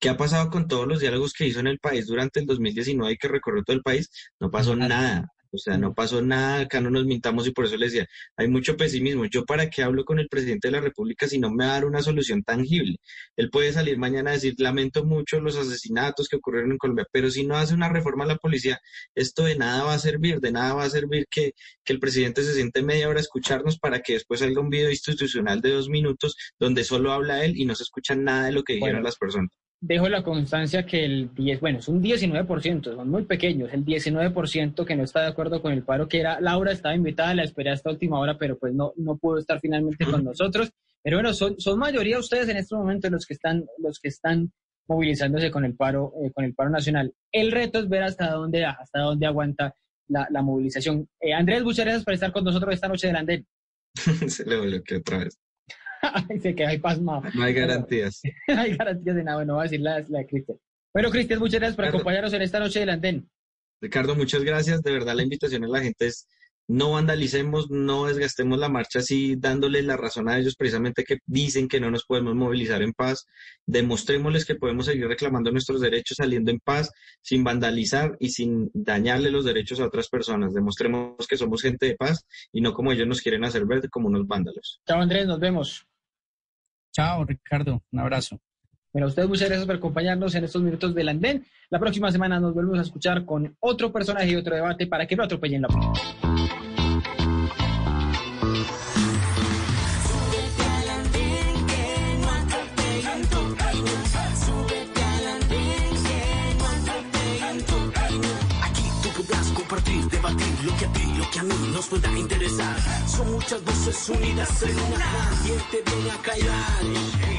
¿Qué 0.00 0.08
ha 0.08 0.16
pasado 0.16 0.48
con 0.48 0.66
todos 0.66 0.86
los 0.88 1.00
diálogos 1.00 1.34
que 1.34 1.46
hizo 1.46 1.60
en 1.60 1.66
el 1.66 1.78
país 1.78 2.06
durante 2.06 2.40
el 2.40 2.46
2019 2.46 3.12
y 3.12 3.16
que 3.18 3.28
recorrió 3.28 3.62
todo 3.64 3.76
el 3.76 3.82
país? 3.82 4.08
No 4.40 4.50
pasó 4.50 4.74
nada. 4.74 5.26
O 5.56 5.58
sea, 5.58 5.78
no 5.78 5.94
pasó 5.94 6.22
nada, 6.22 6.60
acá 6.60 6.80
no 6.80 6.90
nos 6.90 7.06
mintamos 7.06 7.46
y 7.46 7.50
por 7.50 7.64
eso 7.64 7.76
les 7.76 7.92
decía, 7.92 8.08
hay 8.36 8.48
mucho 8.48 8.76
pesimismo. 8.76 9.24
Yo 9.24 9.44
para 9.44 9.70
qué 9.70 9.82
hablo 9.82 10.04
con 10.04 10.18
el 10.18 10.28
presidente 10.28 10.68
de 10.68 10.72
la 10.72 10.80
República 10.80 11.26
si 11.26 11.38
no 11.38 11.50
me 11.50 11.64
va 11.64 11.72
a 11.72 11.74
dar 11.74 11.84
una 11.86 12.02
solución 12.02 12.42
tangible. 12.42 12.98
Él 13.36 13.50
puede 13.50 13.72
salir 13.72 13.98
mañana 13.98 14.30
a 14.30 14.34
decir, 14.34 14.54
lamento 14.58 15.04
mucho 15.04 15.40
los 15.40 15.56
asesinatos 15.56 16.28
que 16.28 16.36
ocurrieron 16.36 16.72
en 16.72 16.78
Colombia, 16.78 17.06
pero 17.10 17.30
si 17.30 17.44
no 17.46 17.56
hace 17.56 17.74
una 17.74 17.88
reforma 17.88 18.24
a 18.24 18.28
la 18.28 18.36
policía, 18.36 18.80
esto 19.14 19.44
de 19.44 19.56
nada 19.56 19.84
va 19.84 19.94
a 19.94 19.98
servir, 19.98 20.40
de 20.40 20.52
nada 20.52 20.74
va 20.74 20.84
a 20.84 20.90
servir 20.90 21.26
que, 21.30 21.52
que 21.84 21.92
el 21.92 22.00
presidente 22.00 22.42
se 22.42 22.54
siente 22.54 22.82
media 22.82 23.08
hora 23.08 23.18
a 23.18 23.22
escucharnos 23.22 23.78
para 23.78 24.00
que 24.00 24.14
después 24.14 24.40
salga 24.40 24.60
un 24.60 24.70
video 24.70 24.90
institucional 24.90 25.60
de 25.60 25.70
dos 25.70 25.88
minutos 25.88 26.36
donde 26.58 26.84
solo 26.84 27.12
habla 27.12 27.44
él 27.44 27.56
y 27.56 27.64
no 27.64 27.74
se 27.74 27.84
escucha 27.84 28.14
nada 28.14 28.46
de 28.46 28.52
lo 28.52 28.62
que 28.62 28.74
dijeron 28.74 29.02
las 29.02 29.16
personas 29.16 29.50
dejo 29.80 30.08
la 30.08 30.22
constancia 30.22 30.86
que 30.86 31.04
el 31.04 31.34
10, 31.34 31.60
bueno, 31.60 31.78
es 31.78 31.88
un 31.88 32.02
19%, 32.02 32.94
son 32.94 33.10
muy 33.10 33.24
pequeños, 33.24 33.72
el 33.72 33.84
19% 33.84 34.84
que 34.84 34.96
no 34.96 35.04
está 35.04 35.20
de 35.20 35.28
acuerdo 35.28 35.60
con 35.62 35.72
el 35.72 35.82
paro, 35.82 36.08
que 36.08 36.20
era, 36.20 36.40
Laura 36.40 36.72
estaba 36.72 36.94
invitada, 36.94 37.34
la 37.34 37.44
esperé 37.44 37.70
hasta 37.70 37.90
última 37.90 38.18
hora, 38.18 38.38
pero 38.38 38.58
pues 38.58 38.74
no, 38.74 38.92
no 38.96 39.16
pudo 39.16 39.38
estar 39.38 39.60
finalmente 39.60 40.04
con 40.04 40.24
nosotros. 40.24 40.70
Pero 41.02 41.18
bueno, 41.18 41.32
son, 41.34 41.58
son 41.60 41.78
mayoría 41.78 42.18
ustedes 42.18 42.48
en 42.48 42.56
estos 42.56 42.78
momentos 42.78 43.10
los 43.12 43.26
que 43.26 43.34
están, 43.34 43.64
los 43.78 44.00
que 44.00 44.08
están 44.08 44.50
movilizándose 44.88 45.50
con 45.50 45.64
el 45.64 45.76
paro, 45.76 46.12
eh, 46.22 46.32
con 46.32 46.44
el 46.44 46.54
paro 46.54 46.70
nacional. 46.70 47.12
El 47.30 47.52
reto 47.52 47.78
es 47.78 47.88
ver 47.88 48.02
hasta 48.02 48.30
dónde, 48.30 48.64
hasta 48.64 49.00
dónde 49.00 49.26
aguanta 49.26 49.74
la, 50.08 50.26
la 50.30 50.42
movilización. 50.42 51.08
Eh, 51.20 51.32
Andrés, 51.32 51.62
muchas 51.62 51.84
gracias 51.84 52.04
por 52.04 52.14
estar 52.14 52.32
con 52.32 52.44
nosotros 52.44 52.74
esta 52.74 52.88
noche 52.88 53.06
del 53.06 53.16
Andén. 53.16 53.46
Se 54.28 54.44
le 54.44 54.60
bloqueó 54.60 54.98
otra 54.98 55.18
vez. 55.18 55.38
se 56.42 56.54
queda 56.54 56.68
ahí 56.68 56.78
pasmado. 56.78 57.22
No 57.34 57.42
hay 57.42 57.54
garantías. 57.54 58.20
no 58.48 58.60
hay 58.60 58.76
garantías 58.76 59.16
de 59.16 59.24
nada. 59.24 59.38
Bueno, 59.38 59.56
va 59.56 59.62
a 59.62 59.64
decir 59.64 59.80
la, 59.80 60.04
la 60.08 60.24
Cristian. 60.24 60.58
Bueno, 60.92 61.10
Cristian, 61.10 61.38
muchas 61.38 61.60
gracias 61.60 61.76
por 61.76 61.84
acompañarnos 61.84 62.32
en 62.32 62.42
esta 62.42 62.58
noche 62.58 62.80
del 62.80 62.90
andén. 62.90 63.28
Ricardo, 63.80 64.14
muchas 64.14 64.42
gracias. 64.42 64.82
De 64.82 64.92
verdad, 64.92 65.14
la 65.14 65.22
invitación 65.22 65.64
a 65.64 65.68
la 65.68 65.80
gente 65.80 66.06
es 66.06 66.26
no 66.68 66.92
vandalicemos, 66.92 67.70
no 67.70 68.06
desgastemos 68.06 68.58
la 68.58 68.68
marcha 68.68 68.98
así, 68.98 69.36
dándoles 69.36 69.84
la 69.84 69.96
razón 69.96 70.28
a 70.28 70.36
ellos 70.38 70.56
precisamente 70.56 71.04
que 71.04 71.18
dicen 71.24 71.68
que 71.68 71.78
no 71.78 71.90
nos 71.90 72.04
podemos 72.04 72.34
movilizar 72.34 72.82
en 72.82 72.92
paz. 72.92 73.26
Demostrémosles 73.66 74.44
que 74.44 74.56
podemos 74.56 74.86
seguir 74.86 75.06
reclamando 75.06 75.52
nuestros 75.52 75.80
derechos 75.80 76.16
saliendo 76.16 76.50
en 76.50 76.58
paz, 76.58 76.90
sin 77.22 77.44
vandalizar 77.44 78.16
y 78.18 78.30
sin 78.30 78.70
dañarle 78.74 79.30
los 79.30 79.44
derechos 79.44 79.78
a 79.80 79.86
otras 79.86 80.08
personas. 80.08 80.54
Demostremos 80.54 81.26
que 81.28 81.36
somos 81.36 81.62
gente 81.62 81.86
de 81.86 81.96
paz 81.96 82.26
y 82.52 82.60
no 82.60 82.72
como 82.74 82.90
ellos 82.90 83.06
nos 83.06 83.20
quieren 83.20 83.44
hacer 83.44 83.64
ver 83.64 83.88
como 83.88 84.08
unos 84.08 84.26
vándalos. 84.26 84.80
Chao 84.86 85.00
Andrés, 85.00 85.26
nos 85.26 85.38
vemos. 85.38 85.86
Chao 86.96 87.26
Ricardo, 87.26 87.82
un 87.92 88.00
abrazo. 88.00 88.40
Bueno, 88.90 89.04
a 89.04 89.08
ustedes 89.10 89.28
muchas 89.28 89.48
gracias 89.48 89.66
por 89.66 89.76
acompañarnos 89.76 90.34
en 90.34 90.44
estos 90.44 90.62
minutos 90.62 90.94
del 90.94 91.10
andén. 91.10 91.44
La 91.68 91.78
próxima 91.78 92.10
semana 92.10 92.40
nos 92.40 92.54
volvemos 92.54 92.78
a 92.78 92.82
escuchar 92.82 93.26
con 93.26 93.54
otro 93.60 93.92
personaje 93.92 94.30
y 94.30 94.36
otro 94.36 94.54
debate 94.54 94.86
para 94.86 95.06
que 95.06 95.14
no 95.14 95.24
atropellen 95.24 95.60
la 95.60 95.68
opinión. 95.68 95.92
Lo 110.02 110.76
que 110.76 110.84
a 110.84 110.92
ti, 110.92 111.02
lo 111.16 111.30
que 111.30 111.38
a 111.38 111.42
mí 111.42 111.68
nos 111.72 111.86
pueda 111.86 112.10
interesar. 112.18 112.76
Son 113.08 113.30
muchas 113.32 113.64
voces 113.64 114.08
unidas 114.08 114.62
en 114.62 114.78
una. 114.78 115.30
¿Quién 115.42 115.58
te 115.70 115.90
viene 115.90 116.10
a 116.10 116.22
callar? 116.22 116.82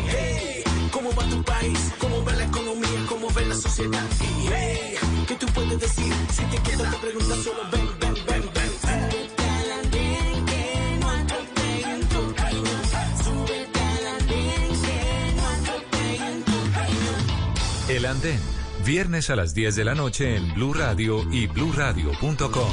Hey, 0.10 0.64
¿Cómo 0.91 1.10
va 1.14 1.24
tu 1.30 1.43
país? 1.43 1.80
¿Cómo 1.99 2.24
va 2.24 2.34
la 2.34 2.45
economía? 2.45 3.05
¿Cómo 3.08 3.30
ve 3.32 3.45
la 3.45 3.55
sociedad? 3.55 4.08
Hey, 4.49 4.95
¿Qué 5.28 5.36
tú 5.36 5.45
puedes 5.47 5.80
decir? 5.80 6.14
Si 6.32 6.43
te 6.43 6.58
quedas 6.58 6.91
te 6.91 6.97
preguntas 6.97 7.38
solo 7.43 7.64
ven, 7.72 7.88
ven, 7.99 8.14
ven, 8.26 8.49
ven. 8.53 8.68
Camino. 12.36 12.70
El 17.89 18.05
Andén, 18.05 18.39
viernes 18.88 19.30
a 19.30 19.36
las 19.36 19.54
10 19.54 19.76
de 19.76 19.84
la 19.84 19.96
noche 19.96 20.38
en 20.38 20.54
Blue 20.54 20.74
Radio 20.74 21.22
y 21.30 21.46
bluradio.com. 21.48 22.72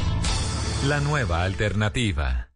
La 0.86 1.00
nueva 1.00 1.42
alternativa. 1.42 2.50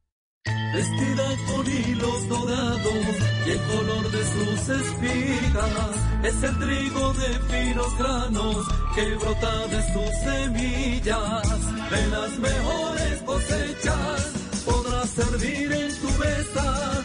Vestida 0.73 1.25
con 1.49 1.67
hilos 1.67 2.29
dorados 2.29 3.05
y 3.47 3.51
el 3.51 3.59
color 3.63 4.11
de 4.13 4.25
sus 4.25 4.69
espigas 4.69 5.97
es 6.23 6.43
el 6.45 6.59
trigo 6.61 7.13
de 7.15 7.29
finos 7.51 7.99
granos 7.99 8.69
que 8.95 9.15
brota 9.17 9.67
de 9.67 9.93
sus 9.93 10.15
semillas. 10.23 11.91
De 11.91 12.07
las 12.13 12.39
mejores 12.39 13.23
cosechas 13.23 14.33
podrás 14.65 15.11
servir 15.11 15.73
en 15.73 16.01
tu 16.01 16.11
mesa 16.11 17.05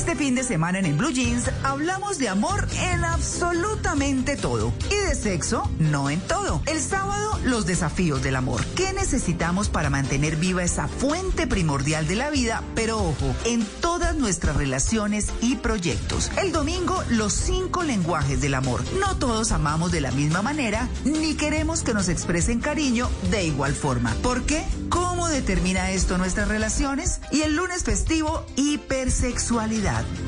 Este 0.00 0.16
fin 0.16 0.34
de 0.34 0.42
semana 0.42 0.80
en 0.80 0.86
el 0.86 0.94
Blue 0.94 1.12
Jeans 1.12 1.50
hablamos 1.62 2.18
de 2.18 2.28
amor 2.28 2.66
en 2.80 3.04
absolutamente 3.04 4.36
todo 4.36 4.72
y 4.90 4.94
de 4.94 5.14
sexo 5.14 5.70
no 5.78 6.10
en 6.10 6.20
todo. 6.20 6.60
El 6.66 6.80
sábado, 6.80 7.38
los 7.44 7.66
desafíos 7.66 8.20
del 8.22 8.34
amor. 8.34 8.64
¿Qué 8.74 8.92
necesitamos 8.92 9.68
para 9.68 9.90
mantener 9.90 10.36
viva 10.36 10.64
esa 10.64 10.88
fuente 10.88 11.46
primordial 11.46 12.08
de 12.08 12.16
la 12.16 12.30
vida? 12.30 12.64
Pero 12.74 12.98
ojo, 12.98 13.34
en 13.44 13.64
todas 13.80 14.16
nuestras 14.16 14.56
relaciones 14.56 15.28
y 15.40 15.56
proyectos. 15.56 16.32
El 16.42 16.50
domingo, 16.50 17.04
los 17.10 17.32
cinco 17.32 17.84
lenguajes 17.84 18.40
del 18.40 18.54
amor. 18.54 18.82
No 18.98 19.18
todos 19.18 19.52
amamos 19.52 19.92
de 19.92 20.00
la 20.00 20.10
misma 20.10 20.42
manera 20.42 20.88
ni 21.04 21.34
queremos 21.34 21.82
que 21.82 21.94
nos 21.94 22.08
expresen 22.08 22.60
cariño 22.60 23.08
de 23.30 23.44
igual 23.44 23.74
forma. 23.74 24.14
¿Por 24.22 24.42
qué? 24.46 24.64
¿Cómo 24.88 25.28
determina 25.28 25.92
esto 25.92 26.18
nuestras 26.18 26.48
relaciones? 26.48 27.20
Y 27.30 27.42
el 27.42 27.54
lunes 27.54 27.84
festivo, 27.84 28.44
hipersexual 28.56 29.59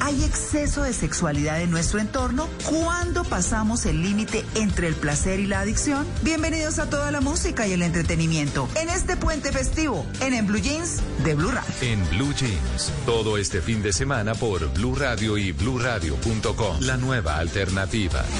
¿Hay 0.00 0.24
exceso 0.24 0.82
de 0.82 0.92
sexualidad 0.92 1.62
en 1.62 1.70
nuestro 1.70 1.98
entorno? 2.00 2.50
¿Cuándo 2.68 3.24
pasamos 3.24 3.86
el 3.86 4.02
límite 4.02 4.44
entre 4.56 4.88
el 4.88 4.94
placer 4.94 5.40
y 5.40 5.46
la 5.46 5.60
adicción? 5.60 6.06
Bienvenidos 6.22 6.78
a 6.78 6.90
toda 6.90 7.10
la 7.10 7.22
música 7.22 7.66
y 7.66 7.72
el 7.72 7.80
entretenimiento 7.80 8.68
en 8.74 8.90
este 8.90 9.16
puente 9.16 9.50
festivo 9.50 10.04
en 10.20 10.34
En 10.34 10.46
Blue 10.46 10.60
Jeans 10.60 11.00
de 11.24 11.34
Blue 11.34 11.50
Radio. 11.50 11.72
En 11.80 12.06
Blue 12.10 12.34
Jeans, 12.34 12.92
todo 13.06 13.38
este 13.38 13.62
fin 13.62 13.82
de 13.82 13.94
semana 13.94 14.34
por 14.34 14.70
Blue 14.74 14.96
Radio 14.96 15.38
y 15.38 15.52
bluradio.com. 15.52 16.80
La 16.80 16.98
nueva 16.98 17.38
alternativa. 17.38 18.22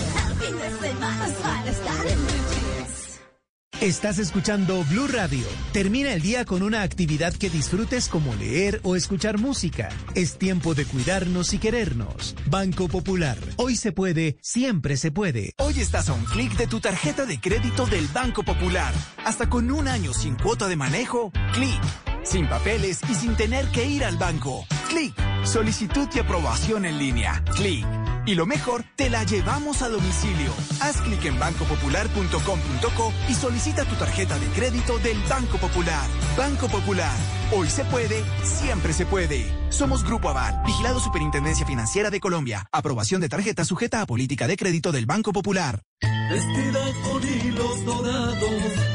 Estás 3.83 4.21
escuchando 4.21 4.85
Blue 4.85 5.09
Radio. 5.09 5.45
Termina 5.73 6.13
el 6.13 6.23
día 6.23 6.45
con 6.45 6.63
una 6.63 6.83
actividad 6.83 7.35
que 7.35 7.51
disfrutes 7.51 8.09
como 8.09 8.33
leer 8.37 8.79
o 8.85 8.95
escuchar 8.95 9.41
música. 9.41 9.89
Es 10.15 10.39
tiempo 10.39 10.75
de 10.75 10.85
cuidarnos 10.85 11.53
y 11.53 11.59
querernos. 11.59 12.37
Banco 12.47 12.87
Popular. 12.87 13.37
Hoy 13.57 13.75
se 13.75 13.91
puede, 13.91 14.37
siempre 14.41 14.97
se 14.97 15.11
puede. 15.11 15.55
Hoy 15.59 15.81
estás 15.81 16.09
a 16.11 16.13
un 16.13 16.25
clic 16.27 16.57
de 16.57 16.69
tu 16.69 16.79
tarjeta 16.79 17.27
de 17.27 17.41
crédito 17.41 17.85
del 17.87 18.07
Banco 18.07 18.45
Popular. 18.45 18.95
Hasta 19.25 19.51
con 19.51 19.69
un 19.73 19.89
año 19.89 20.13
sin 20.13 20.37
cuota 20.37 20.69
de 20.69 20.77
manejo, 20.77 21.33
clic 21.53 22.12
sin 22.25 22.49
papeles 22.49 23.01
y 23.09 23.15
sin 23.15 23.37
tener 23.37 23.67
que 23.69 23.87
ir 23.87 24.05
al 24.05 24.17
banco. 24.17 24.65
Clic, 24.89 25.15
solicitud 25.45 26.09
y 26.15 26.19
aprobación 26.19 26.85
en 26.85 26.99
línea. 26.99 27.43
Clic. 27.55 27.87
Y 28.25 28.37
lo 28.37 28.47
mejor, 28.47 28.85
te 28.95 29.11
la 29.11 29.25
llevamos 29.25 29.83
a 29.83 29.89
domicilio. 29.89 30.53
Haz 30.81 31.01
clic 31.03 31.25
en 31.25 31.39
bancopopular.com.co 31.39 33.13
y 33.29 33.35
solicita 33.35 33.85
tu 33.85 33.97
tarjeta 33.97 34.39
de 34.39 34.47
crédito 34.49 34.99
del 34.99 35.19
Banco 35.29 35.59
Popular. 35.59 36.07
Banco 36.37 36.69
Popular. 36.69 37.17
Hoy 37.51 37.69
se 37.69 37.85
puede, 37.85 38.23
siempre 38.45 38.93
se 38.93 39.07
puede. 39.07 39.45
Somos 39.71 40.05
Grupo 40.05 40.29
Aval, 40.29 40.63
vigilado 40.65 41.01
Superintendencia 41.01 41.67
Financiera 41.67 42.11
de 42.11 42.21
Colombia. 42.21 42.69
Aprobación 42.71 43.21
de 43.21 43.29
tarjeta 43.29 43.65
sujeta 43.65 44.03
a 44.03 44.07
política 44.07 44.47
de 44.47 44.57
crédito 44.57 44.93
del 44.93 45.07
Banco 45.07 45.33
Popular. 45.33 45.83
Vestida 46.31 46.81
con 47.03 47.23
hilos 47.25 47.85
dorados 47.85 48.51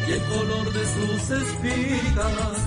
y 0.08 0.12
el 0.12 0.22
color 0.24 0.74
de 0.74 0.86
sus 0.86 1.30
espigas 1.32 2.67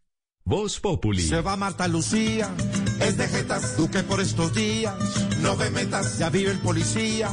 Voz 0.43 0.79
Populi. 0.79 1.21
Se 1.21 1.41
va 1.41 1.55
Marta 1.55 1.87
Lucía, 1.87 2.49
es 2.99 3.17
de 3.17 3.27
jetas, 3.27 3.77
Duque 3.77 4.03
por 4.03 4.19
estos 4.19 4.53
días. 4.53 4.95
No 5.41 5.55
ve 5.55 5.69
metas, 5.69 6.17
ya 6.17 6.29
vive 6.29 6.51
el 6.51 6.59
policía. 6.59 7.29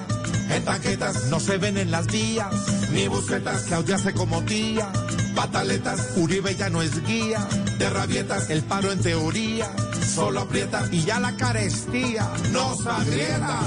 En 0.50 0.64
tanquetas 0.64 1.26
no 1.30 1.40
se 1.40 1.58
ven 1.58 1.76
en 1.76 1.90
las 1.90 2.06
vías, 2.06 2.90
ni 2.92 3.06
busquetas, 3.08 3.64
Claudia 3.64 3.96
hace 3.96 4.12
como 4.14 4.42
tía. 4.44 4.90
Pataletas, 5.34 6.16
Uribe 6.16 6.54
ya 6.54 6.68
no 6.70 6.82
es 6.82 7.04
guía. 7.06 7.46
De 7.78 7.90
rabietas, 7.90 8.50
el 8.50 8.62
paro 8.62 8.90
en 8.92 9.00
teoría. 9.00 9.70
Solo 10.14 10.40
aprieta 10.40 10.88
y 10.90 11.02
ya 11.04 11.20
la 11.20 11.36
carestía 11.36 12.28
nos 12.50 12.86
agrieta. 12.86 13.60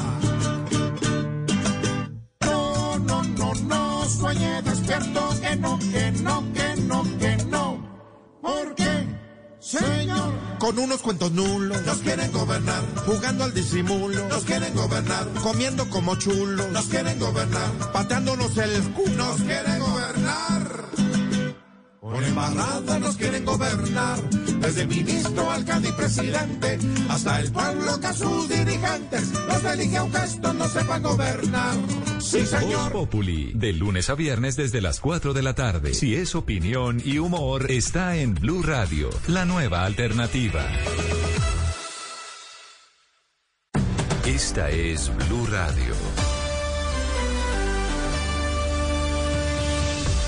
No, 2.42 2.98
no, 3.00 3.24
no, 3.24 3.54
no, 3.54 4.10
sueñe 4.10 4.62
despierto, 4.64 5.30
que 5.40 5.56
no, 5.56 5.80
que 5.80 6.12
no, 6.12 6.44
que 6.54 6.82
no, 6.82 7.04
que 7.20 7.38
no. 7.46 7.92
¿Por 8.42 8.76
qué? 8.76 9.11
Señor, 9.72 10.34
con 10.60 10.78
unos 10.80 11.02
cuentos 11.02 11.32
nulos. 11.32 11.82
Nos 11.86 12.00
quieren 12.00 12.30
gobernar, 12.34 12.84
jugando 13.06 13.46
al 13.46 13.54
disimulo. 13.54 14.28
Nos 14.28 14.44
quieren 14.44 14.74
gobernar, 14.74 15.28
comiendo 15.42 15.90
como 15.90 16.16
chulos. 16.16 16.70
Nos 16.72 16.86
quieren 16.88 17.18
gobernar, 17.20 17.92
pateándonos 17.94 18.58
el 18.58 18.84
culo. 18.92 19.16
Nos 19.16 19.42
quieren 19.42 19.80
gobernar. 19.80 20.71
Por 22.02 22.24
embarrada 22.24 22.98
nos 22.98 23.16
quieren 23.16 23.46
gobernar, 23.46 24.20
desde 24.60 24.88
ministro, 24.88 25.52
alcalde 25.52 25.90
y 25.90 25.92
presidente, 25.92 26.80
hasta 27.08 27.40
el 27.40 27.52
pueblo 27.52 28.00
que 28.00 28.08
a 28.08 28.14
sus 28.16 28.50
dirigentes 28.50 29.32
los 29.48 29.64
elige 29.66 29.98
a 29.98 30.04
un 30.06 30.12
gesto 30.12 30.52
no 30.52 30.68
sepan 30.68 31.04
gobernar. 31.04 31.76
Sí, 32.20 32.44
señor. 32.48 32.92
Voz 32.92 33.04
Populi, 33.04 33.52
de 33.54 33.74
lunes 33.74 34.10
a 34.10 34.16
viernes 34.16 34.56
desde 34.56 34.82
las 34.82 35.00
4 35.00 35.34
de 35.34 35.44
la 35.44 35.54
tarde. 35.54 35.94
Si 35.94 36.16
es 36.16 36.34
opinión 36.34 37.00
y 37.06 37.20
humor, 37.20 37.70
está 37.70 38.18
en 38.18 38.34
Blue 38.34 38.64
Radio, 38.64 39.12
la 39.28 39.46
nueva 39.46 39.86
alternativa. 39.86 40.66
Esta 44.26 44.72
es 44.72 45.12
Blue 45.28 45.46
Radio. 45.46 46.31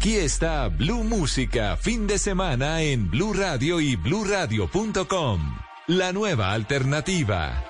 Aquí 0.00 0.16
está 0.16 0.68
Blue 0.68 1.04
Música, 1.04 1.76
fin 1.76 2.06
de 2.06 2.16
semana 2.16 2.80
en 2.80 3.10
Blue 3.10 3.34
Radio 3.34 3.82
y 3.82 3.96
bluradio.com. 3.96 5.58
La 5.88 6.10
nueva 6.14 6.52
alternativa. 6.54 7.69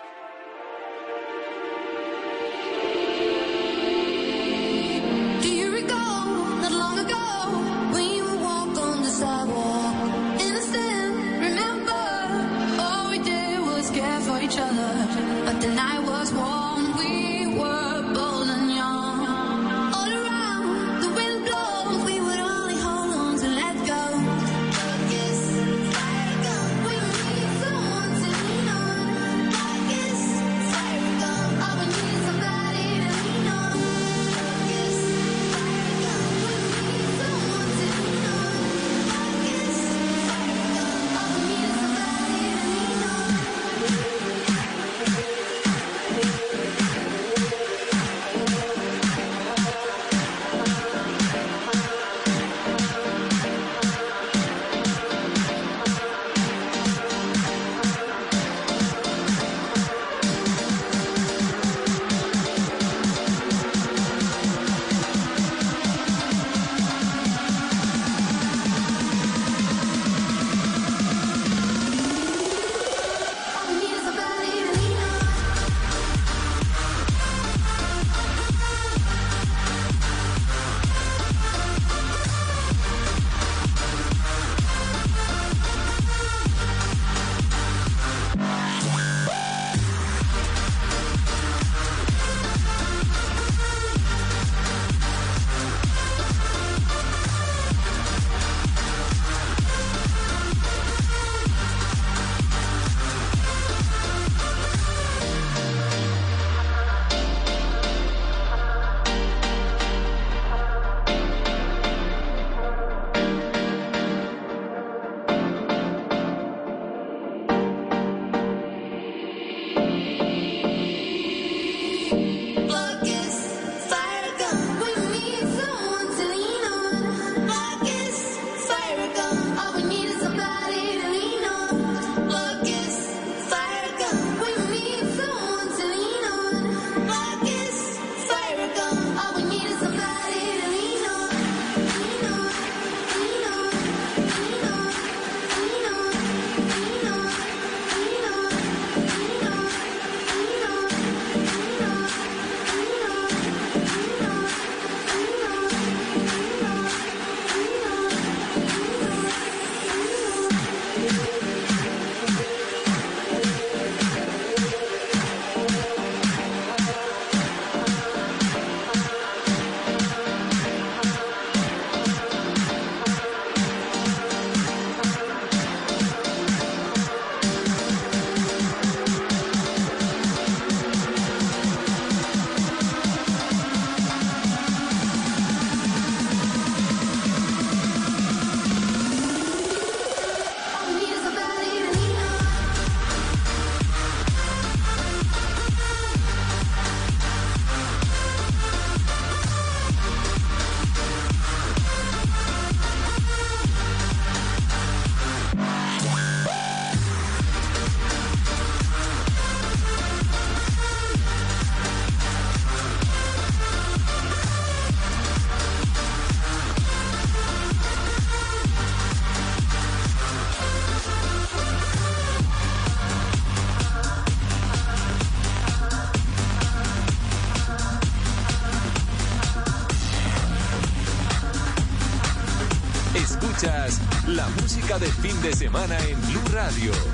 semana 235.70 235.96
en 236.08 236.20
Blue 236.22 236.48
Radio. 236.52 237.09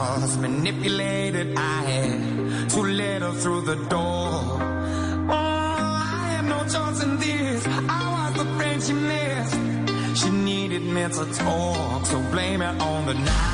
was 0.00 0.36
manipulated. 0.38 1.54
I 1.56 1.82
had 1.90 2.70
to 2.70 2.80
let 2.80 3.22
her 3.22 3.32
through 3.32 3.62
the 3.62 3.76
door. 3.94 4.30
Oh, 5.28 5.32
I 5.32 6.32
had 6.32 6.44
no 6.46 6.60
choice 6.74 7.02
in 7.02 7.18
this. 7.18 7.66
I 7.66 8.02
was 8.14 8.32
the 8.42 8.46
friend 8.56 8.82
she 8.82 8.94
missed. 8.94 10.22
She 10.22 10.30
needed 10.30 10.82
me 10.82 11.02
to 11.02 11.24
talk, 11.34 12.06
so 12.06 12.18
blame 12.32 12.62
it 12.62 12.80
on 12.80 13.06
the 13.06 13.14
night. 13.14 13.49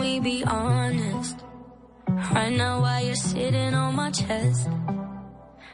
We 0.00 0.20
be 0.20 0.44
honest? 0.44 1.36
Right 2.32 2.52
now, 2.52 2.80
while 2.80 3.04
you're 3.04 3.14
sitting 3.14 3.74
on 3.74 3.94
my 3.94 4.10
chest, 4.10 4.68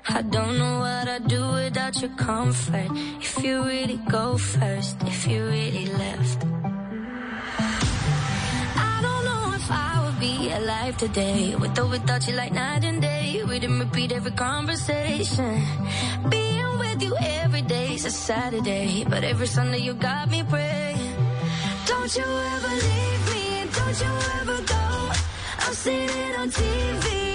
I 0.09 0.23
don't 0.23 0.59
know 0.59 0.81
what 0.81 1.09
I'd 1.09 1.27
do 1.29 1.43
without 1.53 2.01
your 2.03 2.15
comfort. 2.17 2.91
If 3.21 3.43
you 3.45 3.65
really 3.65 4.01
go 4.09 4.37
first, 4.37 4.97
if 5.13 5.27
you 5.27 5.45
really 5.45 5.87
left, 5.87 6.45
I 8.91 8.95
don't 9.05 9.25
know 9.29 9.45
if 9.61 9.71
I 9.71 9.93
would 10.05 10.19
be 10.21 10.51
alive 10.51 10.97
today. 10.99 11.55
With 11.55 11.79
or 11.79 11.87
without 11.87 12.27
you, 12.27 12.35
like 12.35 12.53
night 12.53 12.85
conversation. 14.37 15.63
Being 16.29 16.79
with 16.79 17.03
you 17.03 17.17
every 17.21 17.63
day 17.63 17.95
is 17.95 18.05
a 18.05 18.11
Saturday, 18.11 19.05
but 19.09 19.25
every 19.25 19.47
Sunday 19.47 19.79
you 19.79 19.95
got 19.95 20.31
me 20.31 20.43
praying. 20.43 21.15
Don't 21.87 22.15
you 22.17 22.25
ever 22.55 22.69
leave 22.69 23.23
me, 23.35 23.71
don't 23.73 24.01
you 24.01 24.13
ever 24.41 24.63
go. 24.63 25.11
I've 25.59 25.77
seen 25.77 26.09
it 26.09 26.39
on 26.39 26.51
TV, 26.51 27.32